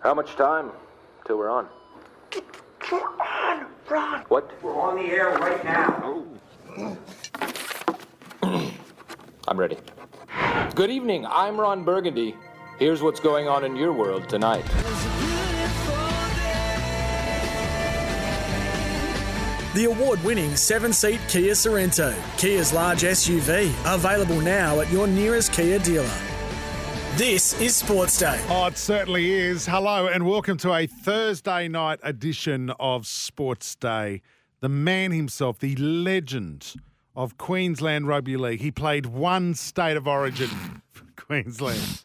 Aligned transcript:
How 0.00 0.14
much 0.14 0.36
time 0.36 0.70
till 1.26 1.38
we're 1.38 1.50
on? 1.50 1.66
Ron, 2.92 3.66
Ron. 3.90 4.20
What? 4.28 4.62
We're 4.62 4.80
on 4.80 4.96
the 4.96 5.10
air 5.10 5.30
right 5.38 5.64
now. 5.64 6.24
I'm 9.48 9.58
ready. 9.58 9.76
Good 10.74 10.90
evening. 10.90 11.26
I'm 11.26 11.58
Ron 11.58 11.82
Burgundy. 11.82 12.36
Here's 12.78 13.02
what's 13.02 13.18
going 13.18 13.48
on 13.48 13.64
in 13.64 13.74
your 13.74 13.92
world 13.92 14.28
tonight. 14.28 14.64
The 19.74 19.86
award 19.86 20.22
winning 20.22 20.54
seven 20.56 20.92
seat 20.92 21.20
Kia 21.28 21.54
Sorento, 21.54 22.14
Kia's 22.36 22.72
large 22.72 23.02
SUV, 23.02 23.72
available 23.94 24.40
now 24.40 24.80
at 24.80 24.90
your 24.90 25.06
nearest 25.08 25.52
Kia 25.52 25.78
dealer. 25.80 26.08
This 27.18 27.60
is 27.60 27.74
Sports 27.74 28.16
Day. 28.18 28.40
Oh, 28.48 28.66
it 28.66 28.78
certainly 28.78 29.32
is. 29.32 29.66
Hello, 29.66 30.06
and 30.06 30.24
welcome 30.24 30.56
to 30.58 30.72
a 30.72 30.86
Thursday 30.86 31.66
night 31.66 31.98
edition 32.04 32.70
of 32.78 33.08
Sports 33.08 33.74
Day. 33.74 34.22
The 34.60 34.68
man 34.68 35.10
himself, 35.10 35.58
the 35.58 35.74
legend 35.74 36.74
of 37.16 37.36
Queensland 37.36 38.06
Rugby 38.06 38.36
League. 38.36 38.60
He 38.60 38.70
played 38.70 39.06
one 39.06 39.54
state 39.54 39.96
of 39.96 40.06
origin 40.06 40.80
for 40.92 41.06
Queensland. 41.16 42.04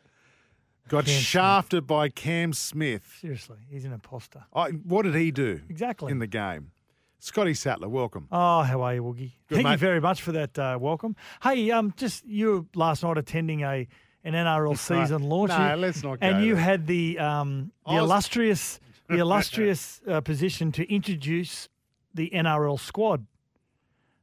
Got 0.88 1.06
Cam 1.06 1.14
Smith. 1.14 1.24
shafted 1.24 1.86
by 1.86 2.10
Cam 2.10 2.52
Smith. 2.52 3.18
Seriously, 3.22 3.58
he's 3.70 3.86
an 3.86 3.94
imposter. 3.94 4.46
Oh, 4.52 4.70
what 4.70 5.04
did 5.04 5.14
he 5.14 5.30
do 5.30 5.62
Exactly. 5.70 6.12
in 6.12 6.18
the 6.18 6.28
game? 6.28 6.72
Scotty 7.20 7.54
Sattler, 7.54 7.88
welcome. 7.88 8.28
Oh, 8.32 8.64
how 8.64 8.82
are 8.82 8.96
you, 8.96 9.04
Woogie? 9.04 9.34
Good, 9.48 9.58
Thank 9.58 9.66
mate. 9.66 9.72
you 9.74 9.78
very 9.78 10.02
much 10.02 10.24
for 10.24 10.32
that 10.32 10.58
uh, 10.58 10.78
welcome. 10.82 11.16
Hey, 11.44 11.70
um, 11.70 11.94
just 11.98 12.26
you 12.26 12.52
were 12.52 12.66
last 12.76 13.04
night 13.04 13.18
attending 13.20 13.62
a 13.62 13.88
an 14.24 14.34
NRL 14.34 14.78
season 14.78 15.24
launch. 15.24 15.50
No, 15.50 15.76
let's 15.78 16.02
not 16.04 16.20
And 16.22 16.44
you 16.46 16.56
there. 16.56 16.64
had 16.64 16.88
the 16.88 17.20
um 17.20 17.72
the 17.86 17.94
was- 17.94 18.04
illustrious 18.04 18.80
the 19.10 19.18
illustrious 19.26 20.02
uh, 20.08 20.22
position 20.22 20.72
to 20.74 20.92
introduce 20.94 21.68
the 22.14 22.30
NRL 22.34 22.80
squad. 22.80 23.26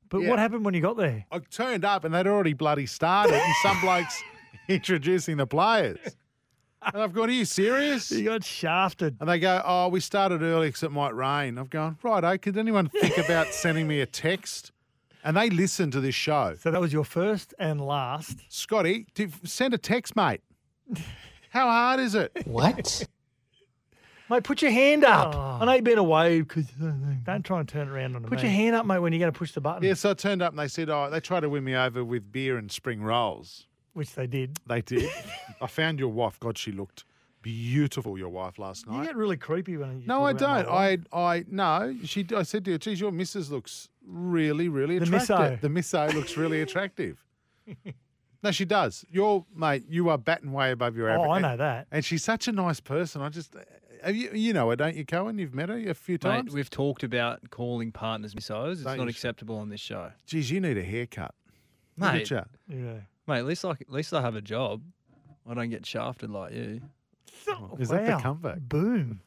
But 0.08 0.22
Yeah. 0.22 0.30
what 0.30 0.38
happened 0.38 0.64
when 0.64 0.74
you 0.74 0.80
got 0.80 0.96
there? 0.96 1.24
I 1.30 1.38
turned 1.38 1.84
up 1.84 2.04
and 2.04 2.14
they'd 2.14 2.26
already 2.26 2.52
bloody 2.54 2.86
started, 2.86 3.34
and 3.34 3.54
some 3.62 3.80
blokes 3.80 4.22
introducing 4.68 5.36
the 5.36 5.46
players. 5.46 5.98
And 6.82 7.02
I've 7.02 7.12
gone, 7.12 7.28
Are 7.28 7.32
you 7.32 7.44
serious? 7.44 8.10
You 8.10 8.24
got 8.24 8.42
shafted. 8.42 9.16
And 9.20 9.28
they 9.28 9.38
go, 9.38 9.60
Oh, 9.64 9.88
we 9.88 10.00
started 10.00 10.42
early 10.42 10.68
because 10.68 10.82
it 10.82 10.90
might 10.90 11.14
rain. 11.14 11.58
I've 11.58 11.68
gone, 11.70 11.98
Righto, 12.02 12.38
could 12.38 12.56
anyone 12.56 12.88
think 12.88 13.18
about 13.18 13.48
sending 13.48 13.86
me 13.86 14.00
a 14.00 14.06
text? 14.06 14.72
And 15.24 15.36
they 15.36 15.50
listen 15.50 15.90
to 15.90 16.00
this 16.00 16.14
show. 16.14 16.54
So 16.58 16.70
that 16.70 16.80
was 16.80 16.92
your 16.92 17.04
first 17.04 17.52
and 17.58 17.80
last. 17.80 18.38
Scotty, 18.48 19.06
do- 19.14 19.28
send 19.44 19.74
a 19.74 19.78
text, 19.78 20.16
mate. 20.16 20.40
How 21.50 21.66
hard 21.66 22.00
is 22.00 22.14
it? 22.14 22.32
What? 22.46 23.06
Mate, 24.28 24.44
put 24.44 24.62
your 24.62 24.70
hand 24.70 25.04
up. 25.04 25.34
Oh. 25.34 25.58
I 25.60 25.64
know 25.64 25.72
you've 25.72 25.82
been 25.82 25.98
away 25.98 26.40
because 26.42 26.66
don't 27.24 27.44
try 27.44 27.58
and 27.58 27.68
turn 27.68 27.88
it 27.88 27.90
around 27.90 28.14
on 28.14 28.22
Put 28.22 28.30
me. 28.30 28.36
your 28.42 28.44
your 28.44 28.50
hand 28.52 28.76
up, 28.76 28.86
mate, 28.86 29.00
when 29.00 29.12
you're 29.12 29.18
going 29.18 29.32
to 29.32 29.36
push 29.36 29.50
the 29.52 29.60
button. 29.60 29.82
Yeah, 29.82 29.94
so 29.94 30.10
I 30.10 30.14
turned 30.14 30.40
up 30.40 30.52
and 30.52 30.58
they 30.60 30.68
said, 30.68 30.88
Oh, 30.88 31.10
they 31.10 31.18
tried 31.18 31.40
to 31.40 31.48
win 31.48 31.64
me 31.64 31.74
over 31.74 32.04
with 32.04 32.30
beer 32.30 32.56
and 32.56 32.70
spring 32.70 33.02
rolls. 33.02 33.66
Which 33.92 34.14
they 34.14 34.28
did. 34.28 34.56
They 34.68 34.82
did. 34.82 35.10
I 35.60 35.66
found 35.66 35.98
your 35.98 36.10
wife. 36.10 36.38
God, 36.38 36.56
she 36.56 36.70
looked 36.70 37.04
beautiful, 37.42 38.18
your 38.18 38.28
wife, 38.28 38.58
last 38.58 38.86
night. 38.86 38.98
You 39.00 39.04
get 39.06 39.16
really 39.16 39.36
creepy 39.36 39.76
when 39.76 40.00
you 40.00 40.06
No, 40.06 40.18
talk 40.18 40.26
I 40.26 40.30
about 40.30 40.64
don't. 40.66 40.72
wife. 40.74 41.00
I, 41.12 41.18
I, 41.36 41.44
no. 41.48 41.96
She, 42.04 42.26
I 42.34 42.42
said 42.42 42.64
to 42.66 42.72
her, 42.72 42.78
geez, 42.78 43.00
your 43.00 43.12
missus 43.12 43.50
looks 43.50 43.88
really, 44.06 44.68
really 44.68 44.98
The 44.98 45.04
attractive. 45.04 45.26
misso. 45.36 45.60
The 45.60 45.68
misso 45.68 46.14
looks 46.14 46.36
really 46.36 46.60
attractive. 46.62 47.24
no, 48.42 48.50
she 48.50 48.64
does. 48.64 49.04
Your 49.10 49.44
mate, 49.54 49.84
you 49.88 50.08
are 50.08 50.18
batting 50.18 50.52
way 50.52 50.70
above 50.72 50.96
your 50.96 51.08
average. 51.08 51.28
Oh, 51.28 51.30
I 51.32 51.40
know 51.40 51.56
that. 51.56 51.86
And 51.90 52.04
she's 52.04 52.24
such 52.24 52.48
a 52.48 52.52
nice 52.52 52.80
person. 52.80 53.22
I 53.22 53.28
just, 53.28 53.54
have 54.04 54.16
you, 54.16 54.30
you 54.32 54.52
know 54.52 54.70
her, 54.70 54.76
don't 54.76 54.96
you, 54.96 55.04
Cohen? 55.04 55.38
You've 55.38 55.54
met 55.54 55.68
her 55.68 55.76
a 55.78 55.94
few 55.94 56.14
Mate, 56.14 56.20
times. 56.20 56.52
we've 56.54 56.70
talked 56.70 57.02
about 57.02 57.50
calling 57.50 57.92
partners 57.92 58.34
missos. 58.34 58.72
It's 58.72 58.82
Don't 58.82 58.96
not 58.98 59.04
you? 59.04 59.10
acceptable 59.10 59.58
on 59.58 59.68
this 59.68 59.80
show. 59.80 60.10
Geez, 60.26 60.50
you 60.50 60.60
need 60.60 60.78
a 60.78 60.82
haircut. 60.84 61.34
Look 61.98 62.12
Mate, 62.12 62.30
at 62.32 62.48
you. 62.68 62.76
Yeah. 62.84 62.92
mate, 63.26 63.38
at 63.40 63.44
least 63.46 63.64
I, 63.64 63.70
at 63.72 63.90
least 63.90 64.14
I 64.14 64.20
have 64.22 64.34
a 64.36 64.40
job. 64.40 64.82
I 65.48 65.54
don't 65.54 65.68
get 65.70 65.84
shafted 65.84 66.30
like 66.30 66.52
you. 66.54 66.80
Is 67.78 67.88
that 67.88 68.06
the 68.06 68.16
comeback? 68.22 68.60
Boom. 68.60 69.20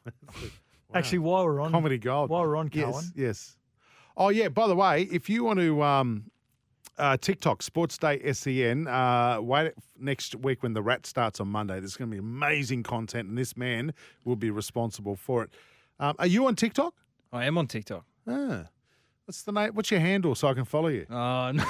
Actually, 0.94 1.18
while 1.18 1.44
we're 1.44 1.60
on 1.60 1.72
Comedy 1.72 1.98
gold. 1.98 2.30
while 2.30 2.42
we're 2.42 2.56
on 2.56 2.70
Yes, 2.72 2.92
Cohen, 2.92 3.04
yes. 3.16 3.56
Oh 4.16 4.28
yeah. 4.28 4.48
By 4.48 4.68
the 4.68 4.76
way, 4.76 5.02
if 5.10 5.28
you 5.28 5.42
want 5.44 5.58
to 5.58 5.82
um, 5.82 6.30
uh, 6.98 7.16
TikTok 7.16 7.62
Sports 7.62 7.98
Day 7.98 8.32
Sen, 8.32 8.86
uh, 8.86 9.38
wait 9.40 9.72
next 9.98 10.36
week 10.36 10.62
when 10.62 10.72
the 10.72 10.82
Rat 10.82 11.06
starts 11.06 11.40
on 11.40 11.48
Monday. 11.48 11.80
There's 11.80 11.96
going 11.96 12.10
to 12.10 12.14
be 12.14 12.20
amazing 12.20 12.84
content, 12.84 13.28
and 13.28 13.36
this 13.36 13.56
man 13.56 13.92
will 14.24 14.36
be 14.36 14.50
responsible 14.50 15.16
for 15.16 15.42
it. 15.44 15.50
Um, 15.98 16.14
are 16.18 16.26
you 16.26 16.46
on 16.46 16.54
TikTok? 16.54 16.94
I 17.32 17.46
am 17.46 17.58
on 17.58 17.66
TikTok. 17.66 18.04
Ah, 18.28 18.64
what's 19.24 19.42
the 19.42 19.52
name? 19.52 19.72
What's 19.74 19.90
your 19.90 20.00
handle 20.00 20.34
so 20.36 20.46
I 20.48 20.54
can 20.54 20.64
follow 20.64 20.88
you? 20.88 21.06
Oh, 21.10 21.50
no. 21.54 21.64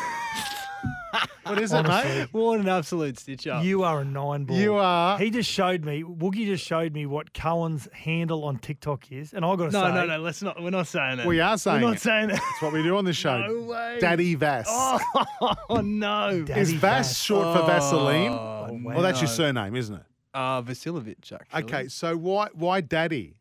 What 1.46 1.60
is 1.60 1.72
it, 1.72 1.82
mate? 1.82 2.28
What 2.32 2.60
an 2.60 2.68
absolute 2.68 3.18
stitch 3.18 3.46
up. 3.46 3.64
you 3.64 3.82
are 3.82 4.00
a 4.00 4.04
nine 4.04 4.44
ball. 4.44 4.56
You 4.56 4.74
are. 4.74 5.18
He 5.18 5.30
just 5.30 5.50
showed 5.50 5.84
me. 5.84 6.02
Woogie 6.02 6.46
just 6.46 6.64
showed 6.64 6.92
me 6.92 7.06
what 7.06 7.34
Cohen's 7.34 7.88
handle 7.92 8.44
on 8.44 8.58
TikTok 8.58 9.10
is, 9.12 9.32
and 9.32 9.44
I 9.44 9.56
got 9.56 9.66
to 9.66 9.70
no, 9.72 9.82
say, 9.82 9.88
no, 9.88 10.06
no. 10.06 10.16
No, 10.16 10.18
let's 10.22 10.42
not. 10.42 10.62
We're 10.62 10.70
not 10.70 10.86
saying 10.86 11.20
it. 11.20 11.26
We 11.26 11.40
are 11.40 11.58
saying 11.58 11.78
it. 11.78 11.80
We're 11.82 11.88
not 11.88 11.96
it. 11.96 12.00
saying 12.00 12.28
that. 12.28 12.36
That's 12.40 12.62
what 12.62 12.72
we 12.72 12.82
do 12.82 12.96
on 12.96 13.04
this 13.04 13.16
show. 13.16 13.34
No 13.44 13.62
way. 13.62 13.98
Daddy 14.00 14.34
Vass. 14.36 14.66
Oh 14.70 15.80
no. 15.84 16.44
Daddy 16.44 16.60
is 16.60 16.72
Vass 16.72 17.08
Vass. 17.08 17.18
short 17.18 17.56
for 17.56 17.66
Vaseline? 17.66 18.32
Oh, 18.32 18.80
well, 18.82 19.02
that's 19.02 19.20
your 19.20 19.28
surname, 19.28 19.76
isn't 19.76 19.96
it? 19.96 20.02
Uh, 20.32 20.62
Vasilovich, 20.62 21.32
actually. 21.32 21.62
Okay, 21.64 21.88
so 21.88 22.16
why 22.16 22.48
why 22.54 22.80
Daddy? 22.80 23.34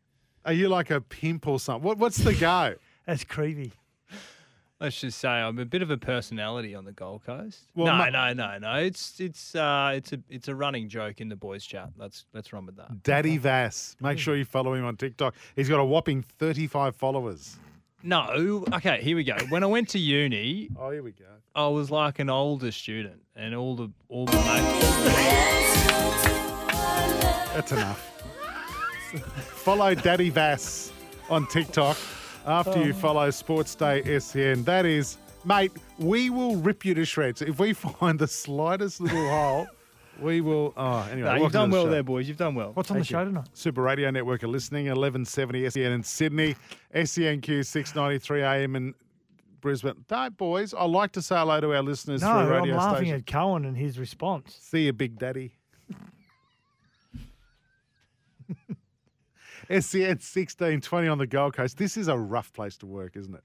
Are 0.44 0.52
you 0.52 0.68
like 0.68 0.90
a 0.90 1.00
pimp 1.00 1.46
or 1.48 1.58
something? 1.58 1.82
What, 1.82 1.98
what's 1.98 2.18
the 2.18 2.34
go? 2.34 2.74
That's 3.06 3.24
creepy. 3.24 3.72
Let's 4.80 5.00
just 5.00 5.18
say 5.18 5.28
I'm 5.28 5.58
a 5.58 5.64
bit 5.64 5.82
of 5.82 5.90
a 5.90 5.96
personality 5.96 6.74
on 6.74 6.84
the 6.84 6.92
Gold 6.92 7.24
Coast. 7.24 7.60
Well, 7.76 7.86
no, 7.86 7.94
ma- 7.94 8.10
no, 8.10 8.32
no, 8.32 8.58
no. 8.58 8.74
It's 8.74 9.20
it's 9.20 9.54
uh 9.54 9.92
it's 9.94 10.12
a 10.12 10.18
it's 10.28 10.48
a 10.48 10.54
running 10.54 10.88
joke 10.88 11.20
in 11.20 11.28
the 11.28 11.36
boys' 11.36 11.64
chat. 11.64 11.90
Let's 11.96 12.26
let's 12.34 12.52
run 12.52 12.66
with 12.66 12.76
that. 12.76 13.02
Daddy 13.02 13.36
Vass. 13.38 13.96
Make 14.00 14.18
sure 14.18 14.36
you 14.36 14.44
follow 14.44 14.74
him 14.74 14.84
on 14.84 14.96
TikTok. 14.96 15.34
He's 15.54 15.68
got 15.68 15.78
a 15.78 15.84
whopping 15.84 16.22
35 16.22 16.96
followers. 16.96 17.56
No, 18.02 18.64
okay, 18.74 19.00
here 19.00 19.16
we 19.16 19.24
go. 19.24 19.36
When 19.48 19.62
I 19.62 19.66
went 19.66 19.88
to 19.90 19.98
uni, 19.98 20.68
Oh, 20.78 20.90
here 20.90 21.02
we 21.02 21.12
go. 21.12 21.24
I 21.54 21.68
was 21.68 21.90
like 21.90 22.18
an 22.18 22.28
older 22.28 22.70
student, 22.72 23.22
and 23.36 23.54
all 23.54 23.76
the 23.76 23.90
all 24.08 24.26
the 24.26 24.36
mates. 24.36 25.84
That's 27.54 27.72
enough. 27.72 28.10
follow 29.54 29.94
Daddy 29.94 30.28
Vass 30.30 30.92
on 31.30 31.46
TikTok 31.46 31.96
after 32.46 32.84
you 32.84 32.92
follow 32.92 33.30
Sports 33.30 33.74
Day 33.74 34.18
SEN. 34.18 34.64
That 34.64 34.86
is, 34.86 35.16
mate, 35.44 35.72
we 35.98 36.30
will 36.30 36.56
rip 36.56 36.84
you 36.84 36.94
to 36.94 37.04
shreds. 37.04 37.42
If 37.42 37.58
we 37.58 37.72
find 37.74 38.18
the 38.18 38.26
slightest 38.28 39.00
little 39.00 39.28
hole, 39.28 39.66
we 40.20 40.40
will. 40.40 40.72
Oh, 40.76 41.08
anyway. 41.10 41.28
No, 41.38 41.42
you've 41.44 41.52
done 41.52 41.70
the 41.70 41.76
well 41.76 41.86
show. 41.86 41.90
there, 41.90 42.02
boys. 42.02 42.28
You've 42.28 42.36
done 42.36 42.54
well. 42.54 42.70
What's 42.74 42.90
on 42.90 42.98
the 42.98 43.04
show 43.04 43.24
tonight? 43.24 43.48
Super 43.52 43.82
Radio 43.82 44.10
Network 44.10 44.44
are 44.44 44.48
listening, 44.48 44.84
1170 44.86 45.70
SEN 45.70 45.92
in 45.92 46.02
Sydney, 46.02 46.54
SENQ 46.94 47.66
693 47.66 48.42
AM 48.42 48.76
in 48.76 48.94
Brisbane. 49.60 50.04
Don't, 50.08 50.36
boys, 50.36 50.74
I 50.74 50.84
like 50.84 51.12
to 51.12 51.22
say 51.22 51.36
hello 51.36 51.60
to 51.60 51.74
our 51.74 51.82
listeners 51.82 52.20
No, 52.20 52.28
through 52.28 52.54
I'm 52.54 52.62
radio 52.62 52.76
laughing 52.76 52.96
station. 53.06 53.14
at 53.16 53.26
Cohen 53.26 53.64
and 53.64 53.76
his 53.76 53.98
response. 53.98 54.56
See 54.60 54.84
you, 54.86 54.92
Big 54.92 55.18
Daddy. 55.18 55.54
SEN 59.68 60.18
1620 60.18 61.08
on 61.08 61.18
the 61.18 61.26
Gold 61.26 61.54
Coast. 61.54 61.76
This 61.78 61.96
is 61.96 62.08
a 62.08 62.16
rough 62.16 62.52
place 62.52 62.76
to 62.78 62.86
work, 62.86 63.16
isn't 63.16 63.34
it? 63.34 63.44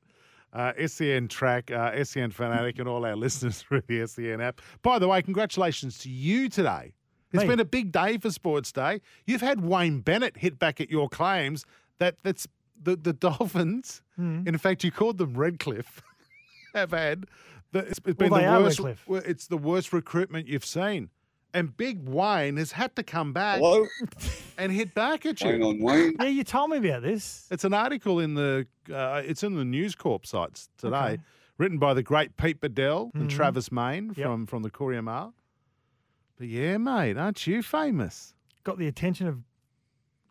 Uh, 0.52 0.74
SEN 0.88 1.28
Track, 1.28 1.70
uh, 1.72 2.04
SEN 2.04 2.32
Fanatic, 2.32 2.80
and 2.80 2.88
all 2.88 3.06
our 3.06 3.16
listeners 3.18 3.62
through 3.62 3.82
the 3.88 4.06
SEN 4.08 4.42
app. 4.42 4.62
By 4.82 4.98
the 5.00 5.08
way, 5.08 5.22
congratulations 5.22 6.00
to 6.00 6.10
you 6.10 6.50
today. 6.50 6.94
It's 7.32 7.44
Me? 7.44 7.50
been 7.50 7.60
a 7.60 7.66
big 7.66 7.92
day 7.92 8.18
for 8.18 8.32
Sports 8.32 8.72
Day. 8.72 9.02
You've 9.28 9.42
had 9.42 9.62
Wayne 9.62 10.00
Bennett 10.00 10.38
hit 10.38 10.58
back 10.58 10.82
at 10.82 10.90
your 10.90 11.08
claims 11.08 11.64
that 12.00 12.16
that's 12.24 12.48
the, 12.82 12.96
the 12.96 13.14
Dolphins, 13.14 14.02
Hmm. 14.16 14.42
in 14.48 14.58
fact, 14.58 14.84
you 14.84 14.92
called 14.92 15.18
them 15.20 15.36
Redcliffe, 15.36 16.02
have 16.74 16.92
had. 16.92 17.26
The, 17.72 17.80
it's, 17.80 18.00
it's 18.06 18.18
been 18.18 18.32
Well, 18.32 18.42
the 18.60 18.64
worst. 18.64 18.80
Redcliffe. 18.80 19.26
It's 19.28 19.48
the 19.48 19.58
worst 19.58 19.94
recruitment 19.94 20.48
you've 20.48 20.66
seen. 20.66 21.10
And 21.54 21.76
Big 21.76 22.08
Wayne 22.08 22.58
has 22.58 22.72
had 22.74 22.96
to 22.96 23.04
come 23.04 23.34
back 23.34 23.58
Hello? 23.58 23.86
and 24.58 24.72
hit 24.72 24.94
back 24.94 25.26
at 25.26 25.42
Wayne 25.42 25.62
you. 25.62 25.68
on 25.68 25.80
Wayne. 25.80 26.16
Yeah, 26.20 26.28
you 26.28 26.44
told 26.44 26.70
me 26.70 26.78
about 26.78 27.02
this. 27.02 27.48
It's 27.50 27.64
an 27.64 27.74
article 27.74 28.20
in 28.20 28.36
the 28.36 28.68
uh, 28.94 29.22
it's 29.26 29.42
in 29.44 29.56
the 29.56 29.66
News 29.66 29.96
Corp 29.96 30.26
sites 30.28 30.70
today, 30.78 30.96
Okay. 30.98 31.14
Mm-hmm. 31.16 31.24
written 31.64 31.78
by 31.80 31.94
the 31.96 32.04
great 32.04 32.38
Pete 32.38 32.62
Badel 32.62 33.10
and 33.16 33.30
Travis 33.30 33.70
Meyn 33.70 34.16
Yep. 34.16 34.26
from 34.28 34.46
from 34.46 34.62
the 34.64 34.70
Courier 34.70 35.02
Mail. 35.02 35.34
But 36.38 36.48
yeah, 36.48 36.78
mate, 36.78 37.18
aren't 37.18 37.46
you 37.48 37.64
famous? 37.64 38.34
Got 38.64 38.78
the 38.78 38.88
attention 38.88 39.28
of 39.28 39.40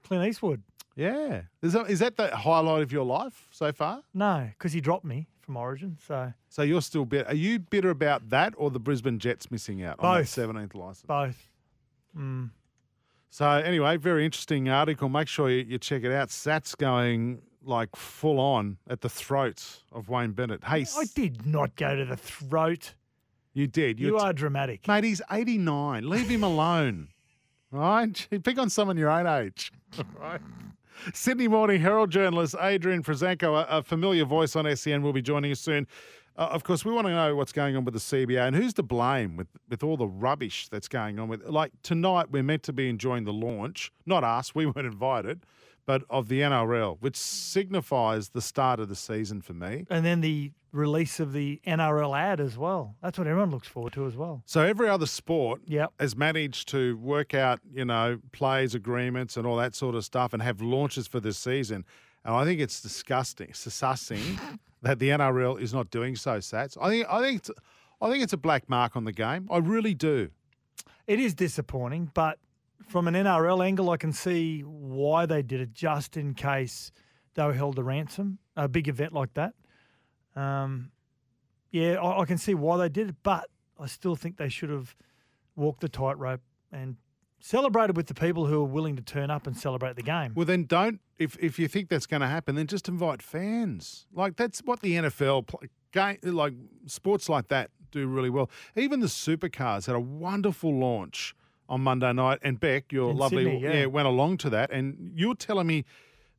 Clint 0.04 0.26
Eastwood. 0.28 0.62
Yeah, 0.96 1.42
is 1.62 1.74
that, 1.74 1.88
is 1.90 1.98
that 2.00 2.16
the 2.16 2.34
highlight 2.34 2.82
of 2.82 2.90
your 2.92 3.04
life 3.04 3.46
so 3.52 3.70
far? 3.72 4.02
No, 4.14 4.48
because 4.56 4.72
he 4.72 4.80
dropped 4.80 5.04
me 5.04 5.28
from 5.48 5.56
Origin. 5.56 5.96
So 6.06 6.30
So 6.50 6.60
you're 6.60 6.82
still 6.82 7.06
bitter. 7.06 7.26
Are 7.30 7.34
you 7.34 7.58
bitter 7.58 7.88
about 7.88 8.28
that 8.28 8.52
or 8.58 8.70
the 8.70 8.78
Brisbane 8.78 9.18
Jets 9.18 9.50
missing 9.50 9.82
out 9.82 9.98
on 9.98 10.14
that 10.14 10.20
Both. 10.20 10.28
17th 10.54 10.74
license? 10.74 11.06
both. 11.06 11.48
Mm. 12.14 12.50
So 13.30 13.48
anyway, 13.48 13.96
very 13.96 14.26
interesting 14.26 14.68
article. 14.68 15.08
Make 15.08 15.26
sure 15.26 15.48
you, 15.48 15.64
you 15.66 15.78
check 15.78 16.04
it 16.04 16.12
out. 16.12 16.28
Sats 16.28 16.76
going 16.76 17.40
like 17.64 17.96
full 17.96 18.38
on 18.38 18.76
at 18.90 19.00
the 19.00 19.08
throat 19.08 19.82
of 19.90 20.10
Wayne 20.10 20.32
Bennett. 20.32 20.64
Hey, 20.64 20.84
I 20.98 21.04
did 21.14 21.46
not 21.46 21.74
go 21.76 21.96
to 21.96 22.04
the 22.04 22.16
throat. 22.18 22.92
you 23.54 23.66
did. 23.66 23.98
You 23.98 24.08
You're 24.08 24.20
are 24.20 24.34
dramatic. 24.34 24.86
Mate, 24.86 25.04
he's 25.04 25.22
89. 25.32 26.06
Leave 26.08 26.28
him 26.28 26.44
alone. 26.44 27.08
Right? 27.70 28.26
Pick 28.44 28.58
on 28.58 28.70
someone 28.70 28.96
your 28.96 29.10
own 29.10 29.26
age. 29.26 29.72
Right? 30.18 30.40
Sydney 31.14 31.48
Morning 31.48 31.80
Herald 31.80 32.10
journalist 32.10 32.54
Adrian 32.60 33.02
Proszenko, 33.02 33.64
a, 33.64 33.78
a 33.78 33.82
familiar 33.82 34.24
voice 34.24 34.56
on 34.56 34.74
SEN, 34.76 35.02
will 35.02 35.12
be 35.12 35.22
joining 35.22 35.52
us 35.52 35.60
soon. 35.60 35.86
Uh, 36.36 36.48
of 36.52 36.62
course, 36.62 36.84
we 36.84 36.92
want 36.92 37.06
to 37.06 37.12
know 37.12 37.34
what's 37.34 37.52
going 37.52 37.76
on 37.76 37.84
with 37.84 37.94
the 37.94 38.00
CBA 38.00 38.46
and 38.46 38.54
who's 38.54 38.72
to 38.74 38.82
blame 38.82 39.36
with, 39.36 39.48
with 39.68 39.82
all 39.82 39.96
the 39.96 40.06
rubbish 40.06 40.68
that's 40.68 40.86
going 40.86 41.18
on 41.18 41.28
with. 41.28 41.44
Like 41.44 41.72
tonight, 41.82 42.30
we're 42.30 42.44
meant 42.44 42.62
to 42.64 42.72
be 42.72 42.88
enjoying 42.88 43.24
the 43.24 43.32
launch, 43.32 43.92
not 44.06 44.22
us, 44.22 44.54
we 44.54 44.66
weren't 44.66 44.86
invited, 44.86 45.40
but 45.88 46.02
of 46.10 46.28
the 46.28 46.42
NRL, 46.42 46.98
which 47.00 47.16
signifies 47.16 48.28
the 48.28 48.42
start 48.42 48.78
of 48.78 48.90
the 48.90 48.94
season 48.94 49.40
for 49.40 49.54
me. 49.54 49.86
And 49.88 50.04
then 50.04 50.20
the 50.20 50.52
release 50.70 51.18
of 51.18 51.32
the 51.32 51.62
NRL 51.66 52.14
ad 52.14 52.40
as 52.40 52.58
well. 52.58 52.94
That's 53.02 53.16
what 53.16 53.26
everyone 53.26 53.50
looks 53.50 53.68
forward 53.68 53.94
to 53.94 54.04
as 54.06 54.14
well. 54.14 54.42
So 54.44 54.60
every 54.60 54.86
other 54.90 55.06
sport 55.06 55.62
Yep. 55.66 55.94
has 55.98 56.14
managed 56.14 56.68
to 56.68 56.98
work 56.98 57.32
out, 57.32 57.60
you 57.72 57.86
know, 57.86 58.18
plays 58.32 58.74
agreements 58.74 59.38
and 59.38 59.46
all 59.46 59.56
that 59.56 59.74
sort 59.74 59.94
of 59.94 60.04
stuff 60.04 60.34
and 60.34 60.42
have 60.42 60.60
launches 60.60 61.08
for 61.08 61.20
this 61.20 61.38
season. 61.38 61.86
And 62.22 62.34
I 62.36 62.44
think 62.44 62.60
it's 62.60 62.82
disgusting, 62.82 63.48
disgusting 63.48 64.38
that 64.82 64.98
the 64.98 65.08
NRL 65.08 65.58
is 65.58 65.72
not 65.72 65.90
doing 65.90 66.16
so, 66.16 66.36
Sats. 66.36 66.76
I 66.78 66.90
think 66.90 67.06
I 67.08 67.22
think 67.22 67.38
it's 67.38 67.50
I 68.02 68.10
think 68.10 68.22
it's 68.22 68.34
a 68.34 68.38
black 68.48 68.68
mark 68.68 68.94
on 68.94 69.04
the 69.04 69.12
game. 69.12 69.48
I 69.50 69.56
really 69.56 69.94
do. 69.94 70.28
It 71.06 71.18
is 71.18 71.32
disappointing, 71.32 72.10
but 72.12 72.38
from 72.86 73.08
an 73.08 73.14
NRL 73.14 73.64
angle, 73.64 73.90
I 73.90 73.96
can 73.96 74.12
see 74.12 74.60
why 74.60 75.26
they 75.26 75.42
did 75.42 75.60
it 75.60 75.72
just 75.72 76.16
in 76.16 76.34
case 76.34 76.90
they 77.34 77.44
were 77.44 77.54
held 77.54 77.76
to 77.76 77.82
ransom, 77.82 78.38
a 78.56 78.68
big 78.68 78.88
event 78.88 79.12
like 79.12 79.34
that. 79.34 79.54
Um, 80.34 80.90
yeah, 81.70 81.94
I, 81.94 82.22
I 82.22 82.24
can 82.24 82.38
see 82.38 82.54
why 82.54 82.76
they 82.78 82.88
did 82.88 83.10
it, 83.10 83.16
but 83.22 83.48
I 83.78 83.86
still 83.86 84.16
think 84.16 84.36
they 84.36 84.48
should 84.48 84.70
have 84.70 84.96
walked 85.56 85.80
the 85.80 85.88
tightrope 85.88 86.40
and 86.72 86.96
celebrated 87.40 87.96
with 87.96 88.06
the 88.06 88.14
people 88.14 88.46
who 88.46 88.60
are 88.60 88.66
willing 88.66 88.96
to 88.96 89.02
turn 89.02 89.30
up 89.30 89.46
and 89.46 89.56
celebrate 89.56 89.96
the 89.96 90.02
game. 90.02 90.32
Well, 90.34 90.46
then 90.46 90.64
don't 90.64 91.00
if 91.18 91.36
if 91.40 91.58
you 91.58 91.68
think 91.68 91.88
that's 91.88 92.06
going 92.06 92.20
to 92.20 92.26
happen, 92.28 92.54
then 92.54 92.66
just 92.66 92.88
invite 92.88 93.22
fans. 93.22 94.06
Like 94.12 94.36
that's 94.36 94.60
what 94.60 94.80
the 94.80 94.94
NFL 94.94 95.52
game 95.92 96.18
like 96.22 96.54
sports 96.86 97.28
like 97.28 97.48
that 97.48 97.70
do 97.90 98.06
really 98.06 98.30
well. 98.30 98.50
Even 98.76 99.00
the 99.00 99.06
supercars 99.06 99.86
had 99.86 99.96
a 99.96 100.00
wonderful 100.00 100.74
launch 100.74 101.34
on 101.68 101.82
Monday 101.82 102.12
night, 102.12 102.38
and 102.42 102.58
Beck, 102.58 102.92
your 102.92 103.10
In 103.10 103.16
lovely, 103.16 103.44
Sydney, 103.44 103.60
yeah. 103.80 103.86
went 103.86 104.08
along 104.08 104.38
to 104.38 104.50
that. 104.50 104.70
And 104.70 105.12
you 105.14 105.28
were 105.28 105.34
telling 105.34 105.66
me, 105.66 105.84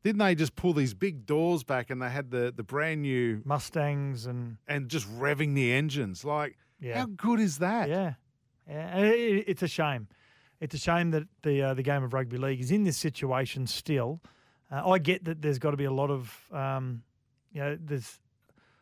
didn't 0.03 0.19
they 0.19 0.33
just 0.35 0.55
pull 0.55 0.73
these 0.73 0.93
big 0.93 1.25
doors 1.25 1.63
back 1.63 1.89
and 1.89 2.01
they 2.01 2.09
had 2.09 2.31
the 2.31 2.53
the 2.55 2.63
brand 2.63 3.01
new 3.03 3.41
Mustangs 3.45 4.25
and 4.25 4.57
and 4.67 4.89
just 4.89 5.07
revving 5.19 5.53
the 5.55 5.71
engines? 5.73 6.23
Like, 6.25 6.57
Yeah. 6.79 6.99
how 6.99 7.05
good 7.05 7.39
is 7.39 7.57
that? 7.59 7.89
Yeah, 7.89 8.13
yeah. 8.67 8.97
it- 8.97 9.45
it's 9.47 9.61
a 9.63 9.67
shame. 9.67 10.07
It's 10.61 10.73
a 10.73 10.77
shame 10.79 11.11
that 11.11 11.23
the 11.43 11.61
uh, 11.61 11.73
the 11.73 11.83
game 11.83 12.03
of 12.03 12.13
rugby 12.13 12.37
league 12.37 12.59
is 12.59 12.71
in 12.71 12.83
this 12.83 12.97
situation 12.97 13.67
still. 13.67 14.21
Uh, 14.71 14.89
I 14.89 14.99
get 14.99 15.25
that 15.25 15.41
there's 15.41 15.57
got 15.59 15.71
to 15.71 15.77
be 15.77 15.85
a 15.85 15.91
lot 15.93 16.09
of 16.11 16.35
um, 16.51 17.03
you 17.51 17.61
know 17.61 17.77
there's 17.79 18.19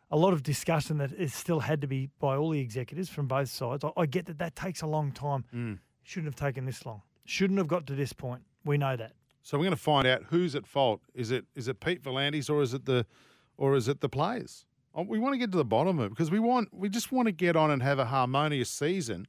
a 0.10 0.18
lot 0.18 0.34
of 0.34 0.42
discussion 0.42 0.98
that 1.00 1.12
is 1.14 1.34
still 1.34 1.60
had 1.60 1.82
to 1.82 1.88
be 1.88 2.10
by 2.20 2.36
all 2.38 2.50
the 2.52 2.60
executives 2.62 3.10
from 3.10 3.28
both 3.28 3.50
sides. 3.50 3.84
I, 3.84 3.92
I 3.98 4.06
get 4.06 4.26
that 4.28 4.38
that 4.40 4.56
takes 4.56 4.82
a 4.82 4.88
long 4.88 5.12
time. 5.12 5.44
Mm. 5.54 5.80
Shouldn't 6.08 6.28
have 6.34 6.48
taken 6.48 6.64
this 6.64 6.86
long. 6.86 7.02
Shouldn't 7.26 7.58
have 7.58 7.68
got 7.68 7.86
to 7.88 7.94
this 7.94 8.14
point. 8.14 8.42
We 8.64 8.78
know 8.78 8.96
that. 8.96 9.12
So 9.42 9.58
we're 9.58 9.66
going 9.66 9.76
to 9.76 9.82
find 9.82 10.08
out 10.08 10.24
who's 10.30 10.56
at 10.56 10.66
fault. 10.66 11.02
Is 11.14 11.32
it 11.32 11.44
is 11.54 11.68
it 11.68 11.82
Pete 11.82 12.02
V'landys 12.02 12.50
or 12.50 12.62
is 12.62 12.74
it 12.74 12.86
the 12.86 13.06
or 13.58 13.76
is 13.76 13.90
it 13.90 14.00
the 14.00 14.08
players? 14.08 14.66
Oh, 14.96 15.02
We 15.02 15.20
want 15.20 15.34
to 15.34 15.38
get 15.38 15.52
to 15.52 15.58
the 15.58 15.66
bottom 15.66 16.00
of 16.00 16.06
it 16.06 16.10
because 16.12 16.32
we 16.32 16.40
want 16.40 16.70
we 16.74 16.88
just 16.88 17.12
want 17.12 17.26
to 17.26 17.34
get 17.34 17.58
on 17.58 17.72
and 17.72 17.84
have 17.84 18.00
a 18.00 18.06
harmonious 18.06 18.70
season. 18.70 19.28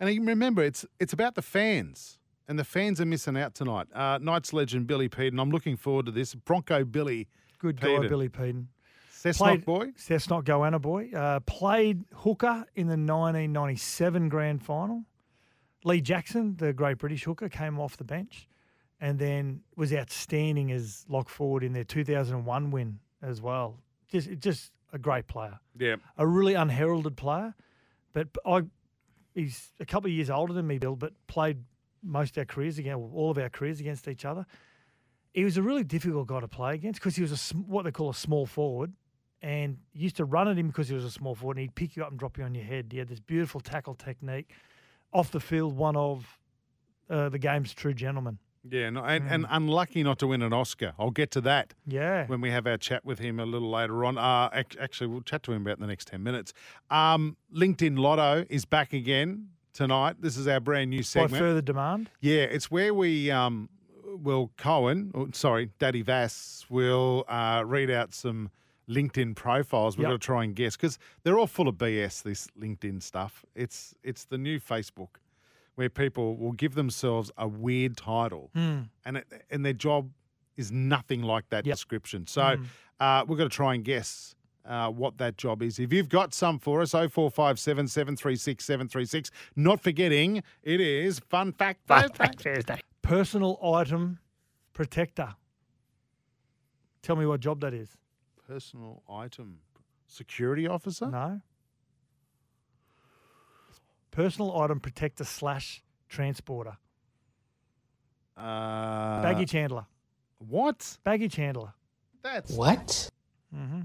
And 0.00 0.26
remember, 0.26 0.64
it's 0.64 0.84
it's 0.98 1.12
about 1.12 1.36
the 1.36 1.42
fans, 1.42 2.18
and 2.48 2.58
the 2.58 2.64
fans 2.64 3.00
are 3.00 3.06
missing 3.06 3.36
out 3.36 3.54
tonight. 3.54 3.86
Uh, 3.94 4.18
Knights 4.20 4.52
legend 4.52 4.88
Billy 4.88 5.08
Peden. 5.08 5.38
I'm 5.38 5.52
looking 5.52 5.76
forward 5.76 6.06
to 6.06 6.12
this. 6.12 6.34
Bronco 6.34 6.84
Billy, 6.84 7.28
Good 7.60 7.80
guy, 7.80 8.08
Billy 8.08 8.28
Peden. 8.28 8.70
Cessnock 9.12 9.64
boy. 9.64 9.92
Cessnock 9.96 10.42
Goanna 10.42 10.80
boy. 10.80 11.10
Uh, 11.14 11.38
played 11.40 12.04
hooker 12.12 12.66
in 12.74 12.88
the 12.88 12.96
1997 12.96 14.28
grand 14.28 14.64
final. 14.64 15.04
Lee 15.84 16.00
Jackson, 16.00 16.56
the 16.56 16.72
great 16.72 16.98
British 16.98 17.24
hooker, 17.24 17.48
came 17.48 17.78
off 17.78 17.96
the 17.96 18.04
bench 18.04 18.48
and 19.00 19.18
then 19.18 19.60
was 19.76 19.92
outstanding 19.92 20.72
as 20.72 21.04
lock 21.08 21.28
forward 21.28 21.62
in 21.62 21.72
their 21.72 21.84
2001 21.84 22.70
win 22.70 22.98
as 23.22 23.40
well. 23.40 23.78
Just, 24.08 24.28
just 24.40 24.72
a 24.92 24.98
great 24.98 25.26
player. 25.26 25.58
Yeah, 25.78 25.96
A 26.16 26.26
really 26.26 26.54
unheralded 26.54 27.16
player, 27.16 27.54
but 28.12 28.28
I, 28.44 28.62
he's 29.34 29.72
a 29.78 29.86
couple 29.86 30.08
of 30.08 30.14
years 30.14 30.30
older 30.30 30.52
than 30.52 30.66
me, 30.66 30.78
Bill, 30.78 30.96
but 30.96 31.12
played 31.26 31.58
most 32.02 32.36
of 32.36 32.42
our 32.42 32.44
careers 32.44 32.78
against, 32.78 32.98
all 33.14 33.30
of 33.30 33.38
our 33.38 33.48
careers 33.48 33.80
against 33.80 34.08
each 34.08 34.24
other. 34.24 34.46
He 35.32 35.44
was 35.44 35.56
a 35.56 35.62
really 35.62 35.84
difficult 35.84 36.26
guy 36.26 36.40
to 36.40 36.48
play 36.48 36.74
against 36.74 37.00
because 37.00 37.16
he 37.16 37.22
was 37.22 37.32
a 37.52 37.56
what 37.56 37.84
they 37.84 37.90
call 37.90 38.10
a 38.10 38.14
small 38.14 38.46
forward, 38.46 38.92
and 39.42 39.78
used 39.92 40.16
to 40.16 40.24
run 40.24 40.48
at 40.48 40.56
him 40.56 40.68
because 40.68 40.88
he 40.88 40.94
was 40.94 41.04
a 41.04 41.10
small 41.10 41.34
forward, 41.34 41.56
and 41.58 41.62
he'd 41.62 41.74
pick 41.74 41.96
you 41.96 42.02
up 42.02 42.10
and 42.10 42.18
drop 42.18 42.38
you 42.38 42.44
on 42.44 42.54
your 42.54 42.64
head. 42.64 42.88
He 42.90 42.98
had 42.98 43.08
this 43.08 43.20
beautiful 43.20 43.60
tackle 43.60 43.94
technique, 43.94 44.50
off 45.12 45.30
the 45.30 45.40
field, 45.40 45.76
one 45.76 45.96
of 45.96 46.38
uh, 47.10 47.28
the 47.28 47.38
game's 47.38 47.72
true 47.72 47.94
gentlemen. 47.94 48.38
yeah, 48.68 48.90
no, 48.90 49.02
and, 49.02 49.28
and 49.28 49.46
unlucky 49.48 50.02
not 50.02 50.18
to 50.18 50.26
win 50.26 50.42
an 50.42 50.52
Oscar. 50.52 50.92
I'll 50.98 51.10
get 51.10 51.30
to 51.32 51.40
that. 51.42 51.74
Yeah, 51.86 52.26
when 52.26 52.40
we 52.40 52.50
have 52.50 52.66
our 52.66 52.76
chat 52.76 53.04
with 53.04 53.18
him 53.18 53.40
a 53.40 53.46
little 53.46 53.70
later 53.70 54.04
on. 54.04 54.18
Uh, 54.18 54.50
actually, 54.78 55.06
we'll 55.06 55.22
chat 55.22 55.42
to 55.44 55.52
him 55.52 55.62
about 55.62 55.78
in 55.78 55.82
the 55.82 55.86
next 55.86 56.08
10 56.08 56.22
minutes. 56.22 56.52
Um, 56.90 57.36
LinkedIn 57.54 57.98
Lotto 57.98 58.44
is 58.50 58.64
back 58.64 58.92
again 58.92 59.48
tonight. 59.72 60.16
This 60.20 60.36
is 60.36 60.46
our 60.48 60.60
brand 60.60 60.90
new 60.90 61.02
segment. 61.02 61.32
by 61.32 61.38
further 61.38 61.62
demand. 61.62 62.10
yeah, 62.20 62.42
it's 62.42 62.70
where 62.70 62.92
we 62.92 63.30
um, 63.30 63.68
will, 64.04 64.50
Cohen, 64.56 65.12
oh, 65.14 65.28
sorry, 65.32 65.70
Daddy 65.78 66.02
Vass 66.02 66.66
will 66.68 67.24
uh, 67.28 67.62
read 67.64 67.90
out 67.90 68.12
some 68.14 68.50
LinkedIn 68.88 69.36
profiles. 69.36 69.96
We've 69.96 70.04
Yep. 70.04 70.10
got 70.14 70.20
to 70.20 70.26
try 70.26 70.44
and 70.44 70.54
guess 70.54 70.76
because 70.76 70.98
they're 71.22 71.38
all 71.38 71.46
full 71.46 71.68
of 71.68 71.76
BS, 71.76 72.22
this 72.22 72.48
LinkedIn 72.58 73.02
stuff. 73.02 73.44
It's, 73.54 73.94
it's 74.02 74.24
the 74.24 74.38
new 74.38 74.58
Facebook 74.58 75.16
where 75.74 75.88
people 75.90 76.36
will 76.36 76.52
give 76.52 76.74
themselves 76.74 77.30
a 77.36 77.46
weird 77.46 77.96
title 77.96 78.50
and, 78.54 79.16
it, 79.18 79.44
and 79.50 79.64
their 79.64 79.72
job 79.72 80.10
is 80.56 80.72
nothing 80.72 81.22
like 81.22 81.48
that 81.50 81.64
Yep. 81.66 81.74
description. 81.76 82.26
So 82.26 82.56
uh, 82.98 83.24
we've 83.28 83.38
got 83.38 83.44
to 83.44 83.50
try 83.50 83.74
and 83.74 83.84
guess 83.84 84.34
uh, 84.64 84.90
what 84.90 85.16
that 85.18 85.36
job 85.38 85.62
is. 85.62 85.78
If 85.78 85.92
you've 85.92 86.08
got 86.08 86.34
some 86.34 86.58
for 86.58 86.82
us, 86.82 86.90
0457 86.92 87.88
736 87.88 88.64
736. 88.64 89.30
Not 89.56 89.80
forgetting, 89.80 90.42
it 90.62 90.80
is 90.80 91.20
Fun 91.20 91.52
Fact 91.52 91.86
Thursday. 91.86 92.24
Personal 93.02 93.58
item 93.62 94.18
protector. 94.74 95.36
Tell 97.02 97.16
me 97.16 97.24
what 97.24 97.40
job 97.40 97.60
that 97.60 97.72
is. 97.72 97.96
Personal 98.48 99.02
item 99.10 99.58
security 100.06 100.66
officer? 100.66 101.06
No. 101.10 101.40
Personal 104.10 104.58
item 104.58 104.80
protector 104.80 105.24
slash 105.24 105.82
transporter. 106.08 106.78
Uh, 108.36 109.20
Baggage 109.22 109.52
handler. 109.52 109.84
What? 110.38 110.96
Baggage 111.04 111.36
handler. 111.36 111.74
That's 112.22 112.50
What? 112.52 113.10
Mm-hmm. 113.54 113.82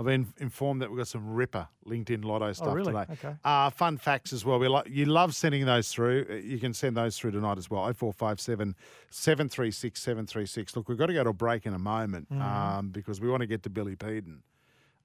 I've 0.00 0.06
been 0.06 0.32
informed 0.38 0.80
that 0.80 0.88
we've 0.90 0.96
got 0.96 1.08
some 1.08 1.34
ripper 1.34 1.68
LinkedIn 1.86 2.24
Lotto 2.24 2.50
stuff 2.54 2.68
Oh, 2.68 2.72
really? 2.72 2.90
today. 2.94 3.12
Okay. 3.12 3.34
Uh, 3.44 3.68
fun 3.68 3.98
facts 3.98 4.32
as 4.32 4.46
well. 4.46 4.58
We 4.58 4.66
lo- 4.66 4.82
you 4.86 5.04
love 5.04 5.34
sending 5.34 5.66
those 5.66 5.92
through. 5.92 6.24
Uh, 6.30 6.34
You 6.36 6.58
can 6.58 6.72
send 6.72 6.96
those 6.96 7.18
through 7.18 7.32
tonight 7.32 7.58
as 7.58 7.68
well. 7.70 7.82
0457 7.92 8.74
736 9.10 10.00
736. 10.00 10.74
Look, 10.74 10.88
we've 10.88 10.96
got 10.96 11.06
to 11.06 11.12
go 11.12 11.22
to 11.24 11.28
a 11.30 11.32
break 11.34 11.66
in 11.66 11.74
a 11.74 11.78
moment 11.78 12.30
Mm-hmm. 12.32 12.40
um, 12.40 12.88
because 12.88 13.20
we 13.20 13.28
want 13.28 13.42
to 13.42 13.46
get 13.46 13.62
to 13.64 13.68
Billy 13.70 13.94
Peden. 13.94 14.42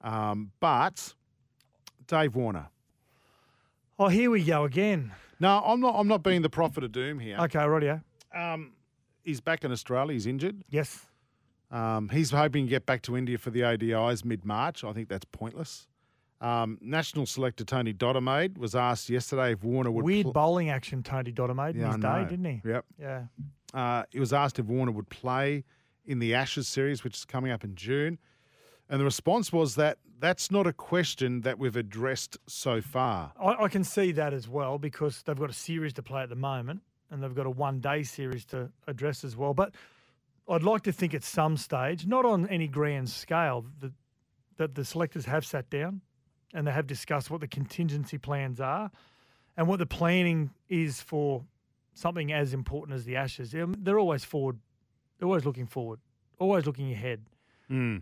Um, 0.00 0.52
but 0.60 1.12
Dave 2.06 2.34
Warner, 2.34 2.68
Oh, 3.98 4.08
here 4.08 4.30
we 4.30 4.42
go 4.44 4.64
again. 4.64 5.12
No, 5.40 5.58
I'm 5.64 5.80
not. 5.80 5.94
I'm 5.98 6.08
not 6.08 6.22
being 6.22 6.40
the 6.42 6.48
prophet 6.50 6.84
of 6.84 6.92
doom 6.92 7.18
here. 7.18 7.36
Okay, 7.40 7.58
rightio. 7.58 8.02
Um, 8.34 8.72
he's 9.24 9.40
back 9.42 9.62
in 9.64 9.72
Australia. 9.72 10.12
He's 10.14 10.26
injured. 10.26 10.62
Yes. 10.70 11.04
Um, 11.70 12.08
he's 12.08 12.30
hoping 12.30 12.66
to 12.66 12.70
get 12.70 12.86
back 12.86 13.02
to 13.02 13.16
India 13.16 13.38
for 13.38 13.50
the 13.50 13.60
ODIs 13.60 14.24
mid 14.24 14.44
March. 14.44 14.84
I 14.84 14.92
think 14.92 15.08
that's 15.08 15.26
pointless. 15.32 15.88
Um, 16.40 16.78
National 16.80 17.24
selector 17.26 17.64
Tony 17.64 17.94
Dodemaide 17.94 18.58
was 18.58 18.74
asked 18.74 19.08
yesterday 19.08 19.52
if 19.52 19.64
Warner 19.64 19.90
would. 19.90 20.04
Weird 20.04 20.24
pl- 20.24 20.32
bowling 20.32 20.70
action, 20.70 21.02
Tony 21.02 21.32
Dodemaide 21.32 21.74
in 21.74 21.80
his 21.86 21.96
day, 21.96 22.26
didn't 22.28 22.44
he? 22.44 22.62
Yep. 22.64 22.84
Yeah. 23.00 23.22
Uh, 23.72 24.04
he 24.10 24.20
was 24.20 24.32
asked 24.32 24.58
if 24.58 24.66
Warner 24.66 24.92
would 24.92 25.08
play 25.08 25.64
in 26.04 26.18
the 26.18 26.34
Ashes 26.34 26.68
series, 26.68 27.02
which 27.02 27.16
is 27.16 27.24
coming 27.24 27.50
up 27.50 27.64
in 27.64 27.74
June. 27.74 28.18
And 28.88 29.00
the 29.00 29.04
response 29.04 29.52
was 29.52 29.74
that 29.74 29.98
that's 30.18 30.50
not 30.50 30.66
a 30.66 30.72
question 30.72 31.40
that 31.40 31.58
we've 31.58 31.76
addressed 31.76 32.38
so 32.46 32.80
far. 32.80 33.32
I, 33.40 33.64
I 33.64 33.68
can 33.68 33.82
see 33.82 34.12
that 34.12 34.32
as 34.32 34.48
well 34.48 34.78
because 34.78 35.22
they've 35.22 35.38
got 35.38 35.50
a 35.50 35.54
series 35.54 35.92
to 35.94 36.02
play 36.02 36.22
at 36.22 36.28
the 36.28 36.36
moment 36.36 36.82
and 37.10 37.22
they've 37.22 37.34
got 37.34 37.46
a 37.46 37.50
one 37.50 37.80
day 37.80 38.02
series 38.02 38.44
to 38.46 38.70
address 38.86 39.24
as 39.24 39.36
well. 39.36 39.54
But 39.54 39.74
I'd 40.48 40.62
like 40.62 40.82
to 40.82 40.92
think 40.92 41.14
at 41.14 41.24
some 41.24 41.56
stage, 41.56 42.06
not 42.06 42.24
on 42.24 42.48
any 42.48 42.68
grand 42.68 43.10
scale, 43.10 43.66
that, 43.80 43.92
that 44.56 44.74
the 44.74 44.84
selectors 44.84 45.24
have 45.24 45.44
sat 45.44 45.68
down 45.70 46.02
and 46.54 46.66
they 46.66 46.72
have 46.72 46.86
discussed 46.86 47.30
what 47.30 47.40
the 47.40 47.48
contingency 47.48 48.18
plans 48.18 48.60
are 48.60 48.90
and 49.56 49.66
what 49.66 49.78
the 49.78 49.86
planning 49.86 50.50
is 50.68 51.00
for 51.00 51.44
something 51.94 52.32
as 52.32 52.54
important 52.54 52.94
as 52.96 53.04
the 53.04 53.16
Ashes. 53.16 53.54
They're 53.78 53.98
always 53.98 54.24
forward, 54.24 54.58
they're 55.18 55.26
always 55.26 55.44
looking 55.44 55.66
forward, 55.66 55.98
always 56.38 56.66
looking 56.66 56.92
ahead. 56.92 57.22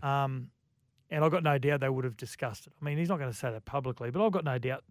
Um, 0.03 0.51
and 1.09 1.23
I've 1.23 1.31
got 1.31 1.43
no 1.43 1.57
doubt 1.57 1.79
they 1.81 1.89
would 1.89 2.05
have 2.05 2.17
discussed 2.17 2.67
it. 2.67 2.73
I 2.79 2.85
mean, 2.85 2.97
he's 2.97 3.09
not 3.09 3.19
going 3.19 3.31
to 3.31 3.37
say 3.37 3.51
that 3.51 3.65
publicly, 3.65 4.11
but 4.11 4.23
I've 4.23 4.31
got 4.31 4.43
no 4.43 4.57
doubt 4.57 4.83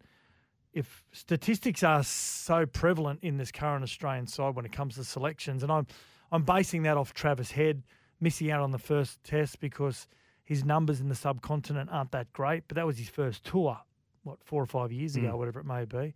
if 0.73 1.04
statistics 1.12 1.82
are 1.84 2.02
so 2.02 2.66
prevalent 2.66 3.20
in 3.23 3.37
this 3.37 3.52
current 3.52 3.84
Australian 3.84 4.26
side 4.26 4.56
when 4.56 4.64
it 4.64 4.73
comes 4.73 4.96
to 4.96 5.04
selections, 5.04 5.62
and 5.62 5.70
I'm 5.70 5.87
I'm 6.34 6.42
basing 6.42 6.82
that 6.82 6.96
off 6.96 7.14
Travis 7.14 7.52
Head 7.52 7.82
missing 8.20 8.50
out 8.50 8.60
on 8.60 8.72
the 8.72 8.78
first 8.78 9.22
test 9.22 9.60
because 9.60 10.08
his 10.44 10.64
numbers 10.64 11.00
in 11.00 11.08
the 11.08 11.14
subcontinent 11.14 11.90
aren't 11.92 12.10
that 12.12 12.32
great, 12.32 12.64
but 12.66 12.74
that 12.74 12.86
was 12.86 12.98
his 12.98 13.08
first 13.08 13.44
tour, 13.44 13.78
what 14.24 14.38
four 14.44 14.62
or 14.62 14.66
five 14.66 14.90
years 14.92 15.14
ago, 15.16 15.36
whatever 15.36 15.60
it 15.60 15.66
may 15.66 15.84
be. 15.84 16.12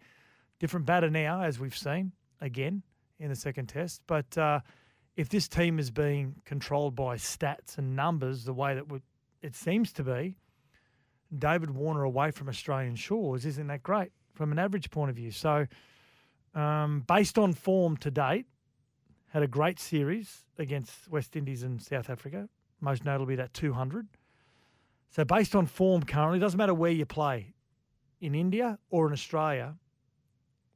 Different 0.58 0.86
batter 0.86 1.08
now, 1.08 1.42
as 1.42 1.60
we've 1.60 1.76
seen 1.76 2.12
again 2.40 2.82
in 3.18 3.28
the 3.30 3.36
second 3.36 3.68
test, 3.68 4.02
but. 4.06 4.36
Uh, 4.36 4.60
if 5.18 5.28
this 5.28 5.48
team 5.48 5.80
is 5.80 5.90
being 5.90 6.36
controlled 6.44 6.94
by 6.94 7.16
stats 7.16 7.76
and 7.76 7.96
numbers 7.96 8.44
the 8.44 8.52
way 8.52 8.76
that 8.76 8.84
it 9.42 9.56
seems 9.56 9.92
to 9.94 10.04
be, 10.04 10.36
David 11.36 11.70
Warner 11.70 12.04
away 12.04 12.30
from 12.30 12.48
Australian 12.48 12.94
shores 12.94 13.44
isn't 13.44 13.66
that 13.66 13.82
great 13.82 14.12
from 14.34 14.52
an 14.52 14.60
average 14.60 14.92
point 14.92 15.10
of 15.10 15.16
view. 15.16 15.32
So, 15.32 15.66
um, 16.54 17.04
based 17.08 17.36
on 17.36 17.52
form 17.52 17.96
to 17.96 18.12
date, 18.12 18.46
had 19.30 19.42
a 19.42 19.46
great 19.46 19.78
series 19.78 20.44
against 20.58 21.08
West 21.10 21.36
Indies 21.36 21.62
and 21.62 21.80
South 21.82 22.10
Africa, 22.10 22.48
most 22.80 23.04
notably 23.04 23.36
that 23.36 23.52
200. 23.54 24.06
So, 25.10 25.24
based 25.24 25.54
on 25.54 25.66
form 25.66 26.02
currently, 26.02 26.38
doesn't 26.38 26.58
matter 26.58 26.74
where 26.74 26.90
you 26.90 27.06
play, 27.06 27.54
in 28.20 28.34
India 28.34 28.78
or 28.90 29.06
in 29.06 29.12
Australia. 29.12 29.74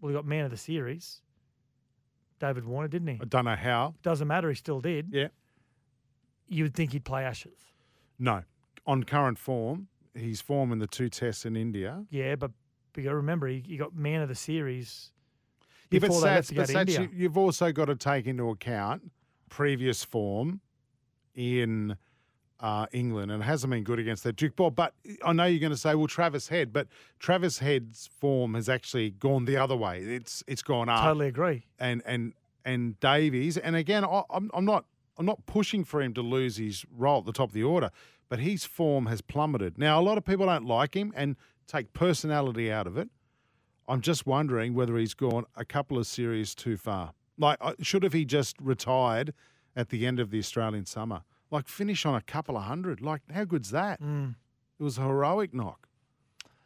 Well, 0.00 0.11
he 0.11 0.14
got 0.14 0.26
man 0.26 0.44
of 0.44 0.50
the 0.50 0.56
series, 0.56 1.23
David 2.40 2.64
Warner, 2.64 2.88
didn't 2.88 3.09
he? 3.09 3.18
I 3.21 3.25
don't 3.25 3.44
know 3.44 3.56
how. 3.56 3.94
Doesn't 4.02 4.26
matter, 4.26 4.49
he 4.49 4.54
still 4.54 4.80
did. 4.80 5.09
Yeah. 5.12 5.28
You 6.49 6.64
would 6.64 6.75
think 6.75 6.92
he'd 6.92 7.04
play 7.04 7.25
Ashes. 7.25 7.59
No. 8.18 8.42
On 8.87 9.04
current 9.04 9.38
form, 9.38 9.88
his 10.14 10.40
form 10.40 10.73
in 10.73 10.78
the 10.78 10.87
two 10.87 11.09
tests 11.09 11.47
in 11.47 11.56
India. 11.56 12.04
Yeah, 12.11 12.35
but 12.35 12.50
you 12.97 13.04
got 13.04 13.11
to 13.11 13.16
remember, 13.16 13.47
he, 13.47 13.62
he 13.64 13.76
got 13.76 13.94
man 13.94 14.23
of 14.23 14.28
the 14.28 14.35
series 14.35 15.12
Yeah, 15.92 16.00
but 16.00 16.08
before 16.08 16.22
they 16.22 16.28
Sats, 16.28 16.49
to 16.49 16.54
go 16.54 16.62
but 16.62 16.66
to 16.68 16.72
Sats, 16.75 16.80
India. 16.80 17.00
you, 17.00 17.08
you've 17.14 17.38
also 17.38 17.72
got 17.72 17.87
to 17.87 17.96
take 17.96 18.26
into 18.26 18.49
account 18.50 19.11
previous 19.49 20.02
form 20.04 20.61
in 21.34 21.96
uh, 22.61 22.87
England, 22.92 23.32
and 23.32 23.42
it 23.42 23.46
hasn't 23.46 23.70
been 23.70 23.82
good 23.84 23.99
against 23.99 24.22
that 24.25 24.37
Duke 24.37 24.56
ball. 24.56 24.70
But 24.70 24.94
I 25.25 25.32
know 25.32 25.44
you're 25.44 25.61
going 25.61 25.72
to 25.72 25.78
say, 25.78 25.94
well, 25.94 26.06
Travis 26.06 26.49
Head, 26.49 26.72
but 26.72 26.87
Travis 27.18 27.58
Head's 27.58 28.08
form 28.18 28.54
has 28.54 28.68
actually 28.68 29.11
gone 29.11 29.44
the 29.44 29.56
other 29.56 29.76
way. 29.76 30.00
It's 30.00 30.42
it's 30.46 30.62
gone 30.62 30.88
up. 30.88 31.04
Totally 31.04 31.28
agree. 31.28 31.66
and 31.78 32.02
and 32.06 32.34
and 32.64 32.99
Davies. 33.00 33.56
And 33.58 33.76
again, 33.76 34.04
I, 34.04 34.22
I'm 34.30 34.50
I'm 34.54 34.64
not 34.64 34.84
I'm 35.18 35.26
not 35.26 35.44
pushing 35.46 35.84
for 35.84 36.00
him 36.00 36.14
to 36.14 36.22
lose 36.22 36.56
his 36.56 36.84
role 36.90 37.18
at 37.18 37.26
the 37.26 37.32
top 37.32 37.50
of 37.50 37.54
the 37.54 37.64
order, 37.64 37.90
but 38.28 38.38
his 38.38 38.64
form 38.64 39.06
has 39.06 39.20
plummeted. 39.20 39.76
Now, 39.76 40.00
a 40.00 40.02
lot 40.02 40.16
of 40.16 40.25
people 40.25 40.46
don't 40.46 40.64
like 40.64 40.94
him 40.94 41.12
and 41.16 41.37
take 41.66 41.92
personality 41.92 42.70
out 42.70 42.87
of 42.87 42.96
it. 42.96 43.08
I'm 43.88 44.00
just 44.00 44.26
wondering 44.26 44.74
whether 44.74 44.96
he's 44.96 45.14
gone 45.14 45.44
a 45.56 45.64
couple 45.64 45.98
of 45.98 46.06
series 46.06 46.54
too 46.54 46.76
far. 46.76 47.12
Like, 47.38 47.58
uh, 47.60 47.74
should 47.80 48.02
have 48.02 48.12
he 48.12 48.24
just 48.24 48.56
retired 48.60 49.34
at 49.74 49.88
the 49.88 50.06
end 50.06 50.20
of 50.20 50.30
the 50.30 50.38
Australian 50.38 50.86
summer? 50.86 51.22
Like, 51.50 51.68
finish 51.68 52.06
on 52.06 52.14
a 52.14 52.20
couple 52.20 52.56
of 52.56 52.64
hundred. 52.64 53.00
Like, 53.00 53.22
how 53.32 53.44
good's 53.44 53.70
that? 53.70 54.00
Hmm. 54.00 54.30
It 54.78 54.82
was 54.82 54.98
a 54.98 55.02
heroic 55.02 55.52
knock. 55.52 55.88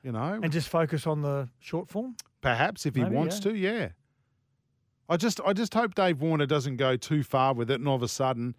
You 0.02 0.12
know, 0.12 0.38
And 0.40 0.52
just 0.52 0.68
focus 0.68 1.04
on 1.06 1.22
the 1.22 1.48
short 1.58 1.88
form. 1.88 2.14
Perhaps 2.40 2.86
if 2.86 2.94
he 2.94 3.02
wants 3.02 3.36
yeah. 3.44 3.50
to, 3.50 3.58
yeah. 3.58 3.88
I 5.08 5.16
just 5.16 5.40
I 5.44 5.52
just 5.52 5.74
hope 5.74 5.94
Dave 5.94 6.20
Warner 6.20 6.46
doesn't 6.46 6.76
go 6.76 6.96
too 6.96 7.24
far 7.24 7.54
with 7.54 7.70
it 7.70 7.80
and 7.80 7.88
all 7.88 7.96
of 7.96 8.02
a 8.02 8.08
sudden, 8.08 8.56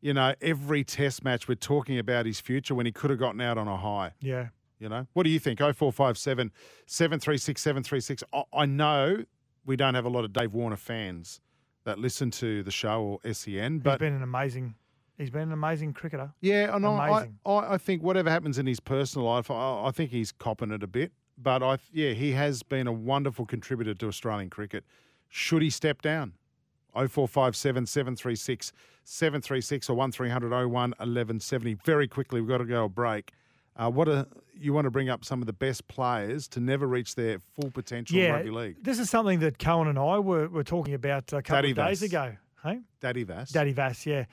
you 0.00 0.14
know, 0.14 0.34
every 0.40 0.82
test 0.82 1.22
match 1.24 1.46
we're 1.46 1.54
talking 1.54 1.98
about 1.98 2.26
his 2.26 2.40
future 2.40 2.74
when 2.74 2.86
he 2.86 2.92
could 2.92 3.10
have 3.10 3.18
gotten 3.18 3.40
out 3.40 3.58
on 3.58 3.68
a 3.68 3.76
high. 3.76 4.12
Yeah. 4.20 4.48
You 4.80 4.88
know? 4.88 5.06
What 5.12 5.22
do 5.24 5.30
you 5.30 5.38
think? 5.38 5.60
0457 5.60 6.50
736 6.86 7.60
736. 7.60 8.24
I- 8.32 8.44
I 8.52 8.66
know 8.66 9.24
we 9.64 9.76
don't 9.76 9.94
have 9.94 10.06
a 10.06 10.08
lot 10.08 10.24
of 10.24 10.32
Dave 10.32 10.54
Warner 10.54 10.76
fans 10.76 11.40
that 11.84 11.98
listen 11.98 12.30
to 12.32 12.62
the 12.62 12.70
show 12.70 13.02
or 13.22 13.32
SEN, 13.34 13.74
He's 13.74 13.82
but 13.82 13.98
been 14.00 14.14
an 14.14 14.22
amazing. 14.22 14.74
He's 15.18 15.30
been 15.30 15.42
an 15.42 15.52
amazing 15.52 15.92
cricketer. 15.92 16.32
yeah, 16.40 16.74
and 16.74 16.84
I, 16.86 17.28
I, 17.44 17.50
I 17.50 17.74
I 17.74 17.78
think 17.78 18.02
whatever 18.02 18.30
happens 18.30 18.58
in 18.58 18.66
his 18.66 18.80
personal 18.80 19.28
life, 19.28 19.50
I, 19.50 19.84
I 19.86 19.90
think 19.90 20.10
he's 20.10 20.32
copping 20.32 20.70
it 20.70 20.82
a 20.82 20.86
bit. 20.86 21.12
But 21.36 21.62
I, 21.62 21.76
yeah, 21.92 22.12
he 22.12 22.32
has 22.32 22.62
been 22.62 22.86
a 22.86 22.92
wonderful 22.92 23.44
contributor 23.46 23.92
to 23.94 24.08
Australian 24.08 24.48
cricket. 24.50 24.84
Should 25.28 25.60
he 25.62 25.68
step 25.70 26.00
down? 26.02 26.32
0457 26.94 27.86
736 27.86 28.72
736 29.04 29.90
or 29.90 29.94
1300 29.94 30.50
01 30.50 30.70
1170. 30.70 31.74
Very 31.84 32.08
quickly, 32.08 32.40
we've 32.40 32.48
got 32.48 32.58
to 32.58 32.64
go 32.64 32.84
a 32.84 32.88
break. 32.88 33.32
Uh, 33.76 33.90
what 33.90 34.08
a, 34.08 34.26
you 34.60 34.72
want 34.72 34.84
to 34.84 34.90
bring 34.90 35.08
up 35.08 35.24
some 35.24 35.40
of 35.40 35.46
the 35.46 35.52
best 35.52 35.88
players 35.88 36.46
to 36.48 36.60
never 36.60 36.86
reach 36.86 37.14
their 37.14 37.38
full 37.56 37.70
potential 37.70 38.16
in 38.18 38.24
Yeah. 38.24 38.30
rugby 38.32 38.50
league. 38.50 38.76
This 38.84 38.98
is 38.98 39.08
something 39.10 39.40
that 39.40 39.58
Cohen 39.58 39.88
and 39.88 39.98
I 39.98 40.18
were, 40.18 40.48
were 40.48 40.64
talking 40.64 40.94
about 40.94 41.32
a 41.32 41.42
couple 41.42 41.56
Daddy 41.56 41.70
of 41.70 41.76
days 41.78 42.00
Vass. 42.00 42.08
ago. 42.10 42.36
Hey? 42.62 42.80
Daddy 43.00 43.24
Vass. 43.24 43.50
Daddy 43.50 43.72
Vass, 43.72 44.04
yeah. 44.06 44.26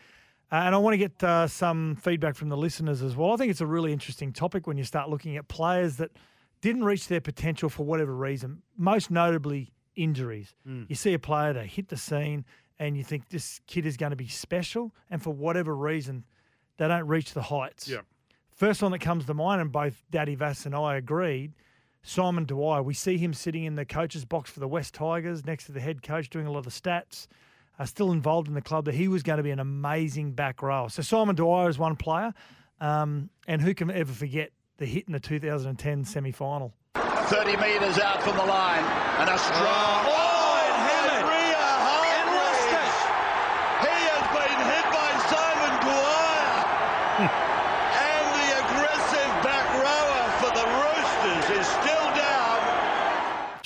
Uh, 0.52 0.56
and 0.56 0.76
I 0.76 0.78
want 0.78 0.94
to 0.94 0.98
get 0.98 1.24
uh, 1.24 1.48
some 1.48 1.96
feedback 1.96 2.36
from 2.36 2.50
the 2.50 2.58
listeners 2.58 3.02
as 3.02 3.16
well. 3.16 3.32
I 3.34 3.38
think 3.38 3.52
it's 3.52 3.62
a 3.62 3.66
really 3.66 3.92
interesting 3.94 4.32
topic 4.34 4.68
when 4.68 4.78
you 4.78 4.84
start 4.84 5.10
looking 5.10 5.38
at 5.38 5.48
players 5.48 5.96
that 5.98 6.12
didn't 6.62 6.84
reach 6.84 7.08
their 7.08 7.22
potential 7.22 7.70
for 7.70 7.84
whatever 7.86 8.16
reason, 8.16 8.62
most 8.78 9.10
notably 9.12 9.72
injuries. 9.96 10.56
You 10.66 10.96
see 10.96 11.14
a 11.14 11.20
player, 11.20 11.54
they 11.54 11.68
hit 11.68 11.88
the 11.90 11.98
scene, 11.98 12.46
and 12.80 12.96
you 12.98 13.04
think 13.04 13.30
this 13.30 13.60
kid 13.68 13.86
is 13.86 13.98
going 13.98 14.10
to 14.12 14.16
be 14.16 14.28
special, 14.28 14.94
and 15.10 15.22
for 15.22 15.32
whatever 15.32 15.76
reason, 15.76 16.24
they 16.78 16.88
don't 16.88 17.08
reach 17.08 17.34
the 17.34 17.42
heights. 17.42 17.88
Yeah. 17.88 18.02
First 18.58 18.82
one 18.82 18.92
that 18.92 19.00
comes 19.00 19.26
to 19.26 19.34
mind, 19.34 19.62
and 19.62 19.72
both 19.72 20.04
Daddy 20.10 20.36
Vass 20.36 20.66
and 20.66 20.76
I 20.76 20.98
agreed, 20.98 21.54
Simon 22.02 22.46
Dwyer. 22.46 22.82
We 22.82 22.96
see 22.96 23.18
him 23.18 23.34
sitting 23.34 23.64
in 23.64 23.76
the 23.76 23.86
coach's 23.86 24.26
box 24.26 24.50
for 24.50 24.60
the 24.60 24.68
West 24.68 24.96
Tigers 24.96 25.46
next 25.46 25.66
to 25.68 25.72
the 25.72 25.80
head 25.80 26.02
coach 26.02 26.30
doing 26.30 26.48
a 26.48 26.52
lot 26.52 26.66
of 26.66 26.74
stats. 26.74 27.28
Uh, 27.80 27.86
still 27.86 28.12
involved 28.12 28.48
in 28.48 28.56
the 28.56 28.62
club, 28.62 28.86
that 28.86 28.96
he 28.96 29.08
was 29.08 29.22
going 29.22 29.38
to 29.38 29.44
be 29.44 29.52
an 29.52 29.60
amazing 29.60 30.32
back 30.32 30.64
row. 30.64 30.88
So 30.88 31.04
Simon 31.04 31.36
Dwyer 31.36 31.70
is 31.70 31.78
one 31.78 31.96
player, 31.96 32.34
um, 32.82 33.30
and 33.48 33.62
who 33.62 33.76
can 33.76 33.92
ever 33.92 34.12
forget 34.12 34.50
the 34.78 34.86
hit 34.88 35.06
in 35.06 35.14
the 35.14 35.20
2010 35.20 36.04
semi 36.04 36.32
final? 36.32 36.74
30 36.96 37.58
metres 37.58 38.00
out 38.00 38.24
from 38.24 38.36
the 38.38 38.46
line. 38.46 38.84
And 39.22 39.30
a 39.30 39.38
strong. 39.38 40.02
Oh, 40.10 40.64
and 40.66 40.78
Henry 40.90 41.54
Hargreaves. 41.54 42.98
He 43.86 43.98
has 44.10 44.26
been 44.34 44.60
hit 44.74 44.86
by 44.90 45.12
Simon 45.30 45.74
Dwyer. 45.86 46.50
and 47.30 48.26
the 48.42 48.48
aggressive 48.64 49.32
back 49.46 49.68
rower 49.78 50.24
for 50.42 50.50
the 50.56 50.66
Roosters 50.66 51.62
is 51.62 51.68
still 51.68 52.08
down. 52.18 52.58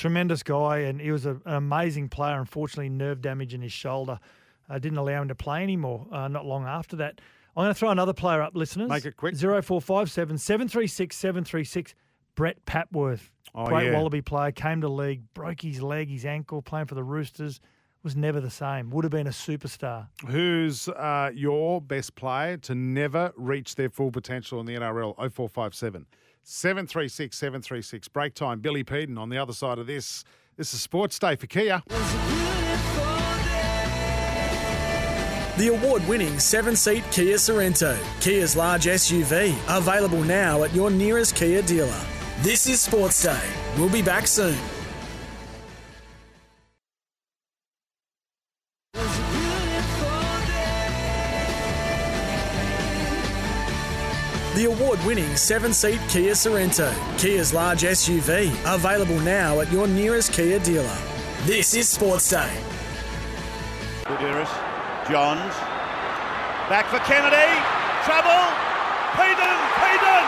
Tremendous 0.01 0.41
guy, 0.41 0.79
and 0.79 0.99
he 0.99 1.11
was 1.11 1.27
a, 1.27 1.33
an 1.45 1.53
amazing 1.53 2.09
player. 2.09 2.39
Unfortunately, 2.39 2.89
nerve 2.89 3.21
damage 3.21 3.53
in 3.53 3.61
his 3.61 3.71
shoulder 3.71 4.19
uh, 4.67 4.79
didn't 4.79 4.97
allow 4.97 5.21
him 5.21 5.27
to 5.27 5.35
play 5.35 5.61
anymore. 5.61 6.07
Uh, 6.11 6.27
not 6.27 6.43
long 6.43 6.65
after 6.65 6.95
that, 6.95 7.21
I'm 7.55 7.61
going 7.65 7.69
to 7.73 7.77
throw 7.79 7.91
another 7.91 8.13
player 8.13 8.41
up, 8.41 8.55
listeners. 8.55 8.89
Make 8.89 9.05
it 9.05 9.15
quick. 9.15 9.35
Zero 9.35 9.61
four 9.61 9.79
five 9.79 10.09
seven 10.09 10.39
seven 10.39 10.67
three 10.67 10.87
six 10.87 11.15
seven 11.15 11.43
three 11.43 11.63
six. 11.63 11.93
Brett 12.33 12.65
Papworth, 12.65 13.29
Oh, 13.53 13.67
great 13.67 13.91
yeah. 13.91 13.93
Wallaby 13.93 14.23
player, 14.23 14.51
came 14.51 14.81
to 14.81 14.87
league, 14.89 15.21
broke 15.35 15.61
his 15.61 15.83
leg, 15.83 16.09
his 16.09 16.25
ankle, 16.25 16.63
playing 16.63 16.87
for 16.87 16.95
the 16.95 17.03
Roosters. 17.03 17.59
Was 18.01 18.15
never 18.15 18.41
the 18.41 18.49
same. 18.49 18.89
Would 18.89 19.03
have 19.03 19.11
been 19.11 19.27
a 19.27 19.31
superstar. 19.31 20.07
Who's 20.27 20.87
uh, 20.89 21.29
your 21.35 21.79
best 21.79 22.15
player 22.15 22.57
to 22.57 22.73
never 22.73 23.31
reach 23.37 23.75
their 23.75 23.91
full 23.91 24.09
potential 24.09 24.59
in 24.59 24.65
the 24.65 24.73
NRL? 24.73 25.13
0457 25.15 26.07
736 26.43 27.37
736. 27.37 28.07
Break 28.09 28.33
time. 28.33 28.59
Billy 28.59 28.83
Peden 28.83 29.17
on 29.17 29.29
the 29.29 29.37
other 29.37 29.53
side 29.53 29.79
of 29.79 29.87
this. 29.87 30.23
This 30.57 30.73
is 30.73 30.81
Sports 30.81 31.17
Day 31.17 31.35
for 31.35 31.47
Kia. 31.47 31.81
The 35.57 35.67
award 35.67 36.07
winning 36.07 36.39
seven 36.39 36.75
seat 36.75 37.03
Kia 37.11 37.35
Sorento, 37.35 37.97
Kia's 38.19 38.55
large 38.55 38.85
SUV, 38.85 39.55
available 39.67 40.23
now 40.23 40.63
at 40.63 40.73
your 40.73 40.89
nearest 40.89 41.35
Kia 41.35 41.61
dealer. 41.61 42.01
This 42.39 42.67
is 42.67 42.81
Sports 42.81 43.21
Day. 43.21 43.43
We'll 43.77 43.89
be 43.89 44.01
back 44.01 44.27
soon. 44.27 44.57
The 54.61 54.67
award 54.67 55.03
winning 55.07 55.35
seven 55.35 55.73
seat 55.73 55.99
Kia 56.07 56.33
Sorento, 56.33 56.93
Kia's 57.17 57.51
large 57.51 57.81
SUV, 57.81 58.53
available 58.71 59.19
now 59.21 59.59
at 59.59 59.71
your 59.71 59.87
nearest 59.87 60.33
Kia 60.33 60.59
dealer. 60.59 60.97
This 61.45 61.73
is 61.73 61.89
Sports 61.89 62.29
Day. 62.29 62.61
Buderus, 64.03 64.53
Johns, 65.09 65.55
back 66.69 66.85
for 66.91 66.99
Kennedy, 67.09 67.49
trouble, 68.05 68.53
Peden, 69.17 69.57
Peden 69.81 70.25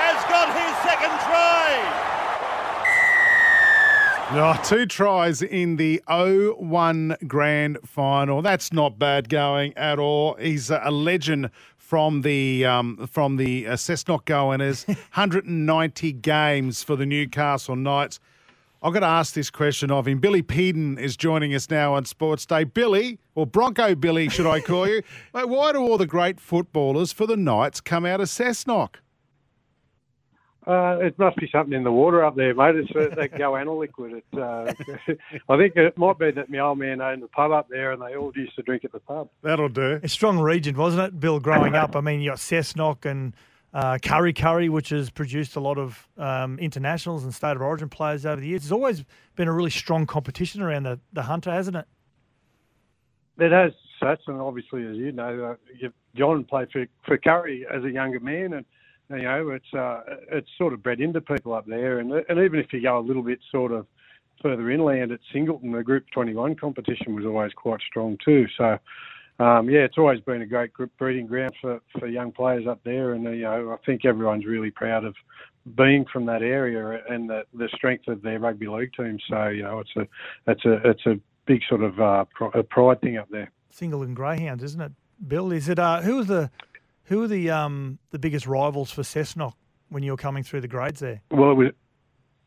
has 0.00 0.24
got 0.24 0.48
his 0.48 0.72
second 0.80 1.12
try. 1.28 2.04
Oh, 4.36 4.58
two 4.64 4.86
tries 4.86 5.42
in 5.42 5.76
the 5.76 6.02
0-1 6.08 7.28
grand 7.28 7.78
final. 7.84 8.40
That's 8.40 8.72
not 8.72 8.98
bad 8.98 9.28
going 9.28 9.76
at 9.76 9.98
all. 9.98 10.34
He's 10.40 10.70
a 10.70 10.90
legend 10.90 11.50
from 11.84 12.22
the 12.22 12.64
um, 12.64 13.06
from 13.06 13.36
the 13.36 13.66
uh, 13.66 13.72
Cessnock 13.74 14.24
Goannas. 14.24 14.86
190 14.88 16.12
games 16.12 16.82
for 16.82 16.96
the 16.96 17.04
Newcastle 17.04 17.76
Knights. 17.76 18.18
I've 18.82 18.92
got 18.92 19.00
to 19.00 19.06
ask 19.06 19.34
this 19.34 19.50
question 19.50 19.90
of 19.90 20.06
him. 20.06 20.18
Billy 20.18 20.42
Peden 20.42 20.98
is 20.98 21.16
joining 21.16 21.54
us 21.54 21.70
now 21.70 21.94
on 21.94 22.04
Sports 22.04 22.44
Day. 22.44 22.64
Billy, 22.64 23.18
or 23.34 23.46
Bronco 23.46 23.94
Billy, 23.94 24.28
should 24.28 24.46
I 24.46 24.60
call 24.60 24.86
you? 24.86 25.02
Mate, 25.34 25.48
why 25.48 25.72
do 25.72 25.78
all 25.78 25.96
the 25.96 26.06
great 26.06 26.38
footballers 26.38 27.10
for 27.12 27.26
the 27.26 27.36
Knights 27.36 27.80
come 27.80 28.04
out 28.04 28.20
of 28.20 28.28
Cessnock? 28.28 28.96
Uh, 30.66 30.98
it 31.00 31.18
must 31.18 31.36
be 31.36 31.48
something 31.52 31.74
in 31.74 31.84
the 31.84 31.92
water 31.92 32.24
up 32.24 32.36
there, 32.36 32.54
mate. 32.54 32.76
It's 32.76 32.90
uh, 32.96 33.14
that 33.16 33.32
goanna 33.32 33.78
liquid. 33.78 34.22
It, 34.32 34.38
uh, 34.38 34.72
I 35.48 35.58
think 35.58 35.76
it 35.76 35.98
might 35.98 36.18
be 36.18 36.30
that 36.30 36.48
my 36.48 36.58
old 36.60 36.78
man 36.78 37.02
owned 37.02 37.22
the 37.22 37.28
pub 37.28 37.52
up 37.52 37.68
there, 37.68 37.92
and 37.92 38.00
they 38.00 38.16
all 38.16 38.32
used 38.34 38.56
to 38.56 38.62
drink 38.62 38.84
at 38.84 38.92
the 38.92 39.00
pub. 39.00 39.28
That'll 39.42 39.68
do. 39.68 40.00
A 40.02 40.08
strong 40.08 40.38
region, 40.38 40.74
wasn't 40.76 41.08
it, 41.08 41.20
Bill? 41.20 41.38
Growing 41.38 41.74
up, 41.74 41.94
I 41.94 42.00
mean, 42.00 42.22
you 42.22 42.30
got 42.30 42.38
Cessnock 42.38 43.04
and 43.04 43.34
uh, 43.74 43.98
Kurri 44.00 44.32
Kurri, 44.32 44.70
which 44.70 44.88
has 44.88 45.10
produced 45.10 45.56
a 45.56 45.60
lot 45.60 45.76
of 45.76 46.08
um, 46.16 46.58
internationals 46.58 47.24
and 47.24 47.34
state 47.34 47.56
of 47.56 47.60
origin 47.60 47.90
players 47.90 48.24
over 48.24 48.40
the 48.40 48.46
years. 48.46 48.62
There's 48.62 48.72
always 48.72 49.04
been 49.36 49.48
a 49.48 49.52
really 49.52 49.70
strong 49.70 50.06
competition 50.06 50.62
around 50.62 50.84
the, 50.84 50.98
the 51.12 51.22
Hunter, 51.22 51.50
hasn't 51.50 51.76
it? 51.76 51.86
It 53.36 53.52
has 53.52 53.72
such, 54.00 54.20
and 54.28 54.40
obviously, 54.40 54.86
as 54.86 54.96
you 54.96 55.12
know, 55.12 55.56
uh, 55.82 55.88
John 56.16 56.44
played 56.44 56.70
for, 56.70 56.86
for 57.04 57.18
Kurri 57.18 57.64
as 57.70 57.84
a 57.84 57.90
younger 57.90 58.20
man, 58.20 58.54
and 58.54 58.64
you 59.10 59.22
know, 59.22 59.50
it's 59.50 59.74
uh, 59.74 60.00
it's 60.32 60.48
sort 60.56 60.72
of 60.72 60.82
bred 60.82 61.00
into 61.00 61.20
people 61.20 61.52
up 61.52 61.66
there, 61.66 61.98
and 61.98 62.12
and 62.12 62.38
even 62.38 62.58
if 62.58 62.72
you 62.72 62.80
go 62.80 62.98
a 62.98 63.00
little 63.00 63.22
bit 63.22 63.40
sort 63.50 63.72
of 63.72 63.86
further 64.42 64.70
inland 64.70 65.12
at 65.12 65.20
Singleton, 65.32 65.72
the 65.72 65.82
Group 65.82 66.04
21 66.12 66.56
competition 66.56 67.14
was 67.14 67.24
always 67.24 67.52
quite 67.52 67.80
strong 67.80 68.18
too. 68.24 68.46
So, 68.58 68.78
um, 69.38 69.70
yeah, 69.70 69.80
it's 69.80 69.96
always 69.96 70.20
been 70.20 70.42
a 70.42 70.46
great 70.46 70.72
group 70.72 70.92
breeding 70.98 71.26
ground 71.26 71.54
for, 71.60 71.80
for 71.98 72.06
young 72.06 72.30
players 72.32 72.66
up 72.66 72.80
there, 72.84 73.12
and 73.14 73.24
you 73.24 73.42
know, 73.42 73.72
I 73.72 73.84
think 73.86 74.04
everyone's 74.04 74.46
really 74.46 74.70
proud 74.70 75.04
of 75.04 75.14
being 75.76 76.04
from 76.12 76.26
that 76.26 76.42
area 76.42 77.02
and 77.08 77.28
the, 77.28 77.44
the 77.54 77.68
strength 77.74 78.06
of 78.08 78.22
their 78.22 78.38
rugby 78.38 78.66
league 78.66 78.92
team. 78.94 79.18
So, 79.28 79.48
you 79.48 79.62
know, 79.62 79.80
it's 79.80 79.96
a 79.96 80.06
it's 80.46 80.64
a 80.64 80.90
it's 80.90 81.06
a 81.06 81.18
big 81.46 81.62
sort 81.68 81.82
of 81.82 82.00
uh, 82.00 82.24
pride 82.70 83.00
thing 83.00 83.16
up 83.16 83.28
there. 83.30 83.50
Singleton 83.70 84.14
Greyhounds, 84.14 84.62
isn't 84.62 84.80
it, 84.80 84.92
Bill? 85.26 85.52
Is 85.52 85.68
it 85.68 85.78
uh, 85.78 86.02
who 86.02 86.16
was 86.16 86.26
the 86.26 86.50
who 87.04 87.22
are 87.22 87.28
the 87.28 87.50
um, 87.50 87.98
the 88.10 88.18
biggest 88.18 88.46
rivals 88.46 88.90
for 88.90 89.02
Cessnock 89.02 89.54
when 89.88 90.02
you 90.02 90.12
were 90.12 90.16
coming 90.16 90.42
through 90.42 90.60
the 90.60 90.68
grades 90.68 91.00
there? 91.00 91.22
Well, 91.30 91.50
it 91.50 91.54
was 91.54 91.68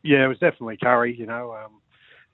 yeah, 0.02 0.24
it 0.24 0.28
was 0.28 0.38
definitely 0.38 0.76
Kurri. 0.76 1.16
You 1.16 1.26
know, 1.26 1.54
um, 1.54 1.77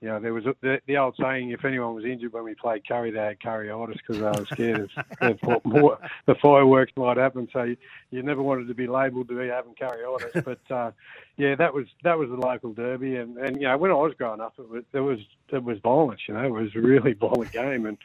you 0.00 0.08
know 0.08 0.20
there 0.20 0.34
was 0.34 0.44
a, 0.46 0.54
the, 0.60 0.80
the, 0.86 0.96
old 0.96 1.14
saying: 1.20 1.50
if 1.50 1.64
anyone 1.64 1.94
was 1.94 2.04
injured 2.04 2.32
when 2.32 2.44
we 2.44 2.54
played 2.54 2.84
Kurri, 2.84 3.12
they 3.12 3.18
had 3.18 3.40
Curryitis 3.40 3.96
because 3.96 4.18
they 4.18 4.40
were 4.40 4.46
scared 4.46 4.90
of, 5.20 5.38
of 5.48 5.64
more, 5.64 5.98
the 6.26 6.34
fireworks 6.36 6.92
might 6.96 7.16
happen. 7.16 7.48
So 7.52 7.62
you, 7.62 7.76
you 8.10 8.22
never 8.22 8.42
wanted 8.42 8.68
to 8.68 8.74
be 8.74 8.86
labelled 8.86 9.28
to 9.28 9.38
be 9.38 9.48
having 9.48 9.74
Curryitis. 9.74 10.44
but 10.44 10.74
uh, 10.74 10.90
yeah, 11.36 11.54
that 11.56 11.72
was 11.72 11.86
that 12.02 12.18
was 12.18 12.28
the 12.28 12.36
local 12.36 12.72
derby, 12.72 13.16
and, 13.16 13.36
and 13.38 13.56
you 13.60 13.66
know 13.66 13.76
when 13.78 13.90
I 13.90 13.94
was 13.94 14.14
growing 14.18 14.40
up, 14.40 14.54
it 14.58 14.68
was 14.68 14.84
it 14.92 15.00
was 15.00 15.18
it 15.50 15.62
was 15.62 15.78
violence. 15.78 16.20
You 16.28 16.34
know, 16.34 16.44
it 16.44 16.52
was 16.52 16.74
a 16.76 16.80
really 16.80 17.12
violent 17.20 17.52
game, 17.52 17.86
and 17.86 17.96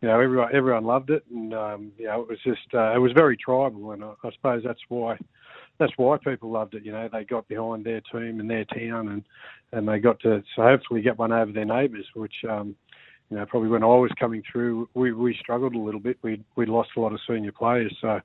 you 0.00 0.08
know, 0.08 0.20
everyone 0.20 0.54
everyone 0.54 0.84
loved 0.84 1.10
it, 1.10 1.24
and 1.30 1.52
um, 1.54 1.92
you 1.98 2.06
know, 2.06 2.22
it 2.22 2.28
was 2.28 2.38
just 2.44 2.72
uh, 2.74 2.94
it 2.94 2.98
was 2.98 3.12
very 3.12 3.36
tribal, 3.36 3.92
and 3.92 4.04
I, 4.04 4.12
I 4.22 4.30
suppose 4.32 4.62
that's 4.64 4.80
why 4.88 5.18
that's 5.78 5.92
why 5.96 6.16
people 6.18 6.50
loved 6.50 6.74
it. 6.74 6.84
You 6.84 6.92
know, 6.92 7.08
they 7.12 7.24
got 7.24 7.48
behind 7.48 7.84
their 7.84 8.00
team 8.12 8.40
and 8.40 8.50
their 8.50 8.64
town, 8.64 9.08
and 9.08 9.24
and 9.72 9.88
they 9.88 9.98
got 9.98 10.20
to 10.20 10.42
so 10.56 10.62
hopefully 10.62 11.02
get 11.02 11.18
one 11.18 11.32
over 11.32 11.52
their 11.52 11.64
neighbours, 11.64 12.06
which 12.14 12.34
um, 12.48 12.74
you 13.30 13.36
know 13.36 13.46
probably 13.46 13.68
when 13.68 13.82
I 13.82 13.86
was 13.86 14.10
coming 14.18 14.42
through, 14.50 14.88
we 14.94 15.12
we 15.12 15.36
struggled 15.40 15.74
a 15.74 15.78
little 15.78 16.00
bit. 16.00 16.18
We 16.22 16.42
we 16.56 16.66
lost 16.66 16.90
a 16.96 17.00
lot 17.00 17.12
of 17.12 17.20
senior 17.28 17.52
players, 17.52 17.96
so 18.00 18.20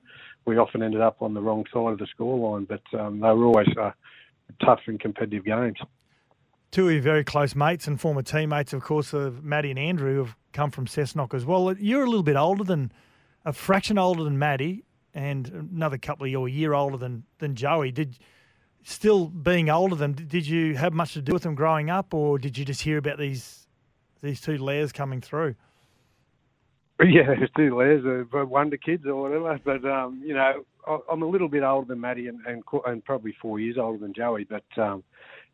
we 0.45 0.57
often 0.57 0.81
ended 0.81 1.01
up 1.01 1.21
on 1.21 1.33
the 1.33 1.41
wrong 1.41 1.65
side 1.73 1.93
of 1.93 1.99
the 1.99 2.07
scoreline. 2.17 2.67
But 2.67 2.99
um, 2.99 3.19
they 3.19 3.27
were 3.27 3.45
always 3.45 3.69
uh, 3.79 3.91
tough 4.63 4.79
and 4.87 4.99
competitive 4.99 5.45
games. 5.45 5.77
Two 6.71 6.87
of 6.87 6.93
your 6.93 7.03
very 7.03 7.23
close 7.23 7.53
mates 7.53 7.85
and 7.85 8.01
former 8.01 8.23
teammates, 8.23 8.73
of 8.73 8.81
course, 8.81 9.13
of 9.13 9.43
Maddie 9.43 9.69
and 9.69 9.77
Andrew, 9.77 10.17
have 10.17 10.35
come 10.53 10.71
from 10.71 10.87
Cessnock 10.87 11.35
as 11.35 11.45
well. 11.45 11.71
You're 11.77 12.03
a 12.03 12.07
little 12.07 12.23
bit 12.23 12.35
older 12.35 12.63
than, 12.63 12.91
a 13.45 13.53
fraction 13.53 13.99
older 13.99 14.23
than 14.23 14.39
Maddie, 14.39 14.83
and 15.13 15.47
another 15.71 15.97
couple 15.97 16.25
of 16.25 16.31
years, 16.31 16.47
a 16.47 16.51
year 16.51 16.73
older 16.73 16.97
than 16.97 17.23
than 17.39 17.55
Joey. 17.55 17.91
Did 17.91 18.17
still 18.83 19.27
being 19.27 19.69
older 19.69 19.95
than 19.95 20.13
did 20.13 20.45
you 20.47 20.75
have 20.75 20.93
much 20.93 21.13
to 21.13 21.21
do 21.21 21.33
with 21.33 21.43
them 21.43 21.55
growing 21.55 21.89
up, 21.89 22.13
or 22.13 22.37
did 22.37 22.57
you 22.57 22.65
just 22.65 22.81
hear 22.81 22.97
about 22.97 23.17
these 23.17 23.67
these 24.21 24.41
two 24.41 24.57
layers 24.57 24.91
coming 24.91 25.21
through? 25.21 25.55
Yeah, 27.03 27.33
it's 27.37 27.51
two 27.57 27.75
layers, 27.75 28.05
uh, 28.05 28.45
wonder 28.45 28.77
kids 28.77 29.05
or 29.05 29.15
whatever. 29.15 29.59
But 29.65 29.83
um, 29.83 30.21
you 30.23 30.33
know, 30.33 30.63
I'm 31.11 31.21
a 31.21 31.27
little 31.27 31.49
bit 31.49 31.63
older 31.63 31.87
than 31.87 31.99
Maddie, 31.99 32.27
and, 32.27 32.39
and, 32.45 32.63
and 32.85 33.03
probably 33.03 33.35
four 33.41 33.59
years 33.59 33.77
older 33.77 33.97
than 33.97 34.13
Joey. 34.13 34.45
But 34.45 34.63
um, 34.77 35.03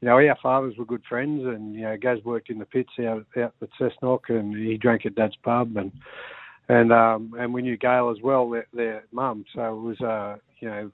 you 0.01 0.07
know, 0.07 0.15
our 0.15 0.37
fathers 0.43 0.75
were 0.77 0.85
good 0.85 1.03
friends, 1.07 1.45
and 1.45 1.73
you 1.73 1.81
know, 1.81 1.97
Gaz 1.97 2.19
worked 2.23 2.49
in 2.49 2.59
the 2.59 2.65
pits 2.65 2.91
out, 2.99 3.25
out 3.37 3.53
at 3.61 3.69
Cessnock, 3.79 4.29
and 4.29 4.55
he 4.55 4.77
drank 4.77 5.05
at 5.05 5.15
Dad's 5.15 5.37
pub, 5.37 5.75
and 5.77 5.91
and 6.69 6.93
um, 6.93 7.33
and 7.37 7.53
we 7.53 7.63
knew 7.63 7.77
Gail 7.77 8.13
as 8.15 8.21
well, 8.23 8.49
their, 8.49 8.67
their 8.73 9.03
mum. 9.11 9.43
So 9.55 9.61
it 9.61 9.81
was, 9.81 10.01
uh, 10.01 10.37
you 10.59 10.69
know, 10.69 10.91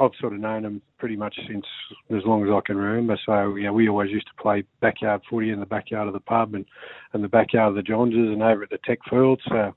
I've 0.00 0.10
sort 0.20 0.32
of 0.32 0.40
known 0.40 0.62
them 0.62 0.82
pretty 0.98 1.16
much 1.16 1.36
since 1.48 1.64
as 2.10 2.22
long 2.24 2.44
as 2.44 2.50
I 2.52 2.60
can 2.64 2.76
remember. 2.76 3.18
So 3.24 3.54
know, 3.64 3.72
we 3.72 3.88
always 3.88 4.10
used 4.10 4.26
to 4.26 4.42
play 4.42 4.64
backyard 4.80 5.22
footy 5.30 5.50
in 5.50 5.60
the 5.60 5.66
backyard 5.66 6.08
of 6.08 6.12
the 6.12 6.20
pub 6.20 6.54
and 6.54 6.66
and 7.12 7.22
the 7.22 7.28
backyard 7.28 7.70
of 7.70 7.74
the 7.76 7.82
Johnses 7.82 8.30
and 8.32 8.42
over 8.42 8.64
at 8.64 8.70
the 8.70 8.78
Tech 8.84 8.98
Field. 9.08 9.40
So 9.48 9.74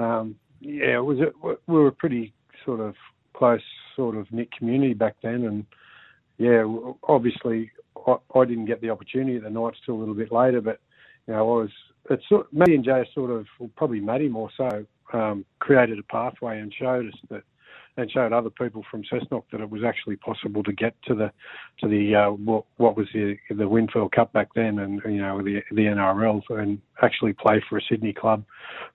um, 0.00 0.36
yeah, 0.60 0.96
it 0.96 1.04
was 1.04 1.18
a, 1.18 1.32
we 1.66 1.74
were 1.74 1.88
a 1.88 1.92
pretty 1.92 2.32
sort 2.64 2.80
of 2.80 2.94
close 3.34 3.60
sort 3.96 4.16
of 4.16 4.30
knit 4.32 4.50
community 4.56 4.94
back 4.94 5.16
then, 5.22 5.44
and 5.44 5.66
yeah, 6.38 6.64
obviously 7.08 7.70
I, 8.06 8.16
I 8.36 8.44
didn't 8.44 8.66
get 8.66 8.80
the 8.80 8.90
opportunity 8.90 9.36
at 9.36 9.42
the 9.42 9.50
Knights 9.50 9.78
till 9.84 9.96
a 9.96 9.98
little 9.98 10.14
bit 10.14 10.30
later, 10.30 10.60
but 10.60 10.80
you 11.26 11.34
know, 11.34 11.40
I 11.40 11.42
was. 11.42 11.70
It's 12.10 12.26
sort, 12.28 12.52
Matty 12.52 12.74
and 12.74 12.84
Jay 12.84 13.06
sort 13.14 13.30
of, 13.30 13.46
well, 13.58 13.70
probably 13.76 14.00
Matty 14.00 14.28
more 14.28 14.50
so, 14.56 14.86
um, 15.12 15.44
created 15.58 15.98
a 15.98 16.02
pathway 16.04 16.58
and 16.58 16.72
showed 16.72 17.06
us 17.06 17.14
that, 17.30 17.42
and 17.96 18.10
showed 18.10 18.32
other 18.32 18.50
people 18.50 18.84
from 18.88 19.02
Cessnock 19.02 19.42
that 19.50 19.60
it 19.60 19.68
was 19.68 19.82
actually 19.82 20.16
possible 20.16 20.62
to 20.62 20.72
get 20.72 20.94
to 21.06 21.14
the, 21.14 21.32
to 21.80 21.88
the 21.88 22.14
uh, 22.14 22.30
what, 22.30 22.64
what 22.76 22.96
was 22.96 23.08
the 23.12 23.36
the 23.50 23.66
Winfield 23.66 24.12
Cup 24.12 24.32
back 24.32 24.48
then, 24.54 24.78
and 24.78 25.02
you 25.04 25.20
know 25.20 25.42
the 25.42 25.62
the 25.72 25.82
NRL, 25.82 26.40
and 26.50 26.80
actually 27.02 27.32
play 27.32 27.62
for 27.68 27.76
a 27.76 27.82
Sydney 27.90 28.12
club 28.12 28.44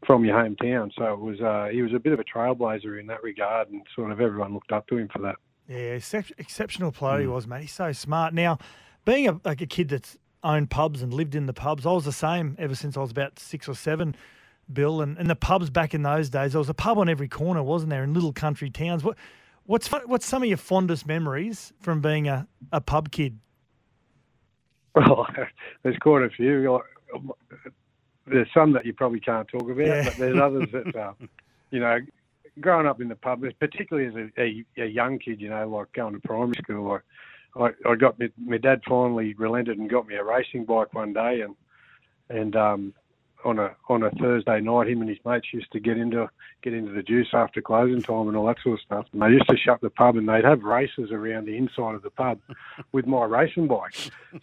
from 0.07 0.23
your 0.23 0.37
hometown. 0.37 0.89
So 0.97 1.13
it 1.13 1.19
was 1.19 1.41
uh, 1.41 1.67
he 1.71 1.81
was 1.81 1.93
a 1.93 1.99
bit 1.99 2.13
of 2.13 2.19
a 2.19 2.23
trailblazer 2.23 2.97
in 2.97 3.07
that 3.07 3.21
regard, 3.23 3.69
and 3.69 3.81
sort 3.93 4.11
of 4.11 4.21
everyone 4.21 4.53
looked 4.53 4.71
up 4.71 4.87
to 4.87 4.97
him 4.97 5.09
for 5.11 5.21
that. 5.23 5.35
Yeah, 5.67 5.99
exceptional 6.37 6.91
player 6.91 7.21
he 7.21 7.27
was, 7.27 7.45
mate. 7.45 7.61
He's 7.61 7.73
so 7.73 7.91
smart. 7.91 8.33
Now, 8.33 8.57
being 9.05 9.27
a, 9.27 9.39
like 9.43 9.61
a 9.61 9.65
kid 9.65 9.89
that's 9.89 10.17
owned 10.43 10.69
pubs 10.69 11.01
and 11.01 11.13
lived 11.13 11.35
in 11.35 11.45
the 11.45 11.53
pubs, 11.53 11.85
I 11.85 11.91
was 11.91 12.05
the 12.05 12.11
same 12.11 12.55
ever 12.59 12.75
since 12.75 12.97
I 12.97 13.01
was 13.01 13.11
about 13.11 13.39
six 13.39 13.67
or 13.67 13.75
seven, 13.75 14.15
Bill. 14.71 15.01
And, 15.01 15.17
and 15.17 15.29
the 15.29 15.35
pubs 15.35 15.69
back 15.69 15.93
in 15.93 16.03
those 16.03 16.29
days, 16.29 16.53
there 16.53 16.59
was 16.59 16.69
a 16.69 16.73
pub 16.73 16.97
on 16.97 17.09
every 17.09 17.27
corner, 17.27 17.63
wasn't 17.63 17.91
there, 17.91 18.03
in 18.03 18.13
little 18.13 18.33
country 18.33 18.69
towns. 18.69 19.03
What, 19.03 19.17
what's 19.65 19.87
what's 19.87 20.25
some 20.25 20.43
of 20.43 20.49
your 20.49 20.57
fondest 20.57 21.07
memories 21.07 21.73
from 21.79 22.01
being 22.01 22.27
a, 22.27 22.47
a 22.71 22.81
pub 22.81 23.11
kid? 23.11 23.39
Well, 24.95 25.27
there's 25.83 25.97
quite 25.97 26.23
a 26.23 26.29
few. 26.29 26.81
There's 28.25 28.47
some 28.53 28.73
that 28.73 28.85
you 28.85 28.93
probably 28.93 29.19
can't 29.19 29.47
talk 29.47 29.63
about, 29.63 29.85
yeah. 29.85 30.03
but 30.05 30.15
there's 30.15 30.39
others 30.39 30.69
that, 30.71 30.95
uh, 30.95 31.13
you 31.71 31.79
know, 31.79 31.99
growing 32.59 32.87
up 32.87 33.01
in 33.01 33.07
the 33.07 33.15
pub, 33.15 33.43
particularly 33.59 34.07
as 34.07 34.31
a, 34.37 34.41
a, 34.41 34.83
a 34.83 34.87
young 34.87 35.19
kid, 35.19 35.41
you 35.41 35.49
know, 35.49 35.67
like 35.67 35.91
going 35.93 36.13
to 36.13 36.19
primary 36.19 36.53
school, 36.61 36.91
I, 36.91 36.99
I, 37.55 37.69
I 37.87 37.95
got 37.95 38.19
my, 38.19 38.29
my 38.37 38.57
dad 38.57 38.81
finally 38.87 39.33
relented 39.35 39.77
and 39.77 39.89
got 39.89 40.07
me 40.07 40.15
a 40.15 40.23
racing 40.23 40.65
bike 40.65 40.93
one 40.93 41.13
day, 41.13 41.41
and 41.41 41.55
and 42.29 42.55
um, 42.55 42.93
on 43.45 43.59
a 43.59 43.75
on 43.89 44.03
a 44.03 44.11
Thursday 44.11 44.59
night, 44.61 44.87
him 44.87 45.01
and 45.01 45.09
his 45.09 45.19
mates 45.25 45.47
used 45.51 45.71
to 45.71 45.79
get 45.79 45.97
into 45.97 46.29
get 46.61 46.73
into 46.73 46.91
the 46.91 47.03
juice 47.03 47.29
after 47.33 47.61
closing 47.61 48.01
time 48.01 48.27
and 48.27 48.37
all 48.37 48.47
that 48.47 48.57
sort 48.63 48.79
of 48.79 48.85
stuff. 48.85 49.05
And 49.11 49.21
they 49.21 49.29
used 49.29 49.47
to 49.49 49.57
shut 49.57 49.81
the 49.81 49.89
pub 49.89 50.15
and 50.15 50.27
they'd 50.27 50.45
have 50.45 50.63
races 50.63 51.11
around 51.11 51.45
the 51.45 51.57
inside 51.57 51.95
of 51.95 52.01
the 52.01 52.09
pub 52.09 52.39
with 52.91 53.05
my 53.05 53.25
racing 53.25 53.67
bike. 53.67 53.95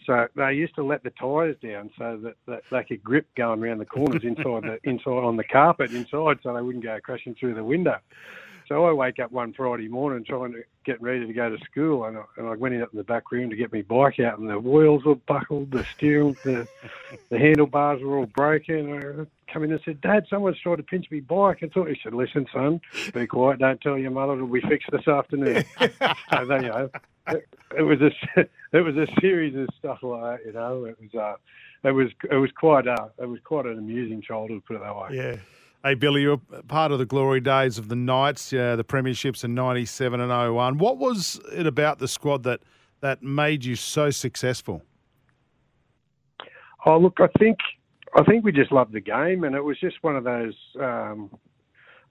So 0.05 0.27
they 0.35 0.53
used 0.53 0.75
to 0.75 0.83
let 0.83 1.03
the 1.03 1.09
tyres 1.11 1.57
down 1.61 1.89
so 1.97 2.19
that, 2.23 2.35
that 2.47 2.61
they 2.71 2.83
could 2.83 3.03
grip 3.03 3.27
going 3.35 3.61
around 3.63 3.79
the 3.79 3.85
corners 3.85 4.23
inside 4.23 4.63
the 4.63 4.79
inside 4.89 5.23
on 5.23 5.37
the 5.37 5.43
carpet 5.43 5.91
inside, 5.91 6.39
so 6.43 6.53
they 6.53 6.61
wouldn't 6.61 6.83
go 6.83 6.97
crashing 7.03 7.35
through 7.35 7.55
the 7.55 7.63
window. 7.63 7.97
So 8.71 8.85
I 8.85 8.93
wake 8.93 9.19
up 9.19 9.33
one 9.33 9.51
Friday 9.51 9.89
morning 9.89 10.23
trying 10.23 10.53
to 10.53 10.63
get 10.85 11.01
ready 11.01 11.27
to 11.27 11.33
go 11.33 11.49
to 11.49 11.61
school, 11.65 12.05
and 12.05 12.17
I, 12.17 12.23
and 12.37 12.47
I 12.47 12.55
went 12.55 12.73
in 12.73 12.81
up 12.81 12.93
in 12.93 12.97
the 12.99 13.03
back 13.03 13.29
room 13.29 13.49
to 13.49 13.55
get 13.57 13.73
my 13.73 13.81
bike 13.81 14.17
out, 14.21 14.39
and 14.39 14.49
the 14.49 14.57
wheels 14.57 15.03
were 15.03 15.15
buckled, 15.15 15.71
the 15.71 15.83
steering, 15.93 16.37
the, 16.45 16.65
the 17.29 17.37
handlebars 17.37 18.01
were 18.01 18.19
all 18.19 18.27
broken. 18.27 18.93
I 18.93 19.51
come 19.51 19.65
in 19.65 19.73
and 19.73 19.81
said, 19.83 19.99
Dad, 19.99 20.25
someone's 20.29 20.57
tried 20.57 20.77
to 20.77 20.83
pinch 20.83 21.11
me 21.11 21.19
bike. 21.19 21.57
I 21.63 21.67
thought 21.67 21.89
he 21.89 21.99
said, 22.01 22.13
Listen, 22.13 22.47
son, 22.53 22.79
be 23.13 23.27
quiet, 23.27 23.59
don't 23.59 23.81
tell 23.81 23.97
your 23.97 24.09
mother, 24.09 24.35
it'll 24.35 24.47
be 24.47 24.61
fixed 24.61 24.89
this 24.89 25.05
afternoon. 25.05 25.65
so 25.77 26.45
then, 26.45 26.63
you 26.63 26.69
know, 26.69 26.89
it, 27.27 27.47
it 27.77 27.81
was 27.81 27.99
a 27.99 28.11
it 28.71 28.79
was 28.79 28.95
a 28.95 29.07
series 29.19 29.53
of 29.53 29.67
stuff 29.79 30.01
like 30.01 30.21
that. 30.21 30.45
You 30.45 30.53
know, 30.53 30.85
it 30.85 30.97
was 30.97 31.13
uh, 31.13 31.35
it 31.89 31.91
was 31.91 32.07
it 32.31 32.37
was 32.37 32.51
quite 32.51 32.87
uh, 32.87 33.09
it 33.21 33.27
was 33.27 33.41
quite 33.43 33.65
an 33.65 33.77
amusing 33.77 34.21
childhood, 34.21 34.63
put 34.65 34.77
it 34.77 34.81
that 34.81 34.95
way. 34.95 35.09
Yeah. 35.11 35.35
Hey, 35.83 35.95
Billy, 35.95 36.21
you're 36.21 36.37
part 36.67 36.91
of 36.91 36.99
the 36.99 37.07
glory 37.07 37.39
days 37.39 37.79
of 37.79 37.89
the 37.89 37.95
Knights, 37.95 38.53
uh, 38.53 38.75
the 38.75 38.83
premierships 38.83 39.43
in 39.43 39.55
97 39.55 40.21
and 40.21 40.29
01. 40.29 40.77
What 40.77 40.99
was 40.99 41.39
it 41.51 41.65
about 41.65 41.97
the 41.97 42.07
squad 42.07 42.43
that, 42.43 42.61
that 42.99 43.23
made 43.23 43.65
you 43.65 43.75
so 43.75 44.11
successful? 44.11 44.83
Oh, 46.85 46.99
look, 46.99 47.17
I 47.19 47.27
think 47.39 47.57
I 48.15 48.23
think 48.23 48.45
we 48.45 48.51
just 48.51 48.71
loved 48.71 48.93
the 48.93 48.99
game, 48.99 49.43
and 49.43 49.55
it 49.55 49.63
was 49.63 49.79
just 49.79 49.95
one 50.03 50.15
of 50.15 50.23
those. 50.23 50.53
Um, 50.79 51.31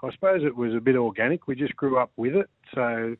I 0.03 0.11
suppose 0.13 0.43
it 0.43 0.57
was 0.57 0.75
a 0.75 0.81
bit 0.81 0.97
organic. 0.97 1.47
We 1.47 1.55
just 1.55 1.77
grew 1.77 1.99
up 1.99 2.11
with 2.17 2.35
it, 2.35 2.51
so 2.75 3.15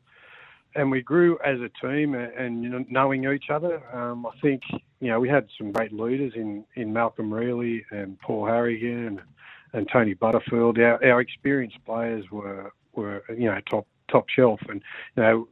and 0.75 0.91
we 0.91 1.03
grew 1.03 1.39
as 1.45 1.59
a 1.61 1.71
team 1.87 2.15
and, 2.15 2.33
and 2.33 2.63
you 2.63 2.71
know, 2.71 2.85
knowing 2.89 3.25
each 3.33 3.51
other. 3.51 3.83
Um, 3.95 4.27
I 4.27 4.31
think 4.41 4.63
you 5.01 5.09
know 5.09 5.21
we 5.21 5.29
had 5.29 5.47
some 5.59 5.71
great 5.71 5.93
leaders 5.93 6.33
in 6.35 6.65
in 6.75 6.93
Malcolm 6.93 7.33
Reilly 7.33 7.85
and 7.91 8.19
Paul 8.21 8.47
Harragon 8.47 9.19
and 9.19 9.21
Tony 9.93 10.15
Butterfield. 10.15 10.79
Our, 10.79 11.05
our 11.05 11.21
experienced 11.21 11.79
players 11.85 12.25
were 12.31 12.73
were 12.95 13.23
you 13.31 13.47
know 13.47 13.61
top 13.69 13.87
top 14.11 14.29
shelf, 14.29 14.61
and 14.69 14.83
you 15.17 15.23
know 15.23 15.49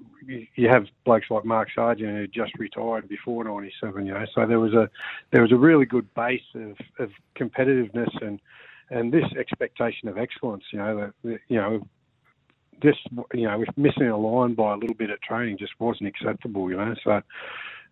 you 0.55 0.69
have 0.69 0.87
blokes 1.05 1.27
like 1.31 1.45
Mark 1.45 1.69
Sargent 1.75 2.17
who 2.17 2.27
just 2.27 2.53
retired 2.59 3.09
before 3.09 3.45
'97. 3.45 4.07
You 4.07 4.15
know, 4.15 4.27
so 4.35 4.47
there 4.47 4.61
was 4.61 4.75
a 4.75 4.91
there 5.33 5.43
was 5.43 5.53
a 5.53 5.57
really 5.57 5.87
good 5.87 6.13
base 6.15 6.43
of, 6.55 6.77
of 6.99 7.11
competitiveness 7.37 8.11
and 8.23 8.41
and 8.91 9.13
this 9.13 9.27
expectation 9.39 10.09
of 10.09 10.19
excellence. 10.19 10.65
You 10.73 10.79
know, 10.79 11.13
that 11.25 11.39
you 11.49 11.57
know. 11.57 11.87
Just 12.81 13.01
you 13.35 13.43
know, 13.43 13.65
missing 13.77 14.07
a 14.07 14.17
line 14.17 14.55
by 14.55 14.73
a 14.73 14.77
little 14.77 14.95
bit 14.95 15.11
at 15.11 15.21
training 15.21 15.59
just 15.59 15.73
wasn't 15.81 16.07
acceptable. 16.07 16.71
You 16.71 16.77
know, 16.77 16.95
so 17.03 17.21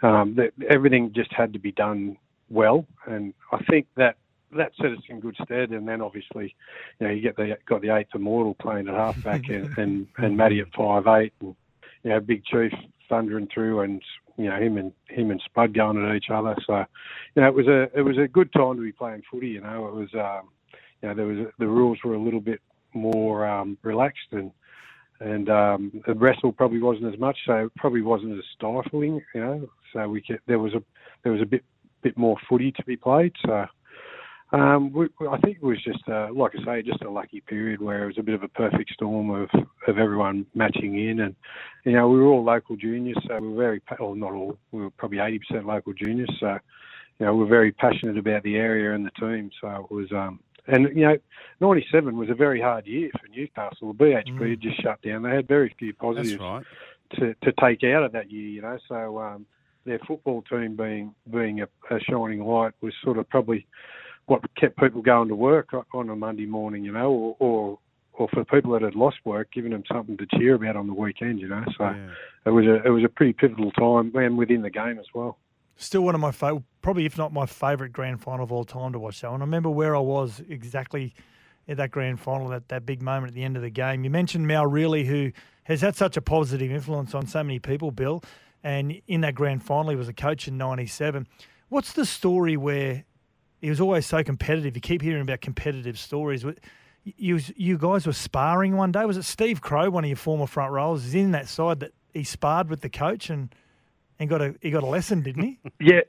um, 0.06 0.36
that 0.36 0.52
everything 0.70 1.12
just 1.12 1.32
had 1.32 1.52
to 1.54 1.58
be 1.58 1.72
done 1.72 2.16
well, 2.50 2.86
and 3.06 3.34
I 3.50 3.64
think 3.64 3.88
that 3.96 4.16
that 4.56 4.72
set 4.80 4.92
us 4.92 4.98
in 5.08 5.20
good 5.20 5.36
stead. 5.44 5.70
And 5.70 5.88
then 5.88 6.00
obviously, 6.00 6.54
you 6.98 7.06
know, 7.06 7.12
you 7.12 7.20
get 7.20 7.36
the 7.36 7.56
got 7.66 7.82
the 7.82 7.94
eighth 7.94 8.14
immortal 8.14 8.54
playing 8.54 8.88
at 8.88 8.94
halfback 8.94 9.48
and, 9.48 9.76
and 9.78 10.06
and 10.18 10.36
Matty 10.36 10.60
at 10.60 10.72
five 10.74 11.06
eight, 11.06 11.32
and 11.40 11.54
you 12.02 12.10
know, 12.10 12.20
Big 12.20 12.44
Chief 12.44 12.72
thundering 13.08 13.48
through, 13.52 13.80
and 13.80 14.02
you 14.36 14.48
know 14.48 14.56
him 14.56 14.78
and 14.78 14.92
him 15.08 15.30
and 15.30 15.40
Spud 15.44 15.74
going 15.74 16.04
at 16.04 16.16
each 16.16 16.30
other. 16.30 16.56
So, 16.66 16.84
you 17.34 17.42
know, 17.42 17.48
it 17.48 17.54
was 17.54 17.66
a 17.66 17.90
it 17.94 18.02
was 18.02 18.18
a 18.18 18.28
good 18.28 18.52
time 18.52 18.76
to 18.76 18.82
be 18.82 18.92
playing 18.92 19.22
footy. 19.30 19.48
You 19.48 19.60
know, 19.60 19.88
it 19.88 19.94
was 19.94 20.08
um, 20.14 20.48
you 21.02 21.08
know 21.08 21.14
there 21.14 21.26
was 21.26 21.46
the 21.58 21.66
rules 21.66 21.98
were 22.04 22.14
a 22.14 22.22
little 22.22 22.40
bit 22.40 22.60
more 22.94 23.46
um, 23.46 23.78
relaxed 23.82 24.32
and. 24.32 24.50
And 25.18 25.48
um, 25.48 26.02
the 26.06 26.12
wrestle 26.12 26.52
probably 26.52 26.82
wasn't 26.82 27.10
as 27.10 27.18
much, 27.18 27.38
so 27.46 27.54
it 27.54 27.74
probably 27.76 28.02
wasn't 28.02 28.36
as 28.36 28.44
stifling, 28.54 29.22
you 29.34 29.40
know. 29.40 29.66
So 29.94 30.06
we 30.10 30.20
kept, 30.20 30.46
there 30.46 30.58
was 30.58 30.74
a 30.74 30.82
there 31.22 31.32
was 31.32 31.40
a 31.40 31.46
bit 31.46 31.64
bit 32.02 32.18
more 32.18 32.36
footy 32.48 32.70
to 32.72 32.84
be 32.84 32.96
played. 32.96 33.32
So 33.44 33.66
um, 34.52 34.92
we, 34.92 35.08
I 35.28 35.38
think 35.38 35.56
it 35.56 35.62
was 35.62 35.82
just, 35.82 36.08
uh, 36.08 36.28
like 36.32 36.52
I 36.54 36.64
say, 36.64 36.82
just 36.82 37.02
a 37.02 37.10
lucky 37.10 37.40
period 37.40 37.80
where 37.80 38.04
it 38.04 38.06
was 38.06 38.18
a 38.18 38.22
bit 38.22 38.36
of 38.36 38.44
a 38.44 38.48
perfect 38.48 38.92
storm 38.92 39.30
of, 39.30 39.50
of 39.88 39.98
everyone 39.98 40.46
matching 40.54 41.08
in, 41.08 41.20
and 41.20 41.34
you 41.84 41.92
know 41.92 42.08
we 42.08 42.20
were 42.20 42.28
all 42.28 42.44
local 42.44 42.76
juniors, 42.76 43.18
so 43.26 43.38
we 43.40 43.48
were 43.48 43.56
very, 43.56 43.82
well 43.98 44.14
not 44.14 44.32
all, 44.32 44.56
we 44.70 44.82
were 44.82 44.90
probably 44.90 45.18
eighty 45.18 45.40
percent 45.40 45.66
local 45.66 45.92
juniors, 45.92 46.30
so 46.38 46.58
you 47.18 47.26
know 47.26 47.34
we 47.34 47.42
we're 47.42 47.50
very 47.50 47.72
passionate 47.72 48.18
about 48.18 48.44
the 48.44 48.54
area 48.54 48.94
and 48.94 49.04
the 49.04 49.10
team, 49.18 49.50
so 49.60 49.88
it 49.90 49.94
was, 49.94 50.12
um, 50.12 50.38
and 50.68 50.96
you 50.96 51.02
know, 51.02 51.16
'97 51.60 52.16
was 52.16 52.30
a 52.30 52.34
very 52.34 52.60
hard 52.60 52.86
year 52.86 53.10
for 53.20 53.26
Newcastle. 53.26 53.94
The 53.94 54.04
BHP 54.04 54.38
mm. 54.38 54.50
had 54.50 54.60
just 54.60 54.80
shut 54.80 55.02
down; 55.02 55.22
they 55.22 55.34
had 55.34 55.48
very 55.48 55.74
few 55.76 55.92
positives 55.92 56.38
right. 56.38 56.64
to 57.16 57.34
to 57.42 57.52
take 57.60 57.82
out 57.82 58.04
of 58.04 58.12
that 58.12 58.30
year, 58.30 58.48
you 58.48 58.62
know, 58.62 58.78
so. 58.88 59.20
Um, 59.20 59.46
their 59.84 60.00
football 60.00 60.42
team 60.50 60.74
being 60.74 61.14
being 61.32 61.60
a, 61.60 61.68
a 61.94 62.00
shining 62.10 62.44
light 62.44 62.72
was 62.80 62.92
sort 63.04 63.18
of 63.18 63.28
probably 63.30 63.64
what 64.26 64.42
kept 64.56 64.76
people 64.78 65.02
going 65.02 65.28
to 65.28 65.36
work 65.36 65.70
on 65.94 66.10
a 66.10 66.16
Monday 66.16 66.46
morning, 66.46 66.84
you 66.84 66.92
know, 66.92 67.10
or, 67.10 67.36
or 67.38 67.78
or 68.18 68.28
for 68.28 68.44
people 68.44 68.72
that 68.72 68.82
had 68.82 68.94
lost 68.94 69.18
work, 69.24 69.48
giving 69.52 69.72
them 69.72 69.84
something 69.90 70.16
to 70.16 70.26
cheer 70.38 70.54
about 70.54 70.76
on 70.76 70.86
the 70.86 70.94
weekend, 70.94 71.38
you 71.38 71.48
know. 71.48 71.62
So 71.76 71.84
yeah. 71.84 72.08
it 72.46 72.50
was 72.50 72.64
a 72.64 72.82
it 72.84 72.90
was 72.90 73.04
a 73.04 73.08
pretty 73.08 73.32
pivotal 73.32 73.70
time, 73.72 74.12
and 74.14 74.38
within 74.38 74.62
the 74.62 74.70
game 74.70 74.98
as 74.98 75.06
well. 75.14 75.38
Still 75.76 76.02
one 76.02 76.14
of 76.14 76.20
my 76.22 76.32
favorite, 76.32 76.64
probably 76.80 77.04
if 77.04 77.18
not 77.18 77.32
my 77.34 77.44
favourite 77.44 77.92
grand 77.92 78.22
final 78.22 78.44
of 78.44 78.50
all 78.50 78.64
time 78.64 78.92
to 78.94 78.98
watch. 78.98 79.18
So, 79.18 79.34
and 79.34 79.42
I 79.42 79.44
remember 79.44 79.68
where 79.68 79.94
I 79.94 80.00
was 80.00 80.42
exactly 80.48 81.14
at 81.68 81.76
that 81.76 81.90
grand 81.90 82.18
final, 82.18 82.48
that, 82.48 82.68
that 82.68 82.86
big 82.86 83.02
moment 83.02 83.32
at 83.32 83.34
the 83.34 83.44
end 83.44 83.56
of 83.56 83.62
the 83.62 83.70
game. 83.70 84.02
You 84.02 84.08
mentioned 84.08 84.46
Mal 84.46 84.66
Reilly, 84.66 85.04
who 85.04 85.32
has 85.64 85.82
had 85.82 85.94
such 85.94 86.16
a 86.16 86.22
positive 86.22 86.70
influence 86.70 87.14
on 87.14 87.26
so 87.26 87.42
many 87.42 87.58
people, 87.58 87.90
Bill, 87.90 88.22
and 88.64 89.02
in 89.06 89.20
that 89.20 89.34
grand 89.34 89.64
final, 89.64 89.90
he 89.90 89.96
was 89.96 90.08
a 90.08 90.14
coach 90.14 90.48
in 90.48 90.56
'97. 90.56 91.26
What's 91.68 91.92
the 91.92 92.06
story 92.06 92.56
where 92.56 93.04
he 93.66 93.70
was 93.70 93.80
always 93.80 94.06
so 94.06 94.22
competitive. 94.22 94.76
You 94.76 94.80
keep 94.80 95.02
hearing 95.02 95.22
about 95.22 95.40
competitive 95.40 95.98
stories. 95.98 96.46
You, 97.02 97.40
you 97.56 97.76
guys 97.76 98.06
were 98.06 98.12
sparring 98.12 98.76
one 98.76 98.92
day. 98.92 99.04
Was 99.04 99.16
it 99.16 99.24
Steve 99.24 99.60
Crowe, 99.60 99.90
one 99.90 100.04
of 100.04 100.08
your 100.08 100.16
former 100.16 100.46
front 100.46 100.70
rows, 100.70 101.04
is 101.04 101.16
in 101.16 101.32
that 101.32 101.48
side 101.48 101.80
that 101.80 101.90
he 102.14 102.22
sparred 102.22 102.70
with 102.70 102.82
the 102.82 102.88
coach 102.88 103.28
and 103.28 103.52
and 104.20 104.30
got 104.30 104.40
a 104.40 104.54
he 104.60 104.70
got 104.70 104.84
a 104.84 104.86
lesson, 104.86 105.20
didn't 105.20 105.42
he? 105.42 105.58
yeah, 105.80 106.02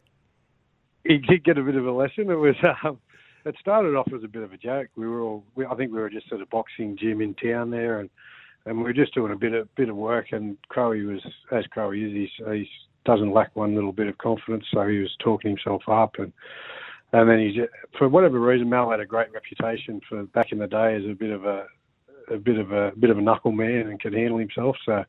he 1.03 1.17
did 1.17 1.43
get 1.43 1.57
a 1.57 1.63
bit 1.63 1.73
of 1.73 1.87
a 1.87 1.91
lesson. 1.91 2.29
It 2.29 2.35
was 2.35 2.55
um, 2.83 2.99
it 3.43 3.55
started 3.59 3.95
off 3.95 4.13
as 4.15 4.23
a 4.23 4.27
bit 4.27 4.43
of 4.43 4.53
a 4.53 4.57
joke. 4.57 4.89
We 4.95 5.07
were 5.07 5.21
all 5.21 5.43
we, 5.55 5.65
I 5.65 5.73
think 5.73 5.91
we 5.91 5.99
were 5.99 6.11
just 6.11 6.31
at 6.31 6.39
a 6.39 6.45
boxing 6.45 6.95
gym 6.95 7.21
in 7.21 7.33
town 7.33 7.71
there, 7.71 8.01
and 8.01 8.11
and 8.67 8.77
we 8.77 8.83
were 8.83 8.93
just 8.93 9.15
doing 9.15 9.31
a 9.31 9.35
bit 9.35 9.55
of 9.55 9.73
bit 9.73 9.89
of 9.89 9.95
work. 9.95 10.27
And 10.31 10.57
Crowy 10.71 11.11
was 11.11 11.25
as 11.51 11.65
Crowy 11.75 12.05
is, 12.05 12.29
he 12.37 12.69
doesn't 13.03 13.33
lack 13.33 13.55
one 13.55 13.73
little 13.73 13.93
bit 13.93 14.09
of 14.09 14.19
confidence, 14.19 14.65
so 14.71 14.87
he 14.87 14.99
was 14.99 15.15
talking 15.17 15.57
himself 15.57 15.81
up 15.89 16.19
and 16.19 16.31
and 17.13 17.29
then 17.29 17.39
he, 17.39 17.61
for 17.97 18.09
whatever 18.09 18.39
reason, 18.39 18.69
Mal 18.69 18.91
had 18.91 18.99
a 18.99 19.05
great 19.05 19.31
reputation 19.31 20.01
for 20.07 20.23
back 20.23 20.51
in 20.51 20.59
the 20.59 20.67
day 20.67 20.95
as 20.95 21.03
a 21.09 21.13
bit 21.13 21.31
of 21.31 21.45
a, 21.45 21.65
a 22.29 22.37
bit 22.37 22.57
of 22.57 22.71
a, 22.71 22.87
a 22.89 22.95
bit 22.95 23.09
of 23.09 23.17
a 23.17 23.21
knuckle 23.21 23.51
man 23.51 23.87
and 23.87 24.01
could 24.01 24.13
handle 24.13 24.37
himself. 24.37 24.75
So 24.85 25.03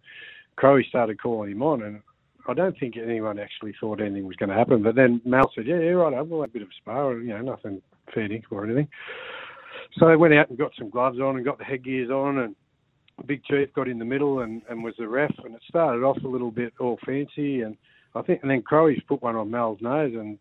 Crowe 0.57 0.81
started 0.83 1.21
calling 1.21 1.53
him 1.53 1.63
on, 1.63 1.83
and 1.83 2.01
I 2.49 2.55
don't 2.55 2.79
think 2.79 2.97
anyone 2.97 3.39
actually 3.39 3.75
thought 3.81 4.01
anything 4.01 4.27
was 4.27 4.37
going 4.37 4.51
to 4.51 4.55
happen. 4.55 4.83
But 4.83 4.95
then 4.95 5.21
Mal 5.25 5.51
said, 5.55 5.67
"Yeah, 5.67 5.81
yeah, 5.81 5.91
right, 5.91 6.15
I'll 6.15 6.25
have 6.25 6.33
a 6.33 6.47
bit 6.47 6.63
of 6.63 6.69
a 6.69 6.81
spar, 6.81 7.15
you 7.19 7.29
know, 7.29 7.43
nothing 7.43 7.83
fair 8.15 8.29
dinkum 8.29 8.53
or 8.53 8.65
anything." 8.65 8.89
So 9.99 10.07
they 10.07 10.17
went 10.17 10.35
out 10.35 10.49
and 10.49 10.59
got 10.59 10.73
some 10.79 10.91
gloves 10.91 11.19
on 11.19 11.37
and 11.37 11.45
got 11.45 11.59
the 11.59 11.65
headgears 11.65 12.11
on, 12.11 12.39
and 12.39 12.57
Big 13.27 13.43
Chief 13.45 13.73
got 13.75 13.89
in 13.89 13.99
the 13.99 14.05
middle 14.05 14.41
and, 14.41 14.63
and 14.71 14.85
was 14.85 14.95
the 14.99 15.09
ref, 15.09 15.33
and 15.45 15.55
it 15.55 15.63
started 15.69 16.05
off 16.05 16.19
a 16.25 16.29
little 16.29 16.51
bit 16.51 16.73
all 16.79 16.99
fancy, 17.05 17.63
and 17.63 17.77
I 18.15 18.23
think, 18.23 18.43
and 18.43 18.51
then 18.51 18.63
Crowe's 18.63 19.01
put 19.09 19.23
one 19.23 19.37
on 19.37 19.51
Mal's 19.51 19.81
nose, 19.81 20.13
and 20.15 20.39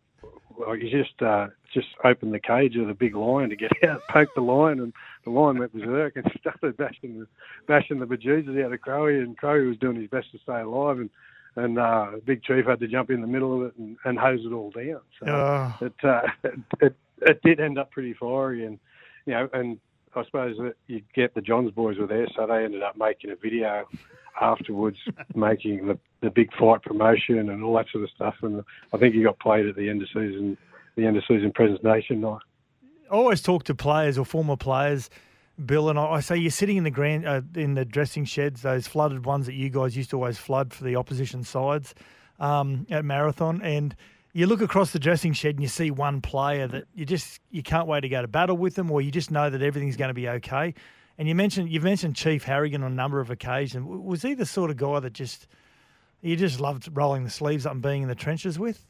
like 0.66 0.80
he 0.80 0.90
just 0.90 1.22
uh, 1.22 1.48
just 1.74 1.88
opened 2.04 2.34
the 2.34 2.40
cage 2.40 2.76
of 2.78 2.88
the 2.88 2.94
big 2.94 3.16
lion 3.16 3.50
to 3.50 3.56
get 3.56 3.72
out, 3.88 4.02
poked 4.10 4.36
the 4.36 4.42
lion, 4.42 4.80
and 4.80 4.94
the 5.24 5.30
lion 5.30 5.60
went 5.60 5.74
berserk 5.74 6.16
and 6.16 6.26
started 6.40 6.78
bashing 6.78 7.20
the 7.20 7.28
bashing 7.68 8.00
the 8.00 8.06
bejesus 8.06 8.64
out 8.64 8.74
of 8.74 8.80
Crowy, 8.80 9.22
and 9.22 9.38
Crowy 9.38 9.68
was 9.68 9.78
doing 9.78 10.00
his 10.00 10.10
best 10.10 10.32
to 10.32 10.40
stay 10.40 10.62
alive, 10.62 11.00
and 11.00 11.10
and 11.56 11.80
uh, 11.80 12.12
Big 12.26 12.44
Chief 12.44 12.66
had 12.66 12.80
to 12.80 12.88
jump 12.88 13.10
in 13.10 13.22
the 13.22 13.28
middle 13.28 13.60
of 13.60 13.68
it 13.68 13.74
and, 13.78 13.98
and 14.06 14.18
hose 14.18 14.42
it 14.46 14.54
all 14.54 14.72
down. 14.72 15.02
So 15.20 15.28
oh. 15.28 15.74
it, 15.82 15.94
uh, 16.04 16.22
it, 16.44 16.60
it 16.82 16.96
it 17.22 17.42
did 17.44 17.60
end 17.60 17.78
up 17.78 17.92
pretty 17.92 18.14
fiery, 18.14 18.66
and 18.66 18.80
you 19.26 19.34
know, 19.34 19.50
and 19.54 19.80
I 20.18 20.26
suppose 20.26 20.58
that 20.58 20.76
you 20.88 21.02
get 21.14 21.34
the 21.34 21.42
Johns 21.42 21.72
boys 21.72 21.98
were 21.98 22.08
there, 22.08 22.28
so 22.36 22.46
they 22.48 22.64
ended 22.64 22.84
up 22.84 22.98
making 22.98 23.32
a 23.32 23.36
video 23.36 23.86
afterwards, 24.40 24.98
making 25.36 25.88
the, 25.88 25.98
the 26.22 26.30
big 26.30 26.52
fight 26.54 26.82
promotion 26.82 27.50
and 27.50 27.64
all 27.64 27.76
that 27.78 27.88
sort 27.92 28.04
of 28.04 28.10
stuff. 28.10 28.36
And 28.42 28.64
I 28.94 28.98
think 28.98 29.16
he 29.16 29.24
got 29.24 29.40
played 29.40 29.68
at 29.68 29.76
the 29.76 29.90
end 29.90 30.02
of 30.02 30.08
season, 30.10 30.58
the 30.96 31.06
end 31.06 31.18
of 31.18 31.24
season 31.28 31.52
presentation 31.54 32.22
night. 32.22 32.42
I 33.10 33.14
always 33.14 33.42
talk 33.42 33.64
to 33.66 33.76
players 33.76 34.18
or 34.18 34.26
former 34.26 34.58
players 34.58 35.10
Bill, 35.66 35.90
and 35.90 35.98
I, 35.98 36.06
I 36.06 36.20
say 36.20 36.38
you're 36.38 36.52
sitting 36.52 36.78
in 36.78 36.84
the 36.84 36.92
grand 36.92 37.26
uh, 37.26 37.42
in 37.56 37.74
the 37.74 37.84
dressing 37.84 38.26
sheds, 38.26 38.62
those 38.62 38.86
flooded 38.86 39.26
ones 39.26 39.48
that 39.48 39.56
you 39.56 39.70
guys 39.70 39.98
used 39.98 40.12
to 40.12 40.18
always 40.18 40.38
flood 40.38 40.72
for 40.72 40.84
the 40.84 40.96
opposition 40.96 41.44
sides 41.44 41.96
um, 42.40 42.86
at 42.92 43.04
marathon, 43.04 43.62
and 43.64 43.96
you 44.38 44.46
look 44.46 44.62
across 44.62 44.92
the 44.92 45.00
dressing 45.00 45.34
shed 45.34 45.56
and 45.56 45.64
you 45.64 45.68
see 45.68 45.90
one 45.90 46.22
player 46.22 46.68
that 46.68 46.86
you 46.94 47.08
just 47.08 47.42
you 47.50 47.64
can't 47.64 47.88
wait 47.88 48.02
to 48.02 48.10
go 48.10 48.22
to 48.22 48.28
battle 48.28 48.56
with 48.56 48.76
them, 48.76 48.92
or 48.92 49.02
you 49.02 49.10
just 49.10 49.32
know 49.32 49.50
that 49.50 49.64
everything's 49.64 49.98
going 49.98 50.10
to 50.10 50.14
be 50.14 50.30
okay. 50.30 50.76
And 51.18 51.28
you 51.28 51.34
mentioned 51.34 51.72
you've 51.72 51.84
mentioned 51.84 52.16
Chief 52.16 52.44
Harragon 52.44 52.84
on 52.84 52.92
a 52.92 52.96
number 52.96 53.20
of 53.20 53.32
occasions. 53.32 53.84
Was 53.88 54.22
he 54.22 54.36
the 54.36 54.46
sort 54.46 54.70
of 54.70 54.78
guy 54.78 55.00
that 55.00 55.14
just 55.14 55.48
you 56.22 56.36
just 56.36 56.60
loved 56.60 56.88
rolling 56.94 57.24
the 57.24 57.32
sleeves 57.32 57.66
up 57.66 57.72
and 57.72 57.82
being 57.82 58.04
in 58.04 58.10
the 58.10 58.16
trenches 58.16 58.60
with? 58.60 58.86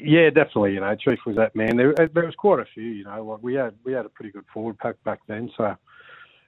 Yeah, 0.00 0.30
definitely. 0.30 0.74
You 0.74 0.80
know, 0.80 0.96
Chief 0.96 1.20
was 1.24 1.36
that 1.36 1.54
man. 1.54 1.76
There, 1.76 1.90
uh, 1.90 2.08
there 2.12 2.26
was 2.26 2.34
quite 2.34 2.58
a 2.58 2.66
few. 2.74 2.82
You 2.82 3.04
know, 3.04 3.24
like 3.24 3.38
we 3.40 3.54
had 3.54 3.76
we 3.84 3.92
had 3.92 4.04
a 4.04 4.08
pretty 4.08 4.32
good 4.32 4.46
forward 4.52 4.78
pack 4.78 4.96
back 5.04 5.20
then. 5.28 5.48
So, 5.56 5.76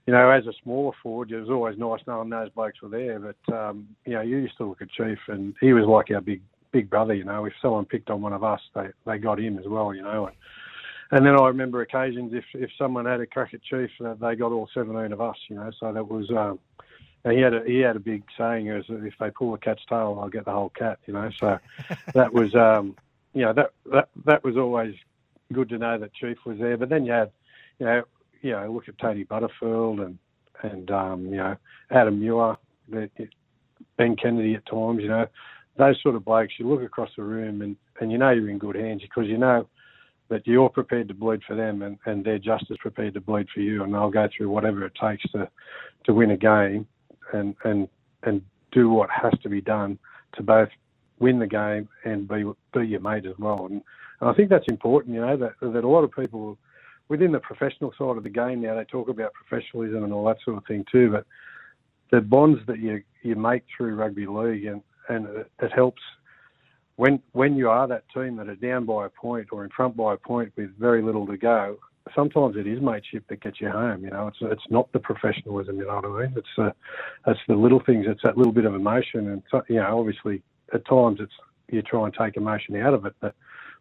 you 0.09 0.13
know, 0.13 0.29
as 0.29 0.45
a 0.49 0.53
smaller 0.61 0.91
forward, 1.05 1.31
it 1.31 1.39
was 1.39 1.51
always 1.51 1.79
nice 1.79 2.01
knowing 2.09 2.31
those 2.31 2.51
blokes 2.51 2.83
were 2.83 2.89
there. 2.89 3.21
But 3.21 3.55
um, 3.57 3.87
you 4.05 4.15
know, 4.15 4.23
you 4.23 4.39
used 4.39 4.57
to 4.57 4.65
look 4.65 4.83
at 4.83 4.91
Chief, 4.91 5.21
and 5.29 5.55
he 5.61 5.73
was 5.73 5.85
like 5.85 6.11
our 6.11 6.21
big 6.21 6.43
big 6.77 6.91
brother. 6.91 7.15
You 7.15 7.25
know, 7.25 7.47
if 7.47 7.55
someone 7.63 7.87
picked 7.87 8.11
on 8.11 8.21
one 8.21 8.35
of 8.35 8.45
us, 8.45 8.61
they 8.75 8.89
they 9.07 9.19
got 9.19 9.41
him 9.41 9.59
as 9.59 9.67
well. 9.67 9.95
You 9.95 10.03
know, 10.03 10.27
and, 10.27 10.37
and 11.11 11.27
then 11.27 11.35
I 11.41 11.47
remember 11.47 11.81
occasions 11.81 12.35
if 12.35 12.45
if 12.53 12.71
someone 12.77 13.07
had 13.07 13.21
a 13.21 13.27
crack 13.27 13.55
at 13.55 13.63
Chief, 13.63 13.91
uh, 14.05 14.15
they 14.15 14.37
got 14.37 14.53
all 14.53 14.69
seventeen 14.75 15.13
of 15.13 15.21
us. 15.21 15.37
You 15.49 15.57
know, 15.57 15.71
so 15.79 15.93
that 15.93 16.09
was. 16.09 16.31
Um, 16.31 16.59
he 17.29 17.41
had 17.41 17.55
a 17.55 17.65
he 17.67 17.79
had 17.79 17.97
a 17.97 18.01
big 18.01 18.23
saying 18.39 18.69
is 18.69 18.85
if 18.89 19.15
they 19.19 19.31
pull 19.31 19.51
the 19.51 19.59
cat's 19.59 19.85
tail, 19.89 20.17
I'll 20.21 20.29
get 20.29 20.45
the 20.45 20.53
whole 20.53 20.69
cat. 20.69 20.99
You 21.07 21.15
know, 21.15 21.31
so 21.41 21.59
that 22.15 22.33
was 22.33 22.55
um, 22.55 22.95
you 23.35 23.43
know 23.43 23.53
that 23.53 23.71
that 23.91 24.09
that 24.25 24.45
was 24.45 24.57
always 24.57 24.95
good 25.53 25.69
to 25.71 25.79
know 25.79 25.99
that 25.99 26.15
Chief 26.15 26.39
was 26.45 26.59
there. 26.59 26.77
But 26.77 26.89
then 26.89 27.05
you 27.05 27.13
had, 27.13 27.33
you 27.79 27.87
know, 27.87 28.03
you 28.43 28.53
know, 28.53 28.71
look 28.71 28.89
at 28.89 28.99
Tony 28.99 29.25
Butterfield 29.25 30.01
and 30.01 30.19
and 30.63 30.91
um, 30.91 31.27
you 31.27 31.39
know 31.39 31.57
Adam 31.91 32.21
Muir, 32.21 32.57
Ben 32.89 34.17
Kennedy 34.17 34.55
at 34.55 34.67
times. 34.67 35.03
You 35.03 35.09
know, 35.09 35.27
those 35.79 36.01
sort 36.03 36.15
of 36.15 36.25
blokes. 36.25 36.55
You 36.59 36.69
look 36.69 36.83
across 36.83 37.11
the 37.17 37.23
room 37.23 37.63
and 37.63 37.77
and 38.01 38.13
you 38.13 38.19
know 38.19 38.31
you're 38.31 38.51
in 38.51 38.59
good 38.59 38.77
hands 38.77 39.03
because 39.03 39.27
you 39.27 39.39
know 39.39 39.67
that 40.29 40.47
you're 40.47 40.69
prepared 40.69 41.09
to 41.09 41.15
bleed 41.15 41.41
for 41.47 41.55
them 41.55 41.83
and, 41.83 41.99
and 42.05 42.25
they're 42.25 42.39
just 42.39 42.65
as 42.71 42.77
prepared 42.79 43.15
to 43.15 43.21
bleed 43.21 43.47
for 43.55 43.61
you 43.61 43.85
and 43.85 43.95
they'll 43.95 44.11
go 44.11 44.29
through 44.37 44.51
whatever 44.51 44.85
it 44.85 44.93
takes 45.01 45.23
to 45.31 45.49
to 46.05 46.13
win 46.13 46.33
a 46.33 46.37
game 46.37 46.87
and 47.33 47.55
and 47.65 47.89
and 48.25 48.43
do 48.73 48.91
what 48.91 49.09
has 49.11 49.33
to 49.43 49.49
be 49.49 49.61
done 49.61 49.99
to 50.35 50.43
both 50.43 50.69
win 51.19 51.39
the 51.39 51.47
game 51.47 51.89
and 52.05 52.29
be 52.29 52.45
be 52.75 52.87
your 52.87 53.01
mate 53.01 53.27
as 53.27 53.39
well. 53.39 53.67
And, 53.67 53.83
and 54.21 54.31
I 54.31 54.35
think 54.35 54.51
that's 54.51 54.67
important. 54.69 55.15
You 55.15 55.21
know 55.21 55.37
that 55.37 55.53
that 55.61 55.85
a 55.85 55.89
lot 55.89 56.05
of 56.05 56.13
people 56.13 56.59
within 57.09 57.33
the 57.33 57.39
professional 57.39 57.93
side 57.97 58.17
of 58.17 58.25
the 58.25 58.31
game 58.31 58.61
now 58.61 58.75
they 58.75 58.85
talk 58.85 59.09
about 59.09 59.33
professionalism 59.33 60.03
and 60.03 60.13
all 60.13 60.27
that 60.27 60.39
sort 60.45 60.57
of 60.57 60.65
thing 60.67 60.85
too. 60.91 61.11
But 61.11 61.27
the 62.11 62.21
bonds 62.21 62.61
that 62.67 62.79
you 62.79 63.03
you 63.23 63.37
make 63.37 63.65
through 63.77 63.97
rugby 63.97 64.27
league 64.27 64.67
and 64.67 64.83
and 65.09 65.27
it, 65.27 65.73
helps 65.73 66.03
when 66.97 67.21
when 67.33 67.57
you 67.57 67.69
are 67.69 67.87
that 67.87 68.05
team 68.15 68.37
that 68.37 68.49
are 68.49 68.57
down 68.57 68.85
by 68.87 69.07
a 69.07 69.09
point 69.09 69.49
or 69.53 69.65
in 69.65 69.71
front 69.71 69.97
by 69.97 70.15
a 70.15 70.17
point 70.17 70.53
with 70.57 70.71
very 70.79 71.03
little 71.03 71.27
to 71.27 71.37
go 71.37 71.77
sometimes 72.15 72.57
it 72.57 72.67
is 72.67 72.81
mateship 72.81 73.25
that 73.29 73.41
gets 73.41 73.61
you 73.61 73.71
home. 73.71 74.05
You 74.05 74.11
know, 74.11 74.29
it's 74.29 74.39
it's 74.41 74.71
not 74.71 74.91
the 74.93 74.99
professionalism. 74.99 75.79
You 75.79 75.87
know 75.87 75.97
what 75.97 76.05
I 76.05 76.27
mean? 76.27 76.35
It's 76.37 76.59
uh, 76.59 76.71
it's 77.27 77.41
the 77.49 77.55
little 77.55 77.83
things. 77.85 78.07
It's 78.09 78.23
that 78.23 78.37
little 78.37 78.53
bit 78.53 78.65
of 78.65 78.75
emotion, 78.75 79.29
and 79.29 79.43
you 79.69 79.77
know, 79.77 79.99
obviously 79.99 80.43
at 80.73 80.87
times 80.87 81.19
it's 81.21 81.33
you 81.71 81.83
try 81.83 82.05
and 82.05 82.15
take 82.15 82.37
emotion 82.37 82.77
out 82.77 82.95
of 82.95 83.07
it, 83.07 83.15
but 83.21 83.35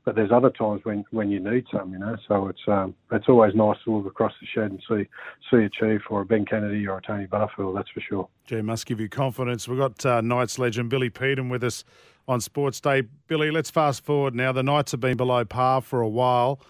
but 0.06 0.16
there's 0.16 0.32
other 0.32 0.52
times 0.52 0.82
when, 0.84 1.04
when 1.10 1.32
you 1.32 1.40
need 1.40 1.66
some, 1.72 1.92
you 1.92 1.98
know. 1.98 2.16
So 2.28 2.48
it's 2.48 2.62
um, 2.68 2.94
it's 3.12 3.28
always 3.28 3.56
nice 3.56 3.78
to 3.84 3.98
look 3.98 4.06
across 4.06 4.32
the 4.40 4.48
shed 4.48 4.72
and 4.72 4.82
see 4.88 5.10
see 5.50 5.66
a 5.66 5.70
chief 5.70 6.02
or 6.10 6.22
a 6.22 6.26
Ben 6.26 6.46
Kennedy 6.46 6.88
or 6.88 7.00
a 7.00 7.02
Tony 7.02 7.26
Butterfield. 7.26 7.76
That's 7.76 7.90
for 7.90 8.02
sure. 8.02 8.30
Gee, 8.46 8.62
must 8.62 8.86
give 8.86 9.02
you 9.02 9.10
confidence. 9.10 9.68
We've 9.68 9.80
got 9.80 10.06
uh, 10.06 10.22
Knights 10.22 10.60
legend 10.60 10.90
Billy 10.90 11.10
Peden 11.10 11.50
with 11.50 11.64
us 11.64 11.84
on 12.28 12.40
Sports 12.40 12.80
Day. 12.80 13.04
Billy, 13.28 13.50
let's 13.50 13.72
fast 13.72 14.06
forward 14.06 14.36
now. 14.36 14.52
The 14.52 14.64
Knights 14.64 14.92
have 14.92 15.02
been 15.02 15.18
below 15.18 15.44
par 15.44 15.82
for 15.82 16.02
a 16.02 16.10
while. 16.10 16.62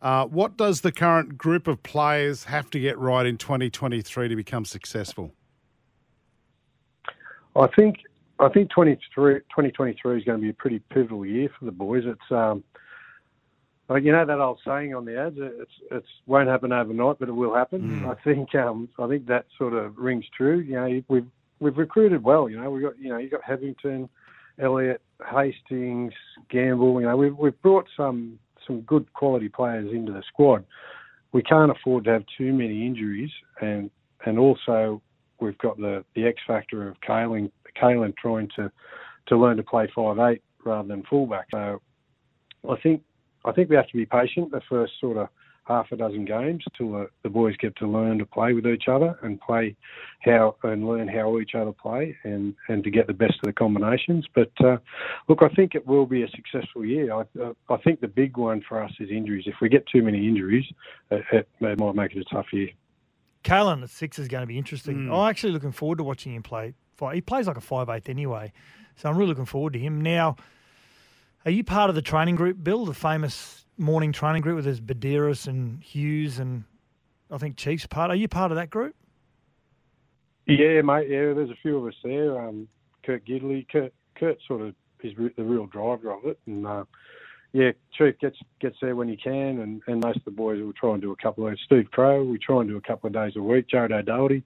Uh, 0.00 0.24
what 0.24 0.56
does 0.56 0.80
the 0.80 0.90
current 0.90 1.36
group 1.36 1.68
of 1.68 1.82
players 1.82 2.44
have 2.44 2.70
to 2.70 2.80
get 2.80 2.98
right 2.98 3.26
in 3.26 3.36
2023 3.36 4.28
to 4.28 4.36
become 4.36 4.64
successful? 4.64 5.34
I 7.54 7.66
think 7.76 7.98
I 8.40 8.48
think 8.48 8.70
2023 8.70 10.18
is 10.18 10.24
going 10.24 10.38
to 10.38 10.42
be 10.42 10.50
a 10.50 10.54
pretty 10.54 10.78
pivotal 10.90 11.26
year 11.26 11.48
for 11.58 11.66
the 11.66 11.70
boys. 11.70 12.04
It's 12.06 12.30
um, 12.30 12.64
like 13.88 14.04
you 14.04 14.12
know 14.12 14.24
that 14.24 14.40
old 14.40 14.60
saying 14.64 14.94
on 14.94 15.04
the 15.04 15.20
ads, 15.20 15.36
it's 15.38 15.70
it's 15.90 16.06
won't 16.26 16.48
happen 16.48 16.72
overnight, 16.72 17.18
but 17.18 17.28
it 17.28 17.32
will 17.32 17.54
happen. 17.54 18.02
Mm. 18.02 18.08
I 18.08 18.22
think 18.22 18.54
um, 18.54 18.88
I 18.98 19.08
think 19.08 19.26
that 19.26 19.46
sort 19.58 19.74
of 19.74 19.98
rings 19.98 20.24
true. 20.34 20.60
You 20.60 20.74
know, 20.74 21.02
we've 21.08 21.26
we've 21.58 21.76
recruited 21.76 22.22
well. 22.22 22.48
You 22.48 22.60
know, 22.60 22.70
we 22.70 22.80
got 22.80 22.98
you 22.98 23.10
know 23.10 23.18
you 23.18 23.28
got 23.28 23.44
Hetherington, 23.44 24.08
Elliot, 24.58 25.02
Hastings, 25.30 26.12
Gamble. 26.50 27.00
You 27.00 27.08
know, 27.08 27.16
we've 27.16 27.36
we've 27.36 27.62
brought 27.62 27.86
some 27.96 28.38
some 28.66 28.80
good 28.82 29.12
quality 29.12 29.48
players 29.48 29.92
into 29.92 30.12
the 30.12 30.22
squad. 30.28 30.64
We 31.32 31.42
can't 31.42 31.70
afford 31.70 32.04
to 32.04 32.12
have 32.12 32.24
too 32.38 32.52
many 32.52 32.86
injuries, 32.86 33.30
and 33.60 33.90
and 34.24 34.38
also 34.38 35.02
we've 35.40 35.58
got 35.58 35.76
the, 35.78 36.04
the 36.14 36.26
X 36.26 36.40
factor 36.46 36.88
of 36.88 37.00
Kalyn 37.00 37.50
Kalyn 37.74 38.16
trying 38.16 38.48
to 38.56 38.70
to 39.26 39.36
learn 39.36 39.56
to 39.56 39.62
play 39.62 39.88
five 39.94 40.18
eight 40.18 40.42
rather 40.64 40.88
than 40.88 41.02
fullback. 41.08 41.46
So 41.50 41.80
I 42.68 42.76
think 42.82 43.02
I 43.44 43.52
think 43.52 43.70
we 43.70 43.76
have 43.76 43.88
to 43.88 43.96
be 43.96 44.06
patient 44.06 44.50
the 44.50 44.60
first 44.68 44.92
sort 45.00 45.16
of 45.16 45.28
half 45.70 45.86
a 45.92 45.96
dozen 45.96 46.24
games 46.24 46.64
till 46.76 46.92
the, 46.92 47.08
the 47.22 47.28
boys 47.28 47.56
get 47.58 47.76
to 47.76 47.86
learn 47.86 48.18
to 48.18 48.26
play 48.26 48.52
with 48.52 48.66
each 48.66 48.88
other 48.88 49.16
and 49.22 49.40
play 49.40 49.76
how 50.20 50.56
and 50.64 50.86
learn 50.86 51.06
how 51.06 51.38
each 51.38 51.54
other 51.54 51.70
play 51.70 52.16
and, 52.24 52.54
and 52.68 52.82
to 52.82 52.90
get 52.90 53.06
the 53.06 53.12
best 53.12 53.34
of 53.34 53.44
the 53.44 53.52
combinations. 53.52 54.26
But 54.34 54.50
uh, 54.64 54.78
look, 55.28 55.42
I 55.42 55.48
think 55.54 55.74
it 55.74 55.86
will 55.86 56.06
be 56.06 56.22
a 56.22 56.28
successful 56.30 56.84
year. 56.84 57.14
I, 57.14 57.20
uh, 57.40 57.52
I 57.68 57.76
think 57.78 58.00
the 58.00 58.08
big 58.08 58.36
one 58.36 58.62
for 58.68 58.82
us 58.82 58.90
is 58.98 59.10
injuries. 59.10 59.44
If 59.46 59.56
we 59.60 59.68
get 59.68 59.86
too 59.86 60.02
many 60.02 60.26
injuries, 60.26 60.64
it, 61.10 61.24
it, 61.32 61.48
it 61.60 61.78
might 61.78 61.94
make 61.94 62.16
it 62.16 62.26
a 62.28 62.34
tough 62.34 62.46
year. 62.52 62.70
Kalyn 63.44 63.82
at 63.82 63.90
six 63.90 64.18
is 64.18 64.28
going 64.28 64.42
to 64.42 64.46
be 64.46 64.58
interesting. 64.58 65.06
Mm. 65.06 65.16
I'm 65.16 65.30
actually 65.30 65.52
looking 65.52 65.72
forward 65.72 65.98
to 65.98 66.04
watching 66.04 66.34
him 66.34 66.42
play. 66.42 66.74
He 67.14 67.20
plays 67.20 67.46
like 67.46 67.56
a 67.56 67.60
five 67.60 67.88
eighth 67.88 68.08
anyway, 68.08 68.52
so 68.96 69.08
I'm 69.08 69.16
really 69.16 69.30
looking 69.30 69.46
forward 69.46 69.72
to 69.74 69.78
him. 69.78 70.00
Now, 70.00 70.36
are 71.44 71.50
you 71.50 71.64
part 71.64 71.88
of 71.88 71.96
the 71.96 72.02
training 72.02 72.36
group, 72.36 72.62
Bill, 72.62 72.84
the 72.84 72.94
famous 72.94 73.64
morning 73.78 74.12
training 74.12 74.42
group 74.42 74.56
with 74.56 74.66
his 74.66 74.80
Buderus 74.80 75.46
and 75.46 75.82
Hughes 75.82 76.38
and 76.38 76.64
I 77.30 77.38
think 77.38 77.56
Chiefs 77.56 77.86
part. 77.86 78.10
Are 78.10 78.16
you 78.16 78.28
part 78.28 78.52
of 78.52 78.56
that 78.56 78.70
group? 78.70 78.94
Yeah, 80.46 80.82
mate. 80.82 81.08
Yeah, 81.08 81.32
there's 81.32 81.50
a 81.50 81.58
few 81.62 81.78
of 81.78 81.86
us 81.86 81.94
there. 82.02 82.38
Um, 82.38 82.68
Kurt 83.04 83.24
Gidley, 83.24 83.66
Kurt, 83.70 83.92
Kurt 84.16 84.38
sort 84.46 84.62
of 84.62 84.74
is 85.02 85.14
the 85.36 85.44
real 85.44 85.66
driver 85.66 86.10
of 86.12 86.24
it, 86.26 86.38
and 86.46 86.66
uh, 86.66 86.84
yeah, 87.52 87.70
Chief 87.96 88.18
gets 88.18 88.36
gets 88.60 88.76
there 88.82 88.96
when 88.96 89.08
he 89.08 89.16
can, 89.16 89.60
and, 89.60 89.80
and 89.86 90.02
most 90.02 90.18
of 90.18 90.24
the 90.24 90.30
boys 90.30 90.60
will 90.60 90.72
try 90.72 90.92
and 90.92 91.00
do 91.00 91.12
a 91.12 91.16
couple 91.16 91.46
of. 91.46 91.58
Steve 91.64 91.90
Crowe, 91.90 92.22
we 92.22 92.38
try 92.38 92.60
and 92.60 92.68
do 92.68 92.76
a 92.76 92.80
couple 92.80 93.06
of 93.06 93.14
days 93.14 93.32
a 93.36 93.42
week. 93.42 93.68
Jared 93.68 93.92
O'Doherty. 93.92 94.44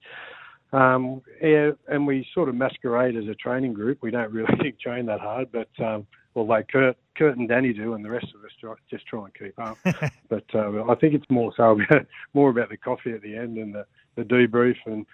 Um, 0.75 1.23
yeah, 1.41 1.71
and 1.89 2.07
we 2.07 2.27
sort 2.35 2.49
of 2.49 2.57
masquerade 2.57 3.17
as 3.17 3.29
a 3.29 3.35
training 3.35 3.75
group. 3.75 3.99
We 4.03 4.11
don't 4.11 4.33
really 4.33 4.73
train 4.83 5.07
that 5.07 5.21
hard, 5.21 5.49
but 5.53 5.69
um, 5.85 6.07
although 6.35 6.63
Kurt, 6.65 6.97
Kurt 7.17 7.37
and 7.37 7.49
Danny 7.49 7.73
do, 7.73 7.95
and 7.95 8.05
the 8.05 8.11
rest 8.11 8.27
of 8.35 8.45
us 8.45 8.51
try, 8.61 8.75
just 8.91 9.07
try 9.07 9.25
and 9.25 9.35
keep 9.35 9.59
up. 9.59 9.79
but 10.29 10.45
uh, 10.53 10.85
I 10.91 10.97
think 10.97 11.15
it's 11.15 11.31
more 11.31 11.53
so 11.57 11.79
more 12.35 12.51
about 12.51 12.71
the 12.71 12.77
coffee 12.77 13.13
at 13.13 13.23
the 13.23 13.37
end 13.37 13.57
and 13.57 13.75
the, 13.75 13.87
the 14.17 14.23
debrief 14.23 14.77
and 14.87 15.07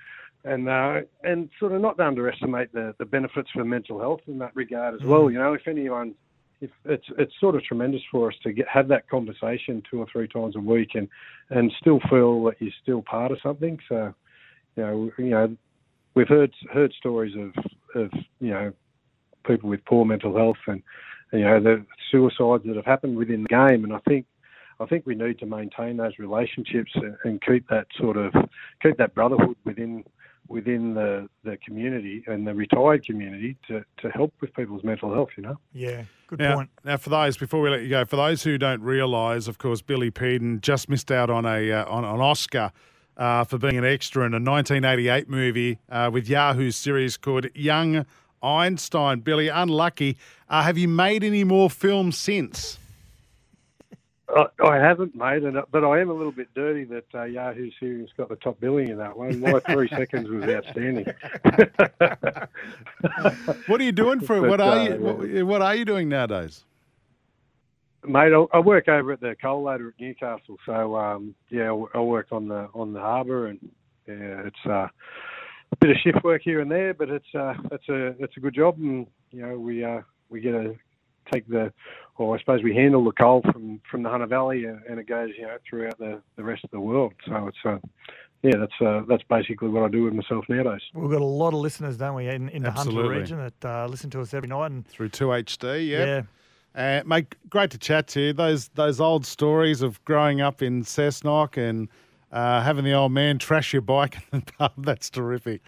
and 0.44 0.68
uh, 0.68 1.00
and 1.22 1.50
sort 1.58 1.72
of 1.72 1.82
not 1.82 1.98
to 1.98 2.06
underestimate 2.06 2.72
the, 2.72 2.94
the 2.98 3.04
benefits 3.04 3.50
for 3.50 3.64
mental 3.64 3.98
health 3.98 4.20
in 4.26 4.38
that 4.38 4.56
regard 4.56 4.94
as 4.94 5.00
mm. 5.00 5.08
well. 5.08 5.30
You 5.30 5.38
know, 5.38 5.52
if 5.52 5.68
anyone, 5.68 6.14
if 6.62 6.70
it's 6.86 7.04
it's 7.18 7.34
sort 7.38 7.54
of 7.54 7.62
tremendous 7.64 8.00
for 8.10 8.28
us 8.28 8.34
to 8.44 8.52
get 8.52 8.66
have 8.66 8.88
that 8.88 9.08
conversation 9.10 9.82
two 9.90 10.00
or 10.00 10.06
three 10.10 10.26
times 10.26 10.56
a 10.56 10.60
week 10.60 10.92
and 10.94 11.08
and 11.50 11.70
still 11.78 12.00
feel 12.08 12.44
that 12.44 12.54
you're 12.60 12.72
still 12.82 13.02
part 13.02 13.30
of 13.30 13.38
something. 13.42 13.78
So, 13.88 14.14
you 14.76 14.82
know, 14.82 15.10
you 15.18 15.30
know, 15.30 15.56
we've 16.14 16.28
heard 16.28 16.52
heard 16.72 16.92
stories 16.92 17.34
of 17.36 17.64
of 17.94 18.10
you 18.40 18.50
know 18.50 18.72
people 19.46 19.68
with 19.68 19.84
poor 19.84 20.04
mental 20.04 20.36
health 20.36 20.58
and 20.66 20.82
you 21.32 21.40
know 21.40 21.60
the 21.60 21.84
suicides 22.10 22.64
that 22.66 22.76
have 22.76 22.84
happened 22.84 23.16
within 23.16 23.42
the 23.42 23.48
game. 23.48 23.84
And 23.84 23.92
I 23.92 24.00
think 24.08 24.26
I 24.80 24.86
think 24.86 25.06
we 25.06 25.14
need 25.14 25.38
to 25.40 25.46
maintain 25.46 25.96
those 25.96 26.18
relationships 26.18 26.92
and, 26.94 27.16
and 27.24 27.42
keep 27.42 27.68
that 27.68 27.86
sort 27.98 28.16
of 28.16 28.32
keep 28.82 28.96
that 28.98 29.14
brotherhood 29.14 29.56
within 29.64 30.04
within 30.50 30.94
the, 30.94 31.28
the 31.44 31.56
community 31.64 32.24
and 32.26 32.44
the 32.44 32.52
retired 32.52 33.06
community 33.06 33.56
to, 33.68 33.84
to 34.02 34.10
help 34.10 34.34
with 34.40 34.52
people's 34.54 34.82
mental 34.82 35.14
health, 35.14 35.28
you 35.36 35.44
know? 35.44 35.56
Yeah, 35.72 36.02
good 36.26 36.40
now, 36.40 36.56
point. 36.56 36.70
Now, 36.84 36.96
for 36.96 37.08
those, 37.08 37.36
before 37.36 37.60
we 37.60 37.70
let 37.70 37.82
you 37.82 37.88
go, 37.88 38.04
for 38.04 38.16
those 38.16 38.42
who 38.42 38.58
don't 38.58 38.82
realise, 38.82 39.46
of 39.46 39.58
course, 39.58 39.80
Billy 39.80 40.10
Peden 40.10 40.60
just 40.60 40.88
missed 40.88 41.12
out 41.12 41.30
on 41.30 41.46
a 41.46 41.70
uh, 41.70 41.84
on 41.84 42.04
an 42.04 42.20
Oscar 42.20 42.72
uh, 43.20 43.44
for 43.44 43.58
being 43.58 43.76
an 43.76 43.84
extra 43.84 44.24
in 44.24 44.32
a 44.32 44.40
1988 44.40 45.28
movie 45.28 45.78
uh, 45.90 46.10
with 46.12 46.28
Yahoo 46.28 46.70
Serious 46.70 47.18
called 47.18 47.46
Young 47.54 48.06
Einstein. 48.42 49.20
Billy, 49.20 49.48
unlucky. 49.48 50.16
Uh, 50.48 50.62
have 50.62 50.78
you 50.78 50.88
made 50.88 51.22
any 51.22 51.44
more 51.44 51.68
films 51.68 52.16
since? 52.16 52.78
I, 54.34 54.46
I 54.64 54.76
haven't, 54.76 55.14
made 55.14 55.42
and, 55.42 55.60
but 55.70 55.84
I 55.84 56.00
am 56.00 56.08
a 56.08 56.14
little 56.14 56.32
bit 56.32 56.48
dirty 56.54 56.84
that 56.84 57.04
uh, 57.14 57.24
Yahoo 57.24 57.70
Serious 57.78 58.10
got 58.16 58.30
the 58.30 58.36
top 58.36 58.58
billing 58.58 58.88
in 58.88 58.96
that 58.96 59.18
one. 59.18 59.40
My 59.40 59.60
three 59.60 59.88
seconds 59.96 60.30
was 60.30 60.44
outstanding. 60.44 61.06
What 63.66 63.80
are 63.80 63.84
you 63.84 63.92
doing 63.92 64.20
for 64.20 64.36
it? 64.36 64.40
What 64.48 64.60
are 64.60 64.78
uh, 64.78 64.84
you? 64.84 64.94
What, 64.96 65.46
what 65.46 65.62
are 65.62 65.74
you 65.74 65.84
doing 65.84 66.08
nowadays? 66.08 66.64
Mate, 68.06 68.32
I, 68.32 68.56
I 68.56 68.60
work 68.60 68.88
over 68.88 69.12
at 69.12 69.20
the 69.20 69.36
coal 69.40 69.64
loader 69.64 69.88
at 69.88 70.00
Newcastle, 70.00 70.56
so 70.64 70.96
um, 70.96 71.34
yeah, 71.50 71.70
I, 71.70 71.98
I 71.98 72.00
work 72.00 72.28
on 72.32 72.48
the 72.48 72.68
on 72.74 72.92
the 72.92 73.00
harbour, 73.00 73.46
and 73.46 73.58
yeah, 74.06 74.42
it's 74.46 74.66
uh, 74.66 74.88
a 75.72 75.76
bit 75.80 75.90
of 75.90 75.96
shift 76.02 76.24
work 76.24 76.42
here 76.42 76.60
and 76.60 76.70
there, 76.70 76.94
but 76.94 77.10
it's 77.10 77.34
uh, 77.34 77.54
it's 77.70 77.88
a 77.88 78.14
it's 78.22 78.36
a 78.36 78.40
good 78.40 78.54
job, 78.54 78.78
and 78.78 79.06
you 79.30 79.42
know 79.42 79.58
we 79.58 79.84
uh, 79.84 80.00
we 80.30 80.40
get 80.40 80.52
to 80.52 80.74
take 81.32 81.46
the, 81.48 81.72
or 82.16 82.36
I 82.36 82.40
suppose 82.40 82.62
we 82.62 82.74
handle 82.74 83.04
the 83.04 83.12
coal 83.12 83.42
from 83.52 83.80
from 83.90 84.02
the 84.02 84.08
Hunter 84.08 84.26
Valley, 84.26 84.66
uh, 84.66 84.76
and 84.88 84.98
it 84.98 85.06
goes 85.06 85.30
you 85.36 85.46
know 85.46 85.56
throughout 85.68 85.98
the, 85.98 86.20
the 86.36 86.44
rest 86.44 86.64
of 86.64 86.70
the 86.70 86.80
world. 86.80 87.12
So 87.26 87.48
it's 87.48 87.58
uh, 87.64 87.78
yeah, 88.42 88.56
that's 88.58 88.80
uh, 88.80 89.02
that's 89.08 89.22
basically 89.24 89.68
what 89.68 89.84
I 89.84 89.88
do 89.88 90.04
with 90.04 90.14
myself 90.14 90.46
nowadays. 90.48 90.80
We've 90.94 91.10
got 91.10 91.20
a 91.20 91.24
lot 91.24 91.52
of 91.52 91.60
listeners, 91.60 91.98
don't 91.98 92.14
we, 92.14 92.28
in, 92.28 92.48
in 92.48 92.62
the 92.62 92.70
Hunter 92.70 93.08
region 93.08 93.38
that 93.38 93.64
uh, 93.68 93.86
listen 93.86 94.08
to 94.10 94.20
us 94.20 94.32
every 94.32 94.48
night. 94.48 94.70
And 94.70 94.86
Through 94.86 95.10
two 95.10 95.26
HD, 95.26 95.86
yeah. 95.86 95.98
yeah, 95.98 96.22
Uh, 96.74 97.02
mate, 97.04 97.34
great 97.48 97.70
to 97.72 97.78
chat 97.78 98.06
to 98.08 98.20
you. 98.20 98.32
Those 98.32 98.68
those 98.68 99.00
old 99.00 99.26
stories 99.26 99.82
of 99.82 100.02
growing 100.04 100.40
up 100.40 100.62
in 100.62 100.82
Cessnock 100.84 101.56
and 101.56 101.88
uh, 102.30 102.62
having 102.62 102.84
the 102.84 102.92
old 102.92 103.12
man 103.12 103.38
trash 103.38 103.72
your 103.72 103.82
bike 103.82 104.18
in 104.32 104.40
the 104.46 104.52
pub. 104.52 104.72
That's 104.78 105.10
terrific. 105.10 105.62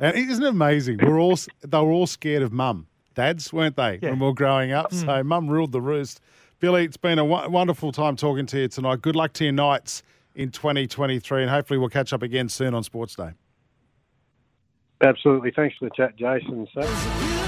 And 0.00 0.16
isn't 0.16 0.44
it 0.44 0.48
amazing? 0.48 0.98
We're 1.02 1.20
all 1.20 1.36
they 1.60 1.78
were 1.78 1.90
all 1.92 2.06
scared 2.08 2.42
of 2.42 2.52
mum, 2.52 2.86
dads, 3.14 3.52
weren't 3.52 3.76
they, 3.76 3.98
Yeah. 4.02 4.10
when 4.10 4.18
we 4.18 4.26
were 4.26 4.34
growing 4.34 4.72
up? 4.72 4.92
So 4.92 5.22
mum 5.22 5.48
ruled 5.48 5.72
the 5.72 5.80
roost. 5.80 6.20
Billy, 6.60 6.84
it's 6.84 6.96
been 6.96 7.20
a 7.20 7.24
wonderful 7.24 7.92
time 7.92 8.16
talking 8.16 8.46
to 8.46 8.58
you 8.60 8.68
tonight. 8.68 9.00
Good 9.00 9.14
luck 9.14 9.32
to 9.34 9.44
your 9.44 9.52
Knights 9.52 10.02
in 10.34 10.50
2023, 10.50 11.42
and 11.42 11.50
hopefully 11.50 11.78
we'll 11.78 11.88
catch 11.88 12.12
up 12.12 12.22
again 12.22 12.48
soon 12.48 12.74
on 12.74 12.82
Sports 12.82 13.14
Day. 13.14 13.30
Absolutely, 15.00 15.52
thanks 15.54 15.76
for 15.78 15.84
the 15.88 15.94
chat, 15.94 16.16
Jason. 16.16 16.66
So. 16.74 17.47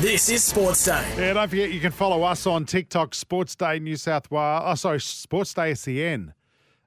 This 0.00 0.30
is 0.30 0.42
Sports 0.42 0.86
Day. 0.86 1.14
Yeah, 1.18 1.34
don't 1.34 1.46
forget 1.50 1.70
you 1.72 1.78
can 1.78 1.92
follow 1.92 2.22
us 2.22 2.46
on 2.46 2.64
TikTok, 2.64 3.14
Sports 3.14 3.54
Day 3.54 3.78
New 3.78 3.96
South 3.96 4.30
Wales. 4.30 4.62
Oh, 4.64 4.74
sorry, 4.74 4.98
Sports 4.98 5.52
Day 5.52 5.74
SEN. 5.74 6.32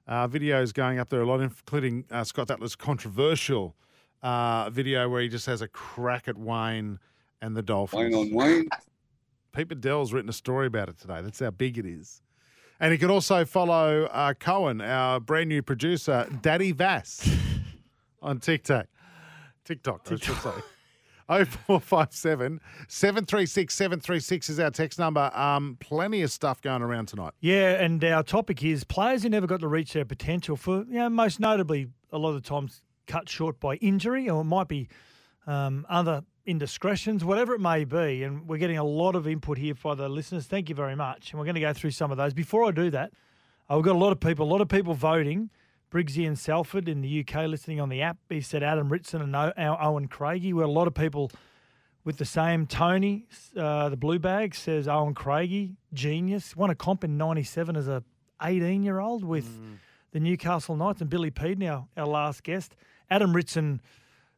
Uh, 0.08 0.26
videos 0.26 0.74
going 0.74 0.98
up 0.98 1.10
there 1.10 1.20
a 1.20 1.24
lot, 1.24 1.40
including 1.40 2.06
uh, 2.10 2.24
Scott 2.24 2.50
Atlas' 2.50 2.74
controversial 2.74 3.76
uh, 4.24 4.68
video 4.70 5.08
where 5.08 5.22
he 5.22 5.28
just 5.28 5.46
has 5.46 5.62
a 5.62 5.68
crack 5.68 6.26
at 6.26 6.36
Wayne 6.36 6.98
and 7.40 7.56
the 7.56 7.62
Dolphins. 7.62 8.02
Wayne 8.02 8.14
on 8.14 8.34
Wayne. 8.34 8.68
Pete 9.52 9.68
Badel's 9.68 10.12
written 10.12 10.28
a 10.28 10.32
story 10.32 10.66
about 10.66 10.88
it 10.88 10.98
today. 10.98 11.20
That's 11.22 11.38
how 11.38 11.52
big 11.52 11.78
it 11.78 11.86
is. 11.86 12.20
And 12.80 12.90
you 12.90 12.98
can 12.98 13.10
also 13.10 13.44
follow 13.44 14.06
uh, 14.06 14.34
Cohen, 14.34 14.80
our 14.80 15.20
brand 15.20 15.50
new 15.50 15.62
producer, 15.62 16.28
Daddy 16.42 16.72
Vass, 16.72 17.30
on 18.22 18.40
TikTok. 18.40 18.86
TikTok, 19.64 20.00
I 20.10 20.16
should 20.16 20.36
say. 20.38 20.50
0457 21.26 22.60
736 22.88 23.74
736 23.74 24.50
is 24.50 24.60
our 24.60 24.70
text 24.70 24.98
number. 24.98 25.30
Um, 25.34 25.76
plenty 25.80 26.22
of 26.22 26.30
stuff 26.30 26.60
going 26.60 26.82
around 26.82 27.06
tonight. 27.06 27.32
Yeah, 27.40 27.82
and 27.82 28.02
our 28.04 28.22
topic 28.22 28.62
is 28.62 28.84
players 28.84 29.22
who 29.22 29.28
never 29.28 29.46
got 29.46 29.60
to 29.60 29.68
reach 29.68 29.92
their 29.92 30.04
potential 30.04 30.56
for, 30.56 30.84
you 30.88 30.94
know, 30.94 31.08
most 31.08 31.40
notably 31.40 31.88
a 32.12 32.18
lot 32.18 32.34
of 32.34 32.42
times 32.42 32.82
cut 33.06 33.28
short 33.28 33.60
by 33.60 33.76
injury, 33.76 34.28
or 34.28 34.42
it 34.42 34.44
might 34.44 34.68
be 34.68 34.88
um, 35.46 35.86
other 35.88 36.22
indiscretions, 36.46 37.24
whatever 37.24 37.54
it 37.54 37.60
may 37.60 37.84
be. 37.84 38.22
And 38.22 38.46
we're 38.46 38.58
getting 38.58 38.78
a 38.78 38.84
lot 38.84 39.14
of 39.14 39.26
input 39.26 39.58
here 39.58 39.74
by 39.74 39.94
the 39.94 40.08
listeners. 40.08 40.46
Thank 40.46 40.68
you 40.68 40.74
very 40.74 40.96
much. 40.96 41.30
And 41.30 41.38
we're 41.38 41.46
going 41.46 41.54
to 41.54 41.60
go 41.60 41.72
through 41.72 41.92
some 41.92 42.10
of 42.10 42.16
those. 42.16 42.34
Before 42.34 42.64
I 42.64 42.70
do 42.70 42.90
that, 42.90 43.12
we've 43.70 43.82
got 43.82 43.96
a 43.96 43.98
lot 43.98 44.12
of 44.12 44.20
people, 44.20 44.46
a 44.46 44.50
lot 44.50 44.60
of 44.60 44.68
people 44.68 44.94
voting. 44.94 45.50
Briggsy 45.94 46.26
and 46.26 46.36
Salford 46.36 46.88
in 46.88 47.02
the 47.02 47.20
UK 47.20 47.46
listening 47.46 47.80
on 47.80 47.88
the 47.88 48.02
app. 48.02 48.16
He 48.28 48.40
said 48.40 48.64
Adam 48.64 48.88
Ritson 48.88 49.22
and 49.22 49.36
our 49.36 49.80
Owen 49.80 50.08
Craigie. 50.08 50.52
We 50.52 50.60
had 50.60 50.68
a 50.68 50.72
lot 50.72 50.88
of 50.88 50.94
people 50.94 51.30
with 52.02 52.16
the 52.16 52.24
same. 52.24 52.66
Tony, 52.66 53.26
uh, 53.56 53.90
the 53.90 53.96
blue 53.96 54.18
bag, 54.18 54.56
says 54.56 54.88
Owen 54.88 55.14
Craigie, 55.14 55.76
genius. 55.92 56.56
Won 56.56 56.70
a 56.70 56.74
comp 56.74 57.04
in 57.04 57.16
97 57.16 57.76
as 57.76 57.86
a 57.86 58.02
18 58.42 58.82
year 58.82 58.98
old 58.98 59.22
with 59.22 59.46
the 60.10 60.18
Newcastle 60.18 60.74
Knights 60.74 61.00
and 61.00 61.08
Billy 61.08 61.30
Peden, 61.30 61.60
now 61.60 61.88
our 61.96 62.06
last 62.06 62.42
guest. 62.42 62.74
Adam 63.08 63.32
Ritson, 63.32 63.80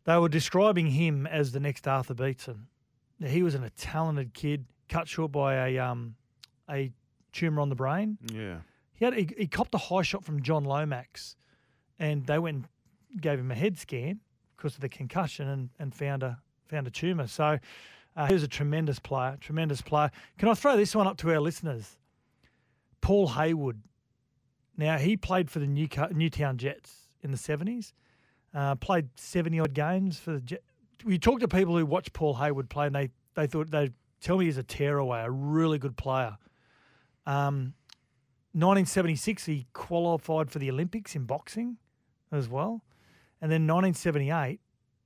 they 0.05 0.19
were 0.19 0.29
describing 0.29 0.88
him 0.88 1.27
as 1.27 1.53
the 1.53 1.61
next 1.61 1.88
Arthur 1.88 2.14
Beetson. 2.14 2.66
He 3.25 3.42
was 3.42 3.55
an, 3.55 3.64
a 3.64 3.71
talented 3.71 4.35
kid, 4.35 4.66
cut 4.90 5.09
short 5.09 5.33
by 5.33 5.69
a 5.69 5.79
um, 5.79 6.16
a 6.69 6.92
tumour 7.33 7.62
on 7.62 7.71
the 7.71 7.75
brain. 7.75 8.19
Yeah. 8.31 8.59
He 8.92 9.05
had 9.05 9.14
he, 9.14 9.29
he 9.38 9.47
copped 9.47 9.75
a 9.75 9.79
high 9.79 10.03
shot 10.03 10.25
from 10.25 10.42
John 10.42 10.64
Lomax, 10.64 11.37
and 11.98 12.26
they 12.26 12.38
went 12.38 12.66
and 13.12 13.22
gave 13.22 13.38
him 13.38 13.50
a 13.50 13.54
head 13.54 13.78
scan 13.78 14.20
because 14.56 14.74
of 14.74 14.80
the 14.80 14.88
concussion 14.88 15.48
and, 15.48 15.70
and 15.78 15.94
found 15.94 16.22
a 16.22 16.38
found 16.66 16.87
a 16.87 16.90
tumour. 16.90 17.26
So 17.26 17.59
uh, 18.16 18.26
he 18.26 18.35
was 18.35 18.42
a 18.42 18.48
tremendous 18.48 18.98
player, 18.98 19.37
tremendous 19.40 19.80
player. 19.80 20.11
Can 20.38 20.48
I 20.48 20.54
throw 20.54 20.76
this 20.76 20.94
one 20.94 21.06
up 21.06 21.16
to 21.18 21.32
our 21.32 21.40
listeners? 21.40 21.98
Paul 23.00 23.28
Haywood. 23.28 23.82
Now 24.76 24.98
he 24.98 25.16
played 25.16 25.50
for 25.50 25.59
the 25.59 25.66
Newca- 25.66 26.12
Newtown 26.12 26.59
Jets 26.59 27.09
in 27.22 27.30
the 27.30 27.37
seventies. 27.37 27.94
Uh, 28.54 28.74
played 28.74 29.09
seventy 29.16 29.61
odd 29.61 29.74
games 29.74 30.18
for 30.18 30.32
the 30.32 30.40
Jets. 30.40 30.64
We 31.04 31.18
talked 31.18 31.40
to 31.40 31.48
people 31.48 31.76
who 31.76 31.87
watched 31.87 32.12
Paul 32.12 32.35
Haywood 32.35 32.68
play, 32.68 32.87
and 32.87 32.94
they 32.94 33.11
they 33.35 33.46
thought 33.46 33.70
they 33.70 33.90
tell 34.20 34.38
me 34.38 34.46
he's 34.46 34.56
a 34.56 34.62
tearaway, 34.62 35.20
a 35.20 35.30
really 35.30 35.78
good 35.78 35.96
player. 35.96 36.37
Um, 37.26 37.74
1976, 38.52 39.44
he 39.44 39.66
qualified 39.74 40.50
for 40.50 40.59
the 40.59 40.70
Olympics 40.70 41.14
in 41.14 41.24
boxing 41.24 41.76
as 42.37 42.49
well. 42.49 42.83
And 43.40 43.51
then 43.51 43.66
1978, 43.66 44.61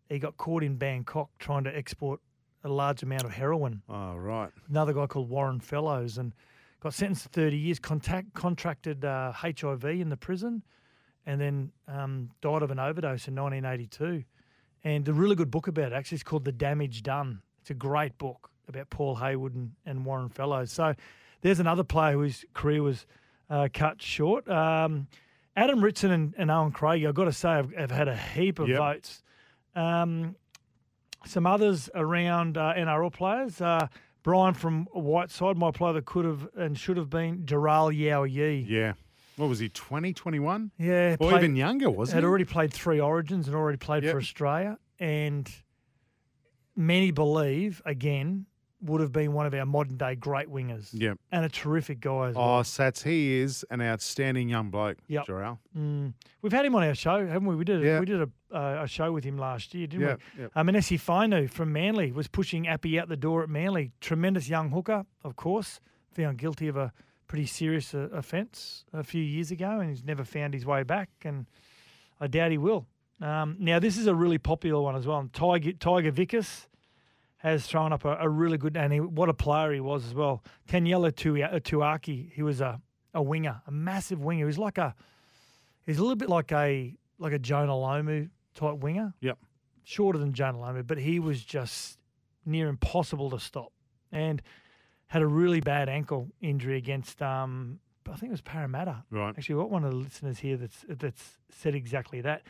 he 0.09 0.19
got 0.19 0.37
caught 0.37 0.63
in 0.63 0.77
Bangkok 0.77 1.31
trying 1.39 1.65
to 1.65 1.77
export 1.77 2.21
a 2.65 2.69
large 2.69 3.03
amount 3.03 3.25
of 3.25 3.33
heroin. 3.33 3.83
Oh, 3.89 4.17
right. 4.17 4.51
Another 4.69 4.93
guy 4.93 5.07
called 5.07 5.31
Warren 5.31 5.61
Fellows 5.61 6.19
and 6.19 6.33
got 6.81 6.95
sentenced 6.95 7.25
to 7.25 7.29
30 7.29 7.57
years, 7.57 7.79
contact, 7.79 8.35
contracted 8.35 9.05
uh, 9.05 9.33
HIV 9.33 9.85
in 9.85 10.09
the 10.09 10.17
prison, 10.17 10.63
and 11.27 11.41
then 11.41 11.73
um, 11.89 12.31
died 12.41 12.63
of 12.63 12.71
an 12.71 12.79
overdose 12.79 13.29
in 13.29 13.35
1982. 13.35 14.25
And 14.83 15.09
a 15.09 15.13
really 15.13 15.37
good 15.37 15.51
book 15.51 15.69
about 15.69 15.93
it, 15.93 15.95
actually, 15.95 16.17
is 16.17 16.23
called 16.23 16.45
The 16.45 16.53
Damage 16.53 17.03
Done. 17.03 17.43
It's 17.61 17.71
a 17.71 17.75
great 17.75 18.17
book 18.19 18.51
about 18.69 18.89
Paul 18.89 19.17
Haywood 19.17 19.55
and, 19.55 19.73
and 19.85 20.05
Warren 20.05 20.31
Fellows. 20.31 20.73
So 20.73 20.95
there's 21.43 21.61
another 21.61 21.85
player 21.85 22.15
whose 22.15 22.45
career 22.55 22.83
was 22.83 23.07
uh, 23.51 23.69
cut 23.73 24.01
short. 24.01 24.49
Um, 24.49 25.09
Adam 25.57 25.83
Ritson 25.83 26.11
and, 26.11 26.35
and 26.39 26.51
Owen 26.51 26.73
Craig, 26.73 27.05
I've 27.05 27.15
got 27.15 27.25
to 27.25 27.33
say, 27.33 27.49
have, 27.51 27.73
have 27.75 27.91
had 27.91 28.09
a 28.09 28.17
heap 28.17 28.59
of 28.59 28.69
Yep. 28.69 28.79
votes. 28.79 29.23
Um, 29.75 30.37
some 31.27 31.47
others 31.47 31.91
around 31.95 32.57
uh, 32.57 32.73
NRL 32.77 33.13
players. 33.13 33.61
Uh, 33.61 33.89
Brian 34.23 34.55
from 34.55 34.87
Whiteside, 34.93 35.57
my 35.57 35.71
player 35.71 35.95
that 35.95 36.05
could 36.07 36.25
have 36.25 36.49
and 36.57 36.79
should 36.79 36.97
have 36.97 37.11
been 37.11 37.45
Jharal 37.45 37.95
Yow 37.97 38.25
Yeh. 38.25 38.65
Yeah. 38.67 38.93
What 39.37 39.49
was 39.49 39.59
he, 39.59 39.69
20, 39.71 40.13
21? 40.13 40.71
Yeah, 40.79 41.13
Or 41.15 41.17
played- 41.31 41.39
even 41.45 41.57
younger, 41.57 41.91
wasn't 41.91 42.17
had 42.17 42.25
he? 42.25 42.29
already 42.29 42.45
played 42.45 42.73
three 42.73 43.01
Origins 43.01 43.47
and 43.49 43.57
already 43.57 43.79
played 43.79 44.03
Yep. 44.05 44.13
for 44.13 44.19
Australia, 44.19 44.79
and 44.99 45.51
many 46.77 47.11
believe 47.11 47.81
again 47.87 48.47
would 48.83 49.01
have 49.01 49.13
been 49.13 49.33
one 49.33 49.45
of 49.47 49.53
our 49.55 49.67
modern 49.67 49.97
day 49.97 50.15
great 50.15 50.49
wingers. 50.49 50.89
Yep. 50.93 51.19
and 51.33 51.45
a 51.45 51.49
terrific 51.49 52.01
guy 52.01 52.29
as 52.29 52.35
well. 52.35 52.59
Oh. 52.59 52.63
Sats, 52.63 53.03
he 53.03 53.35
is 53.39 53.65
an 53.71 53.83
outstanding 53.83 54.49
young 54.49 54.71
bloke, 54.71 54.99
Yep. 55.09 55.27
Jharal. 55.27 55.59
Mm. 55.77 56.15
We've 56.43 56.53
had 56.53 56.65
him 56.65 56.75
on 56.75 56.85
our 56.85 56.95
show, 56.95 57.27
haven't 57.27 57.47
we? 57.47 57.57
We 57.57 57.65
did 57.65 57.83
Yeah. 57.83 58.01
we 58.01 58.07
did 58.07 58.23
a 58.23 58.29
uh, 58.53 58.83
a 58.83 58.89
show 58.89 59.13
with 59.13 59.23
him 59.23 59.39
last 59.39 59.75
year, 59.75 59.87
didn't 59.87 60.19
we? 60.37 60.43
yep. 60.43 60.51
Um, 60.57 60.67
Manase 60.67 60.99
Fainu 61.01 61.49
from 61.49 61.73
Manly 61.73 62.11
was 62.11 62.27
pushing 62.27 62.67
Api 62.67 62.99
out 62.99 63.09
the 63.09 63.17
door 63.17 63.43
at 63.45 63.49
Manly. 63.49 63.93
Tremendous 64.01 64.49
young 64.49 64.71
hooker, 64.71 65.05
of 65.23 65.37
course. 65.37 65.81
Found 66.15 66.39
guilty 66.39 66.67
of 66.67 66.77
a 66.77 66.93
pretty 67.29 67.47
serious 67.47 67.95
uh, 67.95 68.09
offence 68.13 68.85
a 68.93 69.05
few 69.05 69.23
years 69.23 69.53
ago, 69.53 69.79
and 69.79 69.89
he's 69.91 70.03
never 70.03 70.25
found 70.25 70.53
his 70.55 70.67
way 70.67 70.83
back. 70.83 71.11
And 71.25 71.47
I 72.21 72.27
doubt 72.27 72.51
he 72.51 72.59
will. 72.59 72.87
Um, 73.21 73.55
now, 73.61 73.79
this 73.79 73.97
is 73.97 74.07
a 74.09 74.15
really 74.15 74.39
popular 74.39 74.81
one 74.81 74.97
as 74.97 75.07
well. 75.07 75.29
Tiger 75.33 75.73
Tiger 75.75 76.11
Vickers 76.11 76.67
has 77.43 77.67
thrown 77.67 77.91
up 77.93 78.05
a, 78.05 78.17
a 78.21 78.29
really 78.29 78.59
good, 78.59 78.77
and 78.77 78.93
he, 78.93 79.01
what 79.01 79.31
a 79.31 79.35
player 79.35 79.73
he 79.73 79.81
was 79.81 80.05
as 80.07 80.15
well. 80.15 80.45
Taniela 80.69 81.15
Tua- 81.15 81.61
Tuiaki, 81.61 82.31
he 82.33 82.43
was 82.43 82.61
a, 82.61 82.81
a 83.15 83.23
winger, 83.23 83.63
a 83.67 83.71
massive 83.71 84.21
winger. 84.23 84.41
He 84.41 84.45
was 84.45 84.59
like 84.59 84.77
a, 84.77 84.95
he's 85.87 85.99
a 85.99 86.03
little 86.03 86.17
bit 86.17 86.29
like 86.29 86.53
a 86.53 86.95
like 87.19 87.33
a 87.33 87.39
Jonah 87.39 87.73
Lomu 87.73 88.29
type 88.55 88.77
winger. 88.77 89.15
Yep. 89.21 89.39
Shorter 89.85 90.19
than 90.19 90.35
Jonah 90.35 90.59
Lomu, 90.59 90.87
but 90.87 90.99
he 90.99 91.19
was 91.19 91.43
just 91.43 91.99
near 92.45 92.69
impossible 92.69 93.31
to 93.31 93.41
stop, 93.41 93.73
and 94.13 94.43
had 95.07 95.23
a 95.23 95.27
really 95.27 95.61
bad 95.61 95.89
ankle 95.89 96.29
injury 96.43 96.77
against. 96.77 97.23
Um, 97.23 97.81
I 98.07 98.17
think 98.17 98.31
it 98.31 98.33
was 98.33 98.43
Parramatta. 98.43 99.05
Right. 99.11 99.31
Actually, 99.37 99.55
we've 99.55 99.65
got 99.65 99.71
one 99.71 99.85
of 99.85 99.93
the 99.93 99.97
listeners 99.97 100.39
here 100.39 100.59
that's 100.59 100.85
that's 100.89 101.39
said 101.51 101.75
exactly 101.75 102.21
that. 102.21 102.43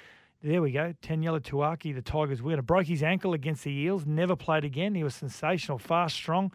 There 0.42 0.62
we 0.62 0.72
go. 0.72 0.94
Taniela 1.02 1.40
Tuiaki, 1.40 1.94
the 1.94 2.00
Tigers 2.00 2.40
winner, 2.40 2.62
broke 2.62 2.86
his 2.86 3.02
ankle 3.02 3.34
against 3.34 3.64
the 3.64 3.72
Eels. 3.72 4.06
Never 4.06 4.36
played 4.36 4.64
again. 4.64 4.94
He 4.94 5.04
was 5.04 5.14
sensational, 5.14 5.78
fast, 5.78 6.14
strong, 6.14 6.50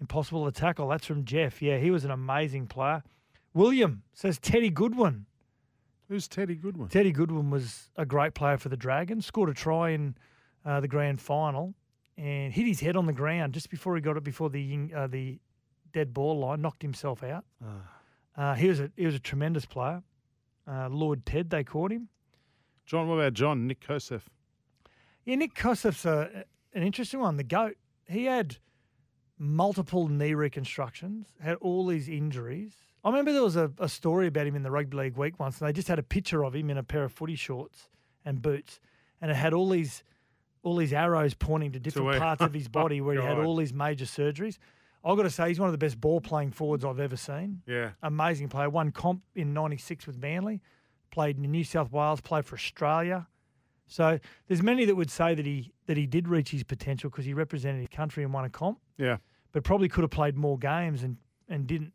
impossible 0.00 0.44
to 0.44 0.52
tackle. 0.52 0.88
That's 0.88 1.06
from 1.06 1.24
Jeff. 1.24 1.62
Yeah, 1.62 1.78
he 1.78 1.92
was 1.92 2.04
an 2.04 2.10
amazing 2.10 2.66
player. 2.66 3.04
William 3.54 4.02
says 4.12 4.38
Teddy 4.40 4.70
Goodwin. 4.70 5.26
Who's 6.08 6.26
Teddy 6.26 6.56
Goodwin? 6.56 6.88
Teddy 6.88 7.12
Goodwin 7.12 7.50
was 7.50 7.90
a 7.96 8.04
great 8.04 8.34
player 8.34 8.58
for 8.58 8.68
the 8.68 8.76
Dragons. 8.76 9.24
Scored 9.24 9.50
a 9.50 9.54
try 9.54 9.90
in 9.90 10.16
uh, 10.64 10.80
the 10.80 10.88
grand 10.88 11.20
final 11.20 11.74
and 12.18 12.52
hit 12.52 12.66
his 12.66 12.80
head 12.80 12.96
on 12.96 13.06
the 13.06 13.12
ground 13.12 13.54
just 13.54 13.70
before 13.70 13.94
he 13.94 14.00
got 14.02 14.16
it 14.16 14.24
before 14.24 14.50
the 14.50 14.90
uh, 14.94 15.06
the 15.06 15.38
dead 15.92 16.12
ball 16.12 16.38
line. 16.38 16.60
Knocked 16.60 16.82
himself 16.82 17.22
out. 17.22 17.44
Uh, 18.36 18.54
he 18.54 18.68
was 18.68 18.80
a 18.80 18.90
he 18.96 19.06
was 19.06 19.14
a 19.14 19.20
tremendous 19.20 19.64
player. 19.64 20.02
Uh, 20.68 20.88
Lord 20.88 21.24
Ted, 21.24 21.50
they 21.50 21.62
called 21.64 21.92
him. 21.92 22.08
John, 22.86 23.08
what 23.08 23.16
about 23.16 23.34
John? 23.34 23.66
Nik 23.66 23.86
Kosef. 23.86 24.22
Yeah, 25.24 25.34
Nik 25.34 25.54
Kosef's 25.54 26.04
a, 26.04 26.44
an 26.72 26.82
interesting 26.82 27.20
one. 27.20 27.36
The 27.36 27.44
goat. 27.44 27.76
He 28.08 28.26
had 28.26 28.58
multiple 29.38 30.08
knee 30.08 30.34
reconstructions. 30.34 31.26
Had 31.40 31.56
all 31.56 31.86
these 31.86 32.08
injuries. 32.08 32.74
I 33.04 33.08
remember 33.08 33.32
there 33.32 33.42
was 33.42 33.56
a, 33.56 33.70
a 33.78 33.88
story 33.88 34.28
about 34.28 34.46
him 34.46 34.56
in 34.56 34.62
the 34.62 34.70
rugby 34.70 34.96
league 34.96 35.16
week 35.16 35.38
once, 35.38 35.60
and 35.60 35.68
they 35.68 35.72
just 35.72 35.88
had 35.88 35.98
a 35.98 36.02
picture 36.02 36.44
of 36.44 36.54
him 36.54 36.70
in 36.70 36.78
a 36.78 36.82
pair 36.82 37.04
of 37.04 37.12
footy 37.12 37.36
shorts 37.36 37.88
and 38.24 38.40
boots, 38.40 38.80
and 39.20 39.30
it 39.30 39.34
had 39.34 39.52
all 39.52 39.68
these 39.68 40.02
all 40.62 40.76
these 40.76 40.92
arrows 40.92 41.32
pointing 41.32 41.70
to 41.72 41.78
different 41.78 42.06
where? 42.06 42.18
parts 42.18 42.42
of 42.42 42.52
his 42.52 42.66
body 42.82 43.00
where 43.00 43.14
he 43.14 43.24
had 43.24 43.38
oh, 43.38 43.44
all 43.44 43.56
these 43.56 43.72
major 43.72 44.04
surgeries. 44.04 44.58
I've 45.04 45.16
got 45.16 45.22
to 45.22 45.30
say, 45.30 45.46
he's 45.48 45.60
one 45.60 45.68
of 45.68 45.72
the 45.72 45.78
best 45.78 46.00
ball 46.00 46.20
playing 46.20 46.50
forwards 46.50 46.84
I've 46.84 46.98
ever 46.98 47.16
seen. 47.16 47.62
Yeah. 47.64 47.90
Amazing 48.02 48.48
player. 48.48 48.68
Won 48.68 48.90
comp 48.90 49.22
in 49.36 49.54
'96 49.54 50.06
with 50.08 50.18
Manly. 50.18 50.60
Played 51.10 51.36
in 51.38 51.50
New 51.50 51.64
South 51.64 51.90
Wales. 51.92 52.20
Played 52.20 52.44
for 52.44 52.56
Australia. 52.56 53.26
So 53.86 54.18
there's 54.48 54.62
many 54.62 54.84
that 54.84 54.96
would 54.96 55.10
say 55.10 55.34
that 55.34 55.46
he 55.46 55.72
that 55.86 55.96
he 55.96 56.06
did 56.06 56.28
reach 56.28 56.50
his 56.50 56.64
potential 56.64 57.08
because 57.10 57.24
he 57.24 57.32
represented 57.34 57.80
his 57.80 57.88
country 57.88 58.24
and 58.24 58.32
won 58.32 58.44
a 58.44 58.50
comp, 58.50 58.80
Yeah. 58.98 59.18
but 59.52 59.62
probably 59.62 59.88
could 59.88 60.02
have 60.02 60.10
played 60.10 60.36
more 60.36 60.58
games 60.58 61.02
and 61.02 61.16
and 61.48 61.66
didn't. 61.66 61.92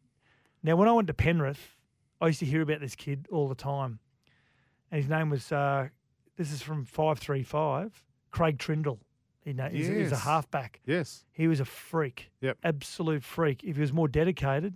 Now, 0.64 0.76
when 0.78 0.88
I 0.88 0.94
went 0.94 1.08
to 1.08 1.14
Penrith, 1.14 1.76
I 2.22 2.28
used 2.28 2.40
to 2.40 2.46
hear 2.46 2.62
about 2.62 2.80
this 2.80 2.96
kid 2.96 3.28
all 3.32 3.50
the 3.50 3.56
time, 3.56 4.00
and 4.90 5.02
his 5.02 5.10
name 5.10 5.30
was 5.30 5.52
uh, 5.52 5.90
this 6.38 6.52
is 6.54 6.62
from 6.62 6.86
five 6.86 7.20
three 7.20 7.44
five 7.44 8.04
Craig 8.32 8.58
Trindle. 8.58 9.00
He 9.44 9.54
know, 9.54 9.68
he's, 9.68 9.88
he's 9.88 10.12
a 10.12 10.18
halfback. 10.18 10.80
Yes. 10.86 11.26
He 11.32 11.48
was 11.48 11.60
a 11.60 11.66
freak. 11.66 12.32
Yep. 12.42 12.60
Absolute 12.64 13.24
freak. 13.24 13.64
If 13.64 13.76
he 13.76 13.82
was 13.82 13.92
more 13.92 14.08
dedicated, 14.08 14.76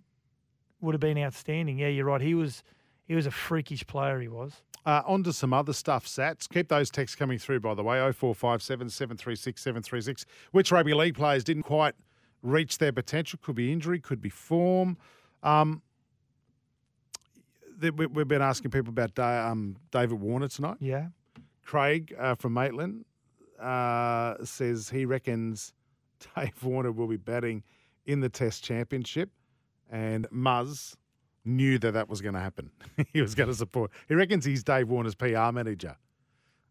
would 0.82 0.94
have 0.96 1.00
been 1.00 1.20
outstanding. 1.20 1.78
Yeah, 1.80 1.88
you're 1.90 2.06
right. 2.08 2.20
He 2.20 2.34
was 2.34 2.64
he 3.06 3.16
was 3.16 3.26
a 3.26 3.32
freakish 3.32 3.86
player. 3.88 4.20
He 4.20 4.28
was. 4.28 4.53
Uh, 4.86 5.01
on 5.08 5.24
to 5.24 5.34
some 5.34 5.51
other 5.53 5.74
stuff, 5.74 6.06
Sats. 6.06 6.47
Keep 6.47 6.68
those 6.68 6.91
texts 6.91 7.16
coming 7.16 7.39
through, 7.39 7.60
by 7.60 7.74
the 7.74 7.82
way. 7.84 7.97
0457 7.99 8.89
736 8.89 9.62
736. 9.62 10.26
Which 10.51 10.72
rugby 10.72 10.93
league 10.93 11.16
players 11.16 11.43
didn't 11.43 11.64
quite 11.64 11.95
reach 12.43 12.78
their 12.78 12.91
potential? 12.91 13.39
Could 13.41 13.56
be 13.56 13.72
injury, 13.74 13.99
could 13.99 14.22
be 14.22 14.30
form. 14.30 14.97
Um, 15.41 15.82
we- 17.82 18.06
we've 18.06 18.28
been 18.28 18.41
asking 18.41 18.72
people 18.72 18.89
about 18.89 19.18
um, 19.20 19.76
David 19.91 20.20
Warner 20.20 20.47
tonight. 20.47 20.78
Yeah. 20.80 21.08
Craig 21.64 22.16
uh, 22.20 22.36
from 22.36 22.53
Maitland 22.53 23.06
uh, 23.60 24.36
says 24.43 24.89
he 24.89 25.06
reckons 25.06 25.74
Dave 26.36 26.64
Warner 26.64 26.91
will 26.91 27.08
be 27.08 27.18
batting 27.18 27.64
in 28.06 28.20
the 28.20 28.30
Test 28.30 28.64
Championship, 28.64 29.32
and 29.89 30.28
Muzz 30.30 30.95
knew 31.46 31.78
that 31.80 31.91
that 31.93 32.10
was 32.10 32.22
going 32.22 32.34
to 32.34 32.39
happen. 32.41 32.72
he 33.14 33.22
was 33.22 33.36
going 33.36 33.50
to 33.50 33.56
support. 33.56 33.91
He 34.08 34.16
reckons 34.16 34.46
he's 34.46 34.64
Dave 34.64 34.89
Warner's 34.89 35.16
PR 35.16 35.52
manager. 35.52 35.96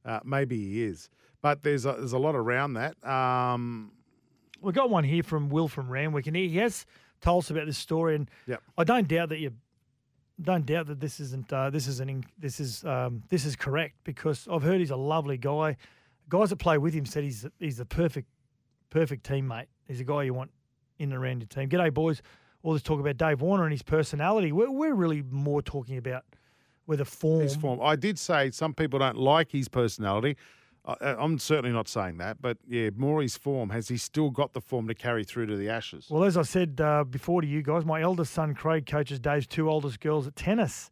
Uh, 0.04 0.20
maybe 0.24 0.58
he 0.58 0.82
is, 0.82 1.08
but 1.40 1.62
there's 1.62 1.86
a, 1.86 1.92
there's 1.92 2.12
a 2.12 2.18
lot 2.18 2.34
around 2.34 2.74
that. 2.74 3.02
Um, 3.08 3.92
We 4.60 4.72
got 4.72 4.90
one 4.90 5.04
here 5.04 5.22
from 5.22 5.48
Will 5.48 5.68
from 5.68 5.88
Randwick, 5.88 6.26
and 6.26 6.36
he, 6.36 6.48
he 6.48 6.58
has 6.58 6.84
told 7.22 7.44
us 7.44 7.50
about 7.50 7.66
this 7.66 7.78
story. 7.78 8.16
And 8.16 8.30
Yep. 8.46 8.62
I 8.76 8.84
don't 8.84 9.08
doubt 9.08 9.30
that 9.30 9.38
you 9.38 9.52
don't 10.42 10.66
doubt 10.66 10.88
that 10.88 11.00
this 11.00 11.20
isn't 11.20 11.52
uh, 11.52 11.70
this 11.70 11.86
is 11.86 12.00
an 12.00 12.24
this 12.38 12.58
is 12.60 12.84
um, 12.84 13.22
this 13.28 13.44
is 13.46 13.56
correct 13.56 13.94
because 14.04 14.46
I've 14.50 14.62
heard 14.62 14.80
he's 14.80 14.90
a 14.90 14.96
lovely 14.96 15.38
guy. 15.38 15.76
Guys 16.28 16.50
that 16.50 16.56
play 16.56 16.76
with 16.76 16.92
him 16.92 17.06
said 17.06 17.22
he's 17.24 17.46
he's 17.58 17.76
the 17.78 17.86
perfect 17.86 18.28
perfect 18.90 19.24
teammate. 19.26 19.66
He's 19.86 20.00
a 20.00 20.04
guy 20.04 20.24
you 20.24 20.34
want 20.34 20.50
in 20.98 21.12
and 21.12 21.22
around 21.22 21.40
your 21.40 21.46
team. 21.48 21.68
G'day, 21.68 21.92
boys. 21.94 22.20
All 22.64 22.72
this 22.72 22.82
talk 22.82 22.98
about 22.98 23.18
Dave 23.18 23.42
Warner 23.42 23.64
and 23.64 23.72
his 23.72 23.82
personality. 23.82 24.50
We're, 24.50 24.70
we're 24.70 24.94
really 24.94 25.22
more 25.30 25.60
talking 25.60 25.98
about 25.98 26.24
whether 26.86 27.04
form. 27.04 27.42
his 27.42 27.54
form. 27.54 27.78
I 27.82 27.94
did 27.94 28.18
say 28.18 28.50
some 28.50 28.72
people 28.72 28.98
don't 28.98 29.18
like 29.18 29.52
his 29.52 29.68
personality. 29.68 30.36
I, 30.86 30.96
I'm 31.18 31.38
certainly 31.38 31.72
not 31.72 31.88
saying 31.88 32.16
that, 32.18 32.40
but 32.40 32.56
yeah, 32.66 32.88
more 32.96 33.20
his 33.20 33.36
form. 33.36 33.68
Has 33.68 33.88
he 33.88 33.98
still 33.98 34.30
got 34.30 34.54
the 34.54 34.62
form 34.62 34.88
to 34.88 34.94
carry 34.94 35.24
through 35.24 35.46
to 35.46 35.56
the 35.56 35.68
Ashes? 35.68 36.06
Well, 36.08 36.24
as 36.24 36.38
I 36.38 36.42
said 36.42 36.80
uh, 36.80 37.04
before 37.04 37.42
to 37.42 37.46
you 37.46 37.62
guys, 37.62 37.84
my 37.84 38.00
eldest 38.00 38.32
son 38.32 38.54
Craig 38.54 38.86
coaches 38.86 39.20
Dave's 39.20 39.46
two 39.46 39.70
oldest 39.70 40.00
girls 40.00 40.26
at 40.26 40.34
tennis, 40.34 40.90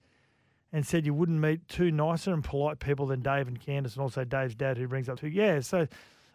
and 0.74 0.86
said 0.86 1.06
you 1.06 1.14
wouldn't 1.14 1.40
meet 1.40 1.66
two 1.68 1.90
nicer 1.90 2.34
and 2.34 2.44
polite 2.44 2.80
people 2.80 3.06
than 3.06 3.22
Dave 3.22 3.48
and 3.48 3.58
Candice, 3.58 3.94
and 3.94 4.02
also 4.02 4.24
Dave's 4.24 4.54
dad, 4.54 4.76
who 4.76 4.88
brings 4.88 5.08
up 5.08 5.18
two. 5.18 5.28
Yeah, 5.28 5.60
so 5.60 5.86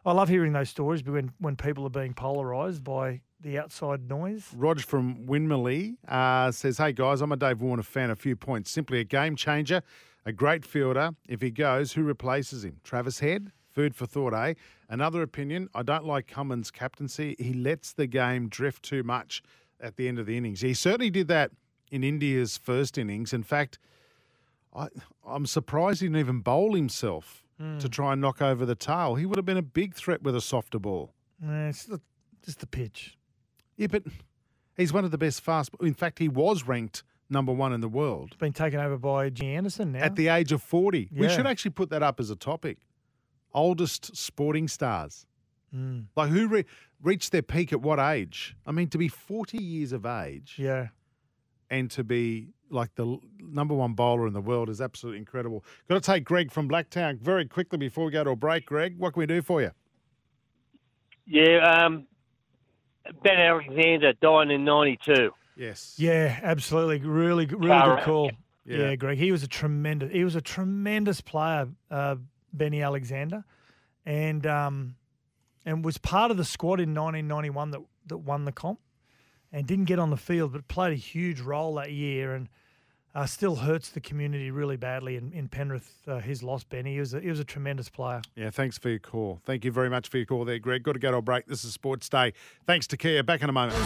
I 0.04 0.12
love 0.14 0.30
hearing 0.30 0.54
those 0.54 0.70
stories 0.70 1.04
But 1.04 1.14
when 1.14 1.32
when 1.38 1.56
people 1.56 1.86
are 1.86 1.92
being 1.92 2.16
polarised 2.16 2.84
by 2.84 3.22
the 3.40 3.58
outside 3.58 4.10
noise. 4.10 4.48
Rog 4.56 4.82
from 4.82 5.26
Winmalee 5.28 5.96
uh, 6.08 6.52
says, 6.52 6.78
Hey 6.78 6.92
guys, 6.94 7.22
I'm 7.22 7.32
a 7.32 7.38
Dave 7.38 7.62
Warner 7.62 7.84
fan. 7.84 8.10
A 8.10 8.16
few 8.16 8.36
points. 8.36 8.72
Simply 8.72 9.00
a 9.00 9.04
game 9.04 9.36
changer, 9.36 9.82
a 10.26 10.32
great 10.32 10.66
fielder. 10.66 11.12
If 11.28 11.42
he 11.42 11.52
goes, 11.52 11.94
who 11.94 12.04
replaces 12.04 12.64
him? 12.64 12.80
Travis 12.84 13.20
Head? 13.20 13.52
Food 13.72 13.96
for 13.96 14.08
thought, 14.08 14.34
eh? 14.34 14.56
Another 14.90 15.22
opinion 15.22 15.70
I 15.76 15.84
don't 15.84 16.06
like 16.06 16.28
Cummins' 16.28 16.72
captaincy. 16.72 17.36
He 17.38 17.54
lets 17.54 17.94
the 17.94 18.08
game 18.08 18.50
drift 18.50 18.84
too 18.84 19.04
much 19.04 19.44
at 19.80 19.98
the 19.98 20.08
end 20.08 20.18
of 20.18 20.26
the 20.26 20.36
innings. 20.36 20.62
He 20.62 20.74
certainly 20.74 21.12
did 21.12 21.28
that 21.28 21.52
in 21.92 22.04
India's 22.04 22.58
first 22.58 22.98
innings. 22.98 23.34
In 23.34 23.44
fact, 23.44 23.78
I, 24.76 24.88
I'm 25.26 25.46
surprised 25.46 26.02
he 26.02 26.08
didn't 26.08 26.20
even 26.20 26.40
bowl 26.40 26.74
himself 26.74 27.44
to 27.80 27.90
try 27.90 28.14
and 28.14 28.22
knock 28.22 28.40
over 28.40 28.68
the 28.68 28.76
tail. 28.76 29.16
He 29.16 29.26
would 29.26 29.36
have 29.36 29.46
been 29.46 29.58
a 29.58 29.64
big 29.64 29.96
threat 29.96 30.22
with 30.22 30.36
a 30.36 30.42
softer 30.42 30.78
ball. 30.78 31.12
Uh, 31.44 31.70
it's 31.70 31.86
the, 31.86 32.00
just 32.46 32.60
the 32.60 32.68
pitch. 32.68 33.17
Yeah, 33.78 33.88
but 33.88 34.04
he's 34.76 34.92
one 34.92 35.06
of 35.06 35.12
the 35.12 35.18
best 35.18 35.42
fast. 35.42 35.72
In 35.82 35.94
fact, 35.94 36.20
he 36.20 36.28
was 36.28 36.68
ranked 36.68 37.04
number 37.30 37.52
one 37.52 37.74
in 37.74 37.82
the 37.82 37.90
world 37.90 38.30
It's 38.32 38.38
been 38.38 38.54
taken 38.54 38.80
over 38.80 38.98
by 38.98 39.30
G. 39.30 39.48
Anderson 39.48 39.92
now. 39.92 40.00
at 40.00 40.16
the 40.16 40.30
age 40.30 40.52
of 40.52 40.62
40. 40.62 41.10
We 41.16 41.30
should 41.30 41.46
actually 41.46 41.72
put 41.72 41.90
that 41.90 42.02
up 42.04 42.20
as 42.20 42.30
a 42.30 42.36
topic. 42.36 42.78
Oldest 43.54 44.16
sporting 44.16 44.68
stars. 44.68 45.26
Mm. 45.76 46.06
Like 46.16 46.30
who 46.30 46.48
re- 46.48 46.66
reached 47.02 47.32
their 47.32 47.42
peak 47.42 47.74
at 47.74 47.82
what 47.82 48.00
age? 48.00 48.56
I 48.66 48.72
mean, 48.72 48.88
to 48.90 48.98
be 48.98 49.08
40 49.08 49.58
years 49.58 49.92
of 49.92 50.06
age 50.06 50.56
yeah. 50.58 50.88
and 51.70 51.92
to 51.92 52.04
be 52.04 52.50
like 52.70 52.96
the 52.96 53.18
number 53.40 53.74
one 53.74 53.94
bowler 53.94 54.28
in 54.28 54.34
the 54.34 54.42
world 54.42 54.70
is 54.70 54.80
absolutely 54.80 55.20
incredible. 55.20 55.64
Got 55.90 55.96
to 55.96 56.12
take 56.12 56.24
Greg 56.24 56.52
from 56.52 56.70
Blacktown 56.70 57.20
very 57.20 57.46
quickly 57.46 57.78
before 57.78 58.06
we 58.06 58.12
go 58.12 58.24
to 58.24 58.32
a 58.32 58.36
break. 58.36 58.66
Greg, 58.66 58.98
what 58.98 59.14
can 59.14 59.20
we 59.22 59.26
do 59.26 59.42
for 59.42 59.62
you? 59.62 59.72
Yeah, 61.26 61.58
um, 61.86 62.08
Ben 63.24 63.40
Alexander 63.40 64.14
dying 64.14 64.52
in 64.52 64.64
'92. 64.64 65.32
Yes. 65.56 65.96
Yeah, 65.98 66.40
absolutely. 66.44 67.00
Really, 67.00 67.46
really 67.46 67.68
Far 67.68 67.96
good 67.96 68.04
call. 68.04 68.32
Yeah. 68.66 68.78
Yeah. 68.78 68.96
Greg. 68.96 69.18
He 69.18 69.32
was 69.32 69.44
a 69.44 69.48
tremendous. 69.48 70.12
He 70.12 70.24
was 70.24 70.36
a 70.36 70.42
tremendous 70.42 71.22
player, 71.22 71.70
uh, 71.90 72.16
Benny 72.54 72.82
Alexander, 72.82 73.44
and 74.06 74.46
um, 74.46 74.96
and 75.66 75.84
was 75.84 75.98
part 75.98 76.32
of 76.32 76.38
the 76.38 76.46
squad 76.46 76.80
in 76.80 76.94
1991 76.94 77.72
that 77.72 77.82
that 78.08 78.18
won 78.18 78.46
the 78.46 78.52
comp, 78.52 78.80
and 79.52 79.66
didn't 79.66 79.86
get 79.86 80.00
on 80.00 80.10
the 80.10 80.18
field, 80.18 80.54
but 80.54 80.68
played 80.68 80.94
a 80.94 80.98
huge 80.98 81.40
role 81.40 81.76
that 81.76 81.92
year, 81.92 82.34
and 82.34 82.50
uh, 83.18 83.26
still 83.26 83.56
hurts 83.56 83.90
the 83.90 84.00
community 84.00 84.52
really 84.52 84.78
badly 84.78 85.16
in, 85.16 85.32
in 85.34 85.48
Penrith. 85.48 85.92
Uh, 86.08 86.20
his 86.20 86.44
loss, 86.44 86.64
Benny. 86.64 86.94
He 86.94 87.00
was 87.00 87.16
a, 87.16 87.20
he 87.20 87.30
was 87.30 87.40
a 87.40 87.44
tremendous 87.44 87.90
player. 87.90 88.22
Yeah, 88.36 88.52
thanks 88.52 88.78
for 88.78 88.90
your 88.90 89.00
call. 89.00 89.42
Thank 89.44 89.66
you 89.66 89.72
very 89.72 89.90
much 89.90 90.08
for 90.08 90.18
your 90.18 90.28
call 90.28 90.46
there, 90.46 90.60
Greg. 90.60 90.84
Got 90.84 90.94
to 90.94 91.00
go 91.00 91.10
to 91.10 91.18
a 91.18 91.22
break. 91.22 91.48
This 91.48 91.64
is 91.64 91.74
Sports 91.74 92.08
Day. 92.10 92.34
Thanks 92.68 92.86
to 92.88 92.98
Kia. 92.98 93.24
Back 93.24 93.42
in 93.42 93.50
a 93.50 93.54
moment. 93.54 93.80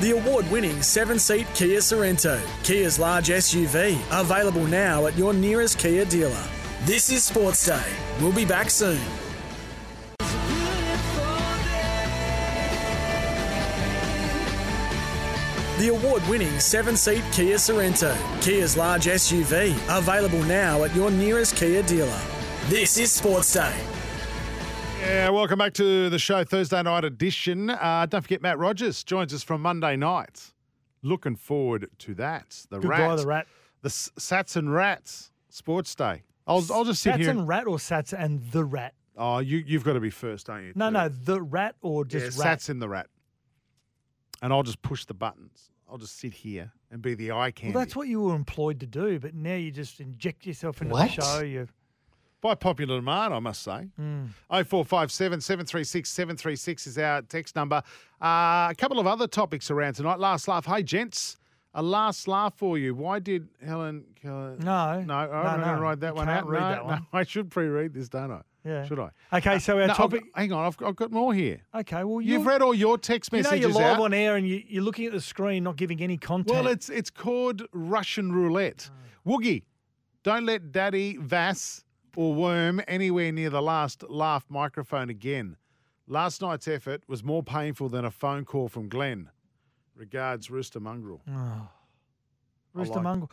The 0.00 0.12
award 0.12 0.50
winning 0.50 0.82
seven 0.82 1.18
seat 1.18 1.46
Kia 1.54 1.80
Sorento, 1.80 2.40
Kia's 2.62 2.98
large 2.98 3.28
SUV, 3.28 3.98
available 4.10 4.66
now 4.66 5.06
at 5.06 5.16
your 5.16 5.32
nearest 5.32 5.78
Kia 5.78 6.04
dealer. 6.04 6.44
This 6.84 7.10
is 7.10 7.24
Sports 7.24 7.64
Day. 7.64 7.92
We'll 8.20 8.32
be 8.32 8.44
back 8.46 8.68
soon. 8.70 9.00
The 15.80 15.88
award 15.88 16.22
winning 16.28 16.60
seven 16.60 16.94
seat 16.94 17.24
Kia 17.32 17.56
Sorento, 17.56 18.14
Kia's 18.42 18.76
large 18.76 19.06
SUV, 19.06 19.74
available 19.88 20.42
now 20.42 20.84
at 20.84 20.94
your 20.94 21.10
nearest 21.10 21.56
Kia 21.56 21.82
dealer. 21.82 22.20
This 22.66 22.98
is 22.98 23.10
Sports 23.10 23.50
Day. 23.54 23.74
Yeah, 25.00 25.30
welcome 25.30 25.58
back 25.58 25.72
to 25.72 26.10
the 26.10 26.18
show, 26.18 26.44
Thursday 26.44 26.82
night 26.82 27.06
edition. 27.06 27.70
Uh, 27.70 28.04
don't 28.04 28.20
forget, 28.20 28.42
Matt 28.42 28.58
Rogers 28.58 29.02
joins 29.02 29.32
us 29.32 29.42
from 29.42 29.62
Monday 29.62 29.96
night. 29.96 30.52
Looking 31.02 31.34
forward 31.34 31.88
to 32.00 32.14
that. 32.16 32.66
The 32.68 32.80
Good 32.80 32.90
Rat. 32.90 33.16
the 33.16 33.26
Rat. 33.26 33.46
The 33.80 33.86
S- 33.86 34.10
Sats 34.18 34.56
and 34.56 34.70
Rats 34.74 35.30
Sports 35.48 35.94
Day. 35.94 36.24
I'll, 36.46 36.62
I'll 36.70 36.84
just 36.84 37.00
sit 37.00 37.14
Sats 37.14 37.16
here. 37.20 37.28
Sats 37.28 37.30
and 37.30 37.48
Rat 37.48 37.66
or 37.66 37.78
Sats 37.78 38.12
and 38.12 38.42
the 38.52 38.66
Rat? 38.66 38.92
oh, 39.16 39.38
you, 39.38 39.64
you've 39.66 39.84
got 39.84 39.94
to 39.94 40.00
be 40.00 40.10
first, 40.10 40.48
don't 40.48 40.62
you? 40.62 40.72
No, 40.74 40.88
to- 40.88 40.90
no, 40.90 41.08
the 41.08 41.40
Rat 41.40 41.76
or 41.80 42.04
just 42.04 42.36
yeah, 42.36 42.44
Rat? 42.44 42.58
Sats 42.58 42.68
in 42.68 42.80
the 42.80 42.88
Rat. 42.90 43.06
And 44.42 44.52
I'll 44.52 44.62
just 44.62 44.82
push 44.82 45.06
the 45.06 45.14
buttons. 45.14 45.69
I'll 45.90 45.98
just 45.98 46.18
sit 46.18 46.32
here 46.32 46.70
and 46.90 47.02
be 47.02 47.14
the 47.14 47.32
eye 47.32 47.50
candy. 47.50 47.74
Well, 47.74 47.84
that's 47.84 47.96
what 47.96 48.06
you 48.08 48.20
were 48.20 48.34
employed 48.36 48.78
to 48.80 48.86
do, 48.86 49.18
but 49.18 49.34
now 49.34 49.54
you 49.56 49.70
just 49.70 50.00
inject 50.00 50.46
yourself 50.46 50.80
into 50.80 50.92
What? 50.92 51.14
the 51.16 51.22
show. 51.22 51.40
You 51.42 51.68
By 52.40 52.54
popular 52.54 52.96
demand, 52.98 53.34
I 53.34 53.38
must 53.40 53.62
say. 53.62 53.88
Mm. 54.00 54.28
0457 54.48 55.40
736 55.40 56.08
736 56.08 56.86
is 56.86 56.98
our 56.98 57.22
text 57.22 57.56
number. 57.56 57.82
Uh, 58.22 58.68
a 58.70 58.74
couple 58.78 58.98
of 59.00 59.06
other 59.06 59.26
topics 59.26 59.70
around 59.70 59.94
tonight. 59.94 60.18
Last 60.20 60.46
laugh. 60.48 60.64
Hey, 60.66 60.82
gents, 60.82 61.36
a 61.74 61.82
last 61.82 62.28
laugh 62.28 62.54
for 62.56 62.78
you. 62.78 62.94
Why 62.94 63.18
did 63.18 63.48
Helen 63.64 64.04
Keller. 64.20 64.56
No. 64.60 65.00
No, 65.02 65.14
I'm 65.14 65.26
No, 65.26 65.42
going 65.42 65.60
to 65.60 65.66
no. 65.76 65.80
write 65.80 66.00
that 66.00 66.08
You 66.08 66.14
one 66.14 66.26
can't 66.26 66.44
out. 66.44 66.48
read 66.48 66.60
no, 66.60 66.68
that 66.68 66.84
one. 66.84 67.06
no, 67.12 67.18
I 67.18 67.24
should 67.24 67.50
pre 67.50 67.66
read 67.66 67.94
this, 67.94 68.08
don't 68.08 68.30
I? 68.30 68.40
Yeah. 68.64 68.84
Should 68.84 68.98
I? 68.98 69.10
Okay, 69.32 69.58
so 69.58 69.78
our 69.78 69.86
No, 69.86 69.92
I've 69.92 69.96
topic. 69.96 70.20
got- 70.32 70.38
hang 70.40 70.52
on, 70.52 70.66
I've, 70.66 70.76
I've 70.84 70.96
got 70.96 71.10
more 71.10 71.32
here. 71.32 71.62
Okay, 71.74 72.04
well, 72.04 72.20
You've 72.20 72.44
read 72.46 72.60
all 72.62 72.74
your 72.74 72.98
text 72.98 73.32
You 73.32 73.38
know 73.38 73.42
messages 73.50 73.60
you're 73.62 73.70
live 73.82 73.96
out. 73.98 74.02
on 74.02 74.12
air 74.14 74.36
and 74.36 74.46
you, 74.46 74.62
you're 74.68 74.82
looking 74.82 75.06
at 75.06 75.12
the 75.12 75.20
screen, 75.20 75.64
not 75.64 75.76
giving 75.76 76.00
any 76.02 76.18
content. 76.18 76.50
Well, 76.54 76.66
it's 76.66 76.88
it's 76.90 77.08
called 77.10 77.62
Russian 77.72 78.32
roulette. 78.32 78.90
Ah. 78.92 79.30
Woogie, 79.30 79.62
don't 80.22 80.44
let 80.44 80.72
Daddy 80.72 81.16
Vass 81.16 81.84
or 82.16 82.34
Worm 82.34 82.82
anywhere 82.86 83.32
near 83.32 83.48
the 83.50 83.62
last 83.62 84.04
laugh 84.10 84.44
microphone 84.50 85.08
again. 85.08 85.56
Last 86.06 86.42
night's 86.42 86.66
effort 86.68 87.02
was 87.06 87.22
more 87.24 87.42
painful 87.42 87.88
than 87.88 88.04
a 88.04 88.10
phone 88.10 88.44
call 88.44 88.68
from 88.68 88.88
Glenn. 88.88 89.30
Regards, 89.96 90.50
Rooster 90.50 90.80
Mongrel. 90.80 91.22
Oh. 91.30 91.68
Rooster 92.74 92.94
like- 92.96 93.02
Mongrel. 93.04 93.30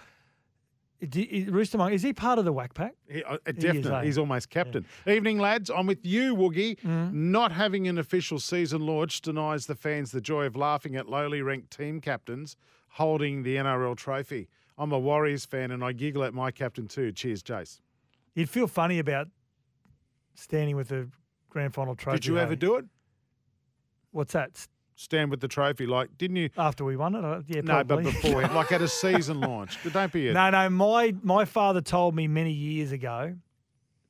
Rooster 1.01 1.77
Mongrel, 1.77 1.93
is 1.95 2.01
he 2.01 2.11
part 2.11 2.39
of 2.39 2.45
the 2.45 2.51
whack 2.51 2.73
pack? 2.73 2.95
He, 3.07 3.23
uh, 3.23 3.37
He 3.45 3.51
is, 3.51 3.57
definitely, 3.57 3.91
eh? 3.91 4.03
he's 4.05 4.17
almost 4.17 4.49
captain. 4.49 4.85
Evening, 5.05 5.37
lads. 5.37 5.69
I'm 5.69 5.85
with 5.85 6.03
you, 6.05 6.35
Woogie. 6.35 6.79
Mm-hmm. 6.79 7.31
Not 7.31 7.51
having 7.51 7.87
an 7.87 7.97
official 7.99 8.39
season 8.39 8.81
launch 8.81 9.21
denies 9.21 9.67
the 9.67 9.75
fans 9.75 10.11
the 10.11 10.21
joy 10.21 10.45
of 10.45 10.55
laughing 10.55 10.95
at 10.95 11.07
lowly 11.07 11.41
ranked 11.41 11.69
team 11.75 12.01
captains 12.01 12.55
holding 12.89 13.43
the 13.43 13.57
NRL 13.57 13.95
trophy. 13.95 14.49
I'm 14.77 14.91
a 14.91 14.99
Warriors 14.99 15.45
fan 15.45 15.71
and 15.71 15.83
I 15.83 15.91
giggle 15.91 16.23
at 16.23 16.33
my 16.33 16.51
captain 16.51 16.87
too. 16.87 17.11
Cheers, 17.11 17.43
Jace. 17.43 17.79
You'd 18.33 18.49
feel 18.49 18.67
funny 18.67 18.97
about 18.99 19.27
standing 20.33 20.75
with 20.75 20.89
the 20.89 21.09
grand 21.49 21.73
final 21.73 21.95
trophy. 21.95 22.19
Did 22.19 22.25
you 22.27 22.39
ever 22.39 22.55
do 22.55 22.75
it? 22.75 22.85
What's 24.11 24.33
that? 24.33 24.67
Stand 24.99 25.29
with 25.29 25.41
the 25.41 25.47
trophy, 25.47 25.85
like 25.85 26.17
didn't 26.17 26.37
you? 26.37 26.49
After 26.57 26.83
we 26.83 26.97
won 26.97 27.13
it? 27.13 27.23
Uh, 27.23 27.41
yeah, 27.45 27.61
No, 27.61 27.83
but 27.83 28.03
before, 28.03 28.41
like 28.41 28.71
at 28.71 28.81
a 28.81 28.87
season 29.03 29.39
launch. 29.39 29.77
Don't 29.93 30.11
be 30.11 30.27
a 30.29 30.33
No, 30.33 30.49
no. 30.49 30.69
My 30.71 31.13
my 31.21 31.45
father 31.45 31.81
told 31.81 32.15
me 32.15 32.27
many 32.27 32.51
years 32.51 32.91
ago, 32.91 33.35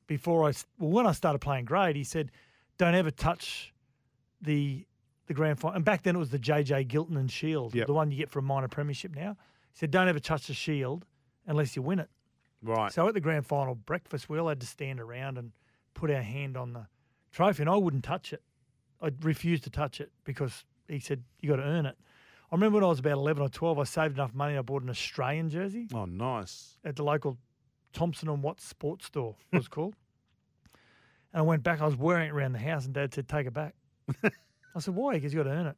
before 0.06 0.48
I 0.48 0.52
well, 0.78 0.90
when 0.90 1.06
I 1.06 1.12
started 1.12 1.40
playing 1.40 1.66
grade, 1.66 1.94
he 1.94 2.04
said, 2.04 2.30
"Don't 2.78 2.94
ever 2.94 3.10
touch 3.10 3.74
the 4.40 4.86
the 5.26 5.34
grand 5.34 5.60
final." 5.60 5.76
And 5.76 5.84
back 5.84 6.04
then 6.04 6.16
it 6.16 6.18
was 6.18 6.30
the 6.30 6.38
JJ 6.38 6.88
Giltinan 6.88 7.30
Shield, 7.30 7.74
Yep. 7.74 7.86
the 7.86 7.92
one 7.92 8.10
you 8.10 8.16
get 8.16 8.30
for 8.30 8.38
a 8.38 8.42
minor 8.42 8.68
premiership. 8.68 9.14
Now 9.14 9.32
he 9.72 9.78
said, 9.78 9.90
"Don't 9.90 10.08
ever 10.08 10.18
touch 10.20 10.46
the 10.46 10.54
Shield 10.54 11.04
unless 11.46 11.76
you 11.76 11.82
win 11.82 11.98
it." 11.98 12.08
right. 12.62 12.90
So 12.90 13.06
at 13.06 13.12
the 13.12 13.20
grand 13.20 13.46
final 13.46 13.74
breakfast, 13.74 14.30
we 14.30 14.38
all 14.38 14.48
had 14.48 14.60
to 14.60 14.66
stand 14.66 15.00
around 15.00 15.36
and 15.36 15.52
put 15.92 16.10
our 16.10 16.22
hand 16.22 16.56
on 16.56 16.72
the 16.72 16.86
trophy, 17.30 17.62
and 17.62 17.68
I 17.68 17.76
wouldn't 17.76 18.04
touch 18.04 18.32
it. 18.32 18.42
I 19.02 19.10
refused 19.20 19.64
to 19.64 19.70
touch 19.70 20.00
it 20.00 20.10
because 20.24 20.64
he 20.88 20.98
said 21.00 21.22
you 21.40 21.48
got 21.50 21.56
to 21.56 21.62
earn 21.62 21.86
it. 21.86 21.96
I 22.50 22.54
remember 22.54 22.76
when 22.76 22.84
I 22.84 22.88
was 22.88 22.98
about 22.98 23.12
eleven 23.12 23.42
or 23.42 23.48
twelve, 23.48 23.78
I 23.78 23.84
saved 23.84 24.14
enough 24.14 24.34
money. 24.34 24.56
I 24.56 24.62
bought 24.62 24.82
an 24.82 24.90
Australian 24.90 25.50
jersey 25.50 25.86
Oh, 25.94 26.06
nice. 26.06 26.78
at 26.84 26.96
the 26.96 27.02
local 27.04 27.36
Thompson 27.92 28.28
and 28.28 28.42
Watts 28.42 28.64
sports 28.66 29.06
store. 29.06 29.36
It 29.52 29.56
was 29.58 29.68
called. 29.76 29.94
And 31.32 31.40
I 31.40 31.42
went 31.42 31.62
back. 31.62 31.80
I 31.82 31.84
was 31.86 31.96
wearing 31.96 32.28
it 32.28 32.32
around 32.32 32.52
the 32.52 32.58
house, 32.58 32.86
and 32.86 32.94
Dad 32.94 33.12
said, 33.12 33.28
"Take 33.28 33.46
it 33.46 33.52
back." 33.54 33.74
I 34.24 34.80
said, 34.80 34.94
"Why?" 34.94 35.14
Because 35.14 35.32
you 35.34 35.42
got 35.42 35.50
to 35.50 35.56
earn 35.56 35.66
it. 35.66 35.76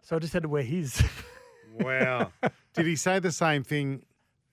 So 0.00 0.16
I 0.16 0.18
just 0.20 0.32
had 0.32 0.42
to 0.42 0.48
wear 0.48 0.62
his. 0.62 1.02
Wow. 1.80 2.32
did 2.72 2.86
he 2.86 2.96
say 2.96 3.18
the 3.18 3.30
same 3.30 3.62
thing 3.62 4.04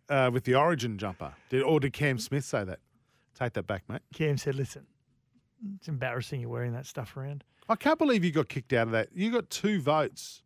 uh, 0.10 0.30
with 0.34 0.43
the 0.43 0.56
Origin 0.56 0.97
jumper? 0.97 1.34
Did 1.49 1.64
or 1.64 1.80
did 1.80 1.93
Cam 1.93 2.20
Smith 2.20 2.43
say 2.43 2.66
that? 2.66 2.80
Take 3.36 3.53
that 3.53 3.68
back, 3.68 3.84
mate. 3.88 4.01
Cam 4.14 4.38
said, 4.38 4.56
"Listen, 4.56 4.86
it's 5.78 5.88
embarrassing 5.88 6.41
you're 6.41 6.49
wearing 6.49 6.74
that 6.74 6.86
stuff 6.86 7.16
around." 7.16 7.45
I 7.68 7.76
can't 7.76 7.97
believe 7.97 8.24
you 8.24 8.32
got 8.32 8.47
kicked 8.49 8.74
out 8.74 8.88
of 8.88 8.91
that. 8.91 9.09
You 9.16 9.32
got 9.32 9.49
two 9.49 9.82
votes 9.82 10.43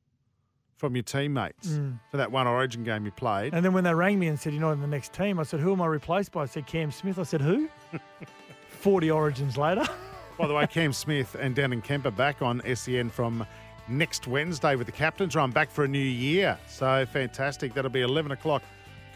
from 0.78 0.96
your 0.96 1.04
teammates 1.04 1.68
Mm. 1.72 2.00
for 2.10 2.18
that 2.18 2.32
one 2.32 2.48
Origin 2.48 2.84
game 2.86 3.06
you 3.06 3.12
played. 3.12 3.54
And 3.54 3.66
then 3.66 3.74
when 3.74 3.84
they 3.84 3.94
rang 3.94 4.18
me 4.18 4.28
and 4.28 4.40
said, 4.40 4.54
You're 4.54 4.62
not 4.62 4.72
in 4.72 4.82
the 4.82 4.88
next 4.88 5.12
team, 5.14 5.38
I 5.40 5.44
said, 5.44 5.60
Who 5.60 5.74
am 5.74 5.82
I 5.82 5.88
replaced 5.88 6.32
by? 6.32 6.44
I 6.44 6.46
said, 6.46 6.66
Cam 6.68 6.92
Smith. 6.92 7.20
I 7.20 7.24
said, 7.24 7.42
Who? 7.42 7.68
40 8.80 9.12
origins 9.12 9.58
later. 9.58 9.86
By 10.38 10.48
the 10.48 10.54
way, 10.54 10.66
Cam 10.68 10.94
Smith 10.94 11.36
and 11.38 11.54
Dannon 11.56 11.84
Kemp 11.84 12.06
are 12.06 12.12
back 12.12 12.42
on 12.42 12.62
SEN 12.76 13.10
from 13.10 13.46
next 13.90 14.26
Wednesday 14.28 14.76
with 14.78 14.86
the 14.88 14.94
captain's 14.94 15.36
I'm 15.36 15.52
back 15.52 15.70
for 15.70 15.84
a 15.84 15.88
new 15.88 16.00
year. 16.00 16.58
So 16.70 17.06
fantastic. 17.08 17.74
That'll 17.74 17.92
be 17.92 18.02
11 18.02 18.32
o'clock 18.32 18.64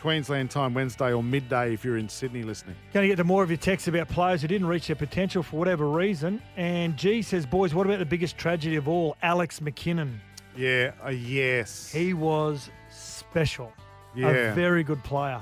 Queensland 0.03 0.51
time 0.51 0.73
Wednesday 0.73 1.13
or 1.13 1.23
midday 1.23 1.73
if 1.73 1.85
you're 1.85 1.97
in 1.97 2.09
Sydney 2.09 2.43
listening. 2.43 2.75
Going 2.91 3.05
to 3.05 3.07
get 3.07 3.15
to 3.15 3.23
more 3.23 3.41
of 3.41 3.49
your 3.49 3.55
texts 3.55 3.87
about 3.87 4.09
players 4.09 4.41
who 4.41 4.49
didn't 4.49 4.67
reach 4.67 4.87
their 4.87 4.97
potential 4.97 5.41
for 5.41 5.55
whatever 5.55 5.87
reason. 5.87 6.41
And 6.57 6.97
G 6.97 7.21
says, 7.21 7.45
Boys, 7.45 7.73
what 7.73 7.87
about 7.87 7.99
the 7.99 8.05
biggest 8.05 8.37
tragedy 8.37 8.75
of 8.75 8.89
all? 8.89 9.15
Alex 9.23 9.61
McKinnon. 9.61 10.17
Yeah, 10.57 10.91
uh, 11.05 11.11
yes. 11.11 11.89
He 11.89 12.13
was 12.13 12.69
special. 12.91 13.71
Yeah. 14.13 14.27
A 14.27 14.53
very 14.53 14.83
good 14.83 15.01
player. 15.05 15.41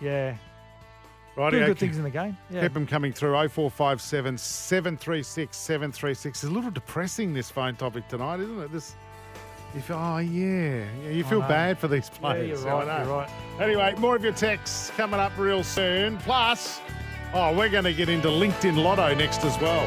Yeah. 0.00 0.36
Righty, 1.34 1.56
Doing 1.56 1.70
good 1.70 1.78
things 1.78 1.96
in 1.96 2.04
the 2.04 2.10
game. 2.10 2.36
Yeah. 2.48 2.62
Keep 2.62 2.74
them 2.74 2.86
coming 2.86 3.12
through 3.12 3.32
0457 3.32 4.38
736 4.38 5.56
736. 5.56 6.44
It's 6.44 6.48
a 6.48 6.54
little 6.54 6.70
depressing, 6.70 7.34
this 7.34 7.50
phone 7.50 7.74
topic 7.74 8.06
tonight, 8.06 8.38
isn't 8.38 8.60
it? 8.60 8.70
This, 8.70 8.94
you 9.74 9.80
feel, 9.82 9.96
oh, 9.96 10.18
yeah. 10.18 10.84
yeah 11.04 11.10
you 11.10 11.24
I 11.24 11.28
feel 11.28 11.40
know. 11.40 11.48
bad 11.48 11.78
for 11.78 11.88
these 11.88 12.10
Yeah, 12.14 12.18
players. 12.20 12.62
you're 12.62 12.72
I 12.72 12.84
right. 12.84 12.86
know. 12.86 13.04
You're 13.04 13.16
right. 13.18 13.30
Anyway, 13.60 13.94
more 13.98 14.16
of 14.16 14.24
your 14.24 14.32
texts 14.32 14.90
coming 14.96 15.20
up 15.20 15.32
real 15.36 15.62
soon. 15.62 16.16
Plus, 16.18 16.80
oh, 17.34 17.54
we're 17.56 17.68
going 17.68 17.84
to 17.84 17.92
get 17.92 18.08
into 18.08 18.28
LinkedIn 18.28 18.76
Lotto 18.82 19.14
next 19.14 19.44
as 19.44 19.58
well. 19.60 19.86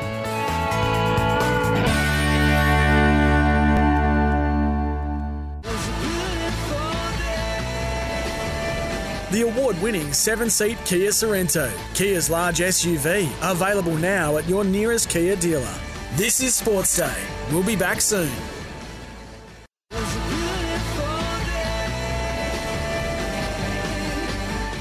The 9.32 9.42
award 9.44 9.80
winning 9.80 10.12
seven 10.12 10.50
seat 10.50 10.78
Kia 10.86 11.12
Sorento, 11.12 11.72
Kia's 11.94 12.32
large 12.32 12.60
SUV, 12.60 13.30
available 13.44 13.96
now 13.96 14.38
at 14.38 14.50
your 14.50 14.64
nearest 14.64 15.08
Kia 15.10 15.36
dealer. 15.36 15.76
This 16.16 16.42
is 16.42 16.56
Sports 16.56 16.98
Day. 16.98 17.14
We'll 17.52 17.64
be 17.64 17.76
back 17.76 18.02
soon. 18.02 18.32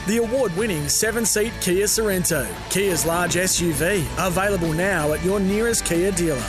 The 0.08 0.16
award 0.16 0.56
winning 0.56 0.88
seven 0.88 1.26
seat 1.26 1.52
Kia 1.60 1.84
Sorento, 1.84 2.48
Kia's 2.70 3.04
large 3.04 3.34
SUV, 3.34 4.06
available 4.26 4.72
now 4.72 5.12
at 5.12 5.22
your 5.22 5.38
nearest 5.38 5.84
Kia 5.84 6.10
dealer. 6.12 6.42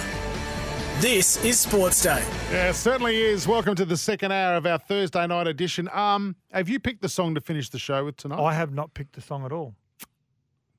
This 1.01 1.43
is 1.43 1.60
Sports 1.60 2.01
Day. 2.01 2.24
Yeah, 2.53 2.70
it 2.70 2.76
certainly 2.76 3.18
is. 3.18 3.49
Welcome 3.49 3.76
to 3.76 3.84
the 3.84 3.97
second 3.97 4.32
hour 4.32 4.55
of 4.55 4.66
our 4.66 4.78
Thursday 4.78 5.28
night 5.28 5.47
edition. 5.47 5.89
Um, 5.91 6.38
have 6.53 6.70
you 6.70 6.80
picked 6.80 7.01
the 7.01 7.10
song 7.10 7.36
to 7.36 7.41
finish 7.41 7.70
the 7.70 7.80
show 7.80 8.05
with 8.05 8.16
tonight? 8.16 8.39
I 8.41 8.53
have 8.53 8.74
not 8.74 8.93
picked 8.93 9.12
the 9.12 9.22
song 9.22 9.43
at 9.43 9.51
all. 9.51 9.76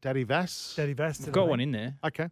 Daddy 0.01 0.22
Vass? 0.24 0.72
Daddy 0.74 0.95
Vass. 0.95 1.26
I've 1.26 1.33
got 1.35 1.49
one 1.49 1.61
in 1.61 1.72
there. 1.72 1.97
Okay. 2.03 2.28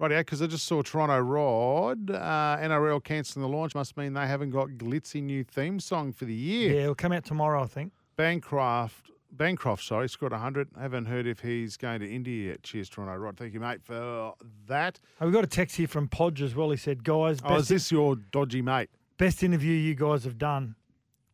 Right, 0.00 0.10
yeah, 0.10 0.18
because 0.22 0.42
I 0.42 0.48
just 0.48 0.64
saw 0.64 0.82
Toronto 0.82 1.20
Rod, 1.20 2.10
uh, 2.10 2.56
NRL 2.60 3.04
cancelling 3.04 3.48
the 3.48 3.56
launch. 3.56 3.76
Must 3.76 3.96
mean 3.96 4.14
they 4.14 4.26
haven't 4.26 4.50
got 4.50 4.66
glitzy 4.70 5.22
new 5.22 5.44
theme 5.44 5.78
song 5.78 6.12
for 6.12 6.24
the 6.24 6.34
year. 6.34 6.74
Yeah, 6.74 6.80
it'll 6.82 6.96
come 6.96 7.12
out 7.12 7.24
tomorrow, 7.24 7.62
I 7.62 7.66
think. 7.66 7.92
Bancroft, 8.16 9.11
Bancroft, 9.32 9.82
sorry, 9.82 10.08
scored 10.08 10.32
100. 10.32 10.68
Haven't 10.78 11.06
heard 11.06 11.26
if 11.26 11.40
he's 11.40 11.76
going 11.76 12.00
to 12.00 12.08
India 12.10 12.50
yet. 12.50 12.62
Cheers, 12.62 12.88
Toronto 12.90 13.16
Rod. 13.16 13.36
Thank 13.38 13.54
you, 13.54 13.60
mate, 13.60 13.82
for 13.82 14.34
that. 14.66 15.00
Oh, 15.20 15.26
we 15.26 15.32
got 15.32 15.42
a 15.44 15.48
text 15.48 15.76
here 15.76 15.88
from 15.88 16.06
Podge 16.08 16.42
as 16.42 16.54
well. 16.54 16.70
He 16.70 16.76
said, 16.76 17.02
"Guys, 17.02 17.38
Oh, 17.44 17.56
is 17.56 17.68
this 17.68 17.90
your 17.90 18.16
dodgy 18.16 18.60
mate? 18.62 18.90
best 19.16 19.42
interview 19.42 19.72
you 19.72 19.94
guys 19.94 20.24
have 20.24 20.36
done." 20.38 20.74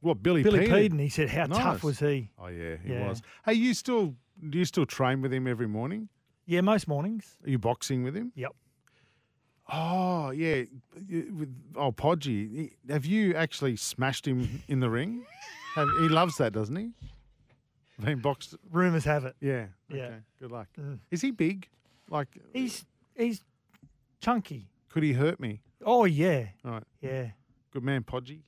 What, 0.00 0.22
Billy, 0.22 0.44
Billy 0.44 0.60
Peden? 0.60 0.72
Peden. 0.74 0.98
He 1.00 1.08
said, 1.08 1.28
"How 1.28 1.46
Nice. 1.46 1.58
tough 1.58 1.82
was 1.82 1.98
he?" 1.98 2.30
Oh, 2.38 2.46
yeah, 2.46 2.76
he 2.76 2.92
Yeah. 2.92 3.08
was. 3.08 3.20
Hey, 3.44 3.54
you 3.54 3.74
still, 3.74 4.14
do 4.48 4.58
you 4.58 4.64
still 4.64 4.86
train 4.86 5.20
with 5.20 5.32
him 5.32 5.48
every 5.48 5.66
morning? 5.66 6.08
Yeah, 6.46 6.60
most 6.60 6.86
mornings. 6.86 7.36
Are 7.44 7.50
you 7.50 7.58
boxing 7.58 8.04
with 8.04 8.14
him? 8.16 8.32
Yep. 8.36 8.52
Oh 9.70 10.30
yeah, 10.30 10.62
with 11.10 11.54
oh 11.76 11.92
Podgy. 11.92 12.72
Have 12.88 13.04
you 13.04 13.34
actually 13.34 13.76
smashed 13.76 14.26
him 14.26 14.62
in 14.66 14.80
the 14.80 14.88
ring? 14.88 15.26
Have, 15.74 15.88
he 16.00 16.08
loves 16.08 16.36
that, 16.38 16.52
doesn't 16.54 16.74
he? 16.76 16.90
Being 18.04 18.18
boxed. 18.18 18.54
Rumours 18.70 19.04
have 19.04 19.24
it. 19.24 19.34
Yeah. 19.40 19.66
Yeah. 19.88 20.04
Okay. 20.04 20.14
Good 20.40 20.52
luck. 20.52 20.68
Mm. 20.78 20.98
Is 21.10 21.20
he 21.20 21.30
big? 21.30 21.68
Like, 22.10 22.28
He's 22.52 22.84
he's 23.16 23.42
chunky. 24.20 24.68
could 24.88 25.02
he 25.02 25.12
hurt 25.12 25.40
me? 25.40 25.60
Oh 25.84 26.04
yeah, 26.04 26.46
All 26.64 26.72
right. 26.72 26.84
yeah. 27.00 27.28
Good 27.72 27.82
man, 27.84 28.02
Podgy. 28.02 28.40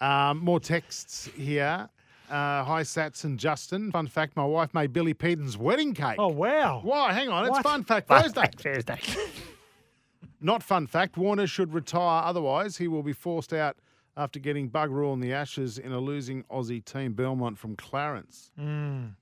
Um, 0.00 0.38
more 0.38 0.60
texts 0.60 1.28
here. 1.36 1.88
Uh, 2.28 2.64
hi, 2.64 2.82
Sats 2.82 3.24
and 3.24 3.38
Justin. 3.38 3.90
Fun 3.90 4.06
fact: 4.06 4.36
My 4.36 4.44
wife 4.44 4.72
made 4.74 4.92
Billy 4.92 5.14
Peden's 5.14 5.56
wedding 5.56 5.94
cake. 5.94 6.16
Oh 6.18 6.28
wow. 6.28 6.80
Why? 6.82 7.12
Hang 7.12 7.28
on, 7.28 7.46
it's 7.46 7.58
Fun 7.60 7.84
Fact 7.84 8.08
Fun 8.08 8.22
Thursday. 8.22 8.40
Fact 8.40 8.60
Thursday. 8.60 9.00
Not 10.40 10.62
fun 10.62 10.86
fact. 10.86 11.16
Warner 11.16 11.46
should 11.46 11.72
retire, 11.72 12.22
otherwise 12.24 12.76
he 12.76 12.86
will 12.88 13.02
be 13.02 13.12
forced 13.14 13.52
out 13.54 13.76
after 14.16 14.38
getting 14.38 14.70
bugger 14.70 15.04
all 15.04 15.12
in 15.14 15.20
the 15.20 15.32
ashes 15.32 15.78
in 15.78 15.92
a 15.92 15.98
losing 15.98 16.44
Aussie 16.44 16.84
team. 16.84 17.12
Belmont 17.14 17.58
from 17.58 17.76
Clarence. 17.76 18.50
Mm. 18.58 19.14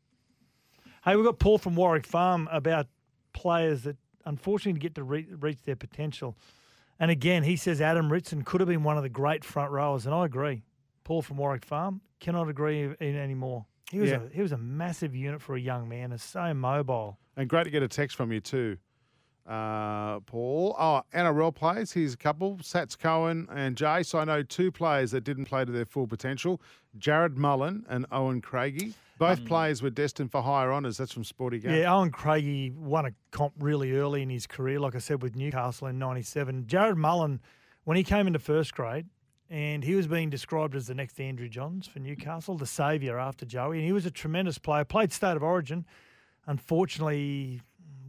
Hey, 1.05 1.17
we've 1.17 1.25
got 1.25 1.39
Paul 1.39 1.59
from 1.59 1.75
Warwick 1.77 2.07
Farm 2.07 2.49
about 2.53 2.87
players 3.33 3.83
that 3.83 3.97
unfortunately 4.25 4.79
get 4.79 4.95
to 4.95 5.03
re- 5.03 5.27
reach 5.41 5.63
their 5.63 5.77
potential. 5.77 6.37
And 7.01 7.11
again, 7.11 7.43
he 7.43 7.57
says 7.57 7.81
Adam 7.81 8.13
Ritson 8.13 8.43
could 8.43 8.61
have 8.61 8.69
been 8.69 8.85
one 8.85 8.97
of 8.97 9.03
the 9.03 9.09
great 9.09 9.45
front 9.45 9.73
rowers, 9.73 10.07
and 10.07 10.15
I 10.15 10.25
agree. 10.27 10.63
Paul 11.05 11.23
from 11.23 11.39
Warwick 11.39 11.65
Farm 11.65 12.01
cannot 12.21 12.49
agree 12.49 12.83
in 13.01 13.17
anymore. 13.17 13.67
He 13.91 13.99
was 13.99 14.11
Yeah. 14.11 14.21
a 14.23 14.29
he 14.29 14.41
was 14.41 14.53
a 14.53 14.59
massive 14.59 15.15
unit 15.15 15.43
for 15.43 15.57
a 15.57 15.61
young 15.61 15.89
man, 15.89 16.13
and 16.13 16.21
so 16.21 16.55
mobile. 16.55 17.19
And 17.37 17.49
great 17.49 17.65
to 17.65 17.71
get 17.71 17.83
a 17.83 17.89
text 17.89 18.17
from 18.17 18.31
you 18.31 18.41
too, 18.41 18.77
uh, 19.47 20.21
Paul. 20.21 20.77
Oh, 20.79 21.03
NRL 21.15 21.55
players. 21.55 21.93
Here's 21.93 22.15
a 22.15 22.17
couple: 22.17 22.57
Sats 22.59 22.99
Cohen 22.99 23.49
and 23.51 23.77
Jace. 23.77 24.19
I 24.19 24.25
know 24.25 24.43
two 24.43 24.71
players 24.71 25.11
that 25.11 25.25
didn't 25.25 25.47
play 25.47 25.65
to 25.65 25.73
their 25.73 25.85
full 25.85 26.07
potential: 26.07 26.61
Jarrod 26.99 27.37
Mullen 27.37 27.85
and 27.89 28.07
Owen 28.13 28.41
Craigie. 28.41 28.95
Both 29.19 29.45
players 29.45 29.83
were 29.83 29.91
destined 29.91 30.33
for 30.33 30.43
higher 30.43 30.73
honours. 30.73 30.97
That's 30.97 31.13
from 31.13 31.23
Sporty 31.23 31.61
Game. 31.61 31.75
Yeah, 31.75 31.95
Owen 31.95 32.11
Craigie 32.11 32.71
won 32.71 33.07
a 33.07 33.13
comp 33.31 33.53
really 33.61 33.93
early 33.93 34.23
in 34.23 34.31
his 34.31 34.49
career, 34.49 34.81
like 34.81 34.97
I 34.97 34.99
said, 34.99 35.23
with 35.23 35.37
Newcastle 35.37 35.87
in 35.87 35.99
'97. 35.99 36.65
Jarrod 36.65 36.97
Mullen, 36.97 37.41
when 37.85 37.97
he 37.97 38.03
came 38.03 38.27
into 38.27 38.41
first 38.41 38.75
grade, 38.75 39.07
and 39.49 39.85
he 39.85 39.95
was 39.95 40.07
being 40.07 40.31
described 40.31 40.75
as 40.75 40.87
the 40.87 40.95
next 40.95 41.21
Andrew 41.21 41.49
Johns 41.49 41.87
for 41.87 41.99
Newcastle, 41.99 42.57
the 42.57 42.67
saviour 42.67 43.19
after 43.19 43.45
Joey, 43.45 43.79
and 43.79 43.87
he 43.87 43.93
was 43.93 44.07
a 44.07 44.11
tremendous 44.11 44.59
player. 44.59 44.85
Played 44.85 45.13
State 45.13 45.37
of 45.37 45.43
Origin, 45.43 45.85
unfortunately, 46.47 47.61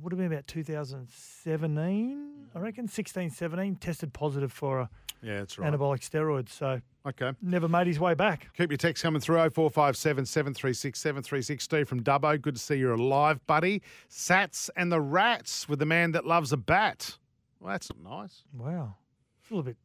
would 0.04 0.12
have 0.12 0.18
been 0.20 0.32
about 0.32 0.48
2017, 0.48 2.32
I 2.54 2.58
mm. 2.58 2.62
reckon, 2.62 2.88
16, 2.88 3.30
17. 3.30 3.76
Tested 3.78 4.14
positive 4.14 4.52
for 4.52 4.82
a 4.82 4.90
Yeah, 5.22 5.40
that's 5.40 5.58
right. 5.58 5.72
anabolic 5.72 6.02
steroids, 6.08 6.50
so 6.50 6.82
Okay. 7.06 7.32
never 7.42 7.68
made 7.68 7.88
his 7.88 8.00
way 8.00 8.14
back. 8.14 8.50
Keep 8.58 8.72
your 8.72 8.78
text 8.78 9.02
coming 9.04 9.22
through 9.22 9.38
0457 9.50 10.26
736 10.26 11.00
736. 11.00 11.64
Steve 11.64 11.88
from 11.88 12.04
Dubbo, 12.04 12.40
good 12.42 12.56
to 12.56 12.62
see 12.62 12.76
you're 12.76 12.94
alive, 12.94 13.46
buddy. 13.48 13.82
Sats 14.10 14.70
and 14.76 14.92
the 14.92 15.02
Rats 15.02 15.68
with 15.70 15.80
the 15.80 15.86
man 15.86 16.12
that 16.12 16.26
loves 16.26 16.52
a 16.52 16.58
bat. 16.58 17.18
Well, 17.60 17.72
that's 17.72 17.90
nice. 18.04 18.44
Wow, 18.54 18.96
it's 19.42 19.50
a 19.52 19.54
little 19.54 19.64
bit. 19.64 19.78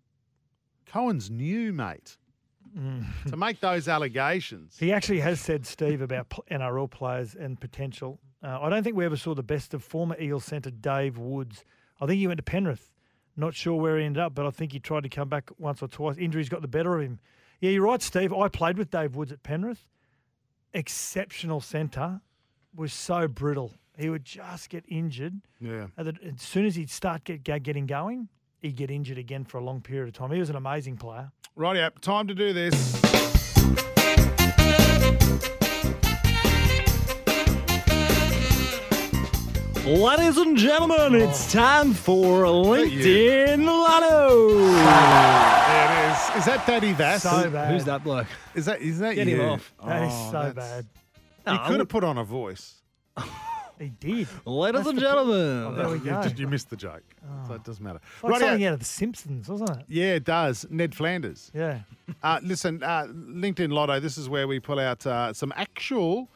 Cohen's 0.86 1.30
new, 1.30 1.72
mate. 1.72 2.16
Mm. 2.76 3.06
to 3.30 3.36
make 3.36 3.60
those 3.60 3.88
allegations. 3.88 4.76
He 4.78 4.92
actually 4.92 5.20
has 5.20 5.40
said, 5.40 5.64
Steve, 5.66 6.02
about 6.02 6.28
NRL 6.50 6.90
players 6.90 7.34
and 7.34 7.58
potential. 7.58 8.20
Uh, 8.42 8.58
I 8.60 8.68
don't 8.68 8.82
think 8.84 8.96
we 8.96 9.04
ever 9.04 9.16
saw 9.16 9.34
the 9.34 9.42
best 9.42 9.74
of 9.74 9.82
former 9.82 10.16
Eagle 10.18 10.40
centre 10.40 10.70
Dave 10.70 11.18
Woods. 11.18 11.64
I 12.00 12.06
think 12.06 12.18
he 12.18 12.26
went 12.26 12.38
to 12.38 12.42
Penrith. 12.44 12.90
Not 13.36 13.54
sure 13.54 13.74
where 13.80 13.98
he 13.98 14.04
ended 14.04 14.22
up, 14.22 14.34
but 14.34 14.46
I 14.46 14.50
think 14.50 14.72
he 14.72 14.80
tried 14.80 15.02
to 15.04 15.08
come 15.08 15.28
back 15.28 15.50
once 15.58 15.82
or 15.82 15.88
twice. 15.88 16.16
Injuries 16.18 16.48
got 16.48 16.60
the 16.62 16.68
better 16.68 16.96
of 16.96 17.02
him. 17.02 17.20
Yeah, 17.60 17.70
you're 17.70 17.84
right, 17.84 18.00
Steve. 18.02 18.32
I 18.32 18.48
played 18.48 18.78
with 18.78 18.90
Dave 18.90 19.16
Woods 19.16 19.32
at 19.32 19.42
Penrith. 19.42 19.86
Exceptional 20.72 21.60
centre. 21.60 22.20
Was 22.74 22.92
so 22.92 23.26
brittle. 23.26 23.72
He 23.96 24.08
would 24.10 24.24
just 24.24 24.68
get 24.68 24.84
injured. 24.86 25.40
Yeah. 25.60 25.86
As 25.96 26.06
soon 26.38 26.66
as 26.66 26.76
he'd 26.76 26.90
start 26.90 27.24
get, 27.24 27.42
get- 27.42 27.62
getting 27.64 27.86
going, 27.86 28.28
he'd 28.60 28.76
get 28.76 28.90
injured 28.90 29.18
again 29.18 29.44
for 29.44 29.58
a 29.58 29.64
long 29.64 29.80
period 29.80 30.08
of 30.08 30.14
time. 30.14 30.30
He 30.30 30.38
was 30.38 30.50
an 30.50 30.56
amazing 30.56 30.96
player. 30.98 31.32
Righty 31.56 31.80
up. 31.80 31.98
Time 32.00 32.28
to 32.28 32.34
do 32.34 32.52
this. 32.52 33.07
Ladies 39.88 40.36
and 40.36 40.54
gentlemen, 40.56 41.14
it's 41.14 41.50
time 41.50 41.94
for 41.94 42.42
LinkedIn 42.44 43.64
Lotto. 43.64 44.58
There 44.58 46.10
it 46.10 46.12
is. 46.12 46.36
Is 46.36 46.44
that 46.44 46.64
Daddy 46.66 46.92
Vass? 46.92 47.22
So 47.22 47.50
bad. 47.50 47.72
Who's 47.72 47.84
that 47.86 48.04
bloke? 48.04 48.26
Is 48.54 48.66
that 48.66 48.82
is 48.82 48.98
that 48.98 49.14
Get 49.14 49.26
you? 49.28 49.40
him 49.40 49.48
off. 49.52 49.72
That 49.86 50.02
is 50.02 50.12
Oh, 50.12 50.26
so 50.30 50.32
that's- 50.52 50.54
bad. 50.54 50.86
No, 51.46 51.52
You 51.54 51.58
I 51.60 51.68
could 51.68 51.78
have 51.80 51.88
put 51.88 52.04
on 52.04 52.18
a 52.18 52.24
voice. 52.24 52.74
He 53.78 53.88
did. 53.88 54.28
Ladies 54.44 54.80
That's 54.80 54.88
and 54.90 54.98
the- 54.98 55.02
gentlemen. 55.02 55.64
Oh, 55.64 55.74
there 55.74 55.88
we 55.88 55.94
You, 55.98 56.04
go. 56.04 56.22
did- 56.22 56.38
you 56.38 56.48
missed 56.48 56.68
the 56.68 56.76
joke, 56.76 57.04
so 57.46 57.54
it 57.54 57.64
doesn't 57.64 57.82
matter. 57.82 58.00
Like 58.22 58.32
Righty 58.32 58.44
something 58.44 58.64
up. 58.66 58.68
out 58.70 58.74
of 58.74 58.78
The 58.80 58.84
Simpsons, 58.84 59.48
wasn't 59.48 59.70
it? 59.70 59.84
Yeah, 59.88 60.14
it 60.14 60.24
does. 60.24 60.66
Ned 60.68 60.94
Flanders. 60.94 61.50
Yeah. 61.54 61.78
Uh, 62.22 62.40
listen, 62.42 62.82
uh, 62.82 63.06
LinkedIn 63.08 63.72
Lotto, 63.72 64.00
this 64.00 64.18
is 64.18 64.28
where 64.28 64.46
we 64.48 64.58
pull 64.60 64.80
out 64.80 65.06
uh, 65.06 65.32
some 65.32 65.52
actual 65.56 66.28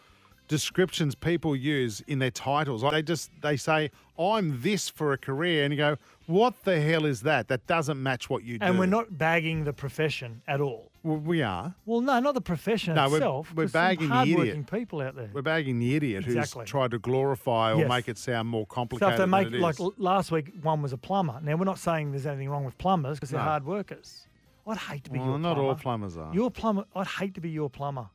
descriptions 0.53 1.15
people 1.15 1.57
use 1.57 2.03
in 2.07 2.19
their 2.19 2.31
titles. 2.31 2.83
They 2.83 3.03
just 3.03 3.31
they 3.41 3.57
say, 3.57 3.91
I'm 4.19 4.61
this 4.61 4.89
for 4.91 5.13
a 5.15 5.19
career, 5.19 5.65
and 5.65 5.73
you 5.73 5.79
go, 5.79 5.97
What 6.27 6.65
the 6.65 6.79
hell 6.81 7.07
is 7.07 7.23
that? 7.23 7.49
That 7.49 7.67
doesn't 7.67 8.01
match 8.01 8.29
what 8.29 8.45
you 8.45 8.59
do. 8.59 8.65
And 8.67 8.79
we're 8.79 8.85
not 8.87 9.17
bagging 9.17 9.65
the 9.65 9.73
profession 9.73 10.43
at 10.47 10.61
all. 10.61 10.91
Well, 11.03 11.17
we 11.17 11.43
are. 11.43 11.75
Well, 11.87 12.01
no, 12.03 12.21
not 12.21 12.35
the 12.35 12.41
profession 12.43 12.95
No, 12.95 13.09
we're- 13.09 13.27
we're 13.27 13.43
There's 13.55 13.73
some 13.73 13.81
bagging 13.81 14.09
the 14.11 14.23
idiot. 14.43 14.71
people 14.71 15.01
out 15.01 15.17
there. 15.17 15.31
We're 15.33 15.43
bagging 15.43 15.79
the 15.81 15.97
idiot 15.97 16.25
Exactly. 16.27 16.61
who's 16.63 16.71
tried 16.71 16.91
to 16.93 16.99
glorify 17.01 17.73
or 17.73 17.79
Yes. 17.81 17.89
make 17.89 18.09
it 18.09 18.19
sound 18.19 18.47
more 18.49 18.67
So 18.69 18.75
complicated 18.75 19.15
if 19.15 19.19
they 19.19 19.27
make 19.27 19.51
like 19.53 19.77
last 19.97 20.31
week, 20.31 20.53
one 20.63 20.81
was 20.83 20.93
a 20.93 20.99
plumber. 20.99 21.41
Now 21.43 21.57
we're 21.57 21.65
not 21.65 21.79
saying 21.79 22.13
there's 22.13 22.27
anything 22.27 22.51
wrong 22.51 22.65
with 22.65 22.77
plumbers 22.79 23.17
because 23.17 23.31
they're 23.31 23.41
No. 23.41 23.45
hard 23.47 23.65
workers. 23.65 24.29
I'd 24.65 24.77
hate 24.77 25.03
to 25.05 25.11
be 25.11 25.19
your 25.19 25.27
plumber. 25.27 25.31
Well, 25.33 25.39
your 25.39 25.39
not 25.41 25.55
plumber. 25.57 25.69
all 25.71 25.75
plumbers 25.75 26.17
are. 26.17 26.33
Your 26.35 26.51
plumber. 26.53 26.85
I'd 26.95 27.07
hate 27.09 27.35
to 27.35 27.41
be 27.41 27.51
your 27.51 27.69
plumber. 27.69 28.07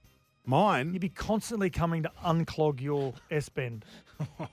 Mine. 0.47 0.93
You'd 0.93 1.01
be 1.01 1.09
constantly 1.09 1.69
coming 1.69 2.03
to 2.03 2.11
unclog 2.25 2.79
your 2.81 3.13
S 3.29 3.49
bend. 3.49 3.83
Yeah, 4.39 4.47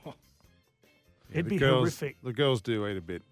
It'd 1.30 1.49
be 1.49 1.57
girls, 1.57 1.78
horrific. 1.99 2.16
The 2.22 2.32
girls 2.32 2.61
do 2.61 2.86
eat 2.88 2.97
a 2.97 3.01
bit. 3.01 3.22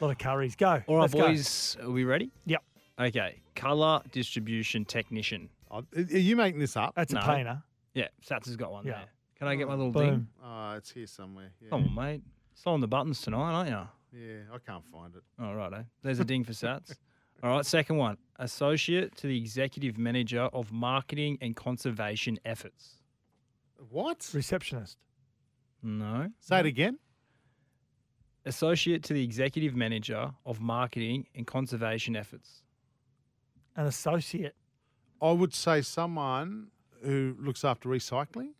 A 0.00 0.04
lot 0.04 0.10
of 0.12 0.18
curries. 0.18 0.54
Go. 0.54 0.82
All 0.86 0.96
right, 0.96 1.02
Let's 1.02 1.14
go. 1.14 1.20
boys, 1.26 1.76
are 1.82 1.90
we 1.90 2.04
ready? 2.04 2.30
Yep. 2.46 2.62
Okay. 3.00 3.40
Color 3.56 4.02
distribution 4.12 4.84
technician. 4.84 5.48
Oh, 5.70 5.82
Are 5.96 6.00
you 6.02 6.36
making 6.36 6.60
this 6.60 6.76
up? 6.76 6.94
That's 6.94 7.12
a 7.12 7.16
No. 7.16 7.22
painter. 7.22 7.62
Yeah, 7.94 8.08
Sats 8.24 8.46
has 8.46 8.56
got 8.56 8.70
one 8.70 8.84
Yeah. 8.86 8.92
there. 8.98 9.04
Can 9.38 9.48
I 9.48 9.56
get 9.56 9.66
my 9.66 9.74
little 9.74 9.92
Boom. 9.92 10.10
ding? 10.10 10.28
Oh, 10.44 10.72
it's 10.72 10.90
here 10.92 11.06
somewhere. 11.06 11.50
Yeah. 11.60 11.70
Come 11.70 11.84
on, 11.84 11.94
mate. 11.94 12.22
Slowing 12.54 12.80
the 12.80 12.88
buttons 12.88 13.20
tonight, 13.22 13.38
aren't 13.52 13.70
you? 13.70 14.20
Yeah, 14.20 14.42
I 14.52 14.58
can't 14.58 14.84
find 14.86 15.14
it. 15.16 15.22
All 15.40 15.54
right, 15.56 15.72
eh? 15.72 15.82
There's 16.02 16.20
a 16.20 16.24
ding 16.24 16.44
for 16.44 16.52
Sats. 16.52 16.94
All 17.44 17.50
right, 17.50 17.66
second 17.66 17.98
one. 17.98 18.16
Associate 18.38 19.14
to 19.16 19.26
the 19.26 19.36
executive 19.36 19.98
manager 19.98 20.48
of 20.54 20.72
marketing 20.72 21.36
and 21.42 21.54
conservation 21.54 22.38
efforts. 22.42 23.02
What? 23.90 24.26
Receptionist. 24.32 24.96
No. 25.82 26.30
Say 26.40 26.60
it 26.60 26.66
again. 26.66 26.98
Associate 28.46 29.02
to 29.02 29.12
the 29.12 29.22
executive 29.22 29.76
manager 29.76 30.30
of 30.46 30.62
marketing 30.62 31.26
and 31.34 31.46
conservation 31.46 32.16
efforts. 32.16 32.62
An 33.76 33.84
associate. 33.84 34.54
I 35.20 35.32
would 35.32 35.52
say 35.52 35.82
someone 35.82 36.68
who 37.02 37.36
looks 37.38 37.62
after 37.62 37.90
recycling. 37.90 38.52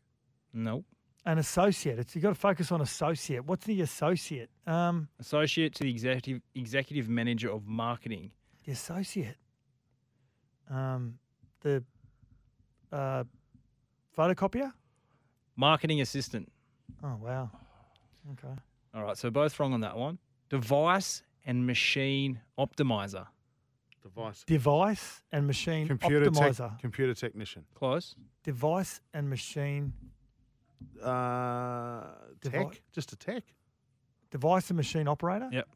Nope. 0.53 0.85
An 1.25 1.39
associate. 1.39 1.99
It's 1.99 2.15
you 2.15 2.21
got 2.21 2.29
to 2.29 2.35
focus 2.35 2.71
on 2.71 2.83
associate. 2.83 3.47
What's 3.47 3.65
the 3.65 3.81
associate? 3.81 4.51
Um, 4.67 5.09
Associate 5.19 5.75
to 5.75 5.85
the 5.85 5.91
executive 5.91 6.43
executive 6.55 7.09
manager 7.09 7.51
of 7.51 7.67
marketing. 7.67 8.31
The 8.65 8.73
associate. 8.73 9.37
Um, 10.71 11.19
the 11.61 11.85
uh, 12.93 13.25
photocopier. 14.17 14.73
Marketing 15.57 16.01
assistant. 16.01 16.51
Oh 17.03 17.17
wow. 17.21 17.51
Okay. 18.33 18.55
All 18.95 19.03
right, 19.05 19.17
so 19.17 19.31
both 19.31 19.59
wrong 19.61 19.73
on 19.73 19.81
that 19.81 19.97
one. 19.97 20.19
Device 20.49 21.23
and 21.45 21.67
machine 21.67 22.41
optimizer. 22.59 23.27
Device. 24.03 24.45
Device 24.45 25.23
and 25.33 25.47
machine 25.47 25.87
Computer 25.87 26.31
tech, 26.31 26.35
optimizer. 26.35 26.79
computer 26.81 27.15
technician. 27.15 27.65
Close. 27.75 28.15
Device 28.43 29.01
and 29.13 29.29
machine. 29.31 29.93
Uh, 31.03 32.03
Devi- 32.41 32.59
tech. 32.59 32.83
Just 32.93 33.13
a 33.13 33.17
tech. 33.17 33.43
Device 34.31 34.71
and 34.71 34.77
machine 34.77 35.09
operator. 35.09 35.49
Yep. 35.53 35.69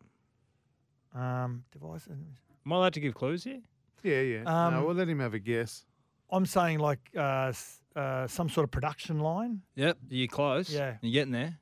Um, 1.15 1.65
device 1.73 2.07
and. 2.07 2.25
Am 2.67 2.73
I 2.73 2.77
allowed 2.77 2.95
to 2.95 3.01
give 3.01 3.15
clues 3.15 3.45
here? 3.45 3.61
Yeah, 4.03 4.21
yeah. 4.21 4.43
Um, 4.45 4.75
no, 4.75 4.85
we'll 4.85 4.95
let 4.95 5.09
him 5.09 5.21
have 5.21 5.35
a 5.35 5.39
guess. 5.39 5.85
I'm 6.31 6.47
saying 6.47 6.79
like 6.79 7.01
uh, 7.17 7.53
uh, 7.97 8.27
some 8.27 8.49
sort 8.49 8.65
of 8.65 8.71
production 8.71 9.21
line. 9.21 9.63
Yep. 9.77 9.99
You're 10.11 10.29
close. 10.29 10.71
Yeah. 10.71 10.97
You're 11.01 11.13
getting 11.13 11.33
there. 11.33 11.59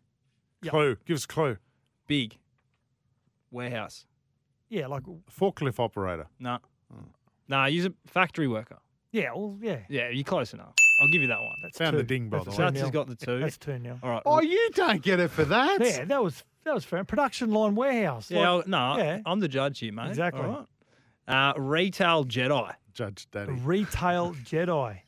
Yep. 0.63 0.71
Clue. 0.71 0.97
Give 1.07 1.17
us 1.17 1.25
a 1.25 1.29
clue. 1.29 1.57
Big. 2.09 2.37
Warehouse. 3.51 4.07
Yeah, 4.69 4.89
like 4.89 5.05
Forklift 5.31 5.79
operator. 5.79 6.27
No. 6.41 6.59
Nah, 7.49 7.69
he's 7.69 7.87
a 7.87 7.93
factory 8.07 8.49
worker. 8.49 8.79
yeah, 9.13 9.31
well, 9.33 9.57
yeah. 9.63 9.79
Yeah, 9.89 10.09
you're 10.09 10.25
close 10.25 10.53
enough. 10.53 10.75
I'll 11.01 11.09
give 11.13 11.23
you 11.23 11.29
that 11.29 11.41
one. 11.41 11.53
That's 11.63 11.79
Found 11.79 11.93
two. 11.93 11.99
the 11.99 12.03
ding, 12.03 12.29
by 12.29 12.39
That's 12.39 12.57
the 12.57 12.63
way. 12.63 12.69
Sats 12.71 12.77
has 12.79 12.91
got 12.91 13.07
the 13.07 13.15
two. 13.15 13.39
That's 13.39 13.57
two 13.57 13.79
nil. 13.79 13.99
All 14.03 14.11
right. 14.11 14.23
Oh, 14.27 14.41
you 14.41 14.71
don't 14.75 15.01
get 15.03 15.21
it 15.21 15.31
for 15.31 15.45
that. 15.45 15.79
Yeah, 15.81 16.05
that 16.07 16.23
was 16.25 16.43
that 16.65 16.75
was 16.75 16.85
fair. 16.85 17.05
Production 17.05 17.51
line 17.53 17.77
warehouse. 17.77 18.31
Yeah, 18.31 18.39
like- 18.51 18.67
I'll- 18.67 18.97
no, 18.97 19.03
yeah. 19.03 19.21
I'm 19.25 19.39
the 19.39 19.47
judge 19.49 19.79
here, 19.79 19.93
mate. 19.93 20.09
Exactly. 20.09 20.43
All 20.43 20.49
right. 20.49 20.67
Uh, 21.29 21.53
retail 21.57 22.25
Jedi. 22.25 22.73
Judge 22.95 23.27
Daddy. 23.31 23.53
Retail 23.53 24.35
Jedi. 24.45 25.01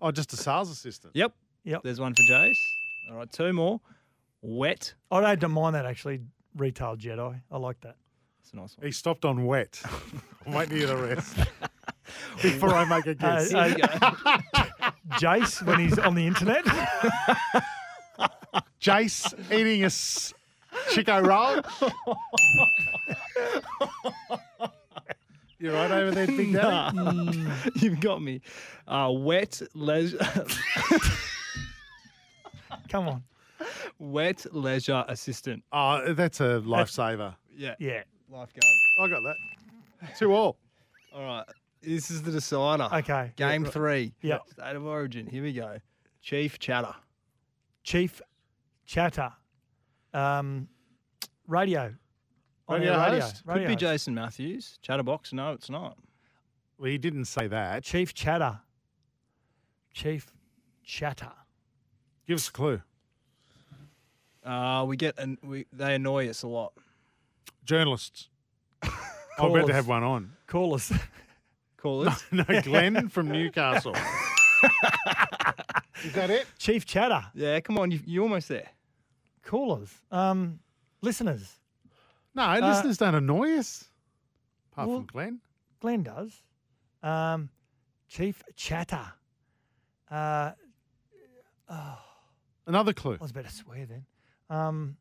Oh, 0.00 0.10
just 0.12 0.32
a 0.32 0.36
sales 0.36 0.70
assistant. 0.70 1.16
Yep. 1.16 1.32
Yep. 1.64 1.82
There's 1.82 2.00
one 2.00 2.14
for 2.14 2.22
Jace. 2.22 2.54
All 3.10 3.16
right, 3.16 3.30
two 3.32 3.52
more. 3.52 3.80
Wet. 4.42 4.94
I 5.10 5.34
don't 5.34 5.50
mind 5.52 5.74
that 5.74 5.84
actually. 5.86 6.20
Retail 6.56 6.96
Jedi. 6.96 7.40
I 7.50 7.56
like 7.58 7.80
that. 7.80 7.96
It's 8.40 8.52
a 8.52 8.56
nice 8.56 8.76
one. 8.78 8.86
He 8.86 8.92
stopped 8.92 9.24
on 9.24 9.44
wet. 9.44 9.80
I'm 10.46 10.52
waiting 10.52 10.70
to 10.70 10.76
hear 10.76 10.86
the 10.86 10.96
rest 10.96 11.36
before 12.42 12.74
I 12.74 12.84
make 12.84 13.06
a 13.06 13.14
guess. 13.14 13.52
Uh, 13.52 13.74
guess. 13.74 13.98
uh, 14.02 14.90
Jace 15.18 15.62
when 15.66 15.80
he's 15.80 15.98
on 15.98 16.14
the 16.14 16.26
internet. 16.26 16.64
Jace 18.80 19.34
eating 19.52 19.82
a 19.82 19.86
s- 19.86 20.32
Chico 20.92 21.20
roll. 21.20 21.60
You 25.60 25.72
right 25.72 25.90
over 25.90 26.10
there, 26.12 26.26
Big 26.26 26.52
Daddy? 26.52 26.96
Nah. 26.96 27.54
You've 27.74 27.98
got 28.00 28.22
me. 28.22 28.40
Uh, 28.86 29.10
wet 29.12 29.60
leisure. 29.74 30.18
Come 32.88 33.08
on. 33.08 33.24
wet 33.98 34.46
leisure 34.52 35.04
assistant. 35.08 35.64
Oh, 35.72 36.12
that's 36.14 36.40
a 36.40 36.62
lifesaver. 36.64 37.34
Yeah. 37.56 37.74
Yeah. 37.78 38.02
Lifeguard. 38.30 38.64
I 39.00 39.08
got 39.08 39.22
that. 39.22 40.16
Two 40.16 40.32
all. 40.32 40.56
All 41.14 41.22
right. 41.24 41.44
This 41.82 42.10
is 42.10 42.22
the 42.22 42.30
decider. 42.30 42.88
Okay. 42.92 43.32
Game 43.36 43.64
Yeah. 43.64 43.70
three. 43.70 44.14
Yep. 44.22 44.42
State 44.52 44.76
of 44.76 44.86
origin. 44.86 45.26
Here 45.26 45.42
we 45.42 45.52
go. 45.52 45.78
Chief 46.22 46.58
Chatter. 46.58 46.94
Chief 47.82 48.20
Chatter. 48.86 49.32
Um, 50.14 50.68
radio. 51.46 51.94
On 52.68 52.80
Radio 52.80 52.92
air 52.92 53.20
host? 53.20 53.44
Could 53.44 53.48
Radio 53.54 53.66
be 53.68 53.72
host. 53.74 53.80
Jason 53.80 54.14
Matthews. 54.14 54.78
Chatterbox. 54.82 55.32
No, 55.32 55.52
it's 55.52 55.70
not. 55.70 55.96
Well, 56.78 56.90
he 56.90 56.98
didn't 56.98 57.24
say 57.24 57.46
that. 57.48 57.82
Chief 57.82 58.12
Chatter. 58.14 58.60
Chief 59.92 60.26
Chatter. 60.84 61.32
Give 62.26 62.36
us 62.36 62.48
a 62.48 62.52
clue. 62.52 62.82
Uh, 64.44 64.84
we 64.86 64.96
get 64.96 65.18
and 65.18 65.38
we 65.42 65.66
they 65.72 65.94
annoy 65.94 66.28
us 66.28 66.42
a 66.42 66.48
lot. 66.48 66.72
Journalists. 67.64 68.28
I'm 68.82 68.90
Call 69.38 69.56
about 69.56 69.66
to 69.68 69.74
have 69.74 69.88
one 69.88 70.02
on. 70.02 70.32
Call 70.46 70.74
us. 70.74 70.92
Call 71.76 72.08
us. 72.08 72.24
No, 72.32 72.44
Glenn 72.62 73.08
from 73.08 73.30
Newcastle. 73.30 73.94
Is 76.04 76.12
that 76.12 76.30
it? 76.30 76.46
Chief 76.58 76.84
Chatter. 76.86 77.24
yeah, 77.34 77.60
come 77.60 77.78
on. 77.78 77.90
You, 77.90 78.00
you're 78.06 78.22
almost 78.22 78.48
there. 78.48 78.68
Callers. 79.44 79.90
Um, 80.10 80.60
listeners. 81.00 81.56
No, 82.38 82.66
listeners 82.68 82.96
don't 82.98 83.14
annoy 83.14 83.58
us. 83.58 83.84
Apart 84.72 84.88
well- 84.88 84.98
from 84.98 85.06
Glenn. 85.06 85.40
Glenn 85.80 86.02
does. 86.02 86.42
Um, 87.02 87.50
Chief 88.08 88.42
Chatter. 88.56 89.12
Uh, 90.10 90.52
Another 92.66 92.92
clue. 92.92 93.14
I 93.14 93.22
was 93.22 93.30
about 93.30 93.44
to 93.46 93.50
swear 93.54 93.86
then. 93.86 94.04
Um, 94.50 94.96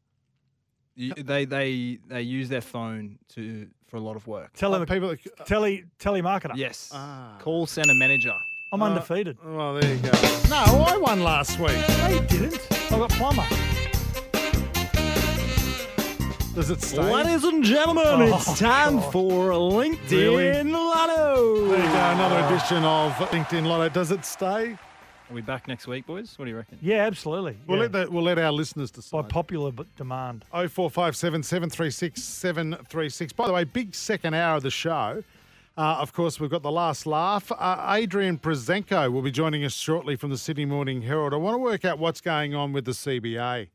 You, 0.95 1.13
they 1.13 1.45
they 1.45 1.99
they 2.07 2.21
use 2.21 2.49
their 2.49 2.61
phone 2.61 3.19
to 3.29 3.67
for 3.87 3.97
a 3.97 3.99
lot 3.99 4.15
of 4.15 4.25
work. 4.27 4.53
tele, 4.53 4.79
Oh, 4.79 4.85
people 4.85 5.09
that- 5.09 5.45
tele, 5.45 5.83
telemarketer. 5.99 6.53
Yes. 6.55 6.91
Ah. 6.93 7.37
Call 7.39 7.65
center 7.67 7.93
manager. 7.93 8.33
I'm 8.73 8.81
Uh, 8.81 8.87
undefeated. 8.87 9.37
Well, 9.43 9.75
there 9.75 9.93
you 9.95 10.01
go. 10.01 10.11
No, 10.49 10.85
I 10.87 10.97
won 10.97 11.23
last 11.23 11.59
week. 11.59 11.87
No, 11.99 12.07
you 12.09 12.21
didn't. 12.21 12.67
I 12.91 12.97
got 12.99 13.09
plumber. 13.11 13.45
Does 16.57 16.71
it 16.71 16.81
stay? 16.81 17.13
Ladies 17.13 17.43
and 17.43 17.63
gentlemen, 17.63 18.03
Oh, 18.07 18.35
it's 18.35 18.57
time 18.57 18.95
God. 18.95 19.11
for 19.11 19.51
LinkedIn 19.51 20.09
Really? 20.09 20.63
Lotto. 20.71 21.67
There 21.67 21.77
you 21.77 21.85
go. 21.85 21.93
Another 21.93 22.47
edition 22.47 22.83
of 22.83 23.11
LinkedIn 23.29 23.63
Lotto. 23.67 23.89
Does 23.89 24.09
it 24.09 24.25
stay? 24.25 24.71
Are 24.71 25.33
we 25.33 25.41
back 25.41 25.67
next 25.67 25.85
week, 25.85 26.07
boys? 26.07 26.33
What 26.39 26.45
do 26.45 26.49
you 26.49 26.57
reckon? 26.57 26.79
Yeah, 26.81 27.05
absolutely. 27.05 27.59
We'll 27.67 27.77
yeah. 27.77 27.83
let 27.83 27.91
the, 27.91 28.07
we'll 28.11 28.23
let 28.23 28.39
our 28.39 28.51
listeners 28.51 28.89
decide. 28.89 29.11
By 29.11 29.21
decide. 29.21 29.29
popular 29.29 29.71
b- 29.71 29.83
demand. 29.97 30.45
Oh 30.51 30.67
four 30.67 30.89
five 30.89 31.15
seven 31.15 31.43
seven 31.43 31.69
three 31.69 31.91
six 31.91 32.23
seven 32.23 32.75
three 32.89 33.09
six. 33.09 33.31
By 33.31 33.45
the 33.45 33.53
way, 33.53 33.63
big 33.63 33.93
second 33.93 34.33
hour 34.33 34.57
of 34.57 34.63
the 34.63 34.71
show. 34.71 35.23
Uh, 35.77 35.97
of 35.99 36.11
course, 36.11 36.39
we've 36.39 36.49
got 36.49 36.63
the 36.63 36.71
last 36.71 37.05
laugh. 37.05 37.51
Uh, 37.51 37.93
Adrian 37.95 38.39
Proszenko 38.39 39.11
will 39.11 39.21
be 39.21 39.29
joining 39.29 39.63
us 39.63 39.75
shortly 39.75 40.15
from 40.15 40.31
the 40.31 40.37
Sydney 40.39 40.65
Morning 40.65 41.03
Herald. 41.03 41.35
I 41.35 41.37
want 41.37 41.53
to 41.53 41.59
work 41.59 41.85
out 41.85 41.99
what's 41.99 42.19
going 42.19 42.55
on 42.55 42.73
with 42.73 42.85
the 42.85 42.93
CBA 42.93 43.67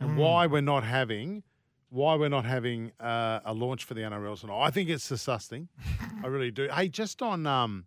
and 0.00 0.18
why 0.18 0.46
we're 0.46 0.60
not 0.60 0.84
having 0.84 1.42
why 1.90 2.14
we're 2.16 2.28
not 2.28 2.44
having 2.44 2.92
uh, 3.00 3.40
a 3.44 3.52
launch 3.54 3.84
for 3.84 3.94
the 3.94 4.00
NRL 4.00 4.38
tonight. 4.40 4.60
I 4.62 4.70
think 4.70 4.88
it's 4.88 5.08
disgusting. 5.08 5.68
I 6.24 6.26
really 6.26 6.50
do. 6.50 6.68
Hey, 6.72 6.88
just 6.88 7.22
on 7.22 7.46
um, 7.46 7.84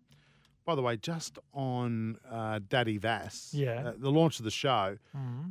by 0.65 0.75
the 0.75 0.81
way, 0.81 0.97
just 0.97 1.39
on 1.53 2.17
uh, 2.29 2.59
Daddy 2.69 2.97
Vass, 2.97 3.51
Yeah. 3.53 3.87
uh, 3.89 3.93
the 3.97 4.11
launch 4.11 4.37
of 4.39 4.45
the 4.45 4.51
show, 4.51 4.97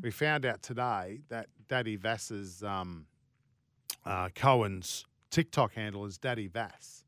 we 0.03 0.11
found 0.11 0.47
out 0.47 0.63
today 0.63 1.21
that 1.29 1.49
Daddy 1.69 1.97
Vass's 1.97 2.63
um, 2.63 3.07
uh, 4.07 4.29
Cohen's 4.35 5.05
TikTok 5.31 5.75
handle 5.75 6.05
is 6.07 6.19
Daddy 6.19 6.47
Vass, 6.47 7.05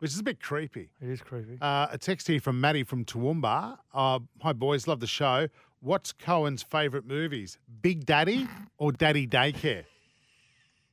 which 0.00 0.10
is 0.10 0.18
a 0.18 0.22
bit 0.22 0.40
creepy. 0.42 0.90
It 1.00 1.08
is 1.08 1.20
creepy. 1.20 1.58
Uh, 1.60 1.86
a 1.92 1.96
text 1.98 2.26
here 2.26 2.40
from 2.40 2.60
Maddie 2.60 2.82
from 2.82 3.04
Toowoomba. 3.04 3.78
Uh, 3.94 4.18
Hi, 4.42 4.52
boys. 4.52 4.86
Love 4.88 5.00
the 5.00 5.06
show. 5.06 5.46
What's 5.80 6.12
Cohen's 6.12 6.62
favourite 6.62 7.06
movies? 7.06 7.58
Big 7.82 8.04
Daddy 8.04 8.48
or 8.78 8.90
Daddy 8.92 9.26
Daycare? 9.26 9.84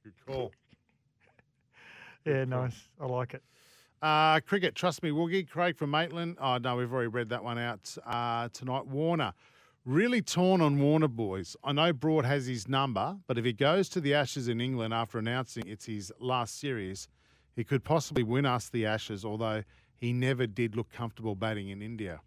Good 0.03 0.13
call. 0.25 0.51
yeah, 2.25 2.45
nice. 2.45 2.87
I 2.99 3.05
like 3.05 3.33
it. 3.33 3.43
Uh, 4.01 4.39
cricket, 4.39 4.73
trust 4.73 5.03
me, 5.03 5.11
Woogie. 5.11 5.47
Craig 5.47 5.77
from 5.77 5.91
Maitland. 5.91 6.37
Oh, 6.41 6.57
no, 6.57 6.75
we've 6.75 6.91
already 6.91 7.07
read 7.07 7.29
that 7.29 7.43
one 7.43 7.59
out 7.59 7.95
uh, 8.05 8.49
tonight. 8.51 8.87
Warner. 8.87 9.33
Really 9.85 10.21
torn 10.21 10.61
on 10.61 10.79
Warner, 10.79 11.07
boys. 11.07 11.55
I 11.63 11.71
know 11.71 11.91
Broad 11.91 12.23
has 12.25 12.45
his 12.45 12.67
number, 12.67 13.17
but 13.25 13.39
if 13.39 13.45
he 13.45 13.53
goes 13.53 13.89
to 13.89 14.01
the 14.01 14.13
Ashes 14.13 14.47
in 14.47 14.61
England 14.61 14.93
after 14.93 15.17
announcing 15.17 15.67
it's 15.67 15.85
his 15.85 16.11
last 16.19 16.59
series, 16.59 17.07
he 17.55 17.63
could 17.63 17.83
possibly 17.83 18.21
win 18.21 18.45
us 18.45 18.69
the 18.69 18.85
Ashes, 18.85 19.25
although 19.25 19.63
he 19.95 20.13
never 20.13 20.45
did 20.45 20.75
look 20.75 20.91
comfortable 20.91 21.33
batting 21.35 21.69
in 21.69 21.81
India. 21.81 22.21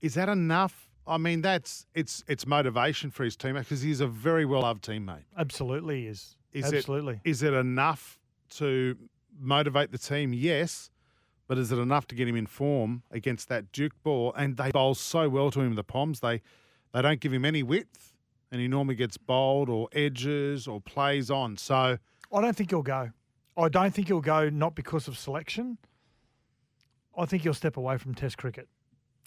Is 0.00 0.14
that 0.14 0.30
enough? 0.30 0.88
I 1.06 1.18
mean, 1.18 1.40
that's 1.40 1.86
it's 1.94 2.24
it's 2.26 2.46
motivation 2.46 3.10
for 3.10 3.24
his 3.24 3.36
teammate 3.36 3.60
because 3.60 3.82
he's 3.82 4.00
a 4.00 4.06
very 4.06 4.44
well 4.44 4.62
loved 4.62 4.84
teammate. 4.84 5.24
Absolutely 5.36 6.06
is. 6.06 6.36
Is 6.52 6.72
Absolutely. 6.72 7.20
it 7.24 7.28
is 7.28 7.42
it 7.42 7.52
enough 7.52 8.18
to 8.56 8.96
motivate 9.38 9.92
the 9.92 9.98
team? 9.98 10.32
Yes, 10.32 10.90
but 11.46 11.58
is 11.58 11.70
it 11.70 11.78
enough 11.78 12.06
to 12.08 12.14
get 12.14 12.26
him 12.26 12.36
in 12.36 12.46
form 12.46 13.02
against 13.10 13.48
that 13.48 13.70
Duke 13.72 13.92
ball? 14.02 14.32
And 14.36 14.56
they 14.56 14.70
bowl 14.70 14.94
so 14.94 15.28
well 15.28 15.50
to 15.52 15.60
him 15.60 15.74
the 15.74 15.84
Poms. 15.84 16.20
They 16.20 16.42
they 16.92 17.02
don't 17.02 17.20
give 17.20 17.32
him 17.32 17.44
any 17.44 17.62
width, 17.62 18.14
and 18.50 18.60
he 18.60 18.68
normally 18.68 18.96
gets 18.96 19.16
bowled 19.16 19.68
or 19.68 19.88
edges 19.92 20.66
or 20.66 20.80
plays 20.80 21.30
on. 21.30 21.56
So 21.56 21.98
I 22.32 22.40
don't 22.40 22.56
think 22.56 22.70
he'll 22.70 22.82
go. 22.82 23.10
I 23.56 23.68
don't 23.68 23.94
think 23.94 24.08
he'll 24.08 24.20
go 24.20 24.48
not 24.50 24.74
because 24.74 25.08
of 25.08 25.16
selection. 25.16 25.78
I 27.16 27.24
think 27.24 27.44
he'll 27.44 27.54
step 27.54 27.76
away 27.76 27.96
from 27.96 28.14
Test 28.14 28.36
cricket. 28.36 28.68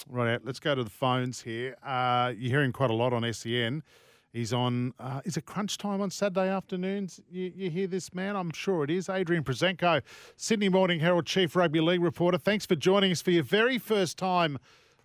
Right 0.08 0.34
out. 0.34 0.42
Let's 0.46 0.60
go 0.60 0.76
to 0.76 0.84
the 0.84 0.90
phones 0.90 1.42
here. 1.42 1.76
Uh, 1.84 2.34
you're 2.38 2.52
hearing 2.52 2.72
quite 2.72 2.90
a 2.90 2.94
lot 2.94 3.14
on 3.14 3.32
SEN. 3.34 3.84
He's 4.32 4.54
on. 4.54 4.94
Uh, 5.00 5.22
is 5.26 5.38
it 5.38 5.46
crunch 5.46 5.78
time 5.78 6.02
on 6.02 6.12
Saturday 6.12 6.50
afternoons? 6.50 7.20
You, 7.32 7.52
you 7.56 7.70
hear 7.70 7.88
this 7.88 8.14
man? 8.14 8.36
I'm 8.36 8.52
sure 8.52 8.84
it 8.84 8.92
is. 8.92 9.10
Adrian 9.10 9.44
Proszenko, 9.44 10.02
Sydney 10.36 10.70
Morning 10.70 11.00
Herald 11.00 11.26
Chief 11.26 11.56
Rugby 11.56 11.82
League 11.82 12.02
reporter. 12.02 12.38
Thanks 12.38 12.66
for 12.66 12.76
joining 12.76 13.12
us 13.12 13.22
for 13.22 13.32
your 13.32 13.44
very 13.44 13.80
first 13.80 14.18
time 14.18 14.60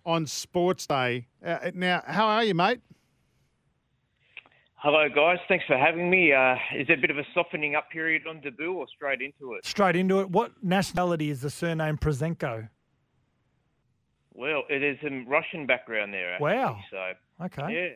on 0.05 0.27
Sports 0.27 0.85
Day. 0.85 1.27
Uh, 1.43 1.71
now, 1.73 2.03
how 2.05 2.27
are 2.27 2.43
you, 2.43 2.53
mate? 2.53 2.81
Hello, 4.75 5.07
guys. 5.09 5.39
Thanks 5.47 5.65
for 5.65 5.75
having 5.75 6.11
me. 6.11 6.31
Uh, 6.31 6.53
is 6.75 6.85
there 6.85 6.95
a 6.95 7.01
bit 7.01 7.09
of 7.09 7.17
a 7.17 7.25
softening 7.33 7.73
up 7.73 7.89
period 7.89 8.27
on 8.29 8.39
debut 8.41 8.71
or 8.71 8.85
straight 8.95 9.19
into 9.19 9.55
it? 9.55 9.65
Straight 9.65 9.95
into 9.95 10.19
it. 10.19 10.29
What 10.29 10.51
nationality 10.63 11.31
is 11.31 11.41
the 11.41 11.49
surname 11.49 11.97
Proszenko? 11.97 12.69
Well, 14.35 14.63
it 14.69 14.83
is 14.83 14.97
some 15.01 15.25
Russian 15.27 15.65
background 15.65 16.13
there. 16.13 16.33
Actually, 16.33 16.53
Wow. 16.55 16.79
So, 16.91 17.13
Okay. 17.45 17.73
yeah. 17.73 17.89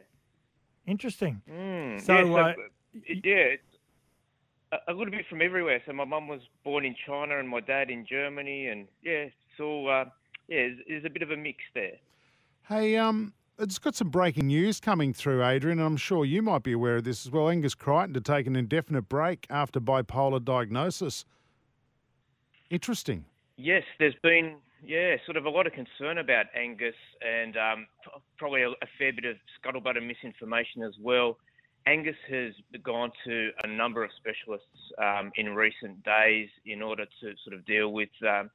Interesting. 0.92 1.42
Mm, 1.50 2.00
So, 2.02 2.14
yeah, 2.14 2.24
so, 2.24 2.38
uh, 2.40 2.54
it- 3.06 3.26
yeah, 3.26 3.36
it's 3.36 3.64
a, 4.72 4.92
a 4.92 4.94
little 4.94 5.12
bit 5.12 5.26
from 5.28 5.42
everywhere. 5.42 5.82
So 5.86 5.94
my 5.94 6.06
mum 6.06 6.28
was 6.28 6.42
born 6.64 6.86
in 6.86 6.96
China 7.06 7.40
and 7.40 7.48
my 7.50 7.60
dad 7.60 7.90
in 7.90 8.06
Germany, 8.06 8.68
and 8.68 8.88
yeah, 9.04 9.26
so 9.58 9.88
uh, 9.88 10.06
yeah, 10.48 10.58
there's, 10.68 10.78
there's 10.88 11.06
a 11.06 11.10
bit 11.10 11.22
of 11.22 11.32
a 11.32 11.38
mix 11.38 11.60
there. 11.74 11.98
Hey, 12.68 12.96
um, 12.98 13.34
it's 13.60 13.78
got 13.80 13.96
some 13.96 14.10
breaking 14.10 14.48
news 14.48 14.80
coming 14.80 15.14
through, 15.14 15.44
Adrian, 15.44 15.80
and 15.80 15.86
I'm 15.86 15.98
sure 15.98 16.24
you 16.24 16.42
might 16.42 16.64
be 16.64 16.72
aware 16.72 16.98
of 16.98 17.04
this 17.04 17.26
as 17.26 17.32
well. 17.32 17.50
Angus 17.50 17.76
Crichton 17.76 18.14
to 18.14 18.22
take 18.22 18.48
an 18.48 18.56
indefinite 18.56 19.10
break 19.10 19.46
after 19.50 19.80
bipolar 19.82 20.44
diagnosis. 20.44 21.26
Interesting. 22.70 23.26
Yes, 23.58 23.84
there's 24.00 24.16
been 24.24 24.56
yeah 24.84 25.16
sort 25.26 25.38
of 25.38 25.46
a 25.46 25.50
lot 25.50 25.68
of 25.68 25.74
concern 25.74 26.18
about 26.18 26.46
Angus 26.56 26.96
and 27.22 27.58
um, 27.58 27.88
probably 28.38 28.64
a, 28.64 28.70
a 28.70 28.88
fair 28.98 29.14
bit 29.14 29.26
of 29.26 29.38
scuttlebutt 29.60 29.98
and 29.98 30.08
misinformation 30.08 30.84
as 30.84 30.94
well. 31.02 31.38
Angus 31.86 32.16
has 32.30 32.54
gone 32.84 33.12
to 33.26 33.50
a 33.64 33.68
number 33.68 34.04
of 34.04 34.12
specialists 34.18 34.68
um, 35.02 35.32
in 35.36 35.56
recent 35.56 36.04
days 36.04 36.50
in 36.66 36.82
order 36.82 37.06
to 37.06 37.34
sort 37.44 37.56
of 37.56 37.66
deal 37.66 37.94
with 37.94 38.10
um, 38.28 38.50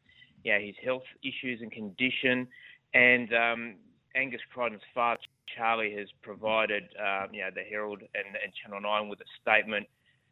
yeah 0.45 0.59
his 0.59 0.75
health 0.85 1.03
issues 1.22 1.61
and 1.62 1.72
condition, 1.72 2.47
and 2.93 3.33
um, 3.35 3.75
Angus 4.14 4.41
Crichton's 4.53 4.83
father 4.95 5.20
Charlie 5.57 5.95
has 5.97 6.09
provided 6.22 6.85
um, 6.99 7.33
you 7.33 7.41
know 7.41 7.51
the 7.55 7.62
Herald 7.62 8.01
and, 8.01 8.37
and 8.43 8.53
Channel 8.62 8.81
Nine 8.81 9.09
with 9.09 9.20
a 9.20 9.31
statement 9.41 9.87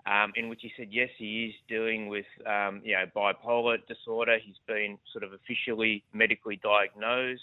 um, 0.07 0.33
in 0.35 0.49
which 0.49 0.61
he 0.63 0.73
said 0.77 0.89
yes, 0.91 1.11
he 1.17 1.47
is 1.47 1.55
dealing 1.69 2.09
with 2.09 2.27
um, 2.47 2.81
you 2.85 2.95
know 2.95 3.05
bipolar 3.15 3.79
disorder. 3.87 4.39
He's 4.45 4.57
been 4.67 4.99
sort 5.13 5.23
of 5.23 5.33
officially 5.33 6.03
medically 6.13 6.61
diagnosed, 6.63 7.43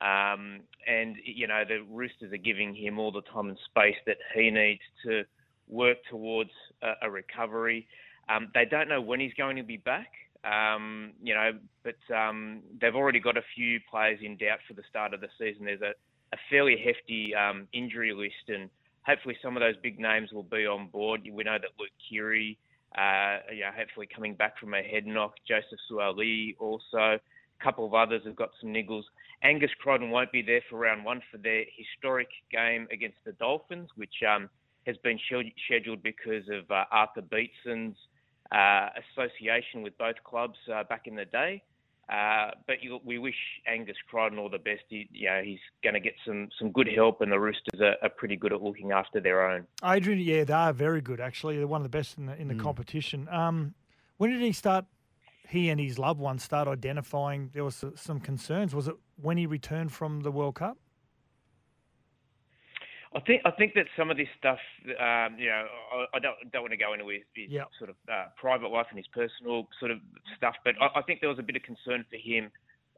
um, 0.00 0.60
and 0.86 1.16
you 1.24 1.46
know 1.46 1.64
the 1.68 1.80
Roosters 1.90 2.32
are 2.32 2.38
giving 2.38 2.74
him 2.74 2.98
all 2.98 3.12
the 3.12 3.22
time 3.22 3.48
and 3.48 3.58
space 3.70 3.96
that 4.06 4.16
he 4.34 4.50
needs 4.50 4.80
to 5.04 5.24
work 5.68 5.98
towards 6.08 6.50
a, 6.82 7.06
a 7.06 7.10
recovery. 7.10 7.86
Um, 8.28 8.48
they 8.54 8.64
don't 8.64 8.88
know 8.88 9.00
when 9.00 9.20
he's 9.20 9.34
going 9.34 9.56
to 9.56 9.62
be 9.62 9.76
back. 9.76 10.08
Um, 10.44 11.12
you 11.22 11.34
know, 11.34 11.52
but 11.84 12.14
um, 12.14 12.62
they've 12.80 12.96
already 12.96 13.20
got 13.20 13.36
a 13.36 13.42
few 13.54 13.78
players 13.88 14.18
in 14.22 14.36
doubt 14.38 14.58
for 14.66 14.74
the 14.74 14.82
start 14.88 15.14
of 15.14 15.20
the 15.20 15.28
season. 15.38 15.66
There's 15.66 15.82
a, 15.82 15.92
a 16.32 16.38
fairly 16.50 16.76
hefty 16.82 17.34
injury 17.72 18.12
list, 18.12 18.48
and 18.48 18.70
hopefully 19.06 19.36
some 19.42 19.56
of 19.56 19.60
those 19.60 19.76
big 19.82 19.98
names 19.98 20.32
will 20.32 20.42
be 20.42 20.66
on 20.66 20.88
board. 20.88 21.22
We 21.22 21.44
know 21.44 21.58
that 21.60 21.70
Luke 21.78 21.90
Keary, 22.08 22.58
uh, 22.96 23.38
yeah, 23.54 23.72
hopefully 23.76 24.08
coming 24.14 24.34
back 24.34 24.58
from 24.58 24.74
a 24.74 24.82
head 24.82 25.06
knock. 25.06 25.34
Joseph 25.46 25.78
Suaalii 25.90 26.56
also. 26.58 27.18
A 27.18 27.64
couple 27.64 27.86
of 27.86 27.94
others 27.94 28.22
have 28.24 28.36
got 28.36 28.50
some 28.60 28.70
niggles. 28.70 29.04
Angus 29.42 29.70
Crichton 29.80 30.10
won't 30.10 30.30
be 30.30 30.42
there 30.42 30.62
for 30.70 30.78
round 30.78 31.04
one 31.04 31.20
for 31.30 31.38
their 31.38 31.64
historic 31.76 32.28
game 32.50 32.86
against 32.92 33.18
the 33.24 33.32
Dolphins, 33.32 33.88
which 33.96 34.22
um, 34.28 34.48
has 34.86 34.96
been 34.98 35.18
scheduled 35.66 36.02
because 36.02 36.48
of 36.48 36.70
uh, 36.70 36.84
Arthur 36.90 37.22
Beetson's 37.22 37.96
uh, 38.52 38.88
association 39.16 39.82
with 39.82 39.96
both 39.98 40.16
clubs 40.24 40.58
uh, 40.72 40.84
back 40.84 41.06
in 41.06 41.16
the 41.16 41.24
day. 41.24 41.62
Uh, 42.12 42.50
but 42.66 42.82
you, 42.82 43.00
we 43.04 43.16
wish 43.16 43.34
Angus 43.66 43.96
Crichton 44.06 44.38
all 44.38 44.50
the 44.50 44.58
best. 44.58 44.82
He, 44.88 45.08
you 45.12 45.30
know, 45.30 45.40
he's 45.42 45.60
going 45.82 45.94
to 45.94 46.00
get 46.00 46.12
some, 46.26 46.50
some 46.58 46.70
good 46.70 46.88
help, 46.94 47.22
and 47.22 47.32
the 47.32 47.40
Roosters 47.40 47.80
are, 47.80 47.96
are, 48.02 48.10
pretty 48.10 48.36
good 48.36 48.52
at 48.52 48.62
looking 48.62 48.90
after 48.90 49.18
their 49.18 49.48
own. 49.48 49.66
Adrian, 49.82 50.20
yeah, 50.20 50.44
they 50.44 50.52
are 50.52 50.74
very 50.74 51.00
good. 51.00 51.20
Actually, 51.20 51.56
they're 51.56 51.66
one 51.66 51.80
of 51.80 51.84
the 51.84 51.96
best 51.96 52.18
in 52.18 52.26
the 52.26 52.38
in 52.38 52.48
the 52.48 52.54
mm. 52.54 52.60
competition. 52.60 53.28
Um, 53.30 53.74
when 54.18 54.30
did 54.30 54.42
he 54.42 54.52
start? 54.52 54.84
He 55.48 55.70
and 55.70 55.80
his 55.80 55.98
loved 55.98 56.20
ones 56.20 56.42
start 56.42 56.68
identifying 56.68 57.50
there 57.54 57.64
was 57.64 57.82
some 57.94 58.20
concerns. 58.20 58.74
Was 58.74 58.88
it 58.88 58.96
when 59.20 59.38
he 59.38 59.46
returned 59.46 59.92
from 59.92 60.20
the 60.20 60.30
World 60.30 60.56
Cup? 60.56 60.76
I 63.14 63.20
think 63.20 63.42
I 63.44 63.50
think 63.50 63.74
that 63.74 63.86
some 63.96 64.10
of 64.10 64.16
this 64.16 64.28
stuff, 64.38 64.58
um, 64.86 65.36
you 65.38 65.46
know, 65.46 65.66
I, 65.92 66.16
I, 66.16 66.18
don't 66.18 66.36
don't 66.52 66.62
want 66.62 66.72
to 66.72 66.78
go 66.78 66.92
into 66.92 67.08
his, 67.08 67.22
his 67.34 67.50
yep. 67.50 67.68
sort 67.78 67.90
of 67.90 67.96
uh, 68.08 68.26
private 68.40 68.68
life 68.68 68.86
and 68.90 68.96
his 68.96 69.06
personal 69.12 69.68
sort 69.78 69.90
of 69.90 69.98
stuff, 70.36 70.54
but 70.64 70.74
I, 70.80 71.00
I, 71.00 71.02
think 71.02 71.20
there 71.20 71.28
was 71.28 71.38
a 71.38 71.42
bit 71.42 71.56
of 71.56 71.62
concern 71.62 72.04
for 72.08 72.16
him 72.16 72.50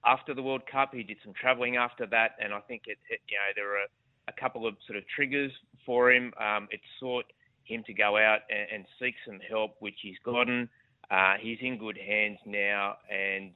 after 0.05 0.35
the 0.35 0.43
World 0.43 0.62
Cup. 0.71 0.95
He 0.95 1.03
did 1.03 1.17
some 1.25 1.33
travelling 1.35 1.77
after 1.77 2.07
that, 2.07 2.37
and 2.43 2.55
I 2.55 2.61
think 2.61 2.83
it, 2.87 2.99
it 3.11 3.21
you 3.29 3.37
know 3.37 3.51
there 3.57 3.67
were 3.67 3.83
a, 3.83 3.91
a, 4.29 4.41
couple 4.41 4.67
of 4.67 4.77
sort 4.87 4.99
of 4.99 5.05
triggers 5.15 5.53
for 5.85 6.12
him. 6.12 6.33
Um, 6.39 6.69
it 6.71 6.81
sought 7.01 7.27
him 7.65 7.83
to 7.87 7.93
go 7.93 8.17
out 8.17 8.41
and, 8.51 8.69
and, 8.73 8.85
seek 9.01 9.15
some 9.27 9.41
help, 9.49 9.77
which 9.81 9.97
he's 10.03 10.19
gotten. 10.25 10.69
Uh, 11.11 11.35
he's 11.41 11.59
in 11.61 11.79
good 11.79 11.99
hands 11.99 12.39
now, 12.47 12.97
and 13.11 13.53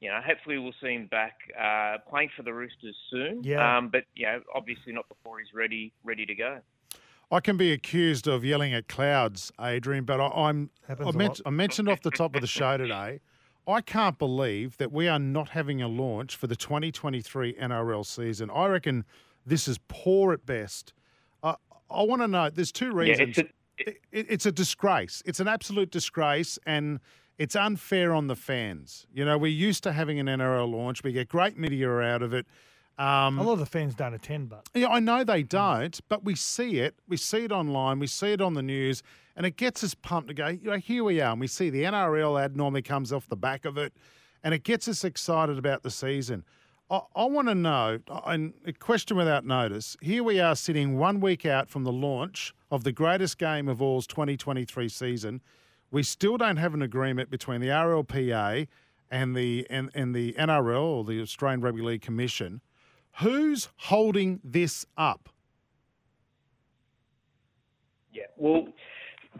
you 0.00 0.10
know, 0.10 0.20
hopefully 0.24 0.58
we'll 0.58 0.74
see 0.82 0.94
him 0.94 1.06
back 1.06 1.36
uh, 1.58 1.98
playing 2.08 2.30
for 2.36 2.42
the 2.42 2.52
Roosters 2.52 2.96
soon. 3.10 3.42
Yeah. 3.42 3.78
Um, 3.78 3.88
but 3.88 4.04
you 4.14 4.26
know, 4.26 4.40
obviously 4.54 4.92
not 4.92 5.08
before 5.08 5.38
he's 5.38 5.54
ready 5.54 5.92
ready 6.04 6.26
to 6.26 6.34
go. 6.34 6.60
I 7.30 7.40
can 7.40 7.56
be 7.56 7.72
accused 7.72 8.28
of 8.28 8.44
yelling 8.44 8.74
at 8.74 8.86
clouds, 8.88 9.50
Adrian, 9.60 10.04
but 10.04 10.20
I, 10.20 10.50
am 10.50 10.70
I, 10.88 11.10
men- 11.12 11.32
I 11.46 11.50
mentioned 11.50 11.88
off 11.88 12.02
the 12.02 12.10
top 12.10 12.34
of 12.34 12.42
the 12.42 12.46
show 12.46 12.76
today. 12.78 13.20
I 13.66 13.80
can't 13.80 14.18
believe 14.18 14.76
that 14.76 14.92
we 14.92 15.08
are 15.08 15.18
not 15.18 15.48
having 15.50 15.80
a 15.80 15.88
launch 15.88 16.36
for 16.36 16.46
the 16.46 16.56
2023 16.56 17.54
NRL 17.54 18.04
season. 18.04 18.50
I 18.50 18.66
reckon 18.66 19.04
this 19.46 19.66
is 19.66 19.78
poor 19.88 20.32
at 20.34 20.44
best. 20.44 20.92
Uh, 21.42 21.54
I 21.90 22.02
want 22.02 22.20
to 22.22 22.28
know. 22.28 22.50
There's 22.50 22.72
two 22.72 22.92
reasons. 22.92 23.18
Yeah, 23.18 23.24
it's, 23.24 23.38
a, 23.38 23.90
it, 23.90 23.96
it, 24.12 24.26
it's 24.28 24.46
a 24.46 24.52
disgrace. 24.52 25.22
It's 25.24 25.40
an 25.40 25.48
absolute 25.48 25.90
disgrace, 25.90 26.58
and 26.66 27.00
it's 27.38 27.56
unfair 27.56 28.12
on 28.14 28.26
the 28.26 28.36
fans. 28.36 29.06
You 29.12 29.24
know, 29.24 29.36
we're 29.38 29.48
used 29.48 29.82
to 29.84 29.92
having 29.92 30.18
an 30.18 30.26
NRL 30.26 30.70
launch. 30.70 31.02
We 31.02 31.12
get 31.12 31.28
great 31.28 31.58
media 31.58 31.90
out 31.90 32.22
of 32.22 32.32
it. 32.32 32.46
Um, 32.96 33.38
a 33.38 33.42
lot 33.42 33.54
of 33.54 33.58
the 33.58 33.66
fans 33.66 33.94
don't 33.94 34.14
attend, 34.14 34.50
but 34.50 34.68
yeah, 34.72 34.86
I 34.86 35.00
know 35.00 35.24
they 35.24 35.42
don't, 35.42 35.98
but 36.08 36.24
we 36.24 36.36
see 36.36 36.78
it. 36.78 36.94
We 37.08 37.16
see 37.16 37.44
it 37.44 37.50
online. 37.50 37.98
We 37.98 38.06
see 38.06 38.32
it 38.32 38.40
on 38.40 38.54
the 38.54 38.62
news, 38.62 39.02
and 39.34 39.44
it 39.44 39.56
gets 39.56 39.82
us 39.82 39.94
pumped 39.94 40.28
to 40.28 40.34
go. 40.34 40.46
You 40.46 40.70
know, 40.70 40.76
here 40.76 41.02
we 41.02 41.20
are, 41.20 41.32
and 41.32 41.40
we 41.40 41.48
see 41.48 41.70
the 41.70 41.82
NRL 41.82 42.40
ad 42.40 42.56
normally 42.56 42.82
comes 42.82 43.12
off 43.12 43.26
the 43.28 43.36
back 43.36 43.64
of 43.64 43.76
it, 43.76 43.92
and 44.44 44.54
it 44.54 44.62
gets 44.62 44.86
us 44.86 45.02
excited 45.02 45.58
about 45.58 45.82
the 45.82 45.90
season. 45.90 46.44
I, 46.88 47.00
I 47.16 47.24
want 47.24 47.48
to 47.48 47.56
know, 47.56 47.98
and 48.26 48.54
a 48.64 48.72
question 48.72 49.16
without 49.16 49.44
notice. 49.44 49.96
Here 50.00 50.22
we 50.22 50.38
are, 50.38 50.54
sitting 50.54 50.96
one 50.96 51.18
week 51.18 51.44
out 51.44 51.68
from 51.68 51.82
the 51.82 51.92
launch 51.92 52.54
of 52.70 52.84
the 52.84 52.92
greatest 52.92 53.38
game 53.38 53.68
of 53.68 53.82
all's 53.82 54.06
2023 54.06 54.88
season. 54.88 55.40
We 55.94 56.02
still 56.02 56.36
don't 56.36 56.56
have 56.56 56.74
an 56.74 56.82
agreement 56.82 57.30
between 57.30 57.60
the 57.60 57.68
RLPA 57.68 58.66
and 59.12 59.36
the 59.36 59.64
and, 59.70 59.92
and 59.94 60.12
the 60.12 60.32
NRL 60.32 60.82
or 60.82 61.04
the 61.04 61.20
Australian 61.20 61.60
Rugby 61.60 61.82
League 61.82 62.02
Commission. 62.02 62.62
Who's 63.20 63.68
holding 63.76 64.40
this 64.42 64.86
up? 64.96 65.28
Yeah, 68.12 68.24
well, 68.36 68.66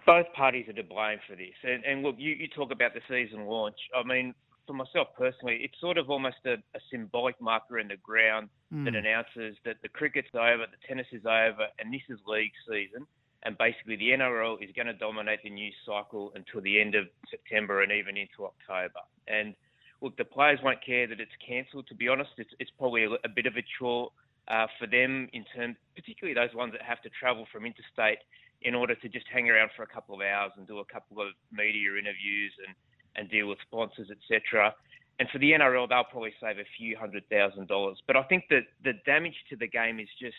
both 0.07 0.27
parties 0.33 0.69
are 0.69 0.75
to 0.75 0.85
blame 0.85 1.19
for 1.29 1.35
this. 1.35 1.57
And, 1.65 1.85
and 1.85 2.05
look, 2.05 2.15
you, 2.19 2.35
you 2.35 2.47
talk 2.47 2.71
about 2.71 2.95
the 2.95 3.01
season 3.09 3.47
launch. 3.47 3.79
I 3.93 4.07
mean, 4.07 4.33
for 4.65 4.75
myself 4.75 5.09
personally, 5.19 5.59
it's 5.61 5.81
sort 5.81 5.99
of 5.99 6.09
almost 6.09 6.37
a, 6.47 6.53
a 6.53 6.81
symbolic 6.89 7.41
marker 7.41 7.81
in 7.81 7.89
the 7.89 7.97
ground 7.97 8.49
mm. 8.73 8.85
that 8.85 8.95
announces 8.95 9.57
that 9.65 9.79
the 9.83 9.89
cricket's 9.89 10.31
over, 10.35 10.67
the 10.71 10.87
tennis 10.87 11.09
is 11.11 11.27
over, 11.27 11.67
and 11.81 11.93
this 11.93 12.03
is 12.09 12.21
league 12.29 12.53
season 12.69 13.09
and 13.45 13.57
basically 13.59 13.97
the 13.97 14.11
NRL 14.11 14.63
is 14.63 14.71
going 14.75 14.87
to 14.87 14.95
dominate 14.95 15.43
the 15.43 15.51
news 15.51 15.75
cycle 15.85 16.33
until 16.35 16.61
the 16.63 16.81
end 16.81 16.95
of 16.95 17.05
September 17.31 17.83
and 17.83 17.93
even 17.93 18.17
into 18.17 18.45
October. 18.45 19.01
And 19.29 19.55
look, 20.01 20.17
the 20.17 20.25
players 20.25 20.59
won't 20.63 20.85
care 20.85 21.07
that 21.07 21.21
it's 21.21 21.37
cancelled. 21.47 21.87
To 21.89 21.95
be 21.95 22.09
honest, 22.09 22.31
it's, 22.39 22.51
it's 22.59 22.71
probably 22.79 23.05
a, 23.05 23.11
a, 23.25 23.29
bit 23.29 23.47
of 23.47 23.57
a 23.57 23.65
chore 23.79 24.11
uh, 24.49 24.67
for 24.79 24.87
them 24.87 25.29
in 25.33 25.45
terms, 25.55 25.77
particularly 25.95 26.35
those 26.35 26.55
ones 26.55 26.73
that 26.73 26.83
have 26.83 27.03
to 27.03 27.11
travel 27.11 27.47
from 27.53 27.67
interstate 27.67 28.19
in 28.63 28.75
order 28.75 28.95
to 28.95 29.09
just 29.09 29.27
hang 29.33 29.51
around 29.51 29.71
for 29.77 29.83
a 29.83 29.87
couple 29.87 30.15
of 30.15 30.23
hours 30.23 30.53
and 30.57 30.67
do 30.67 30.79
a 30.79 30.85
couple 30.85 31.21
of 31.21 31.29
media 31.53 31.91
interviews 31.93 32.53
and, 32.67 32.75
and 33.17 33.31
deal 33.31 33.47
with 33.47 33.59
sponsors, 33.67 34.09
etc. 34.11 34.75
And 35.21 35.29
for 35.29 35.39
the 35.39 35.53
NRL, 35.53 35.89
they'll 35.89 36.05
probably 36.05 36.33
save 36.41 36.59
a 36.59 36.69
few 36.79 36.97
hundred 36.97 37.29
thousand 37.29 37.69
dollars. 37.69 37.99
But 38.07 38.17
I 38.17 38.23
think 38.25 38.45
that 38.49 38.63
the 38.83 38.95
damage 39.05 39.37
to 39.51 39.57
the 39.57 39.69
game 39.69 40.01
is 40.01 40.09
just 40.19 40.37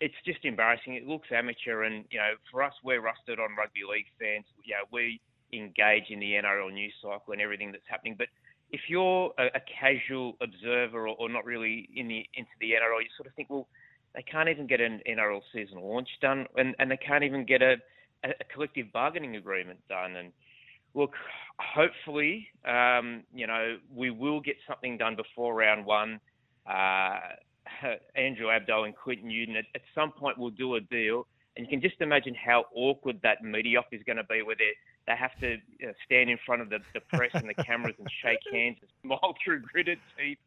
it's 0.00 0.14
just 0.24 0.44
embarrassing. 0.44 0.94
It 0.94 1.06
looks 1.06 1.28
amateur, 1.32 1.84
and 1.84 2.04
you 2.10 2.18
know, 2.18 2.34
for 2.50 2.62
us, 2.62 2.72
we're 2.82 3.00
rusted 3.00 3.38
on 3.38 3.56
rugby 3.56 3.80
league 3.88 4.06
fans. 4.18 4.44
You 4.64 4.74
know, 4.74 4.84
we 4.92 5.20
engage 5.52 6.10
in 6.10 6.20
the 6.20 6.32
NRL 6.32 6.72
news 6.72 6.94
cycle 7.00 7.32
and 7.32 7.40
everything 7.40 7.72
that's 7.72 7.86
happening. 7.88 8.16
But 8.18 8.28
if 8.70 8.80
you're 8.88 9.32
a, 9.38 9.46
a 9.46 9.60
casual 9.80 10.36
observer 10.40 11.08
or, 11.08 11.16
or, 11.16 11.28
not 11.28 11.44
really 11.44 11.88
in 11.94 12.08
the 12.08 12.26
into 12.34 12.50
the 12.60 12.70
NRL, 12.70 13.02
you 13.02 13.08
sort 13.16 13.28
of 13.28 13.34
think, 13.34 13.50
well, 13.50 13.68
they 14.14 14.22
can't 14.22 14.48
even 14.48 14.66
get 14.66 14.80
an 14.80 15.00
NRL 15.08 15.40
season 15.52 15.80
launch 15.80 16.08
done, 16.20 16.46
and, 16.56 16.74
and 16.78 16.90
they 16.90 16.96
can't 16.96 17.24
even 17.24 17.44
get 17.44 17.62
a, 17.62 17.76
a, 18.24 18.32
collective 18.52 18.92
bargaining 18.92 19.36
agreement 19.36 19.78
done. 19.88 20.16
And 20.16 20.32
look, 20.94 21.12
hopefully, 21.58 22.48
um, 22.66 23.22
you 23.34 23.46
know, 23.46 23.76
we 23.94 24.10
will 24.10 24.40
get 24.40 24.56
something 24.66 24.98
done 24.98 25.16
before 25.16 25.54
round 25.54 25.84
one. 25.84 26.20
Uh, 26.66 27.18
Andrew 28.16 28.46
Abdo 28.46 28.84
and 28.84 28.96
Clint 28.96 29.24
Newton 29.24 29.56
at, 29.56 29.64
at 29.74 29.82
some 29.94 30.12
point 30.12 30.38
will 30.38 30.50
do 30.50 30.74
a 30.76 30.80
deal. 30.80 31.26
And 31.56 31.64
you 31.66 31.70
can 31.70 31.80
just 31.80 32.00
imagine 32.00 32.34
how 32.34 32.64
awkward 32.74 33.20
that 33.22 33.42
media 33.42 33.80
is 33.92 34.02
going 34.04 34.16
to 34.16 34.24
be, 34.24 34.42
where 34.42 34.56
they 34.56 34.72
they 35.06 35.14
have 35.16 35.38
to 35.40 35.56
you 35.78 35.86
know, 35.86 35.92
stand 36.04 36.30
in 36.30 36.38
front 36.46 36.62
of 36.62 36.70
the, 36.70 36.78
the 36.94 37.00
press 37.16 37.30
and 37.34 37.48
the 37.48 37.62
cameras 37.62 37.94
and 37.98 38.08
shake 38.22 38.38
hands 38.50 38.78
and 38.80 38.90
smile 39.02 39.34
through 39.44 39.60
gritted 39.60 39.98
teeth. 40.18 40.38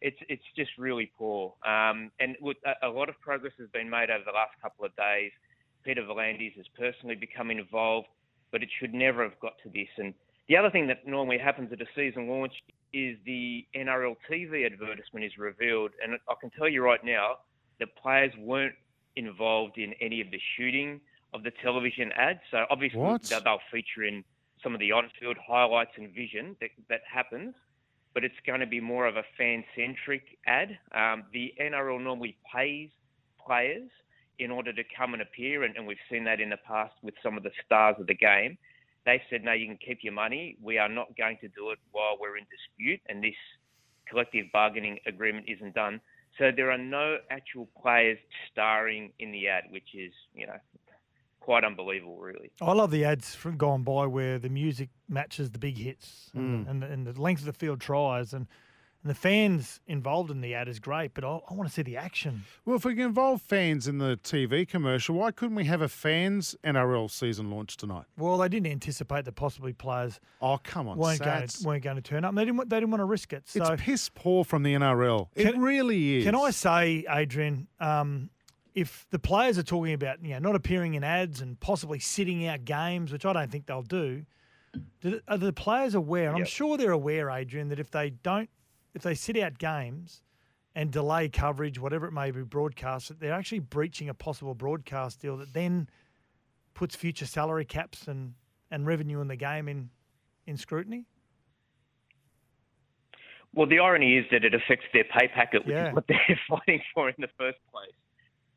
It's 0.00 0.18
it's 0.28 0.44
just 0.56 0.70
really 0.78 1.12
poor. 1.16 1.54
Um, 1.64 2.10
and 2.20 2.36
with, 2.40 2.56
a, 2.66 2.88
a 2.88 2.90
lot 2.90 3.08
of 3.08 3.20
progress 3.20 3.52
has 3.58 3.68
been 3.70 3.88
made 3.88 4.10
over 4.10 4.24
the 4.24 4.32
last 4.32 4.52
couple 4.60 4.84
of 4.84 4.94
days. 4.96 5.30
Peter 5.84 6.02
V'landys 6.02 6.56
has 6.56 6.66
personally 6.76 7.14
become 7.14 7.50
involved, 7.50 8.08
but 8.52 8.62
it 8.62 8.68
should 8.78 8.92
never 8.92 9.22
have 9.22 9.38
got 9.40 9.54
to 9.62 9.70
this. 9.70 9.88
And 9.96 10.12
the 10.48 10.56
other 10.56 10.70
thing 10.70 10.86
that 10.88 11.06
normally 11.06 11.38
happens 11.38 11.72
at 11.72 11.80
a 11.80 11.86
season 11.94 12.28
launch 12.28 12.52
is 12.92 13.16
the 13.24 13.66
NRL 13.74 14.16
TV 14.30 14.66
advertisement 14.66 15.24
is 15.24 15.32
revealed, 15.38 15.92
and 16.02 16.14
I 16.28 16.34
can 16.40 16.50
tell 16.50 16.68
you 16.68 16.82
right 16.82 17.02
now, 17.04 17.36
the 17.78 17.86
players 17.86 18.32
weren't 18.38 18.74
involved 19.16 19.78
in 19.78 19.94
any 20.00 20.20
of 20.20 20.30
the 20.30 20.40
shooting 20.56 21.00
of 21.32 21.42
the 21.42 21.52
television 21.62 22.10
ads. 22.12 22.40
So 22.50 22.64
obviously 22.70 23.00
What? 23.00 23.22
they'll, 23.24 23.42
they'll 23.42 23.58
feature 23.72 24.04
in 24.04 24.24
some 24.62 24.74
of 24.74 24.80
the 24.80 24.92
on-field 24.92 25.36
highlights 25.46 25.92
and 25.96 26.12
vision 26.14 26.56
that, 26.60 26.70
that 26.88 27.00
happens, 27.10 27.54
but 28.14 28.24
it's 28.24 28.34
going 28.46 28.60
to 28.60 28.66
be 28.66 28.80
more 28.80 29.06
of 29.06 29.16
a 29.16 29.22
fan-centric 29.38 30.22
ad. 30.46 30.78
Um, 30.94 31.24
the 31.32 31.54
NRL 31.60 32.02
normally 32.02 32.36
pays 32.52 32.90
players 33.44 33.88
in 34.38 34.50
order 34.50 34.72
to 34.72 34.82
come 34.96 35.12
and 35.12 35.22
appear, 35.22 35.64
and, 35.64 35.76
and 35.76 35.86
we've 35.86 35.98
seen 36.10 36.24
that 36.24 36.40
in 36.40 36.50
the 36.50 36.56
past 36.66 36.94
with 37.02 37.14
some 37.22 37.36
of 37.36 37.42
the 37.42 37.50
stars 37.64 37.96
of 37.98 38.06
the 38.06 38.14
game. 38.14 38.58
They 39.06 39.22
said, 39.30 39.44
no, 39.44 39.52
you 39.52 39.66
can 39.66 39.78
keep 39.78 40.00
your 40.02 40.12
money. 40.12 40.56
We 40.62 40.78
are 40.78 40.88
not 40.88 41.16
going 41.16 41.38
to 41.40 41.48
do 41.48 41.70
it 41.70 41.78
while 41.92 42.16
we're 42.20 42.36
in 42.36 42.44
dispute, 42.50 43.00
and 43.08 43.22
this 43.24 43.34
collective 44.08 44.46
bargaining 44.52 44.98
agreement 45.06 45.46
isn't 45.48 45.74
done. 45.74 46.00
So 46.38 46.50
there 46.54 46.70
are 46.70 46.78
no 46.78 47.16
actual 47.30 47.68
players 47.80 48.18
starring 48.52 49.12
in 49.18 49.32
the 49.32 49.48
ad, 49.48 49.64
which 49.70 49.94
is, 49.94 50.12
you 50.34 50.46
know, 50.46 50.58
quite 51.40 51.64
unbelievable, 51.64 52.18
really. 52.18 52.50
I 52.60 52.72
love 52.72 52.90
the 52.90 53.04
ads 53.04 53.34
from 53.34 53.56
gone 53.56 53.82
by 53.82 54.06
where 54.06 54.38
the 54.38 54.48
music 54.50 54.90
matches 55.08 55.50
the 55.50 55.58
big 55.58 55.78
hits 55.78 56.30
and, 56.34 56.66
Mm. 56.66 56.70
and, 56.70 56.82
the, 56.82 56.86
and 56.86 57.06
the 57.06 57.20
length 57.20 57.40
of 57.40 57.46
the 57.46 57.52
field 57.52 57.80
tries 57.80 58.32
and, 58.32 58.46
and 59.02 59.10
the 59.10 59.14
fans 59.14 59.80
involved 59.86 60.30
in 60.30 60.42
the 60.42 60.54
ad 60.54 60.68
is 60.68 60.78
great, 60.78 61.14
but 61.14 61.24
I, 61.24 61.40
I 61.48 61.54
want 61.54 61.68
to 61.68 61.74
see 61.74 61.82
the 61.82 61.96
action. 61.96 62.44
Well, 62.66 62.76
if 62.76 62.84
we 62.84 62.94
can 62.94 63.04
involve 63.06 63.40
fans 63.40 63.88
in 63.88 63.96
the 63.98 64.18
TV 64.22 64.68
commercial, 64.68 65.14
why 65.14 65.30
couldn't 65.30 65.56
we 65.56 65.64
have 65.64 65.80
a 65.80 65.88
fans 65.88 66.54
NRL 66.64 67.10
season 67.10 67.50
launch 67.50 67.78
tonight? 67.78 68.04
Well, 68.18 68.36
they 68.36 68.48
didn't 68.50 68.66
anticipate 68.70 69.24
that 69.24 69.32
possibly 69.36 69.72
players 69.72 70.20
Oh, 70.42 70.58
come 70.62 70.86
on, 70.88 70.98
weren't 70.98 71.20
going, 71.20 71.48
to, 71.48 71.66
weren't 71.66 71.82
going 71.82 71.96
to 71.96 72.02
turn 72.02 72.24
up. 72.26 72.34
They 72.34 72.44
didn't, 72.44 72.58
want- 72.58 72.68
they 72.70 72.76
didn't 72.76 72.90
want 72.90 73.00
to 73.00 73.06
risk 73.06 73.32
it. 73.32 73.48
So 73.48 73.72
It's 73.72 73.82
piss 73.82 74.10
poor 74.10 74.44
from 74.44 74.62
the 74.64 74.74
NRL. 74.74 75.28
It 75.34 75.44
Can- 75.52 75.60
really 75.60 76.18
is. 76.18 76.24
Can 76.24 76.34
I 76.34 76.50
say, 76.50 77.04
Adrian, 77.08 77.68
um, 77.80 78.28
if 78.74 79.06
the 79.10 79.18
players 79.18 79.58
are 79.58 79.62
talking 79.62 79.94
about 79.94 80.22
you 80.22 80.30
know 80.30 80.38
not 80.38 80.54
appearing 80.56 80.94
in 80.94 81.02
ads 81.04 81.40
and 81.40 81.58
possibly 81.58 81.98
sitting 81.98 82.46
out 82.46 82.64
games, 82.64 83.12
which 83.12 83.24
I 83.24 83.32
don't 83.32 83.50
think 83.50 83.66
they'll 83.66 83.82
do, 83.82 84.24
do 85.00 85.20
are 85.26 85.38
the 85.38 85.52
players 85.52 85.94
aware? 85.94 86.28
And 86.28 86.38
I'm 86.38 86.44
sure 86.44 86.76
they're 86.76 86.92
aware, 86.92 87.30
Adrian, 87.30 87.68
that 87.70 87.80
if 87.80 87.90
they 87.90 88.10
don't, 88.10 88.48
if 88.94 89.02
they 89.02 89.14
sit 89.14 89.36
out 89.38 89.58
games 89.58 90.22
and 90.74 90.90
delay 90.90 91.28
coverage, 91.28 91.78
whatever 91.78 92.06
it 92.06 92.12
may 92.12 92.30
be, 92.30 92.42
broadcast, 92.42 93.18
they're 93.20 93.32
actually 93.32 93.58
breaching 93.58 94.08
a 94.08 94.14
possible 94.14 94.54
broadcast 94.54 95.20
deal 95.20 95.36
that 95.36 95.52
then 95.52 95.88
puts 96.74 96.94
future 96.96 97.26
salary 97.26 97.64
caps 97.64 98.06
and, 98.08 98.34
and 98.70 98.86
revenue 98.86 99.20
in 99.20 99.28
the 99.28 99.36
game 99.36 99.68
in 99.68 99.90
in 100.46 100.56
scrutiny. 100.56 101.04
Well, 103.54 103.66
the 103.68 103.78
irony 103.80 104.16
is 104.16 104.24
that 104.30 104.44
it 104.44 104.54
affects 104.54 104.86
their 104.92 105.04
pay 105.04 105.28
packet, 105.28 105.66
which 105.66 105.74
Yeah. 105.74 105.88
is 105.88 105.94
what 105.94 106.06
they're 106.08 106.40
fighting 106.48 106.80
for 106.94 107.08
in 107.08 107.16
the 107.18 107.28
first 107.38 107.58
place. 107.72 107.92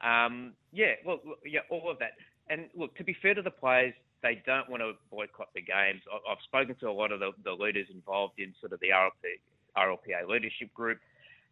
Um, 0.01 0.53
yeah, 0.71 0.93
well, 1.05 1.19
yeah, 1.45 1.61
all 1.69 1.89
of 1.89 1.97
that. 1.99 2.11
And 2.49 2.69
look, 2.75 2.95
to 2.97 3.03
be 3.03 3.15
fair 3.21 3.33
to 3.33 3.41
the 3.41 3.51
players, 3.51 3.93
they 4.21 4.41
don't 4.45 4.69
want 4.69 4.81
to 4.81 4.93
boycott 5.09 5.49
the 5.55 5.61
games. 5.61 6.01
I've 6.29 6.37
spoken 6.45 6.75
to 6.75 6.89
a 6.89 6.91
lot 6.91 7.11
of 7.11 7.19
the, 7.19 7.31
the 7.43 7.51
leaders 7.53 7.87
involved 7.91 8.39
in 8.39 8.53
sort 8.59 8.73
of 8.73 8.79
the 8.79 8.89
RLP, 8.89 9.39
RLPA 9.77 10.27
leadership 10.27 10.73
group. 10.73 10.99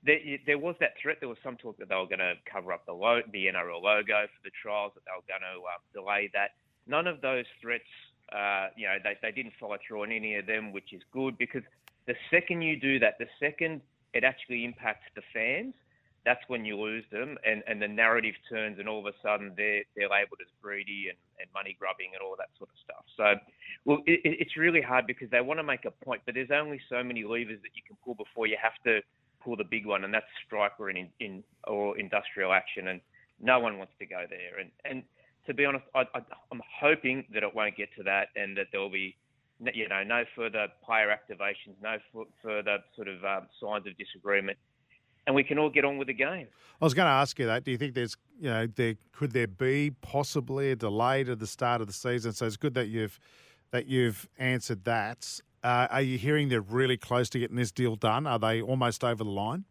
There, 0.03 0.17
there 0.45 0.57
was 0.57 0.76
that 0.80 0.93
threat. 1.01 1.17
There 1.19 1.30
was 1.30 1.38
some 1.43 1.57
talk 1.57 1.78
that 1.78 1.89
they 1.89 1.95
were 1.95 2.07
going 2.07 2.19
to 2.19 2.34
cover 2.51 2.74
up 2.74 2.86
the, 2.86 2.93
lo- 2.93 3.22
the 3.32 3.45
NRL 3.45 3.82
logo 3.82 4.26
for 4.26 4.41
the 4.43 4.51
trials, 4.61 4.93
that 4.95 5.01
they 5.05 5.11
were 5.15 5.28
going 5.28 5.45
to 5.45 5.61
uh, 5.61 5.78
delay 5.93 6.30
that. 6.34 6.51
None 6.88 7.05
of 7.05 7.22
those 7.22 7.45
threats, 7.61 7.84
uh, 8.34 8.67
you 8.76 8.88
know, 8.88 8.97
they, 9.03 9.17
they 9.22 9.32
didn't 9.32 9.53
follow 9.59 9.78
through 9.86 10.03
on 10.03 10.11
any 10.11 10.36
of 10.36 10.47
them, 10.47 10.72
which 10.72 10.91
is 10.91 11.01
good 11.13 11.38
because 11.38 11.61
the 12.07 12.15
second 12.32 12.63
you 12.63 12.80
do 12.80 12.97
that, 12.99 13.19
the 13.19 13.28
second 13.39 13.82
it 14.13 14.24
actually 14.24 14.65
impacts 14.65 15.05
the 15.15 15.22
fans, 15.34 15.74
that's 16.26 16.41
when 16.47 16.65
you 16.65 16.80
lose 16.80 17.03
them 17.11 17.38
and, 17.45 17.63
and 17.67 17.82
the 17.82 17.88
narrative 17.88 18.36
turns 18.49 18.78
and 18.80 18.88
all 18.88 18.99
of 18.99 19.05
a 19.07 19.13
sudden 19.24 19.53
they're, 19.57 19.84
they're 19.95 20.09
labelled 20.09 20.39
as 20.41 20.47
greedy 20.61 21.07
and, 21.09 21.17
and 21.39 21.47
money 21.53 21.76
grubbing 21.80 22.11
and 22.13 22.22
all 22.22 22.36
that 22.38 22.49
sort 22.57 22.69
of 22.69 22.76
stuff. 22.84 23.05
So, 23.17 23.39
well, 23.86 23.99
it, 24.05 24.22
it- 24.24 24.38
it's 24.41 24.57
really 24.57 24.82
hard 24.82 25.07
because 25.07 25.30
they 25.32 25.41
want 25.41 25.59
to 25.59 25.63
make 25.63 25.86
a 25.86 25.91
point, 25.91 26.22
but 26.26 26.36
there's 26.36 26.51
only 26.51 26.80
so 26.89 27.03
many 27.03 27.24
levers 27.24 27.59
that 27.63 27.74
you 27.76 27.82
can 27.88 27.97
pull 28.03 28.15
before 28.15 28.47
you 28.47 28.57
have 28.61 28.78
to 28.86 29.01
pull 29.43 29.55
the 29.55 29.63
big 29.63 29.86
one, 29.86 30.03
and 30.03 30.13
that's 30.13 30.26
strike 30.45 30.74
or 30.80 30.89
in, 30.91 31.09
in 31.19 31.43
or 31.65 31.97
industrial 31.97 32.53
action, 32.53 32.89
and 32.89 33.01
no 33.39 33.59
one 33.59 33.78
wants 33.78 33.93
to 33.99 34.05
go 34.05 34.26
there. 34.30 34.59
And 34.59 34.69
and 34.86 35.03
to 35.47 35.53
be 35.53 35.65
honest, 35.65 35.86
I, 35.95 36.03
I'm 36.51 36.61
hoping 36.80 37.26
that 37.34 37.43
it 37.43 37.53
won't 37.55 37.76
get 37.76 37.89
to 37.97 38.03
that, 38.03 38.28
and 38.36 38.55
that 38.57 38.67
there'll 38.72 38.91
be, 38.91 39.17
you 39.74 39.88
know, 39.89 40.03
no 40.03 40.24
further 40.36 40.67
player 40.86 41.07
activations, 41.09 41.76
no 41.82 41.97
further 42.43 42.78
sort 42.95 43.07
of 43.07 43.24
um, 43.26 43.47
signs 43.59 43.88
of 43.88 43.97
disagreement, 43.97 44.57
and 45.28 45.36
we 45.36 45.43
can 45.43 45.59
all 45.59 45.69
get 45.69 45.86
on 45.86 45.97
with 45.97 46.07
the 46.07 46.13
game. 46.13 46.47
I 46.82 46.86
was 46.86 46.93
going 46.93 47.05
to 47.05 47.11
ask 47.11 47.38
you 47.38 47.45
that. 47.45 47.63
Do 47.63 47.72
you 47.72 47.78
think 47.78 47.93
there's, 47.93 48.17
you 48.39 48.49
know, 48.49 48.67
there 48.67 48.95
could 49.11 49.32
there 49.32 49.47
be 49.47 49.91
possibly 50.01 50.72
a 50.72 50.76
delay 50.76 51.24
to 51.24 51.36
the 51.36 51.47
start 51.47 51.82
of 51.82 51.88
the 51.88 51.93
season? 51.93 52.34
So 52.34 52.45
it's 52.45 52.57
good 52.57 52.74
that 52.74 52.88
you've 52.88 53.19
that 53.72 53.86
you've 53.88 54.28
answered 54.38 54.84
that. 54.86 55.39
Uh, 55.63 55.88
are 55.91 56.01
you 56.01 56.17
hearing 56.17 56.49
they're 56.49 56.61
really 56.61 56.97
close 56.97 57.30
to 57.30 57.39
getting 57.39 57.55
this 57.55 57.72
deal 57.72 57.95
done? 57.95 58.26
Are 58.26 58.39
they 58.39 58.61
almost 58.61 59.03
over 59.03 59.24
the 59.24 59.30
line? 59.30 59.65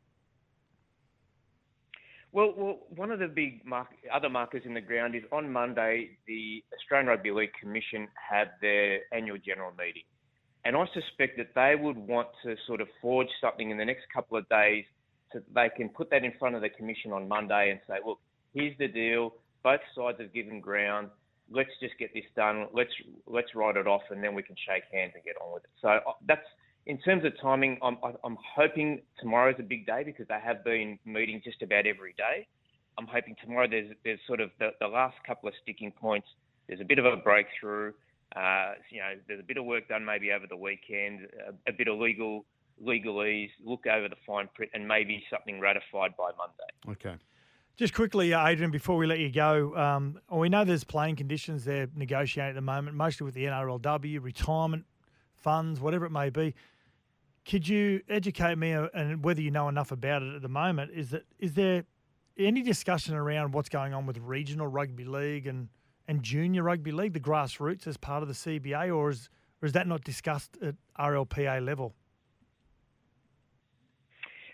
Well, 2.32 2.54
well, 2.56 2.78
one 2.94 3.10
of 3.10 3.18
the 3.18 3.26
big 3.26 3.66
mark, 3.66 3.88
other 4.12 4.28
markers 4.28 4.62
in 4.64 4.72
the 4.72 4.80
ground 4.80 5.16
is 5.16 5.24
on 5.32 5.52
Monday, 5.52 6.10
the 6.28 6.62
Australian 6.78 7.08
Rugby 7.08 7.32
League 7.32 7.50
Commission 7.60 8.06
had 8.14 8.52
their 8.62 9.00
annual 9.12 9.36
general 9.36 9.72
meeting. 9.76 10.04
And 10.64 10.76
I 10.76 10.84
suspect 10.94 11.38
that 11.38 11.54
they 11.56 11.74
would 11.74 11.96
want 11.96 12.28
to 12.44 12.54
sort 12.68 12.80
of 12.80 12.86
forge 13.02 13.26
something 13.40 13.70
in 13.70 13.78
the 13.78 13.84
next 13.84 14.04
couple 14.14 14.38
of 14.38 14.48
days 14.48 14.84
so 15.32 15.40
they 15.54 15.68
can 15.76 15.88
put 15.88 16.10
that 16.10 16.24
in 16.24 16.32
front 16.38 16.54
of 16.54 16.62
the 16.62 16.68
commission 16.68 17.12
on 17.12 17.28
Monday 17.28 17.70
and 17.70 17.80
say, 17.86 17.96
look, 18.04 18.18
here's 18.54 18.76
the 18.78 18.88
deal. 18.88 19.34
Both 19.62 19.80
sides 19.94 20.18
have 20.20 20.32
given 20.32 20.60
ground. 20.60 21.08
Let's 21.50 21.70
just 21.80 21.98
get 21.98 22.12
this 22.14 22.24
done. 22.36 22.66
Let's 22.72 22.90
let's 23.26 23.54
write 23.54 23.76
it 23.76 23.86
off, 23.86 24.02
and 24.10 24.22
then 24.22 24.34
we 24.34 24.42
can 24.42 24.56
shake 24.66 24.84
hands 24.92 25.12
and 25.14 25.24
get 25.24 25.34
on 25.44 25.52
with 25.52 25.64
it. 25.64 25.70
So 25.82 25.88
uh, 25.88 26.12
that's 26.26 26.46
in 26.86 26.98
terms 26.98 27.24
of 27.24 27.32
timing. 27.40 27.78
I'm 27.82 27.98
I'm 28.24 28.38
hoping 28.56 29.02
tomorrow's 29.18 29.56
a 29.58 29.64
big 29.64 29.84
day 29.84 30.02
because 30.04 30.26
they 30.28 30.38
have 30.42 30.64
been 30.64 30.98
meeting 31.04 31.40
just 31.44 31.60
about 31.62 31.86
every 31.86 32.14
day. 32.16 32.46
I'm 32.98 33.06
hoping 33.06 33.34
tomorrow 33.42 33.66
there's 33.68 33.90
there's 34.04 34.20
sort 34.26 34.40
of 34.40 34.50
the, 34.58 34.70
the 34.80 34.86
last 34.86 35.16
couple 35.26 35.48
of 35.48 35.54
sticking 35.62 35.90
points. 35.90 36.28
There's 36.68 36.80
a 36.80 36.84
bit 36.84 36.98
of 36.98 37.04
a 37.04 37.16
breakthrough. 37.16 37.92
Uh, 38.36 38.74
you 38.90 39.00
know, 39.00 39.14
there's 39.26 39.40
a 39.40 39.42
bit 39.42 39.56
of 39.56 39.64
work 39.64 39.88
done 39.88 40.04
maybe 40.04 40.30
over 40.30 40.46
the 40.46 40.56
weekend, 40.56 41.26
a, 41.48 41.70
a 41.70 41.72
bit 41.72 41.88
of 41.88 41.98
legal 41.98 42.44
legalese, 42.84 43.50
look 43.64 43.86
over 43.86 44.08
the 44.08 44.16
fine 44.26 44.48
print, 44.54 44.70
and 44.74 44.86
maybe 44.86 45.22
something 45.30 45.60
ratified 45.60 46.16
by 46.16 46.30
Monday. 46.36 46.98
Okay. 46.98 47.16
Just 47.76 47.94
quickly, 47.94 48.34
uh, 48.34 48.46
Adrian, 48.46 48.70
before 48.70 48.96
we 48.96 49.06
let 49.06 49.20
you 49.20 49.30
go, 49.30 49.74
um, 49.76 50.20
we 50.30 50.48
know 50.48 50.64
there's 50.64 50.84
playing 50.84 51.16
conditions 51.16 51.64
they're 51.64 51.88
negotiating 51.94 52.50
at 52.50 52.54
the 52.54 52.60
moment, 52.60 52.96
mostly 52.96 53.24
with 53.24 53.34
the 53.34 53.44
NRLW, 53.44 54.22
retirement 54.22 54.84
funds, 55.34 55.80
whatever 55.80 56.04
it 56.04 56.10
may 56.10 56.28
be. 56.28 56.54
Could 57.46 57.66
you 57.66 58.02
educate 58.08 58.58
me, 58.58 58.74
uh, 58.74 58.88
and 58.92 59.24
whether 59.24 59.40
you 59.40 59.50
know 59.50 59.68
enough 59.68 59.92
about 59.92 60.22
it 60.22 60.34
at 60.34 60.42
the 60.42 60.48
moment, 60.48 60.90
is 60.94 61.10
that 61.10 61.24
is 61.38 61.54
there 61.54 61.84
any 62.38 62.62
discussion 62.62 63.14
around 63.14 63.52
what's 63.52 63.68
going 63.68 63.94
on 63.94 64.06
with 64.06 64.18
regional 64.18 64.66
rugby 64.66 65.04
league 65.04 65.46
and, 65.46 65.68
and 66.06 66.22
junior 66.22 66.62
rugby 66.62 66.92
league, 66.92 67.12
the 67.12 67.20
grassroots 67.20 67.86
as 67.86 67.96
part 67.96 68.22
of 68.22 68.28
the 68.28 68.34
CBA, 68.34 68.94
or 68.94 69.10
is 69.10 69.30
or 69.62 69.66
is 69.66 69.72
that 69.72 69.86
not 69.86 70.04
discussed 70.04 70.56
at 70.62 70.74
RLPA 70.98 71.64
level? 71.64 71.94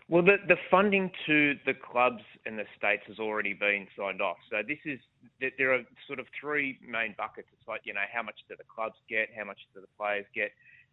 Well, 0.09 0.23
the, 0.23 0.37
the 0.47 0.57
funding 0.71 1.11
to 1.27 1.55
the 1.67 1.75
clubs 1.75 2.23
and 2.47 2.57
the 2.57 2.65
states 2.79 3.03
has 3.09 3.19
already 3.19 3.55
been 3.55 3.89
signed 3.99 4.23
off. 4.23 4.37
So 4.51 4.59
this 4.67 4.79
is 4.85 5.01
there- 5.41 5.75
are 5.75 5.85
sort 6.07 6.21
of 6.21 6.27
three 6.41 6.79
main 6.87 7.15
buckets. 7.19 7.49
It's 7.53 7.67
like 7.67 7.81
you 7.85 7.93
know 7.93 8.07
how 8.13 8.23
much 8.23 8.39
do 8.49 8.55
the 8.57 8.65
clubs 8.65 8.95
get, 9.09 9.31
how 9.37 9.45
much 9.45 9.59
do 9.75 9.81
the 9.81 9.91
players 9.99 10.27
get. 10.35 10.53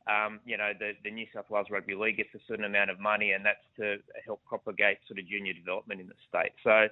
Um, 0.10 0.40
you 0.46 0.58
know 0.58 0.72
the, 0.78 0.94
the 1.04 1.12
New 1.12 1.28
South 1.34 1.50
Wales 1.50 1.68
Rugby 1.70 1.94
League 1.94 2.18
gets 2.18 2.34
a 2.34 2.40
certain 2.48 2.66
amount 2.66 2.90
of 2.90 3.00
money, 3.00 3.34
and 3.34 3.46
that's 3.46 3.64
to 3.78 3.98
help 4.26 4.44
propagate 4.46 4.98
sort 5.08 5.20
of 5.20 5.28
junior 5.28 5.54
development 5.54 6.02
in 6.02 6.08
the 6.08 6.18
state. 6.28 6.54
So 6.64 6.90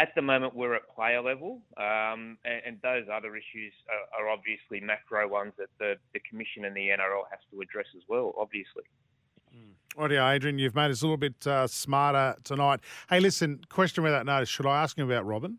at 0.00 0.08
the 0.16 0.22
moment 0.22 0.56
we're 0.56 0.74
at 0.74 0.88
player 0.92 1.22
level, 1.22 1.62
um, 1.76 2.36
and, 2.44 2.60
and 2.66 2.78
those 2.82 3.06
other 3.06 3.36
issues 3.36 3.72
are, 3.86 4.24
are 4.26 4.28
obviously 4.28 4.80
macro 4.80 5.28
ones 5.28 5.52
that 5.56 5.68
the, 5.78 5.94
the 6.14 6.20
commission 6.28 6.64
and 6.64 6.74
the 6.74 6.88
NRL 6.88 7.30
has 7.30 7.38
to 7.52 7.60
address 7.60 7.86
as 7.94 8.02
well. 8.08 8.34
Obviously. 8.36 8.82
Rightio, 9.96 10.34
Adrian, 10.34 10.58
you've 10.58 10.74
made 10.74 10.90
us 10.90 11.02
a 11.02 11.04
little 11.04 11.16
bit 11.16 11.46
uh, 11.46 11.66
smarter 11.66 12.36
tonight. 12.44 12.80
Hey, 13.08 13.20
listen, 13.20 13.60
question 13.68 14.04
without 14.04 14.24
notice. 14.26 14.48
Should 14.48 14.66
I 14.66 14.82
ask 14.82 14.96
him 14.96 15.10
about 15.10 15.26
Robin? 15.26 15.58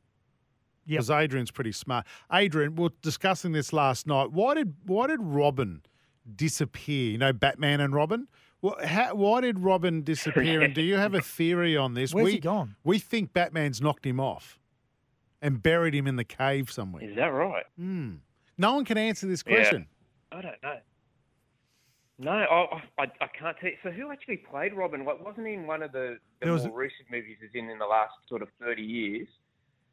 Yep. 0.86 0.98
Because 0.98 1.10
Adrian's 1.12 1.52
pretty 1.52 1.72
smart. 1.74 2.06
Adrian, 2.34 2.76
we 2.76 2.84
were 2.84 2.90
discussing 3.02 3.52
this 3.52 3.72
last 3.72 4.08
night. 4.08 4.32
Why 4.32 4.56
did 4.56 4.74
why 4.86 5.08
did 5.08 5.20
Robin 5.22 5.82
disappear? 6.36 7.12
You 7.12 7.18
know, 7.18 7.34
Batman 7.34 7.82
and 7.82 7.94
Robin. 7.94 8.28
Wh- 8.66 8.84
how, 8.84 9.16
why 9.16 9.42
did 9.42 9.60
Robin 9.60 10.02
disappear? 10.04 10.62
and 10.62 10.74
do 10.74 10.82
you 10.82 10.96
have 10.98 11.14
a 11.14 11.22
theory 11.38 11.78
on 11.78 11.94
this? 11.94 12.14
Where's 12.14 12.26
we, 12.26 12.32
he 12.34 12.40
gone? 12.40 12.76
We 12.84 13.00
think 13.00 13.34
Batman's 13.34 13.80
knocked 13.82 14.06
him 14.06 14.20
off 14.20 14.60
and 15.42 15.62
buried 15.62 15.94
him 15.94 16.08
in 16.08 16.16
the 16.16 16.24
cave 16.24 16.72
somewhere. 16.72 17.04
Is 17.04 17.16
that 17.16 17.28
right? 17.28 17.66
Hmm. 17.78 18.16
No 18.58 18.74
one 18.76 18.86
can 18.86 18.98
answer 18.98 19.28
this 19.28 19.44
Yeah. 19.46 19.56
question. 19.56 19.88
I 20.32 20.42
don't 20.42 20.64
know. 20.64 20.78
No, 22.24 22.32
I, 22.32 22.82
I, 23.00 23.04
I 23.22 23.28
can't 23.38 23.58
tell 23.60 23.70
you. 23.70 23.78
So 23.84 23.90
who 23.92 24.12
actually 24.12 24.38
played 24.38 24.74
Robin? 24.74 25.04
What 25.06 25.24
wasn't 25.24 25.48
he 25.48 25.54
in 25.54 25.66
one 25.66 25.82
of 25.82 25.92
the, 25.92 26.18
the 26.40 26.46
There 26.46 26.56
more 26.56 26.68
a- 26.68 26.72
recent 26.72 27.10
movies 27.12 27.38
he's 27.42 27.50
in 27.54 27.70
in 27.70 27.80
the 27.80 27.86
last 27.86 28.14
sort 28.30 28.42
of 28.42 28.50
thirty 28.60 28.84
years? 28.84 29.28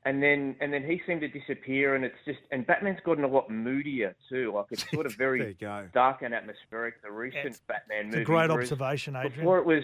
and 0.05 0.23
then 0.23 0.55
and 0.61 0.73
then 0.73 0.85
he 0.85 1.03
seemed 1.07 1.21
to 1.23 1.29
disappear, 1.29 1.95
and 1.97 2.05
it's 2.05 2.15
just 2.25 2.39
and 2.53 2.67
Batman's 2.67 3.01
gotten 3.05 3.25
a 3.25 3.29
lot 3.29 3.51
moodier 3.51 4.15
too. 4.29 4.53
Like 4.55 4.67
it's 4.71 4.89
sort 4.91 5.07
of 5.07 5.15
very 5.19 5.57
dark 5.93 6.23
and 6.23 6.33
atmospheric. 6.35 7.03
The 7.03 7.11
recent 7.11 7.47
It's- 7.47 7.61
Batman 7.67 8.07
It's 8.07 8.13
movie. 8.15 8.23
a 8.23 8.25
great 8.25 8.49
whereas 8.51 8.71
observation, 8.73 9.17
Adrian. 9.17 9.35
Before 9.41 9.59
it 9.59 9.67
was 9.67 9.83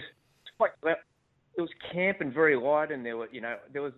quite 0.57 0.71
well, 0.83 0.95
it 1.57 1.61
was 1.61 1.69
camp 1.91 2.21
and 2.21 2.33
very 2.33 2.55
light, 2.55 2.91
and 2.91 3.05
there 3.05 3.17
were 3.17 3.27
you 3.31 3.41
know 3.41 3.57
there 3.73 3.81
was 3.81 3.93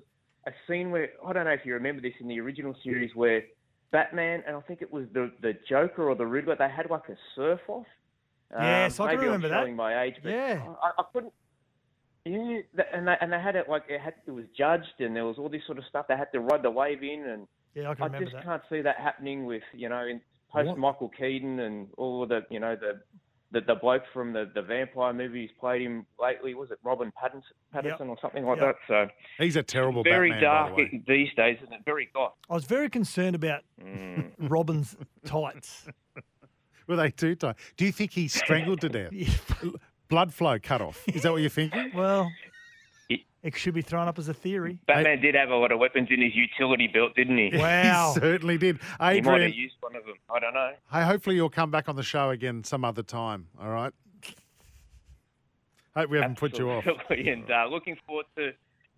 a 0.48 0.52
scene 0.68 0.90
where 0.90 1.10
I 1.26 1.34
don't 1.34 1.46
know 1.46 1.52
if 1.52 1.66
you 1.66 1.74
remember 1.74 2.02
this 2.02 2.14
in 2.20 2.28
the 2.28 2.40
original 2.40 2.76
series 2.84 3.14
where 3.14 3.44
Batman 3.92 4.42
and 4.48 4.56
I 4.56 4.62
think 4.62 4.82
it 4.82 4.92
was 4.92 5.06
the 5.14 5.32
the 5.42 5.54
Joker 5.70 6.10
or 6.10 6.16
the 6.16 6.26
Riddler 6.26 6.56
they 6.56 6.70
had 6.70 6.90
like 6.90 7.10
a 7.10 7.18
surf 7.36 7.60
off. 7.68 7.86
Yes, 8.52 9.00
I 9.00 9.12
can 9.16 9.20
remember 9.26 9.54
I'm 9.54 9.70
that. 9.70 9.76
my 9.76 10.04
age, 10.04 10.16
but 10.24 10.30
Yeah. 10.32 10.66
I, 10.82 10.92
I 11.02 11.04
couldn't. 11.14 11.34
Yeah, 12.26 12.60
th- 12.76 12.88
and 12.94 13.08
they, 13.08 13.16
and 13.22 13.32
they 13.32 13.40
had 13.40 13.56
it 13.56 13.70
like 13.70 13.84
it 13.88 14.02
had 14.02 14.16
it 14.26 14.32
was 14.32 14.46
judged, 14.58 15.00
and 15.00 15.16
there 15.16 15.26
was 15.26 15.38
all 15.38 15.48
this 15.50 15.62
sort 15.66 15.78
of 15.78 15.86
stuff. 15.90 16.08
They 16.10 16.18
had 16.18 16.32
to 16.34 16.40
ride 16.42 16.62
the 16.64 16.72
wave 16.72 17.02
in, 17.04 17.24
and 17.28 17.48
Yeah, 17.74 17.90
I 17.90 17.96
can 17.96 18.04
I 18.04 18.06
remember 18.08 18.26
just 18.26 18.36
that. 18.36 18.44
can't 18.44 18.62
see 18.70 18.82
that 18.82 18.98
happening 18.98 19.46
with 19.46 19.64
you 19.74 19.88
know 19.90 20.06
in 20.06 20.20
post 20.52 20.78
Michael 20.78 21.10
Keaton 21.10 21.60
and 21.62 21.88
all 21.98 22.26
the 22.28 22.42
you 22.50 22.60
know 22.60 22.76
the 22.76 23.02
the, 23.52 23.62
the 23.62 23.76
bloke 23.76 24.04
from 24.14 24.34
the, 24.34 24.52
the 24.54 24.62
vampire 24.62 25.14
movie 25.14 25.44
who's 25.44 25.52
played 25.58 25.82
him 25.82 26.06
lately 26.20 26.54
was 26.54 26.70
it 26.70 26.80
Robin 26.84 27.14
Pattinson, 27.18 27.44
Pattinson 27.74 28.10
or 28.10 28.18
something 28.22 28.44
like 28.46 28.60
Yep. 28.60 28.76
that. 28.90 29.08
So 29.08 29.14
He's 29.42 29.56
a 29.56 29.64
terrible 29.64 30.04
very 30.04 30.32
Batman, 30.32 30.44
dark 30.44 30.70
by 30.72 30.76
the 30.76 30.98
way. 30.98 31.04
these 31.08 31.34
days, 31.38 31.58
isn't 31.64 31.74
it? 31.74 31.80
Very 31.86 32.10
goth. 32.14 32.34
I 32.50 32.56
was 32.56 32.66
very 32.66 32.90
concerned 32.90 33.38
about 33.38 33.62
Mm. 33.82 34.32
Robin's 34.50 34.98
tights. 35.24 35.88
Were 36.88 36.96
they 36.96 37.12
too 37.12 37.36
tight? 37.36 37.56
Do 37.76 37.86
you 37.86 37.92
think 37.92 38.12
he 38.14 38.28
strangled 38.28 38.82
to 38.82 38.90
death? 38.90 39.12
Blood 40.10 40.34
flow 40.34 40.58
cut 40.60 40.82
off. 40.82 41.04
Is 41.08 41.24
that 41.24 41.32
what 41.32 41.42
you're 41.42 41.50
thinking? 41.50 41.92
Well, 41.96 42.32
it 43.44 43.56
should 43.56 43.74
be 43.76 43.82
thrown 43.82 44.08
up 44.08 44.18
as 44.20 44.28
a 44.28 44.34
theory. 44.34 44.80
Batman 44.88 45.22
did 45.22 45.36
have 45.36 45.50
a 45.52 45.56
lot 45.56 45.72
of 45.72 45.80
weapons 45.80 46.08
in 46.12 46.22
his 46.22 46.34
utility 46.36 46.88
belt, 46.88 47.16
didn't 47.16 47.38
he? 47.38 47.52
Wow. 47.58 48.12
He 48.16 48.20
certainly 48.20 48.58
did. 48.58 48.80
Adrian, 49.00 49.24
He 49.24 49.30
might 49.30 49.42
have 49.42 49.54
used 49.54 49.76
one 49.80 49.96
of 49.96 50.06
them. 50.06 50.16
I 50.34 50.40
don't 50.40 50.54
know. 50.54 50.72
hey, 50.92 51.04
hopefully 51.04 51.36
you'll 51.36 51.50
come 51.50 51.72
back 51.72 51.88
on 51.88 51.96
the 51.96 52.04
show 52.04 52.30
again 52.32 52.64
some 52.64 52.84
other 52.84 53.04
time. 53.04 53.48
All 53.62 53.70
right. 53.70 53.94
Hope 55.96 56.10
we 56.10 56.18
haven't 56.18 56.38
put 56.38 56.58
you 56.60 56.70
off. 56.70 56.86
Absolutely, 56.86 57.30
and 57.32 57.50
uh, 57.50 57.66
looking 57.70 57.98
forward 58.06 58.26
to 58.38 58.52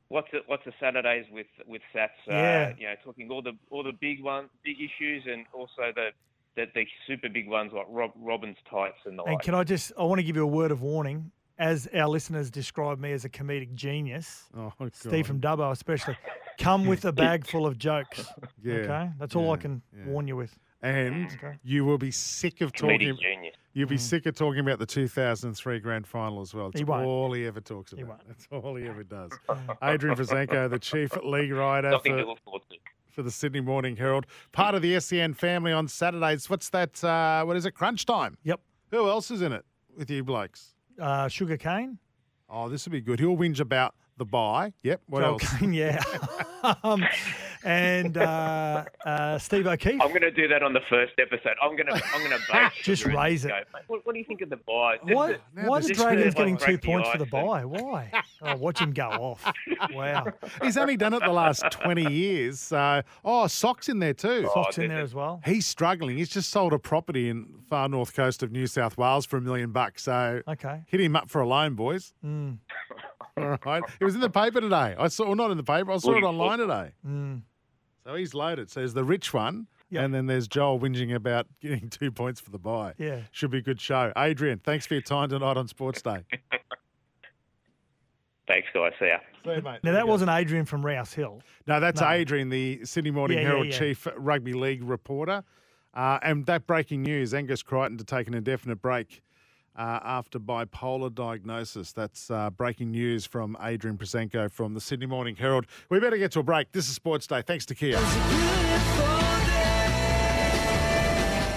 lots 0.09 0.27
of 0.33 0.41
lots 0.49 0.65
of 0.67 0.73
Saturdays 0.79 1.25
with 1.31 1.47
with 1.65 1.81
Sats. 1.93 2.07
Uh, 2.27 2.31
Yeah. 2.33 2.73
You 2.77 2.87
know, 2.87 2.93
talking 3.03 3.29
all 3.31 3.41
the 3.41 3.53
all 3.69 3.83
the 3.83 3.93
big 3.93 4.21
one, 4.21 4.49
big 4.63 4.77
issues, 4.81 5.23
and 5.25 5.45
also 5.53 5.91
the 5.95 6.09
the, 6.55 6.65
the 6.75 6.85
super 7.07 7.29
big 7.29 7.47
ones 7.47 7.71
like 7.73 7.85
Rob, 7.89 8.11
Robin's 8.15 8.57
tights 8.69 8.97
and 9.05 9.17
the 9.17 9.23
And 9.23 9.35
like. 9.35 9.43
can 9.43 9.55
I 9.55 9.63
just, 9.63 9.91
I 9.97 10.03
want 10.03 10.19
to 10.19 10.23
give 10.23 10.35
you 10.35 10.43
a 10.43 10.47
word 10.47 10.71
of 10.71 10.81
warning. 10.81 11.31
As 11.57 11.89
our 11.93 12.07
listeners 12.07 12.49
describe 12.49 12.99
me 12.99 13.11
as 13.11 13.25
a 13.25 13.29
comedic 13.29 13.73
genius, 13.75 14.45
Oh, 14.55 14.71
Steve 14.93 15.27
from 15.27 15.41
Dubbo 15.41 15.71
especially, 15.73 16.17
come 16.57 16.85
with 16.85 17.03
a 17.03 17.11
bag 17.11 17.45
full 17.45 17.65
of 17.65 17.77
jokes. 17.77 18.25
Yeah, 18.63 18.75
Okay? 18.75 19.09
That's 19.19 19.35
all 19.35 19.51
I 19.51 19.57
can 19.57 19.81
yeah. 19.93 20.05
warn 20.05 20.25
you 20.27 20.37
with. 20.37 20.57
And 20.81 21.25
Okay. 21.33 21.57
you 21.63 21.83
will 21.83 21.97
be 21.97 22.11
sick 22.11 22.61
of 22.61 22.71
Comedic 22.71 22.99
talking. 23.09 23.17
genius. 23.21 23.55
You'll 23.73 23.89
be 23.89 23.97
mm. 23.97 23.99
sick 23.99 24.25
of 24.25 24.35
talking 24.35 24.61
about 24.61 24.79
the 24.79 24.85
2003 24.85 25.79
grand 25.79 26.07
final 26.07 26.39
as 26.41 26.53
well. 26.53 26.67
It's 26.69 26.79
He 26.79 26.85
won't. 26.85 27.05
all 27.05 27.33
he 27.33 27.45
ever 27.45 27.59
talks 27.59 27.91
about. 27.91 28.07
won't. 28.07 28.27
That's 28.27 28.47
all 28.51 28.75
he 28.75 28.87
ever 28.87 29.03
does. 29.03 29.31
Adrian 29.83 30.15
Proszenko, 30.15 30.69
the 30.69 30.79
chief 30.79 31.11
league 31.23 31.51
writer 31.53 31.89
Nothing 31.89 32.15
to 32.17 32.25
look 32.25 32.39
forward 32.45 32.61
to. 32.69 32.77
For 33.19 33.23
the 33.23 33.31
Sydney 33.31 33.59
Morning 33.59 33.97
Herald, 33.97 34.25
part 34.53 34.75
of 34.75 34.81
the 34.81 34.97
SEN 34.97 35.33
family 35.33 35.73
on 35.73 35.89
Saturdays. 35.89 36.49
What's 36.49 36.69
that? 36.69 37.03
Uh, 37.03 37.43
what 37.43 37.57
is 37.57 37.65
it? 37.65 37.71
Crunch 37.71 38.05
time. 38.05 38.37
Yep. 38.45 38.61
Who 38.91 39.09
else 39.09 39.29
is 39.29 39.41
in 39.41 39.51
it 39.51 39.65
with 39.97 40.09
you 40.09 40.23
blokes? 40.23 40.73
Uh, 40.97 41.27
Sugar 41.27 41.57
cane. 41.57 41.97
Oh, 42.49 42.69
this 42.69 42.85
will 42.85 42.93
be 42.93 43.01
good. 43.01 43.19
He'll 43.19 43.35
whinge 43.35 43.59
about 43.59 43.93
the 44.19 44.25
buy. 44.25 44.71
Yep. 44.83 45.01
What 45.07 45.21
Joel 45.21 45.29
else? 45.31 45.57
Kane, 45.59 45.73
yeah. 45.73 46.03
um, 46.83 47.03
and 47.63 48.17
uh, 48.17 48.85
uh, 49.05 49.37
Steve 49.37 49.65
O'Keefe. 49.67 49.99
I'm 50.01 50.09
going 50.09 50.21
to 50.21 50.31
do 50.31 50.47
that 50.47 50.61
on 50.63 50.73
the 50.73 50.81
first 50.89 51.13
episode. 51.19 51.55
I'm 51.61 51.75
going 51.75 51.87
to 51.87 51.93
I'm 52.13 52.19
going 52.23 52.31
to 52.39 52.51
base 52.51 52.71
Just 52.83 53.05
raise 53.05 53.43
it. 53.45 53.49
go, 53.49 53.59
What, 53.87 54.05
what 54.05 54.13
do 54.13 54.19
you 54.19 54.25
think 54.25 54.41
of 54.41 54.49
the 54.49 54.57
buy? 54.57 54.97
Why, 55.03 55.37
why 55.65 55.79
the 55.81 55.87
just 55.89 55.99
Dragons 55.99 56.33
to, 56.35 56.37
getting 56.37 56.53
like, 56.55 56.61
two 56.63 56.65
break 56.77 56.81
the 56.81 56.87
points 56.87 57.09
for 57.09 57.17
the 57.17 57.25
buy? 57.25 57.65
Why? 57.65 58.11
Oh, 58.41 58.55
watch 58.57 58.79
him 58.79 58.91
go 58.93 59.07
off. 59.09 59.45
Wow. 59.93 60.27
He's 60.61 60.77
only 60.77 60.95
done 60.95 61.13
it 61.13 61.21
the 61.21 61.29
last 61.33 61.63
20 61.71 62.11
years. 62.11 62.59
So, 62.59 63.01
oh, 63.25 63.47
Sock's 63.47 63.89
in 63.89 63.99
there 63.99 64.13
too. 64.13 64.47
Socks 64.53 64.77
in 64.77 64.89
there 64.89 65.01
as 65.01 65.13
well. 65.15 65.41
He's 65.45 65.65
struggling. 65.67 66.17
He's 66.17 66.29
just 66.29 66.49
sold 66.51 66.71
a 66.73 66.79
property 66.79 67.29
in 67.29 67.47
far 67.69 67.89
north 67.89 68.13
coast 68.13 68.43
of 68.43 68.51
New 68.51 68.67
South 68.67 68.97
Wales 68.97 69.25
for 69.25 69.37
a 69.37 69.41
million 69.41 69.71
bucks. 69.71 70.03
So 70.03 70.41
Okay. 70.47 70.81
hit 70.87 71.01
him 71.01 71.15
up 71.15 71.29
for 71.29 71.41
a 71.41 71.47
loan, 71.47 71.75
boys. 71.75 72.13
Mm. 72.25 72.57
All 73.43 73.57
right. 73.65 73.83
It 73.99 74.03
was 74.05 74.15
in 74.15 74.21
the 74.21 74.29
paper 74.29 74.61
today. 74.61 74.95
I 74.97 75.07
saw, 75.07 75.25
well, 75.27 75.35
not 75.35 75.51
in 75.51 75.57
the 75.57 75.63
paper. 75.63 75.91
I 75.91 75.97
saw 75.97 76.15
it 76.17 76.23
online 76.23 76.59
today. 76.59 76.91
Mm. 77.07 77.41
So 78.05 78.15
he's 78.15 78.33
loaded. 78.33 78.69
So 78.69 78.79
there's 78.79 78.93
the 78.93 79.03
rich 79.03 79.33
one, 79.33 79.67
Yep. 79.91 80.03
and 80.03 80.13
then 80.13 80.25
there's 80.27 80.47
Joel 80.47 80.79
whinging 80.79 81.13
about 81.15 81.47
getting 81.61 81.89
two 81.89 82.11
points 82.11 82.39
for 82.39 82.49
the 82.51 82.59
buy. 82.59 82.93
Yeah. 82.97 83.21
Should 83.31 83.51
be 83.51 83.59
a 83.59 83.61
good 83.61 83.79
show. 83.81 84.11
Adrian, 84.17 84.59
thanks 84.59 84.85
for 84.85 84.93
your 84.95 85.01
time 85.01 85.29
tonight 85.29 85.57
on 85.57 85.67
Sports 85.67 86.01
Day. 86.01 86.23
Thanks, 88.47 88.67
guys. 88.73 88.93
See 88.99 89.05
ya. 89.07 89.17
See 89.45 89.51
you, 89.57 89.61
mate. 89.61 89.79
Now, 89.83 89.91
that 89.91 90.07
wasn't 90.07 90.31
Adrian 90.31 90.65
from 90.65 90.83
Rouse 90.83 91.13
Hill. 91.13 91.41
No, 91.67 91.79
that's 91.79 92.01
No. 92.01 92.09
Adrian, 92.09 92.49
the 92.49 92.83
Sydney 92.83 93.11
Morning 93.11 93.37
Yeah, 93.37 93.43
yeah, 93.43 93.47
Herald 93.49 93.67
yeah. 93.67 93.77
chief 93.77 94.07
rugby 94.15 94.53
league 94.53 94.83
reporter. 94.83 95.43
Uh, 95.93 96.17
and 96.23 96.45
that 96.47 96.65
breaking 96.65 97.03
news 97.03 97.33
Angus 97.33 97.61
Crichton 97.61 97.97
to 97.99 98.03
take 98.03 98.27
an 98.27 98.33
indefinite 98.33 98.81
break 98.81 99.21
uh, 99.79 99.99
after 100.03 100.39
bipolar 100.39 101.13
diagnosis. 101.13 101.93
That's 101.93 102.29
uh, 102.29 102.49
breaking 102.49 102.91
news 102.91 103.25
from 103.25 103.57
Adrian 103.61 103.97
Proszenko 103.97 104.51
from 104.51 104.73
the 104.73 104.81
Sydney 104.81 105.05
Morning 105.05 105.35
Herald. 105.37 105.65
We 105.89 105.99
better 105.99 106.17
get 106.17 106.33
to 106.33 106.39
a 106.41 106.43
break. 106.43 106.71
This 106.73 106.89
is 106.89 106.95
Sports 106.95 107.25
Day. 107.25 107.41
Thanks 107.41 107.65
to 107.67 107.75
Kia. 107.75 107.97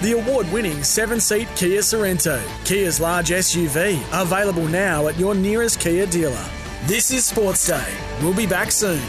The 0.01 0.19
award 0.19 0.51
winning 0.51 0.83
seven 0.83 1.19
seat 1.19 1.47
Kia 1.55 1.81
Sorento, 1.81 2.41
Kia's 2.65 2.99
large 2.99 3.29
SUV, 3.29 4.01
available 4.21 4.67
now 4.67 5.07
at 5.07 5.17
your 5.17 5.35
nearest 5.35 5.79
Kia 5.79 6.05
dealer. 6.05 6.45
This 6.85 7.11
is 7.11 7.25
Sports 7.25 7.67
Day. 7.67 7.93
We'll 8.21 8.33
be 8.33 8.47
back 8.47 8.71
soon. 8.71 9.01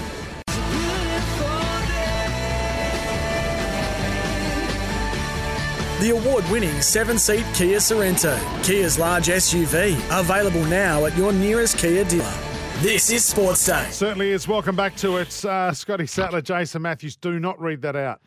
The 6.05 6.11
award 6.11 6.45
winning 6.51 6.83
seven 6.83 7.19
seat 7.19 7.47
Kia 7.55 7.79
Sorento, 7.79 8.37
Kia's 8.63 8.99
large 8.99 9.29
SUV, 9.29 9.95
available 10.11 10.63
now 10.67 11.07
at 11.07 11.17
your 11.17 11.33
nearest 11.33 11.79
Kia 11.79 12.05
dealer. 12.05 12.35
This 12.81 13.09
is 13.09 13.25
Sports 13.25 13.65
Day. 13.65 13.89
Certainly 13.91 14.33
is. 14.33 14.47
Welcome 14.47 14.77
back 14.77 14.97
to 14.97 15.17
it. 15.17 15.43
Uh, 15.43 15.73
Scotty 15.73 16.05
Sattler, 16.05 16.43
Jason 16.43 16.83
Matthews. 16.83 17.17
Do 17.17 17.41
not 17.41 17.59
read 17.59 17.81
that 17.81 17.97
out. 17.97 18.21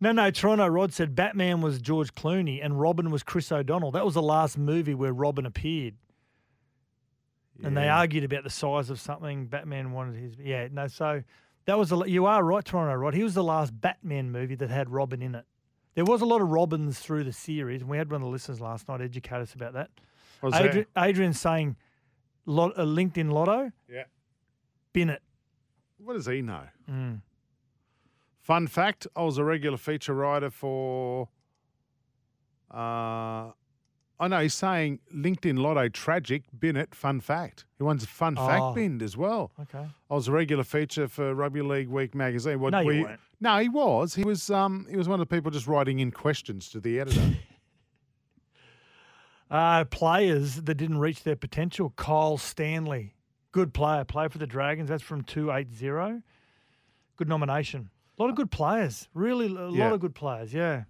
No, 0.00 0.12
no. 0.12 0.30
Toronto 0.30 0.66
Rod 0.66 0.94
said 0.94 1.14
Batman 1.14 1.60
was 1.60 1.78
George 1.78 2.14
Clooney 2.14 2.64
and 2.64 2.80
Robin 2.80 3.10
was 3.10 3.22
Chris 3.22 3.52
O'Donnell. 3.52 3.90
That 3.90 4.06
was 4.06 4.14
the 4.14 4.22
last 4.22 4.56
movie 4.56 4.94
where 4.94 5.12
Robin 5.12 5.44
appeared. 5.44 5.96
And 7.62 7.76
they 7.76 7.90
argued 7.90 8.24
about 8.24 8.44
the 8.44 8.48
size 8.48 8.88
of 8.88 8.98
something. 8.98 9.44
Batman 9.44 9.92
wanted 9.92 10.16
his. 10.16 10.38
Yeah, 10.38 10.68
no. 10.72 10.86
So 10.86 11.22
that 11.66 11.78
was 11.78 11.92
a. 11.92 12.00
You 12.06 12.24
are 12.24 12.42
right, 12.42 12.64
Toronto 12.64 12.94
Rod. 12.94 13.12
He 13.12 13.22
was 13.22 13.34
the 13.34 13.44
last 13.44 13.78
Batman 13.78 14.32
movie 14.32 14.54
that 14.54 14.70
had 14.70 14.88
Robin 14.88 15.20
in 15.20 15.34
it. 15.34 15.44
There 15.94 16.04
was 16.04 16.20
a 16.22 16.26
lot 16.26 16.40
of 16.40 16.48
Robins 16.48 16.98
through 17.00 17.24
the 17.24 17.32
series, 17.32 17.80
and 17.80 17.90
we 17.90 17.96
had 17.98 18.10
one 18.10 18.20
of 18.22 18.26
the 18.26 18.30
listeners 18.30 18.60
last 18.60 18.88
night 18.88 19.00
educate 19.00 19.40
us 19.40 19.54
about 19.54 19.72
that. 19.74 19.90
What 20.40 20.52
was 20.52 20.60
that? 20.60 20.66
Adrian, 20.68 20.86
Adrian's 20.96 21.40
saying, 21.40 21.76
lot, 22.46 22.72
uh, 22.78 22.82
LinkedIn 22.84 23.30
Lotto, 23.32 23.72
Yeah. 23.88 24.04
Bennett. 24.92 25.22
What 25.98 26.14
does 26.14 26.26
he 26.26 26.42
know? 26.42 26.62
Mm. 26.88 27.20
Fun 28.40 28.66
fact 28.68 29.06
I 29.14 29.22
was 29.22 29.36
a 29.38 29.44
regular 29.44 29.76
feature 29.76 30.14
writer 30.14 30.50
for. 30.50 31.28
Uh, 32.70 33.50
I 34.20 34.28
know 34.28 34.40
he's 34.40 34.52
saying 34.54 35.00
LinkedIn 35.14 35.58
Lotto 35.58 35.88
tragic, 35.88 36.42
bin 36.58 36.76
it, 36.76 36.94
fun 36.94 37.20
fact. 37.20 37.64
He 37.78 37.82
wants 37.84 38.04
a 38.04 38.06
fun 38.06 38.36
Oh. 38.38 38.46
fact 38.46 38.74
binned 38.74 39.02
as 39.02 39.16
well. 39.16 39.50
Okay. 39.58 39.86
I 40.10 40.14
was 40.14 40.28
a 40.28 40.32
regular 40.32 40.62
feature 40.62 41.08
for 41.08 41.34
Rugby 41.34 41.62
League 41.62 41.88
Week 41.88 42.14
magazine. 42.14 42.60
What 42.60 42.72
No, 42.72 42.80
you 42.80 42.86
we- 42.86 43.02
weren't. 43.04 43.20
No, 43.40 43.56
he 43.58 43.70
was. 43.70 44.14
He 44.14 44.22
was. 44.22 44.50
Um, 44.50 44.86
he 44.90 44.96
was 44.98 45.08
one 45.08 45.18
of 45.18 45.26
the 45.26 45.34
people 45.34 45.50
just 45.50 45.66
writing 45.66 45.98
in 46.00 46.10
questions 46.10 46.68
to 46.70 46.80
the 46.80 47.00
editor. 47.00 47.36
Uh, 49.50 49.84
players 49.84 50.62
that 50.62 50.74
didn't 50.76 50.98
reach 50.98 51.24
their 51.24 51.34
potential. 51.34 51.92
Kyle 51.96 52.38
Stanley, 52.38 53.16
good 53.50 53.74
player, 53.74 54.04
play 54.04 54.28
for 54.28 54.38
the 54.38 54.46
Dragons. 54.46 54.88
That's 54.88 55.02
from 55.02 55.22
two 55.24 55.50
eight 55.50 55.74
zero. 55.74 56.22
Good 57.16 57.28
nomination. 57.28 57.90
A 58.16 58.22
lot 58.22 58.30
of 58.30 58.36
good 58.36 58.52
players. 58.52 59.08
Really, 59.12 59.46
a 59.46 59.70
Yeah. 59.70 59.86
lot 59.86 59.94
of 59.94 60.00
good 60.00 60.14
players. 60.14 60.54
Yeah, 60.54 60.84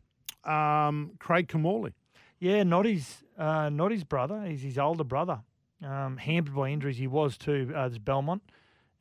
um, 0.44 1.12
Craig 1.18 1.48
Kamali. 1.48 1.94
Yeah. 2.40 2.62
Not 2.64 2.86
his, 2.86 3.22
uh, 3.38 3.68
not 3.68 3.90
his 3.92 4.02
brother. 4.04 4.42
He's 4.44 4.62
his 4.62 4.78
older 4.78 5.04
brother. 5.04 5.40
Um, 5.82 6.16
hampered 6.18 6.54
by 6.54 6.68
injuries, 6.68 6.98
he 6.98 7.06
was 7.06 7.38
too. 7.38 7.72
Uh, 7.74 7.88
there's 7.88 7.98
Belmont, 7.98 8.42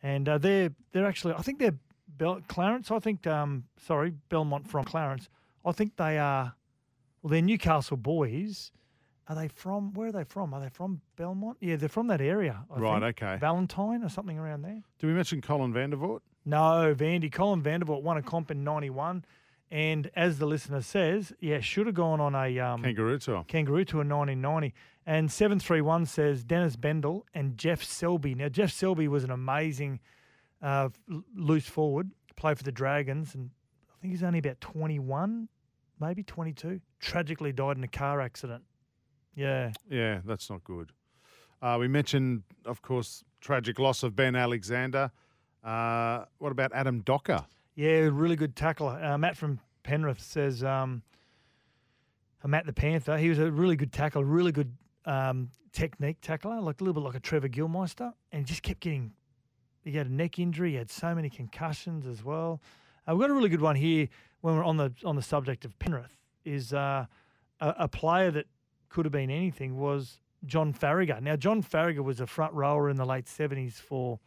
and 0.01 0.29
uh, 0.29 0.37
they're 0.37 0.69
they're 0.93 1.05
actually. 1.07 1.33
I 1.33 1.41
think 1.41 1.59
they're 1.59 1.75
Bel- 2.07 2.39
Clarence. 2.47 2.89
I 2.89 2.99
think. 2.99 3.27
Um, 3.27 3.65
sorry, 3.85 4.13
Belmont 4.29 4.65
from 4.67 4.85
Clarence. 4.85 5.27
I 5.65 5.73
think 5.73 5.97
they 5.97 6.17
are. 6.17 6.53
Well, 7.21 7.31
they're 7.31 7.41
Newcastle 7.41 7.97
boys. 7.97 8.71
Are 9.27 9.35
they 9.35 9.49
from? 9.49 9.93
Where 9.93 10.07
are 10.07 10.11
they 10.13 10.23
from? 10.23 10.53
Are 10.53 10.61
they 10.61 10.69
from 10.69 11.01
Belmont? 11.17 11.57
Yeah, 11.59 11.75
they're 11.75 11.89
from 11.89 12.07
that 12.07 12.21
area. 12.21 12.63
I 12.73 12.79
Right, 12.79 13.01
think. 13.01 13.21
okay. 13.21 13.37
Valentine 13.39 14.01
or 14.03 14.09
something 14.09 14.39
around 14.39 14.61
there. 14.61 14.81
Did 14.99 15.07
we 15.07 15.13
mention 15.13 15.41
Colin 15.41 15.73
Vandervoort? 15.73 16.21
No, 16.45 16.95
Vandy. 16.97 17.29
Colin 17.31 17.61
Vandervoort 17.61 18.01
won 18.03 18.15
a 18.17 18.21
comp 18.23 18.49
in 18.51 18.63
91. 18.63 19.25
And 19.71 20.09
as 20.15 20.39
the 20.39 20.47
listener 20.47 20.81
says, 20.81 21.31
yeah, 21.39 21.59
should 21.59 21.85
have 21.85 21.95
gone 21.95 22.19
on 22.19 22.33
a 22.33 22.59
um, 22.59 22.81
Kangaroo 22.81 23.19
tour. 23.19 23.45
Kangaroo 23.47 23.85
Tour 23.85 23.99
1990. 23.99 24.73
And 25.05 25.31
731 25.31 26.05
says 26.05 26.43
Dennis 26.43 26.75
Bendel 26.75 27.25
and 27.33 27.57
Jeff 27.57 27.83
Selby. 27.83 28.35
Now, 28.35 28.49
Jeff 28.49 28.71
Selby 28.71 29.07
was 29.07 29.23
an 29.23 29.31
amazing 29.31 29.99
uh, 30.61 30.89
loose 31.35 31.67
forward, 31.67 32.11
played 32.35 32.57
for 32.57 32.63
the 32.63 32.71
Dragons, 32.71 33.35
and 33.35 33.49
I 33.89 34.01
think 34.01 34.13
he's 34.13 34.23
only 34.23 34.39
about 34.39 34.59
21, 34.61 35.47
maybe 35.99 36.23
22. 36.23 36.81
Tragically 36.99 37.51
died 37.51 37.77
in 37.77 37.83
a 37.83 37.87
car 37.87 38.21
accident. 38.21 38.63
Yeah. 39.35 39.71
Yeah, 39.89 40.21
that's 40.25 40.49
not 40.49 40.63
good. 40.63 40.91
Uh, 41.61 41.77
we 41.79 41.87
mentioned, 41.87 42.43
of 42.65 42.81
course, 42.81 43.23
tragic 43.41 43.79
loss 43.79 44.03
of 44.03 44.15
Ben 44.15 44.35
Alexander. 44.35 45.11
Uh, 45.63 46.25
what 46.37 46.51
about 46.51 46.71
Adam 46.73 47.01
Docker? 47.01 47.45
Yeah, 47.79 48.09
really 48.11 48.35
good 48.35 48.57
tackler. 48.57 49.01
Uh, 49.01 49.17
Matt 49.17 49.37
from 49.37 49.61
Penrith 49.83 50.19
says, 50.19 50.65
um, 50.65 51.01
uh, 52.43 52.49
Matt 52.49 52.65
the 52.65 52.73
Panther, 52.73 53.17
he 53.17 53.29
was 53.29 53.39
a 53.39 53.49
really 53.49 53.77
good 53.77 53.93
tackler, 53.93 54.25
really 54.25 54.51
good 54.51 54.75
um, 55.05 55.51
technique 55.71 56.17
tackler, 56.21 56.59
like 56.59 56.81
a 56.81 56.83
little 56.83 57.01
bit 57.01 57.07
like 57.07 57.15
a 57.15 57.21
Trevor 57.21 57.47
Gilmeister, 57.47 58.11
and 58.33 58.45
just 58.45 58.63
kept 58.63 58.81
getting. 58.81 59.13
He 59.85 59.93
had 59.93 60.07
a 60.07 60.13
neck 60.13 60.39
injury. 60.39 60.71
He 60.71 60.75
had 60.75 60.91
so 60.91 61.15
many 61.15 61.29
concussions 61.29 62.05
as 62.05 62.21
well. 62.21 62.59
Uh, 63.07 63.15
we've 63.15 63.21
got 63.21 63.29
a 63.29 63.33
really 63.33 63.47
good 63.47 63.61
one 63.61 63.77
here 63.77 64.09
when 64.41 64.57
we're 64.57 64.65
on 64.65 64.75
the 64.75 64.91
on 65.05 65.15
the 65.15 65.21
subject 65.21 65.63
of 65.63 65.79
Penrith. 65.79 66.17
Is 66.43 66.73
uh, 66.73 67.05
a, 67.61 67.75
a 67.79 67.87
player 67.87 68.29
that 68.29 68.47
could 68.89 69.05
have 69.05 69.13
been 69.13 69.31
anything 69.31 69.77
was 69.77 70.19
John 70.45 70.73
Farragher. 70.73 71.21
Now, 71.21 71.37
John 71.37 71.63
Farragher 71.63 72.03
was 72.03 72.19
a 72.19 72.27
front 72.27 72.51
rower 72.51 72.89
in 72.89 72.97
the 72.97 73.05
late 73.05 73.29
seventies 73.29 73.79
for 73.79 74.19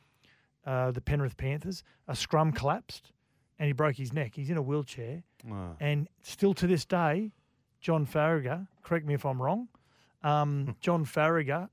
uh, 0.64 0.90
the 0.90 1.02
Penrith 1.02 1.36
Panthers. 1.36 1.84
A 2.08 2.16
scrum 2.16 2.52
collapsed, 2.52 3.12
and 3.58 3.66
he 3.66 3.72
broke 3.72 3.96
his 3.96 4.12
neck. 4.12 4.32
He's 4.34 4.50
in 4.50 4.56
a 4.56 4.62
wheelchair, 4.62 5.22
Oh. 5.50 5.76
and 5.80 6.08
still 6.22 6.54
to 6.54 6.66
this 6.66 6.84
day, 6.84 7.32
John 7.80 8.06
Farragher. 8.06 8.66
Correct 8.82 9.06
me 9.06 9.14
if 9.14 9.24
I'm 9.26 9.40
wrong. 9.42 9.68
Um, 10.22 10.76
John 10.80 11.04
Farragher 11.04 11.68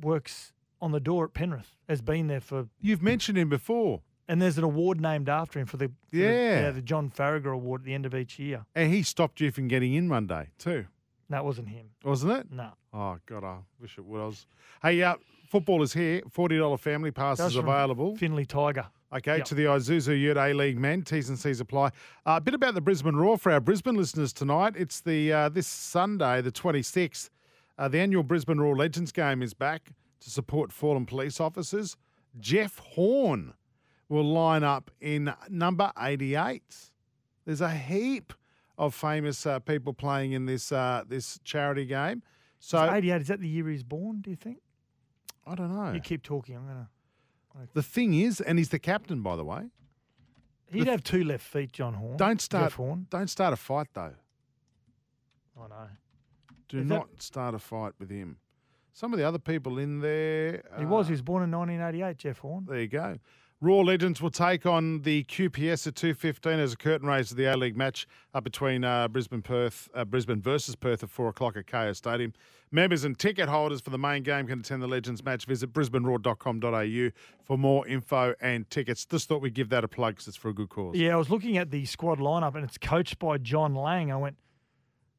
works 0.00 0.52
on 0.80 0.92
the 0.92 1.00
door 1.00 1.24
at 1.24 1.34
Penrith. 1.34 1.76
Has 1.88 2.00
been 2.02 2.26
there 2.28 2.40
for. 2.40 2.68
You've 2.80 3.02
mentioned 3.02 3.38
him 3.38 3.48
before. 3.48 4.02
And 4.26 4.40
there's 4.40 4.56
an 4.56 4.64
award 4.64 5.02
named 5.02 5.28
after 5.28 5.58
him 5.58 5.66
for 5.66 5.76
the 5.76 5.88
for 5.88 6.16
the- 6.16 6.18
Yeah. 6.22 6.70
the 6.70 6.80
John 6.80 7.10
Farragher 7.10 7.52
Award 7.52 7.82
at 7.82 7.84
the 7.84 7.92
end 7.92 8.06
of 8.06 8.14
each 8.14 8.38
year. 8.38 8.64
And 8.74 8.90
he 8.90 9.02
stopped 9.02 9.38
you 9.40 9.50
from 9.52 9.68
getting 9.68 9.92
in 9.92 10.08
one 10.08 10.26
day, 10.26 10.48
too. 10.56 10.86
That 11.28 11.44
wasn't 11.44 11.68
him. 11.68 11.90
Wasn't 12.02 12.32
it? 12.32 12.50
No. 12.50 12.70
Oh, 12.94 13.18
God, 13.26 13.44
I 13.44 13.58
wish 13.78 13.98
it 13.98 14.04
was. 14.06 14.46
Hey, 14.82 15.02
uh, 15.02 15.16
football 15.54 15.84
is 15.84 15.92
here. 15.92 16.20
$40 16.36 16.80
family 16.80 17.12
passes 17.12 17.44
Goes 17.44 17.54
from 17.54 17.68
available. 17.68 18.16
Finley 18.16 18.44
Tiger. 18.44 18.88
Okay, 19.14 19.36
Yep. 19.36 19.44
to 19.46 19.54
the 19.54 19.66
Isuzu 19.66 20.18
Ute 20.20 20.36
A 20.36 20.52
League 20.52 20.80
men, 20.80 21.02
T's 21.02 21.28
and 21.28 21.38
C's 21.38 21.60
apply. 21.60 21.86
Uh, 22.26 22.34
a 22.38 22.40
bit 22.40 22.54
about 22.54 22.74
the 22.74 22.80
Brisbane 22.80 23.14
Roar 23.14 23.38
for 23.38 23.52
our 23.52 23.60
Brisbane 23.60 23.94
listeners 23.94 24.32
tonight. 24.32 24.74
It's 24.76 25.00
the 25.00 25.32
uh, 25.32 25.48
this 25.50 25.68
Sunday, 25.68 26.40
the 26.40 26.50
26th. 26.50 27.30
Uh, 27.78 27.86
the 27.86 28.00
annual 28.00 28.24
Brisbane 28.24 28.58
Roar 28.58 28.74
Legends 28.76 29.12
game 29.12 29.42
is 29.44 29.54
back 29.54 29.92
to 30.22 30.28
support 30.28 30.72
fallen 30.72 31.06
police 31.06 31.38
officers. 31.38 31.96
Jeff 32.40 32.80
Horn 32.80 33.54
will 34.08 34.24
line 34.24 34.64
up 34.64 34.90
in 35.00 35.32
number 35.48 35.92
88. 36.00 36.90
There's 37.44 37.60
a 37.60 37.70
heap 37.70 38.32
of 38.76 38.92
famous 38.92 39.46
uh, 39.46 39.60
people 39.60 39.92
playing 39.94 40.32
in 40.32 40.46
this 40.46 40.72
uh, 40.72 41.04
this 41.06 41.38
charity 41.44 41.84
game. 41.84 42.24
So 42.58 42.78
So 42.78 42.92
88. 42.92 43.20
Is 43.22 43.28
that 43.28 43.38
the 43.38 43.48
year 43.48 43.68
he's 43.68 43.84
born? 43.84 44.20
Do 44.20 44.30
you 44.30 44.36
think? 44.36 44.58
I 45.46 45.54
don't 45.54 45.74
know. 45.74 45.92
You 45.92 46.00
keep 46.00 46.22
talking. 46.22 46.56
I'm 46.56 46.66
gonna. 46.66 46.88
The 47.74 47.82
thing 47.82 48.14
is, 48.14 48.40
and 48.40 48.58
he's 48.58 48.70
the 48.70 48.78
captain, 48.80 49.20
by 49.22 49.36
the 49.36 49.44
way. 49.44 49.70
He'd 50.72 50.88
have 50.88 51.04
two 51.04 51.22
left 51.22 51.44
feet, 51.44 51.70
John 51.72 51.94
Horn. 51.94 52.16
Don't 52.16 52.40
start. 52.40 52.64
Jeff 52.64 52.74
Horn. 52.74 53.06
Don't 53.10 53.28
start 53.30 53.52
a 53.52 53.56
fight 53.56 53.86
though. 53.94 54.14
I 55.60 55.68
know. 55.68 55.88
Do 56.68 56.78
Is 56.80 56.88
that- 56.88 56.94
not 56.94 57.08
start 57.22 57.54
a 57.54 57.58
fight 57.58 57.92
with 57.98 58.10
him. 58.10 58.38
Some 58.92 59.12
of 59.12 59.18
the 59.18 59.24
other 59.24 59.38
people 59.38 59.78
in 59.78 60.00
there. 60.00 60.62
He 60.78 60.84
was. 60.84 61.06
uh, 61.06 61.08
He 61.08 61.12
was 61.12 61.22
born 61.22 61.42
in 61.42 61.50
1988. 61.50 62.16
Jeff 62.16 62.38
Horn. 62.38 62.64
There 62.68 62.80
you 62.80 62.88
go. 62.88 63.18
Roar 63.64 63.82
Legends 63.82 64.20
will 64.20 64.30
take 64.30 64.66
on 64.66 65.00
the 65.00 65.24
QPS 65.24 65.86
at 65.86 65.94
2.15 65.94 66.58
as 66.58 66.74
a 66.74 66.76
curtain 66.76 67.08
raiser 67.08 67.30
to 67.30 67.34
the 67.34 67.46
A-League 67.46 67.78
match 67.78 68.06
up 68.34 68.44
between 68.44 68.84
uh, 68.84 69.08
Brisbane 69.08 69.40
Perth, 69.40 69.88
uh, 69.94 70.04
Brisbane 70.04 70.42
versus 70.42 70.76
Perth 70.76 71.02
at 71.02 71.08
4 71.08 71.30
o'clock 71.30 71.56
at 71.56 71.64
Kayo 71.64 71.96
Stadium. 71.96 72.34
Members 72.70 73.04
and 73.04 73.18
ticket 73.18 73.48
holders 73.48 73.80
for 73.80 73.88
the 73.88 73.96
main 73.96 74.22
game 74.22 74.48
can 74.48 74.60
attend 74.60 74.82
the 74.82 74.86
Legends 74.86 75.24
match. 75.24 75.46
Visit 75.46 75.72
brisbaneroar.com.au 75.72 77.10
for 77.42 77.56
more 77.56 77.88
info 77.88 78.34
and 78.38 78.68
tickets. 78.68 79.06
Just 79.06 79.30
thought 79.30 79.40
we'd 79.40 79.54
give 79.54 79.70
that 79.70 79.82
a 79.82 79.88
plug 79.88 80.16
because 80.16 80.28
it's 80.28 80.36
for 80.36 80.50
a 80.50 80.54
good 80.54 80.68
cause. 80.68 80.94
Yeah, 80.94 81.14
I 81.14 81.16
was 81.16 81.30
looking 81.30 81.56
at 81.56 81.70
the 81.70 81.86
squad 81.86 82.18
lineup 82.18 82.56
and 82.56 82.64
it's 82.64 82.76
coached 82.76 83.18
by 83.18 83.38
John 83.38 83.74
Lang. 83.74 84.12
I 84.12 84.16
went, 84.18 84.36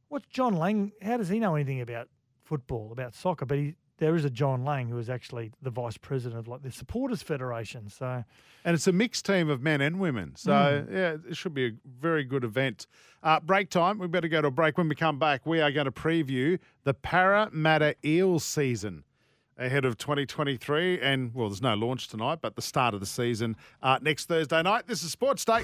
what's 0.09 0.27
John 0.27 0.55
Lang? 0.55 0.91
How 1.01 1.17
does 1.17 1.29
he 1.29 1.39
know 1.39 1.55
anything 1.55 1.81
about 1.81 2.09
football, 2.43 2.91
about 2.91 3.15
soccer? 3.15 3.47
But 3.47 3.57
he, 3.57 3.75
there 3.97 4.15
is 4.15 4.25
a 4.25 4.29
John 4.29 4.65
Lang 4.65 4.89
who 4.89 4.97
is 4.97 5.09
actually 5.09 5.51
the 5.61 5.69
vice 5.69 5.97
president 5.97 6.39
of 6.39 6.47
like 6.47 6.61
the 6.63 6.71
Supporters 6.71 7.21
Federation. 7.21 7.89
So 7.89 8.23
And 8.65 8.73
it's 8.73 8.87
a 8.87 8.91
mixed 8.91 9.25
team 9.25 9.49
of 9.49 9.61
men 9.61 9.79
and 9.81 9.99
women. 9.99 10.33
So, 10.35 10.51
Mm. 10.51 10.91
yeah, 10.91 11.17
it 11.29 11.37
should 11.37 11.53
be 11.53 11.65
a 11.67 11.71
very 11.99 12.23
good 12.23 12.43
event. 12.43 12.87
Uh, 13.23 13.39
break 13.39 13.69
time. 13.69 13.97
We 13.99 14.07
better 14.07 14.27
go 14.27 14.41
to 14.41 14.47
a 14.47 14.51
break. 14.51 14.77
When 14.77 14.89
we 14.89 14.95
come 14.95 15.17
back, 15.19 15.45
we 15.45 15.61
are 15.61 15.71
going 15.71 15.85
to 15.85 15.91
preview 15.91 16.59
the 16.83 16.93
Parramatta 16.93 17.95
Eels 18.03 18.43
season 18.43 19.03
ahead 19.57 19.85
of 19.85 19.97
2023. 19.97 20.99
And, 20.99 21.33
well, 21.33 21.47
there's 21.49 21.61
no 21.61 21.75
launch 21.75 22.07
tonight, 22.07 22.39
but 22.41 22.55
the 22.55 22.61
start 22.61 22.93
of 22.93 22.99
the 22.99 23.05
season 23.05 23.55
uh, 23.81 23.99
next 24.01 24.25
Thursday 24.25 24.61
night. 24.61 24.87
This 24.87 25.03
is 25.03 25.11
Sports 25.11 25.45
Day. 25.45 25.63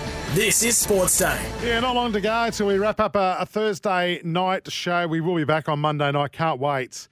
This 0.33 0.63
is 0.63 0.77
Sports 0.77 1.17
Day. 1.19 1.41
Yeah, 1.61 1.81
not 1.81 1.93
long 1.95 2.13
to 2.13 2.21
go 2.21 2.49
till 2.51 2.67
we 2.67 2.77
wrap 2.77 2.99
up 3.01 3.15
a, 3.17 3.37
a 3.39 3.45
Thursday 3.45 4.21
night 4.23 4.71
show. 4.71 5.05
We 5.07 5.19
will 5.19 5.35
be 5.35 5.43
back 5.43 5.67
on 5.67 5.79
Monday 5.79 6.09
night. 6.11 6.31
Can't 6.31 6.59
wait. 6.59 7.09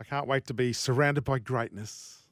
I 0.00 0.04
can't 0.04 0.26
wait 0.26 0.46
to 0.46 0.54
be 0.54 0.72
surrounded 0.72 1.24
by 1.24 1.38
greatness. 1.38 2.22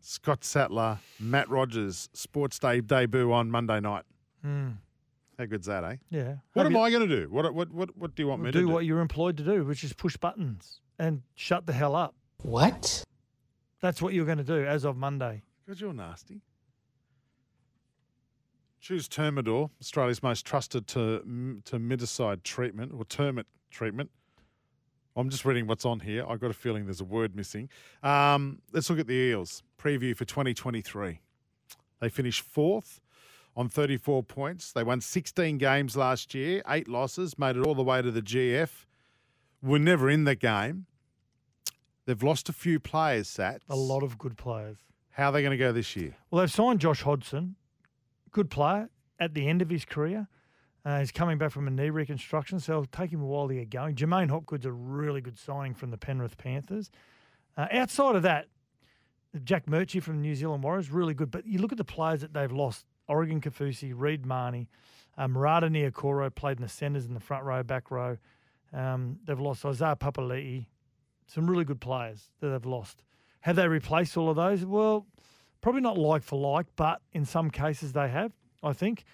Scott 0.00 0.44
Sattler, 0.44 0.98
Matt 1.20 1.50
Rogers, 1.50 2.08
Sports 2.14 2.58
Day 2.58 2.80
debut 2.80 3.30
on 3.32 3.50
Monday 3.50 3.80
night. 3.80 4.04
Hmm. 4.42 4.70
How 5.38 5.44
good's 5.44 5.66
that, 5.66 5.84
eh? 5.84 5.96
yeah, 6.08 6.36
What 6.54 6.62
Hope 6.62 6.66
am 6.66 6.72
you- 6.72 6.80
I 6.80 6.90
going 6.90 7.06
to 7.06 7.20
do? 7.24 7.28
What, 7.28 7.52
what 7.52 7.70
what 7.72 7.94
what 7.98 8.14
do 8.14 8.22
you 8.22 8.28
want 8.28 8.40
me 8.40 8.48
to 8.50 8.52
do 8.52 8.66
do? 8.66 8.72
what 8.72 8.86
you're 8.86 9.00
employed 9.00 9.36
to 9.36 9.42
do, 9.42 9.62
which 9.64 9.84
is 9.84 9.92
push 9.92 10.16
buttons 10.16 10.80
and 10.98 11.20
shut 11.34 11.66
the 11.66 11.74
hell 11.74 11.94
up. 11.94 12.14
What? 12.42 13.04
That's 13.82 14.00
what 14.00 14.14
you're 14.14 14.24
going 14.24 14.38
to 14.38 14.44
do 14.44 14.64
as 14.64 14.84
of 14.84 14.96
Monday. 14.96 15.42
Because 15.66 15.80
you're 15.82 15.92
nasty. 15.92 16.40
Choose 18.80 19.08
Termidor, 19.08 19.70
Australia's 19.80 20.22
most 20.22 20.46
trusted 20.46 20.86
to 20.88 21.22
termiticide 21.64 22.42
treatment 22.42 22.92
or 22.96 23.04
termite 23.04 23.46
treatment. 23.70 24.10
I'm 25.16 25.30
just 25.30 25.44
reading 25.44 25.66
what's 25.66 25.84
on 25.86 26.00
here. 26.00 26.24
I've 26.28 26.40
got 26.40 26.50
a 26.50 26.54
feeling 26.54 26.84
there's 26.84 27.00
a 27.00 27.04
word 27.04 27.34
missing. 27.34 27.70
Um, 28.02 28.60
let's 28.72 28.90
look 28.90 28.98
at 28.98 29.06
the 29.06 29.14
Eels 29.14 29.62
preview 29.78 30.14
for 30.14 30.26
2023. 30.26 31.20
They 32.00 32.08
finished 32.10 32.42
fourth 32.42 33.00
on 33.56 33.70
34 33.70 34.22
points. 34.24 34.72
They 34.72 34.82
won 34.82 35.00
16 35.00 35.56
games 35.56 35.96
last 35.96 36.34
year, 36.34 36.62
eight 36.68 36.86
losses, 36.86 37.38
made 37.38 37.56
it 37.56 37.66
all 37.66 37.74
the 37.74 37.82
way 37.82 38.02
to 38.02 38.10
the 38.10 38.20
GF. 38.20 38.68
Were 39.62 39.78
never 39.78 40.10
in 40.10 40.24
the 40.24 40.34
game. 40.34 40.84
They've 42.04 42.22
lost 42.22 42.48
a 42.48 42.52
few 42.52 42.78
players, 42.78 43.26
Sats. 43.26 43.60
A 43.68 43.74
lot 43.74 44.02
of 44.02 44.18
good 44.18 44.36
players. 44.36 44.76
How 45.10 45.30
are 45.30 45.32
they 45.32 45.40
going 45.40 45.52
to 45.52 45.56
go 45.56 45.72
this 45.72 45.96
year? 45.96 46.14
Well, 46.30 46.40
they've 46.40 46.52
signed 46.52 46.80
Josh 46.80 47.02
Hodgson, 47.02 47.56
good 48.32 48.50
player 48.50 48.88
at 49.18 49.34
the 49.34 49.48
end 49.48 49.62
of 49.62 49.70
his 49.70 49.84
career. 49.84 50.28
Uh, 50.84 51.00
he's 51.00 51.10
coming 51.10 51.36
back 51.36 51.50
from 51.50 51.66
a 51.66 51.70
knee 51.70 51.90
reconstruction, 51.90 52.60
so 52.60 52.74
it'll 52.74 52.86
take 52.86 53.10
him 53.10 53.20
a 53.20 53.26
while 53.26 53.48
to 53.48 53.54
get 53.54 53.70
going. 53.70 53.96
J'maine 53.96 54.30
Hopgood's 54.30 54.66
a 54.66 54.72
really 54.72 55.20
good 55.20 55.36
signing 55.36 55.74
from 55.74 55.90
the 55.90 55.98
Penrith 55.98 56.38
Panthers. 56.38 56.90
Uh, 57.56 57.66
outside 57.72 58.14
of 58.14 58.22
that, 58.22 58.46
Jack 59.42 59.66
Murchie 59.66 60.00
from 60.00 60.16
the 60.16 60.22
New 60.22 60.34
Zealand 60.34 60.62
Warriors, 60.62 60.90
really 60.90 61.14
good. 61.14 61.30
But 61.30 61.46
you 61.46 61.58
look 61.58 61.72
at 61.72 61.78
the 61.78 61.84
players 61.84 62.20
that 62.20 62.32
they've 62.32 62.52
lost 62.52 62.86
Oregon 63.08 63.40
Kaufusi, 63.40 63.92
Reed 63.94 64.24
Mahoney, 64.24 64.68
uh, 65.18 65.26
Marata 65.26 65.68
Niukore 65.68 66.32
played 66.34 66.58
in 66.58 66.62
the 66.62 66.68
centres 66.68 67.06
in 67.06 67.14
the 67.14 67.20
front 67.20 67.44
row, 67.44 67.62
back 67.62 67.90
row. 67.90 68.16
Um, 68.72 69.18
they've 69.24 69.40
lost 69.40 69.64
Isaiah 69.64 69.96
Papali'i, 69.96 70.66
some 71.26 71.48
really 71.48 71.64
good 71.64 71.80
players 71.80 72.30
that 72.40 72.48
they've 72.48 72.66
lost. 72.66 73.02
Have 73.40 73.56
they 73.56 73.66
replaced 73.68 74.16
all 74.16 74.28
of 74.28 74.36
those? 74.36 74.64
Well, 74.64 75.06
probably 75.60 75.80
not 75.80 75.98
like 75.98 76.22
for 76.22 76.38
like, 76.38 76.66
but 76.76 77.00
in 77.12 77.24
some 77.24 77.50
cases 77.50 77.92
they 77.92 78.08
have, 78.08 78.32
I 78.62 78.72
think. 78.72 79.04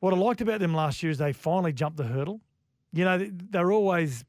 What 0.00 0.14
I 0.14 0.16
liked 0.16 0.40
about 0.40 0.60
them 0.60 0.74
last 0.74 1.02
year 1.02 1.10
is 1.10 1.18
they 1.18 1.32
finally 1.32 1.72
jumped 1.72 1.96
the 1.98 2.04
hurdle. 2.04 2.40
You 2.92 3.04
know, 3.04 3.18
they- 3.18 3.30
they're 3.30 3.72
always 3.72 4.24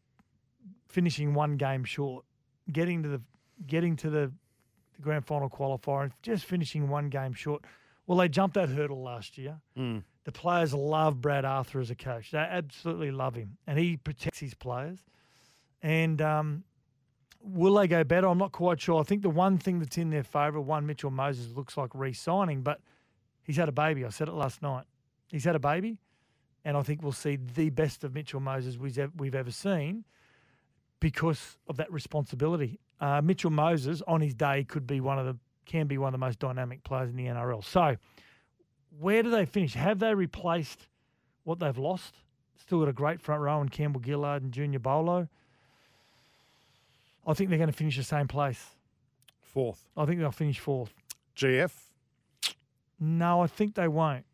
finishing 0.88 1.34
one 1.34 1.58
game 1.58 1.84
short, 1.84 2.26
getting 2.72 3.04
to 3.04 3.10
the 3.10 3.22
getting 3.68 3.96
to 3.96 4.10
the, 4.10 4.32
the 4.96 5.02
grand 5.02 5.24
final 5.26 5.48
qualifier 5.50 6.04
and 6.04 6.12
just 6.24 6.46
finishing 6.46 6.90
one 6.90 7.10
game 7.10 7.32
short. 7.34 7.64
Well, 8.08 8.18
they 8.18 8.28
jumped 8.28 8.56
that 8.56 8.70
hurdle 8.70 9.04
last 9.04 9.38
year. 9.38 9.62
Mm. 9.78 10.04
The 10.24 10.32
players 10.32 10.74
love 10.74 11.22
Brad 11.22 11.46
Arthur 11.46 11.80
as 11.80 11.92
a 11.92 11.96
coach. 11.96 12.32
They 12.32 12.40
absolutely 12.40 13.12
love 13.12 13.36
him, 13.36 13.58
and 13.68 13.78
he 13.78 13.98
protects 13.98 14.40
his 14.40 14.54
players. 14.56 15.00
And 15.84 16.22
um, 16.22 16.64
will 17.44 17.76
they 17.76 17.88
go 17.88 18.04
better? 18.04 18.28
I'm 18.28 18.38
not 18.38 18.52
quite 18.52 18.80
sure. 18.80 19.00
I 19.00 19.04
think 19.04 19.22
the 19.22 19.30
one 19.30 19.58
thing 19.58 19.80
that's 19.80 19.98
in 19.98 20.10
their 20.10 20.24
favour, 20.24 20.60
one 20.62 20.86
Mitchell 20.86 21.12
Moses 21.12 21.56
looks 21.56 21.78
like 21.78 21.90
re-signing, 21.94 22.62
but 22.62 22.80
he's 23.44 23.58
had 23.58 23.70
a 23.70 23.74
baby. 23.74 24.06
I 24.06 24.10
said 24.10 24.28
it 24.28 24.34
last 24.34 24.62
night. 24.62 24.86
He's 25.28 25.44
had 25.44 25.56
a 25.56 25.60
baby, 25.60 25.98
and 26.66 26.76
I 26.76 26.84
think 26.84 27.02
we'll 27.02 27.12
see 27.12 27.38
the 27.56 27.70
best 27.70 28.04
of 28.04 28.14
Mitchell 28.14 28.40
Moses 28.40 28.78
we've 28.78 28.98
we've 29.18 29.36
ever 29.36 29.52
seen 29.52 30.04
because 31.00 31.58
of 31.68 31.78
that 31.78 31.92
responsibility. 31.92 32.80
Uh, 33.00 33.22
Mitchell 33.22 33.50
Moses 33.50 34.02
on 34.08 34.22
his 34.22 34.34
day 34.34 34.64
could 34.64 34.86
be 34.86 35.02
one 35.02 35.18
of 35.18 35.26
the 35.26 35.38
can 35.66 35.88
be 35.88 35.98
one 35.98 36.10
of 36.10 36.20
the 36.20 36.26
most 36.26 36.40
dynamic 36.40 36.84
players 36.84 37.10
in 37.10 37.16
the 37.16 37.26
NRL. 37.26 37.64
So, 37.64 37.96
where 39.00 39.24
do 39.24 39.30
they 39.30 39.46
finish? 39.46 39.74
Have 39.74 40.00
they 40.00 40.14
replaced 40.14 40.88
what 41.44 41.60
they've 41.60 41.78
lost? 41.78 42.16
Still 42.58 42.80
got 42.80 42.90
a 42.90 42.94
great 42.94 43.22
front 43.22 43.42
row 43.42 43.62
in 43.62 43.70
Campbell 43.70 44.02
Gillard 44.04 44.44
and 44.44 44.52
Junior 44.52 44.80
Paulo. 44.80 45.28
I 47.26 47.34
think 47.34 47.50
they're 47.50 47.60
going 47.60 47.70
to 47.72 47.76
finish 47.76 47.98
the 47.98 48.04
same 48.04 48.28
place. 48.28 48.64
Fourth. 49.40 49.90
I 49.98 50.06
think 50.06 50.20
they'll 50.20 50.32
finish 50.32 50.60
fourth. 50.60 50.94
GF. 51.36 51.72
No, 53.00 53.42
I 53.42 53.48
think 53.48 53.76
they 53.76 53.88
won't. 53.88 54.26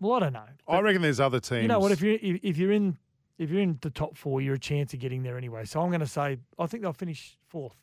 Well, 0.00 0.14
I 0.14 0.20
don't 0.20 0.32
know. 0.32 0.44
I 0.68 0.80
reckon 0.80 1.02
there's 1.02 1.20
other 1.20 1.40
teams. 1.40 1.62
You 1.62 1.68
know 1.68 1.78
what? 1.78 1.92
If 1.92 2.02
you 2.02 2.18
if, 2.20 2.40
if 2.42 2.58
you're 2.58 2.72
in 2.72 2.98
if 3.38 3.50
you're 3.50 3.60
in 3.60 3.78
the 3.80 3.90
top 3.90 4.16
four, 4.16 4.40
you're 4.40 4.54
a 4.54 4.58
chance 4.58 4.92
of 4.92 5.00
getting 5.00 5.22
there 5.22 5.38
anyway. 5.38 5.64
So 5.64 5.80
I'm 5.80 5.88
going 5.88 6.00
to 6.00 6.06
say 6.06 6.38
I 6.58 6.66
think 6.66 6.82
they'll 6.82 6.92
finish 6.92 7.38
fourth. 7.46 7.76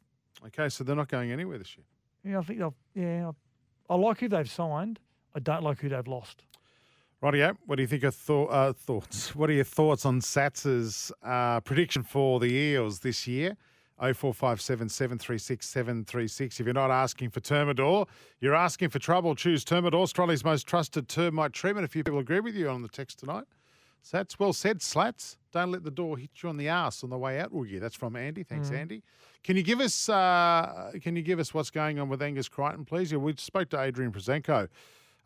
Okay, 0.47 0.69
so 0.69 0.83
they're 0.83 0.95
not 0.95 1.07
going 1.07 1.31
anywhere 1.31 1.57
this 1.57 1.75
year. 1.77 1.85
Yeah, 2.23 2.39
I 2.39 2.43
think 2.43 2.59
they'll. 2.59 2.75
Yeah, 2.93 3.31
I, 3.89 3.93
I 3.93 3.97
like 3.97 4.19
who 4.19 4.29
they've 4.29 4.49
signed. 4.49 4.99
I 5.33 5.39
don't 5.39 5.63
like 5.63 5.79
who 5.79 5.89
they've 5.89 6.07
lost. 6.07 6.43
Rightio. 7.23 7.55
What 7.65 7.75
do 7.75 7.83
you 7.83 7.87
think 7.87 8.03
of 8.03 8.29
uh, 8.29 8.73
thoughts? 8.73 9.35
What 9.35 9.49
are 9.49 9.53
your 9.53 9.63
thoughts 9.63 10.05
on 10.05 10.21
Sats's 10.21 11.11
uh, 11.23 11.59
prediction 11.61 12.03
for 12.03 12.39
the 12.39 12.51
Eels 12.51 12.99
this 12.99 13.27
year? 13.27 13.57
0457 14.01 14.89
736 14.89 15.67
736. 15.67 16.59
If 16.59 16.65
you're 16.65 16.73
not 16.73 16.89
asking 16.91 17.29
for 17.29 17.39
Termidor, 17.39 18.07
you're 18.39 18.55
asking 18.55 18.89
for 18.89 18.99
trouble. 18.99 19.35
Choose 19.35 19.63
Termidor, 19.63 20.01
Australia's 20.01 20.43
most 20.43 20.65
trusted 20.67 21.07
termite 21.07 21.53
treatment. 21.53 21.85
A 21.85 21.87
few 21.87 22.03
people 22.03 22.19
agree 22.19 22.39
with 22.39 22.55
you 22.55 22.67
on 22.69 22.81
the 22.81 22.87
text 22.89 23.19
tonight. 23.19 23.45
Sats, 24.03 24.39
well 24.39 24.51
said, 24.53 24.81
Slats. 24.81 25.37
Don't 25.51 25.71
let 25.71 25.83
the 25.83 25.91
door 25.91 26.17
hit 26.17 26.31
you 26.41 26.49
on 26.49 26.57
the 26.57 26.67
ass 26.67 27.03
on 27.03 27.11
the 27.11 27.17
way 27.19 27.39
out, 27.39 27.51
will 27.51 27.67
you? 27.67 27.79
That's 27.79 27.95
from 27.95 28.15
Andy. 28.15 28.41
Thanks, 28.41 28.71
Mm. 28.71 28.77
Andy. 28.79 29.03
Can 29.43 29.55
you 29.57 29.63
give 29.63 29.79
us 29.79 30.09
uh, 30.09 30.91
Can 31.01 31.15
you 31.15 31.21
give 31.21 31.39
us 31.39 31.53
what's 31.53 31.69
going 31.69 31.99
on 31.99 32.09
with 32.09 32.21
Angus 32.21 32.49
Crichton, 32.49 32.83
please? 32.85 33.11
Yeah, 33.11 33.19
we 33.19 33.35
spoke 33.37 33.69
to 33.69 33.79
Adrian 33.79 34.11
Proszenko 34.11 34.67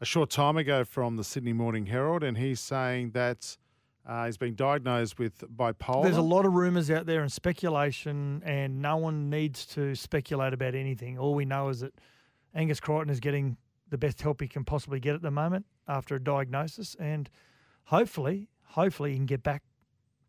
a 0.02 0.06
short 0.06 0.30
time 0.30 0.58
ago 0.58 0.84
from 0.84 1.16
the 1.16 1.24
Sydney 1.24 1.54
Morning 1.54 1.86
Herald, 1.86 2.22
and 2.22 2.38
he's 2.38 2.60
saying 2.60 3.12
that 3.12 3.56
uh, 4.06 4.26
he's 4.26 4.38
been 4.38 4.56
diagnosed 4.56 5.18
with 5.18 5.44
bipolar. 5.56 6.04
There's 6.04 6.18
a 6.18 6.22
lot 6.22 6.46
of 6.46 6.54
rumours 6.54 6.92
out 6.92 7.06
there 7.06 7.22
and 7.22 7.32
speculation, 7.32 8.44
and 8.46 8.82
no 8.82 8.98
one 8.98 9.30
needs 9.30 9.66
to 9.68 9.96
speculate 9.96 10.54
about 10.54 10.76
anything. 10.76 11.18
All 11.18 11.34
we 11.34 11.46
know 11.46 11.70
is 11.70 11.80
that 11.80 11.94
Angus 12.54 12.80
Crichton 12.80 13.10
is 13.10 13.20
getting 13.20 13.58
the 13.90 13.98
best 13.98 14.22
help 14.22 14.42
he 14.42 14.48
can 14.48 14.64
possibly 14.64 15.00
get 15.00 15.16
at 15.16 15.22
the 15.22 15.32
moment 15.32 15.66
after 15.88 16.16
a 16.16 16.24
diagnosis, 16.24 16.96
and 17.00 17.30
hopefully, 17.86 18.50
hopefully, 18.64 19.12
he 19.12 19.18
can 19.18 19.26
get 19.26 19.42
back 19.42 19.64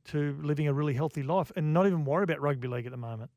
to 0.06 0.38
living 0.40 0.68
a 0.68 0.72
really 0.72 0.94
healthy 0.94 1.22
life 1.22 1.52
and 1.56 1.74
not 1.74 1.86
even 1.86 2.04
worry 2.04 2.24
about 2.24 2.40
rugby 2.40 2.68
league 2.68 2.86
at 2.86 2.92
the 2.92 2.98
moment. 2.98 3.30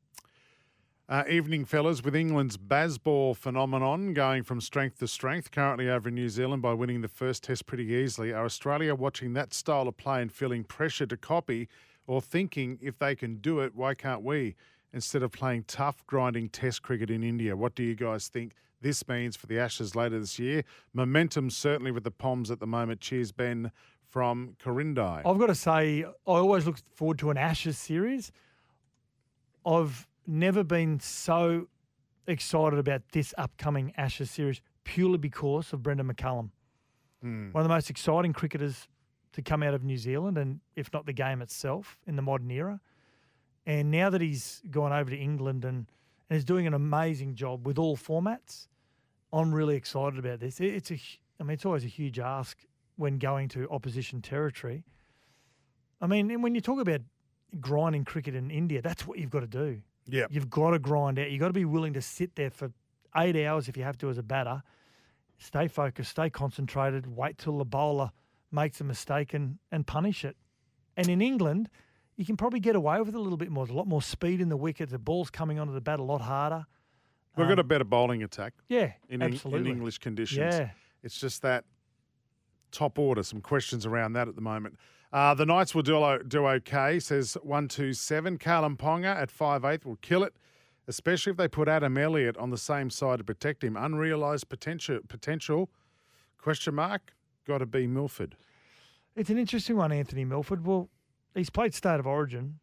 Uh, 1.10 1.24
evening, 1.28 1.64
fellas, 1.64 2.04
with 2.04 2.14
England's 2.14 2.56
Bazball 2.56 3.36
phenomenon 3.36 4.14
going 4.14 4.44
from 4.44 4.60
strength 4.60 5.00
to 5.00 5.08
strength, 5.08 5.50
currently 5.50 5.90
over 5.90 6.08
in 6.08 6.14
New 6.14 6.28
Zealand 6.28 6.62
by 6.62 6.72
winning 6.72 7.00
the 7.00 7.08
first 7.08 7.42
test 7.42 7.66
pretty 7.66 7.86
easily. 7.86 8.32
Are 8.32 8.44
Australia 8.44 8.94
watching 8.94 9.32
that 9.32 9.52
style 9.52 9.88
of 9.88 9.96
play 9.96 10.22
and 10.22 10.30
feeling 10.30 10.62
pressure 10.62 11.06
to 11.06 11.16
copy 11.16 11.68
or 12.06 12.20
thinking 12.22 12.78
if 12.80 12.96
they 13.00 13.16
can 13.16 13.38
do 13.38 13.58
it, 13.58 13.74
why 13.74 13.92
can't 13.92 14.22
we? 14.22 14.54
Instead 14.92 15.24
of 15.24 15.32
playing 15.32 15.64
tough, 15.66 16.06
grinding 16.06 16.48
test 16.48 16.82
cricket 16.82 17.10
in 17.10 17.24
India. 17.24 17.56
What 17.56 17.74
do 17.74 17.82
you 17.82 17.96
guys 17.96 18.28
think 18.28 18.52
this 18.80 19.08
means 19.08 19.34
for 19.34 19.48
the 19.48 19.58
Ashes 19.58 19.96
later 19.96 20.20
this 20.20 20.38
year? 20.38 20.62
Momentum 20.94 21.50
certainly 21.50 21.90
with 21.90 22.04
the 22.04 22.12
Poms 22.12 22.52
at 22.52 22.60
the 22.60 22.68
moment. 22.68 23.00
Cheers, 23.00 23.32
Ben 23.32 23.72
from 24.08 24.54
Corindi. 24.62 25.22
I've 25.26 25.40
got 25.40 25.48
to 25.48 25.56
say, 25.56 26.04
I 26.04 26.12
always 26.24 26.66
look 26.66 26.78
forward 26.94 27.18
to 27.18 27.30
an 27.30 27.36
Ashes 27.36 27.78
series. 27.78 28.30
I've 29.66 30.06
never 30.30 30.64
been 30.64 31.00
so 31.00 31.68
excited 32.26 32.78
about 32.78 33.02
this 33.12 33.34
upcoming 33.36 33.92
Ashes 33.96 34.30
series 34.30 34.60
purely 34.84 35.18
because 35.18 35.72
of 35.72 35.82
Brendon 35.82 36.08
McCullum. 36.12 36.50
Hmm. 37.22 37.50
One 37.52 37.62
of 37.62 37.68
the 37.68 37.74
most 37.74 37.90
exciting 37.90 38.32
cricketers 38.32 38.88
to 39.32 39.42
come 39.42 39.62
out 39.62 39.74
of 39.74 39.84
New 39.84 39.96
Zealand, 39.98 40.38
and 40.38 40.60
if 40.74 40.92
not 40.92 41.06
the 41.06 41.12
game 41.12 41.42
itself, 41.42 41.98
in 42.06 42.16
the 42.16 42.22
modern 42.22 42.50
era. 42.50 42.80
And 43.66 43.90
now 43.90 44.10
that 44.10 44.20
he's 44.20 44.62
gone 44.70 44.92
over 44.92 45.10
to 45.10 45.16
England 45.16 45.64
and, 45.64 45.86
and 46.28 46.36
is 46.36 46.44
doing 46.44 46.66
an 46.66 46.74
amazing 46.74 47.34
job 47.34 47.66
with 47.66 47.78
all 47.78 47.96
formats, 47.96 48.68
I'm 49.32 49.54
really 49.54 49.76
excited 49.76 50.18
about 50.18 50.40
this. 50.40 50.60
It- 50.60 50.74
It's 50.74 50.90
a, 50.90 50.98
I 51.38 51.44
mean, 51.44 51.54
it's 51.54 51.66
always 51.66 51.84
a 51.84 51.88
huge 51.88 52.18
ask 52.18 52.58
when 52.96 53.18
going 53.18 53.48
to 53.50 53.68
opposition 53.70 54.20
territory. 54.22 54.82
I 56.00 56.06
mean, 56.06 56.30
and 56.30 56.42
when 56.42 56.54
you 56.54 56.60
talk 56.60 56.80
about 56.80 57.02
grinding 57.60 58.04
cricket 58.04 58.34
in 58.34 58.50
India, 58.50 58.80
that's 58.82 59.06
what 59.06 59.18
you've 59.18 59.30
got 59.30 59.40
to 59.40 59.46
do. 59.46 59.82
Yeah. 60.06 60.26
You've 60.30 60.50
got 60.50 60.70
to 60.70 60.78
grind 60.78 61.18
out. 61.18 61.30
You've 61.30 61.40
got 61.40 61.48
to 61.48 61.52
be 61.52 61.64
willing 61.64 61.92
to 61.94 62.02
sit 62.02 62.34
there 62.36 62.50
for 62.50 62.72
eight 63.16 63.36
hours 63.44 63.68
if 63.68 63.76
you 63.76 63.82
have 63.84 63.98
to 63.98 64.08
as 64.10 64.18
a 64.18 64.22
batter, 64.22 64.62
stay 65.38 65.68
focused, 65.68 66.10
stay 66.10 66.30
concentrated, 66.30 67.06
wait 67.16 67.38
till 67.38 67.58
the 67.58 67.64
bowler 67.64 68.10
makes 68.52 68.80
a 68.80 68.84
mistake 68.84 69.34
and, 69.34 69.58
and 69.70 69.86
punish 69.86 70.24
it. 70.24 70.36
And 70.96 71.08
in 71.08 71.20
England, 71.22 71.68
you 72.16 72.24
can 72.24 72.36
probably 72.36 72.60
get 72.60 72.76
away 72.76 72.98
with 72.98 73.08
it 73.08 73.14
a 73.14 73.20
little 73.20 73.38
bit 73.38 73.50
more. 73.50 73.64
There's 73.64 73.74
a 73.74 73.78
lot 73.78 73.86
more 73.86 74.02
speed 74.02 74.40
in 74.40 74.48
the 74.48 74.56
wicket. 74.56 74.90
The 74.90 74.98
ball's 74.98 75.30
coming 75.30 75.58
onto 75.58 75.72
the 75.72 75.80
bat 75.80 75.98
a 76.00 76.02
lot 76.02 76.20
harder. 76.20 76.66
We've 77.36 77.46
got 77.46 77.54
Um, 77.54 77.60
a 77.60 77.64
better 77.64 77.84
bowling 77.84 78.22
attack. 78.22 78.54
Yeah, 78.68 78.92
in, 79.08 79.22
Eng- 79.22 79.40
in. 79.44 79.66
English 79.66 79.98
conditions. 79.98 80.38
Yeah. 80.56 80.70
It's 81.02 81.18
just 81.18 81.42
that 81.42 81.64
top 82.72 82.98
order, 82.98 83.22
some 83.22 83.40
questions 83.40 83.86
around 83.86 84.12
that 84.14 84.28
at 84.28 84.34
the 84.34 84.42
moment. 84.42 84.76
Uh, 85.12 85.34
the 85.34 85.44
Knights 85.44 85.74
will 85.74 85.82
do, 85.82 86.18
do 86.26 86.46
okay, 86.46 87.00
says 87.00 87.36
127. 87.42 88.38
Kalyn 88.38 88.76
Ponga 88.76 89.16
at 89.16 89.28
5'8 89.28 89.84
will 89.84 89.96
kill 89.96 90.22
it, 90.22 90.36
especially 90.86 91.32
if 91.32 91.36
they 91.36 91.48
put 91.48 91.68
Adam 91.68 91.98
Elliott 91.98 92.36
on 92.36 92.50
the 92.50 92.58
same 92.58 92.90
side 92.90 93.18
to 93.18 93.24
protect 93.24 93.64
him. 93.64 93.76
Unrealised 93.76 94.48
potential, 94.48 95.00
potential 95.08 95.68
question 96.38 96.76
mark, 96.76 97.12
got 97.46 97.58
to 97.58 97.66
be 97.66 97.86
Milford. 97.86 98.36
It's 99.16 99.30
an 99.30 99.38
interesting 99.38 99.76
one, 99.76 99.90
Anthony 99.90 100.24
Milford. 100.24 100.64
Well, 100.64 100.88
he's 101.34 101.50
played 101.50 101.74
State 101.74 101.98
of 101.98 102.06
Origin, 102.06 102.60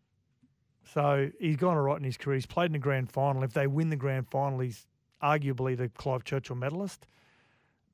so 0.94 1.30
he's 1.40 1.57
gone 1.57 1.76
all 1.76 1.84
right 1.84 1.98
in 1.98 2.03
his 2.06 2.18
career. 2.18 2.36
He's 2.36 2.45
played 2.45 2.68
in 2.68 2.72
the 2.72 2.80
grand 2.80 3.11
final. 3.11 3.44
If 3.44 3.53
they 3.53 3.68
win 3.68 3.90
the 3.90 3.98
grand 3.98 4.30
final, 4.30 4.60
he's 4.60 4.88
arguably 5.22 5.76
the 5.76 5.90
Clive 5.90 6.24
Churchill 6.24 6.56
medalist. 6.56 7.07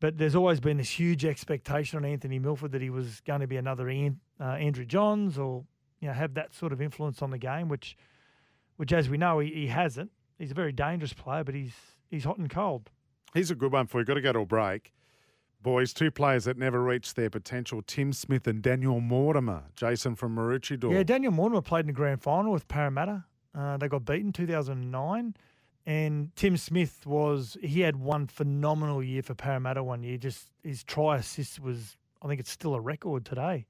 But 0.03 0.17
there's 0.17 0.35
always 0.35 0.59
been 0.59 0.75
this 0.75 0.89
huge 0.89 1.23
expectation 1.23 1.97
on 1.97 2.03
Anthony 2.03 2.38
Milford 2.38 2.73
that 2.73 2.81
he 2.81 2.89
was 2.89 3.21
going 3.21 3.39
to 3.39 3.47
be 3.47 3.55
another 3.55 3.89
Ian, 3.89 4.19
uh, 4.38 4.55
Andrew 4.55 4.84
Johns 4.84 5.38
or 5.38 5.63
you 6.01 6.09
know 6.09 6.13
have 6.13 6.34
that 6.34 6.53
sort 6.53 6.73
of 6.73 6.81
influence 6.81 7.21
on 7.21 7.31
the 7.31 7.38
game, 7.38 7.69
which, 7.69 7.95
which 8.75 8.91
as 8.91 9.07
we 9.07 9.15
know, 9.15 9.39
he, 9.39 9.49
he 9.53 9.67
hasn't. 9.67 10.11
He's 10.38 10.51
a 10.51 10.55
very 10.55 10.73
dangerous 10.73 11.13
player, 11.13 11.45
but 11.45 11.55
he's 11.55 11.71
he's 12.11 12.25
hot 12.25 12.38
and 12.38 12.49
cold. 12.49 12.91
He's 13.34 13.49
a 13.49 13.55
good 13.55 13.71
one 13.71 13.88
for 13.88 13.99
you. 13.99 14.05
Got 14.05 14.15
to 14.15 14.21
go 14.21 14.34
to 14.34 14.39
a 14.39 14.45
break. 14.45 14.91
Boys, 15.61 15.93
two 15.93 16.11
players 16.11 16.43
that 16.43 16.57
never 16.57 16.84
reached 16.84 17.15
their 17.15 17.30
potential 17.30 17.81
Tim 17.81 18.11
Smith 18.11 18.45
and 18.45 18.61
Daniel 18.61 18.99
Mortimer. 18.99 19.63
Jason 19.77 20.15
from 20.15 20.35
Maroochydore. 20.35 20.91
Yeah, 20.91 21.03
Daniel 21.03 21.31
Mortimer 21.31 21.61
played 21.61 21.84
in 21.84 21.88
the 21.88 21.93
grand 21.93 22.21
final 22.21 22.51
with 22.51 22.67
Parramatta. 22.67 23.23
Uh, 23.57 23.77
they 23.77 23.88
got 23.88 24.03
beaten 24.03 24.34
2009. 24.34 25.34
And 25.85 26.34
Tim 26.35 26.55
Smith 26.55 27.05
was, 27.05 27.57
he 27.61 27.81
had 27.81 27.97
one 27.97 28.27
phenomenal 28.27 29.03
year 29.03 29.22
for 29.22 29.35
Parramatta 29.35 29.84
one 29.84 30.01
year. 30.03 30.18
Just 30.18 30.47
his 30.64 30.84
try 30.84 31.18
assist 31.18 31.60
was, 31.60 31.97
I 32.22 32.27
think 32.27 32.39
it's 32.39 32.51
still 32.51 32.73
a 32.73 32.80
record 32.80 33.26
today. 33.26 33.65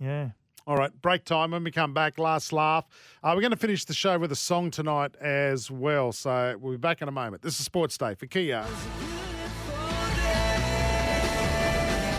Yeah. 0.00 0.30
All 0.66 0.76
right, 0.76 0.90
break 1.00 1.24
time. 1.24 1.50
When 1.52 1.64
we 1.64 1.70
come 1.70 1.94
back, 1.94 2.18
last 2.18 2.52
laugh. 2.52 2.84
Uh, 3.22 3.32
we're 3.34 3.40
going 3.40 3.52
to 3.52 3.56
finish 3.56 3.84
the 3.86 3.94
show 3.94 4.18
with 4.18 4.32
a 4.32 4.36
song 4.36 4.70
tonight 4.70 5.14
as 5.20 5.70
well. 5.70 6.12
So 6.12 6.56
we'll 6.60 6.72
be 6.72 6.78
back 6.78 7.00
in 7.00 7.08
a 7.08 7.12
moment. 7.12 7.42
This 7.42 7.58
is 7.58 7.64
Sports 7.64 7.96
Day 7.96 8.14
for 8.14 8.26
Kia. 8.26 8.64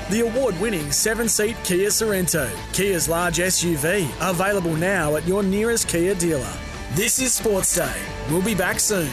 The 0.09 0.21
award 0.21 0.59
winning 0.59 0.91
seven 0.91 1.29
seat 1.29 1.55
Kia 1.63 1.89
Sorento, 1.89 2.49
Kia's 2.73 3.07
large 3.07 3.37
SUV, 3.37 4.09
available 4.27 4.75
now 4.75 5.15
at 5.15 5.27
your 5.27 5.43
nearest 5.43 5.87
Kia 5.87 6.15
dealer. 6.15 6.51
This 6.93 7.19
is 7.21 7.31
Sports 7.31 7.75
Day. 7.75 8.01
We'll 8.31 8.41
be 8.41 8.55
back 8.55 8.79
soon. 8.79 9.11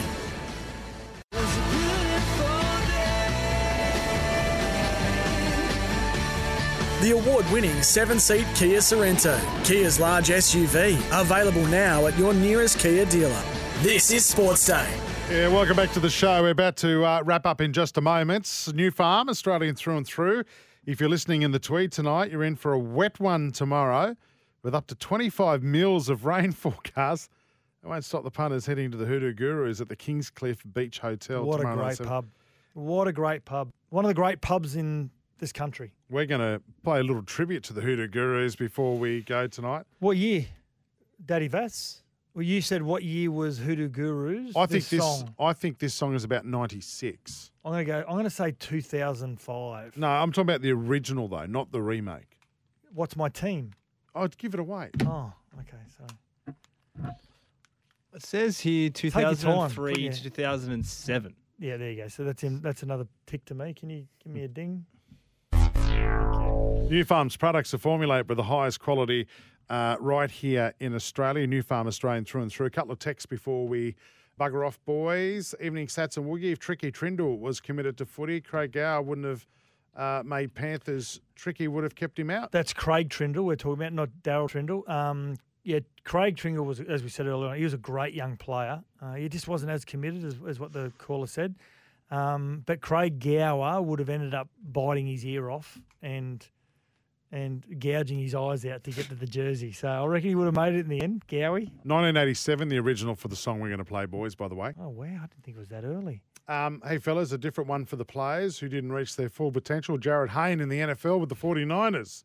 The 7.01 7.11
award 7.11 7.45
winning 7.51 7.83
seven 7.83 8.19
seat 8.19 8.47
Kia 8.55 8.79
Sorento, 8.79 9.39
Kia's 9.63 9.99
large 9.99 10.29
SUV, 10.29 10.97
available 11.21 11.65
now 11.67 12.07
at 12.07 12.17
your 12.17 12.33
nearest 12.33 12.79
Kia 12.79 13.05
dealer. 13.05 13.43
This 13.83 14.09
is 14.09 14.25
Sports 14.25 14.65
Day. 14.65 14.89
Yeah, 15.29 15.49
welcome 15.49 15.75
back 15.75 15.91
to 15.91 15.99
the 15.99 16.09
show. 16.09 16.41
We're 16.41 16.49
about 16.49 16.77
to 16.77 17.05
uh, 17.05 17.21
wrap 17.23 17.45
up 17.45 17.61
in 17.61 17.73
just 17.73 17.95
a 17.99 18.01
moment. 18.01 18.45
Nufarm, 18.45 19.29
Australian 19.29 19.75
through 19.75 19.97
and 19.97 20.07
through. 20.07 20.45
If 20.87 20.99
you're 20.99 21.09
listening 21.09 21.43
in 21.43 21.51
the 21.51 21.59
Tweed 21.59 21.91
tonight, 21.91 22.31
you're 22.31 22.43
in 22.43 22.55
for 22.55 22.73
a 22.73 22.79
wet 22.79 23.19
one 23.19 23.51
tomorrow 23.51 24.17
with 24.63 24.73
up 24.73 24.87
to 24.87 24.95
25 24.95 25.61
mils 25.61 26.09
of 26.09 26.25
rain 26.25 26.51
forecast. 26.51 27.29
It 27.83 27.87
won't 27.87 28.03
stop 28.03 28.23
the 28.23 28.31
punters 28.31 28.65
heading 28.65 28.91
to 28.91 28.97
the 28.97 29.05
Hoodoo 29.05 29.33
Gurus 29.33 29.81
at 29.81 29.89
the 29.89 29.95
Kingscliff 29.95 30.63
Beach 30.73 30.99
Hotel 30.99 31.43
What 31.43 31.61
a 31.61 31.63
great 31.63 31.99
pub. 31.99 32.25
What 32.73 33.07
a 33.07 33.13
great 33.13 33.45
pub. 33.45 33.71
One 33.89 34.03
of 34.03 34.09
the 34.09 34.15
great 34.15 34.41
pubs 34.41 34.75
in 34.75 35.09
this 35.39 35.51
country. 35.51 35.93
We're 36.09 36.25
going 36.25 36.41
to 36.41 36.61
play 36.83 36.99
a 36.99 37.03
little 37.03 37.23
tribute 37.23 37.63
to 37.65 37.73
the 37.73 37.81
Hoodoo 37.81 38.07
Gurus 38.07 38.55
before 38.55 38.97
we 38.97 39.21
go 39.21 39.47
tonight. 39.47 39.85
What 39.99 40.17
year? 40.17 40.45
Daddy 41.25 41.47
Vass? 41.47 42.03
Well, 42.37 42.43
you 42.43 42.61
said 42.61 42.83
what 42.83 43.03
year 43.03 43.31
was 43.31 43.57
Hoodoo 43.57 43.89
Gurus? 43.89 44.55
I 44.55 44.67
think 44.67 44.87
this. 44.89 44.99
song. 44.99 45.33
I 45.39 45.53
think 45.53 45.79
this 45.79 45.95
song 45.95 46.13
is 46.13 46.23
about 46.23 46.45
'96. 46.45 47.51
I'm 47.65 47.71
gonna 47.71 47.83
go. 47.83 48.05
I'm 48.07 48.15
gonna 48.15 48.29
say 48.29 48.51
2005. 48.51 49.97
No, 49.97 50.07
I'm 50.07 50.31
talking 50.31 50.43
about 50.43 50.61
the 50.61 50.71
original 50.71 51.27
though, 51.27 51.47
not 51.47 51.71
the 51.71 51.81
remake. 51.81 52.37
What's 52.93 53.15
my 53.15 53.29
team? 53.29 53.71
I'd 54.13 54.37
give 54.37 54.53
it 54.53 54.59
away. 54.59 54.91
Oh, 55.03 55.33
okay. 55.61 55.81
So 55.97 56.05
It 58.17 58.25
says 58.25 58.59
here 58.59 58.83
your 58.83 58.89
time. 59.11 59.35
2003 59.35 59.93
Yeah. 60.05 60.11
to 60.11 60.23
2007. 60.23 61.35
yeah, 61.59 61.77
there 61.77 61.91
you 61.91 62.01
go. 62.01 62.07
So 62.07 62.23
that's 62.23 62.43
in, 62.43 62.61
that's 62.61 62.81
another 62.81 63.07
tick 63.27 63.45
to 63.45 63.53
me. 63.53 63.75
Can 63.75 63.91
you 63.91 64.07
give 64.23 64.33
me 64.33 64.43
a 64.43 64.47
ding? 64.47 64.85
Nufarm's 65.53 67.37
products 67.37 67.75
are 67.75 67.77
formulated 67.77 68.27
with 68.27 68.37
the 68.37 68.43
highest 68.43 68.79
quality 68.79 69.27
uh, 69.69 69.97
right 69.99 70.31
here 70.31 70.73
in 70.79 70.95
Australia. 70.95 71.45
New 71.45 71.61
Farm 71.61 71.85
Australian 71.85 72.25
through 72.25 72.41
and 72.41 72.51
through. 72.51 72.65
A 72.65 72.69
couple 72.71 72.91
of 72.91 72.97
texts 72.99 73.27
before 73.27 73.67
we 73.67 73.95
bugger 74.39 74.65
off, 74.65 74.79
boys. 74.85 75.53
Evening 75.61 75.85
Sats 75.85 76.17
and 76.17 76.25
Woogie. 76.25 76.51
If 76.53 76.57
Tricky 76.59 76.91
Trindall 76.91 77.37
was 77.37 77.59
committed 77.59 77.97
to 77.97 78.05
footy, 78.07 78.41
Craig 78.41 78.71
Gower 78.71 79.01
wouldn't 79.03 79.27
have 79.27 79.45
uh, 79.95 80.23
made 80.25 80.55
Panthers. 80.55 81.21
Tricky 81.35 81.67
would 81.67 81.83
have 81.83 81.93
kept 81.95 82.17
him 82.17 82.31
out. 82.31 82.51
That's 82.51 82.73
Craig 82.73 83.09
Trindall 83.09 83.43
we're 83.45 83.55
talking 83.57 83.83
about, 83.83 83.93
not 83.93 84.09
Daryl 84.23 84.49
Trindall. 84.49 84.89
Um, 84.89 85.35
yeah, 85.67 85.79
Craig 86.05 86.37
Trindall 86.37 86.65
was, 86.65 86.79
as 86.79 87.03
we 87.03 87.09
said 87.09 87.27
earlier 87.27 87.49
on, 87.49 87.57
he 87.57 87.63
was 87.65 87.73
a 87.73 87.77
great 87.77 88.13
young 88.13 88.37
player. 88.37 88.81
Uh, 89.01 89.15
he 89.15 89.27
just 89.27 89.49
wasn't 89.49 89.69
as 89.69 89.83
committed 89.83 90.23
as, 90.23 90.37
as 90.47 90.61
what 90.61 90.71
the 90.71 90.93
caller 90.97 91.27
said. 91.27 91.55
Um, 92.09 92.63
but 92.65 92.79
Craig 92.79 93.19
Gower 93.19 93.81
would 93.81 93.99
have 93.99 94.07
ended 94.07 94.33
up 94.33 94.47
biting 94.63 95.07
his 95.07 95.25
ear 95.25 95.49
off 95.49 95.77
and 96.01 96.47
and 97.29 97.65
gouging 97.79 98.17
his 98.17 98.33
eyes 98.33 98.65
out 98.65 98.85
to 98.85 98.91
get 98.91 99.09
to 99.09 99.15
the 99.15 99.25
jersey. 99.25 99.73
So 99.73 99.89
I 99.89 100.05
reckon 100.05 100.29
he 100.29 100.35
would 100.35 100.45
have 100.45 100.55
made 100.55 100.73
it 100.73 100.79
in 100.79 100.87
the 100.87 101.01
end, 101.01 101.27
Gowie. 101.27 101.67
1987, 101.83 102.69
the 102.69 102.79
original 102.79 103.15
for 103.15 103.27
the 103.27 103.35
song 103.35 103.59
we're 103.59 103.67
going 103.67 103.79
to 103.79 103.83
play, 103.83 104.05
boys, 104.05 104.33
by 104.33 104.47
the 104.47 104.55
way. 104.55 104.73
Oh, 104.79 104.87
wow. 104.87 105.03
I 105.03 105.27
didn't 105.27 105.43
think 105.43 105.57
it 105.57 105.59
was 105.59 105.67
that 105.67 105.83
early. 105.83 106.21
Um, 106.47 106.81
hey, 106.87 106.99
fellas, 106.99 107.33
a 107.33 107.37
different 107.37 107.69
one 107.69 107.83
for 107.83 107.97
the 107.97 108.05
players 108.05 108.59
who 108.59 108.69
didn't 108.69 108.93
reach 108.93 109.17
their 109.17 109.27
full 109.27 109.51
potential. 109.51 109.97
Jarryd 109.97 110.29
Hayne 110.29 110.61
in 110.61 110.69
the 110.69 110.79
NFL 110.79 111.19
with 111.19 111.27
the 111.27 111.35
49ers. 111.35 112.23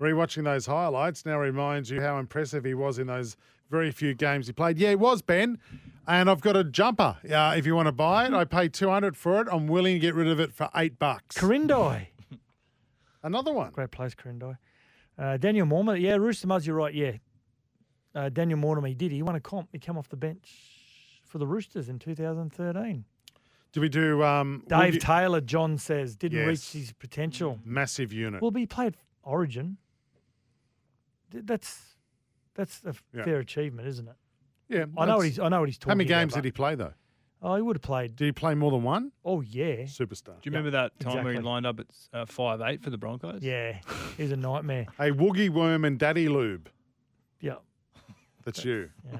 Rewatching 0.00 0.44
those 0.44 0.66
highlights 0.66 1.26
now 1.26 1.38
reminds 1.38 1.90
you 1.90 2.00
how 2.00 2.18
impressive 2.18 2.64
he 2.64 2.74
was 2.74 2.98
in 2.98 3.06
those 3.08 3.36
very 3.70 3.90
few 3.90 4.14
games 4.14 4.46
he 4.46 4.52
played. 4.52 4.78
Yeah, 4.78 4.90
he 4.90 4.96
was, 4.96 5.20
Ben. 5.22 5.58
And 6.06 6.30
I've 6.30 6.40
got 6.40 6.56
a 6.56 6.64
jumper. 6.64 7.18
Uh, 7.30 7.54
if 7.56 7.66
you 7.66 7.76
want 7.76 7.86
to 7.86 7.92
buy 7.92 8.26
it, 8.26 8.32
I 8.32 8.44
paid 8.44 8.72
200 8.72 9.16
for 9.16 9.42
it. 9.42 9.48
I'm 9.52 9.66
willing 9.68 9.94
to 9.94 10.00
get 10.00 10.14
rid 10.14 10.26
of 10.26 10.40
it 10.40 10.52
for 10.52 10.68
eight 10.74 10.98
bucks. 10.98 11.36
Corindi. 11.36 12.06
Another 13.22 13.52
one. 13.52 13.70
Great 13.72 13.90
place, 13.90 14.14
Corindi. 14.14 14.56
Uh, 15.18 15.36
Daniel 15.36 15.66
Mortimer. 15.66 15.96
Yeah, 15.96 16.16
Rooster 16.16 16.46
Muzz, 16.48 16.66
you're 16.66 16.74
right. 16.76 16.94
Yeah. 16.94 17.12
Uh, 18.14 18.28
Daniel 18.30 18.58
Mortimer, 18.58 18.88
he 18.88 18.94
did. 18.94 19.12
He 19.12 19.22
won 19.22 19.34
a 19.36 19.40
comp. 19.40 19.68
He 19.72 19.78
came 19.78 19.98
off 19.98 20.08
the 20.08 20.16
bench 20.16 20.50
for 21.26 21.38
the 21.38 21.46
Roosters 21.46 21.88
in 21.88 21.98
2013. 21.98 23.04
Do 23.72 23.80
we 23.80 23.88
do 23.88 24.24
um, 24.24 24.64
Dave 24.66 24.94
Woogie- 24.94 25.00
Taylor, 25.00 25.40
John 25.40 25.78
says, 25.78 26.16
didn't 26.16 26.38
Yes. 26.38 26.46
reach 26.48 26.72
his 26.72 26.92
potential. 26.92 27.60
massive 27.64 28.12
unit? 28.12 28.40
Well, 28.42 28.50
but 28.50 28.58
he 28.60 28.66
played 28.66 28.96
Origin. 29.22 29.76
Th- 31.30 31.44
That's 31.46 31.96
that's 32.54 32.84
a 32.84 32.94
Yeah. 33.14 33.24
fair 33.24 33.38
achievement, 33.38 33.88
isn't 33.88 34.08
it? 34.08 34.16
yeah, 34.68 34.84
I 34.98 35.06
know 35.06 35.16
what 35.18 35.26
he's. 35.26 35.38
I 35.38 35.48
know 35.48 35.60
what 35.60 35.68
he's 35.68 35.78
talking 35.78 35.92
about. 35.92 35.94
How 35.94 35.96
many 35.96 36.08
games 36.08 36.32
but- 36.34 36.38
did 36.42 36.44
he 36.48 36.52
play 36.52 36.74
though? 36.74 36.92
Oh, 37.42 37.56
he 37.56 37.62
would 37.62 37.76
have 37.76 37.82
played. 37.82 38.16
Did 38.16 38.26
he 38.26 38.32
play 38.32 38.54
more 38.54 38.70
than 38.70 38.82
one? 38.82 39.12
Oh 39.24 39.40
yeah, 39.40 39.84
Superstar. 39.84 40.26
Do 40.26 40.32
you 40.42 40.50
remember 40.52 40.70
that 40.72 40.98
time 41.00 41.24
where 41.24 41.32
he 41.32 41.38
lined 41.40 41.64
up 41.64 41.80
at 41.80 41.86
uh, 42.12 42.26
five 42.26 42.60
eight 42.60 42.82
for 42.82 42.90
the 42.90 42.98
Broncos? 42.98 43.42
yeah. 43.42 43.78
He 44.18 44.24
was 44.24 44.32
a 44.32 44.36
nightmare. 44.36 44.86
Hey, 44.98 45.10
Woogie 45.10 45.48
Worm 45.48 45.86
and 45.86 45.98
Daddy 45.98 46.28
Lube. 46.28 46.68
Yeah, 47.40 47.54
That's 48.44 48.62
you. 48.64 48.90
yeah. 49.10 49.18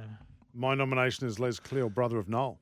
My 0.52 0.74
nomination 0.74 1.26
is 1.26 1.38
Les 1.38 1.58
Cleal, 1.58 1.88
brother 1.88 2.18
of 2.18 2.28
Noel. 2.28 2.58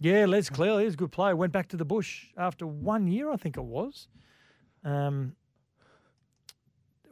Yeah, 0.00 0.26
Les 0.26 0.50
Cleal, 0.50 0.78
he's 0.78 0.94
a 0.94 0.96
good 0.96 1.12
player. 1.12 1.36
Went 1.36 1.52
back 1.52 1.68
to 1.68 1.76
the 1.76 1.84
bush 1.84 2.30
after 2.36 2.66
one 2.66 3.06
year, 3.06 3.30
I 3.30 3.36
think 3.36 3.56
it 3.56 3.62
was. 3.64 4.08
Um, 4.82 5.36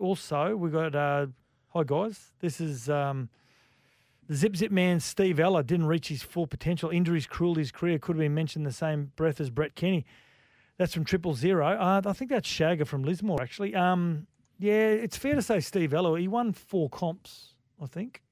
also, 0.00 0.56
we 0.56 0.70
got 0.70 0.94
uh, 0.94 1.26
hi 1.74 1.82
guys. 1.84 2.32
This 2.40 2.60
is 2.60 2.90
um, 2.90 3.28
the 4.28 4.34
Zip 4.34 4.56
Zip 4.56 4.70
man. 4.70 5.00
Steve 5.00 5.40
Ella 5.40 5.62
didn't 5.62 5.86
reach 5.86 6.08
his 6.08 6.22
full 6.22 6.46
potential. 6.46 6.90
Injuries 6.90 7.26
crueled 7.26 7.56
his 7.56 7.72
career. 7.72 7.98
Could 7.98 8.16
have 8.16 8.20
been 8.20 8.34
mentioned 8.34 8.66
the 8.66 8.72
same 8.72 9.12
breath 9.16 9.40
as 9.40 9.50
Brett 9.50 9.74
Kenny. 9.74 10.04
That's 10.76 10.92
from 10.92 11.04
Triple 11.04 11.34
Zero. 11.34 11.66
Uh, 11.66 12.02
I 12.04 12.12
think 12.12 12.30
that's 12.30 12.48
Shagger 12.48 12.86
from 12.86 13.04
Lismore, 13.04 13.40
actually. 13.40 13.74
Um, 13.74 14.26
yeah, 14.58 14.88
it's 14.88 15.16
fair 15.16 15.34
to 15.34 15.42
say 15.42 15.60
Steve 15.60 15.94
Ella. 15.94 16.18
He 16.18 16.28
won 16.28 16.52
four 16.52 16.88
comps, 16.90 17.54
I 17.80 17.86
think. 17.86 18.22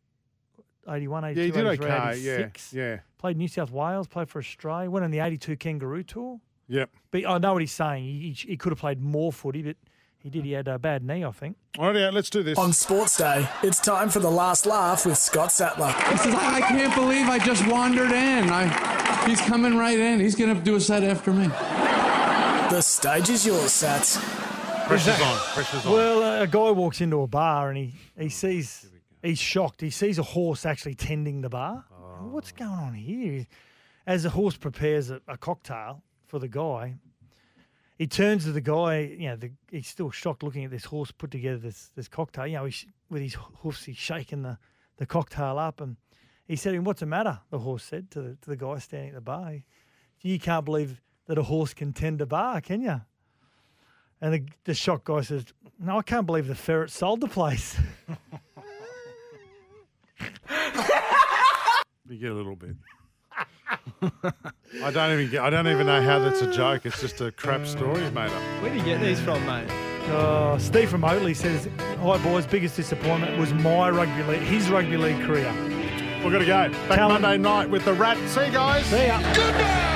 81, 0.88 1.24
82, 1.24 1.40
Yeah, 1.40 1.44
he 1.44 1.52
did 1.52 1.66
83, 1.66 1.86
okay. 1.90 2.18
Yeah, 2.18 2.48
yeah, 2.72 2.98
played 3.18 3.36
New 3.36 3.48
South 3.48 3.70
Wales, 3.70 4.08
played 4.08 4.28
for 4.28 4.38
Australia, 4.38 4.90
went 4.90 5.04
on 5.04 5.10
the 5.10 5.20
82 5.20 5.56
Kangaroo 5.56 6.02
Tour. 6.02 6.40
yep. 6.68 6.90
But 7.10 7.26
I 7.26 7.38
know 7.38 7.52
what 7.52 7.62
he's 7.62 7.70
saying. 7.70 8.02
He, 8.02 8.32
he, 8.34 8.48
he 8.50 8.56
could 8.56 8.72
have 8.72 8.78
played 8.78 9.00
more 9.00 9.30
footy, 9.30 9.62
but 9.62 9.76
he 10.22 10.30
did. 10.30 10.44
He 10.44 10.52
had 10.52 10.68
a 10.68 10.78
bad 10.78 11.02
knee, 11.02 11.24
I 11.24 11.30
think. 11.30 11.56
All 11.78 11.92
right, 11.92 12.12
let's 12.12 12.30
do 12.30 12.42
this. 12.42 12.58
On 12.58 12.72
Sports 12.72 13.16
Day, 13.16 13.48
it's 13.62 13.80
time 13.80 14.08
for 14.08 14.20
the 14.20 14.30
last 14.30 14.66
laugh 14.66 15.06
with 15.06 15.18
Scott 15.18 15.52
Sattler. 15.52 15.92
He 16.10 16.16
says, 16.18 16.34
I, 16.34 16.56
I 16.56 16.60
can't 16.60 16.94
believe 16.94 17.26
I 17.28 17.38
just 17.38 17.66
wandered 17.66 18.10
in. 18.12 18.50
I, 18.50 19.26
he's 19.26 19.40
coming 19.40 19.76
right 19.76 19.98
in. 19.98 20.20
He's 20.20 20.34
going 20.34 20.54
to 20.54 20.62
do 20.62 20.76
a 20.76 20.80
set 20.80 21.02
after 21.04 21.32
me. 21.32 21.46
The 21.48 22.80
stage 22.80 23.30
is 23.30 23.44
yours, 23.46 23.70
Sats. 23.70 24.18
Pressure's 24.86 25.20
on. 25.20 25.38
Pressure's 25.54 25.86
on. 25.86 25.92
Well, 25.92 26.22
uh, 26.22 26.42
a 26.42 26.46
guy 26.46 26.70
walks 26.70 27.00
into 27.00 27.22
a 27.22 27.26
bar 27.26 27.70
and 27.70 27.78
he, 27.78 27.94
he 28.18 28.28
sees, 28.28 28.90
he's 29.22 29.38
shocked. 29.38 29.80
He 29.80 29.90
sees 29.90 30.18
a 30.18 30.22
horse 30.22 30.66
actually 30.66 30.94
tending 30.94 31.40
the 31.40 31.48
bar. 31.48 31.84
What's 32.20 32.52
going 32.52 32.70
on 32.70 32.94
here? 32.94 33.46
As 34.06 34.24
the 34.24 34.30
horse 34.30 34.56
prepares 34.56 35.10
a, 35.10 35.20
a 35.26 35.36
cocktail 35.36 36.02
for 36.26 36.38
the 36.38 36.48
guy, 36.48 36.96
he 38.00 38.06
turns 38.06 38.44
to 38.44 38.52
the 38.52 38.62
guy. 38.62 39.00
You 39.00 39.28
know, 39.28 39.36
the, 39.36 39.50
he's 39.70 39.86
still 39.86 40.10
shocked 40.10 40.42
looking 40.42 40.64
at 40.64 40.70
this 40.70 40.86
horse 40.86 41.10
put 41.10 41.30
together 41.30 41.58
this 41.58 41.90
this 41.94 42.08
cocktail. 42.08 42.46
You 42.46 42.54
know, 42.54 42.70
with 43.10 43.20
his 43.20 43.36
hoofs, 43.58 43.84
he's 43.84 43.98
shaking 43.98 44.40
the, 44.40 44.56
the 44.96 45.04
cocktail 45.04 45.58
up, 45.58 45.82
and 45.82 45.96
he 46.48 46.56
said 46.56 46.70
to 46.70 46.78
him, 46.78 46.84
"What's 46.84 47.00
the 47.00 47.06
matter?" 47.06 47.40
The 47.50 47.58
horse 47.58 47.84
said 47.84 48.10
to 48.12 48.22
the, 48.22 48.38
to 48.40 48.48
the 48.48 48.56
guy 48.56 48.78
standing 48.78 49.10
at 49.10 49.16
the 49.16 49.20
bar. 49.20 49.56
You 50.22 50.40
can't 50.40 50.64
believe 50.64 51.02
that 51.26 51.36
a 51.36 51.42
horse 51.42 51.74
can 51.74 51.92
tend 51.92 52.22
a 52.22 52.26
bar, 52.26 52.62
can 52.62 52.80
you? 52.80 53.02
And 54.22 54.32
the, 54.32 54.44
the 54.64 54.72
shocked 54.72 55.04
guy 55.04 55.20
says, 55.20 55.44
No, 55.78 55.98
I 55.98 56.02
can't 56.02 56.26
believe 56.26 56.46
the 56.46 56.54
ferret 56.54 56.90
sold 56.90 57.20
the 57.20 57.28
place. 57.28 57.76
You 62.08 62.18
get 62.18 62.32
a 62.32 62.34
little 62.34 62.56
bit. 62.56 62.74
I 64.82 64.90
don't 64.90 65.12
even 65.12 65.30
get. 65.30 65.42
I 65.42 65.50
don't 65.50 65.68
even 65.68 65.86
know 65.86 66.02
how 66.02 66.18
that's 66.18 66.42
a 66.42 66.50
joke. 66.52 66.86
It's 66.86 67.00
just 67.00 67.20
a 67.20 67.32
crap 67.32 67.66
story 67.66 68.02
he's 68.02 68.12
made 68.12 68.30
up. 68.30 68.62
Where 68.62 68.70
do 68.70 68.78
you 68.78 68.84
get 68.84 69.00
these 69.00 69.20
from, 69.20 69.44
mate? 69.46 69.68
Oh, 70.12 70.56
Steve 70.58 70.90
from 70.90 71.02
Oatley 71.02 71.36
says, 71.36 71.68
Hi, 72.00 72.18
boys. 72.18 72.46
Biggest 72.46 72.76
disappointment 72.76 73.38
was 73.38 73.52
my 73.52 73.90
rugby 73.90 74.22
league, 74.24 74.42
his 74.42 74.70
rugby 74.70 74.96
league 74.96 75.20
career. 75.24 75.52
We're 76.24 76.32
gonna 76.32 76.44
go 76.44 76.68
back 76.88 76.96
Tell 76.96 77.08
Monday 77.08 77.38
night 77.38 77.70
with 77.70 77.84
the 77.84 77.94
Rat. 77.94 78.16
See 78.28 78.46
you 78.46 78.52
guys. 78.52 78.84
See 78.86 79.06
ya. 79.06 79.20
I'm 79.22 79.89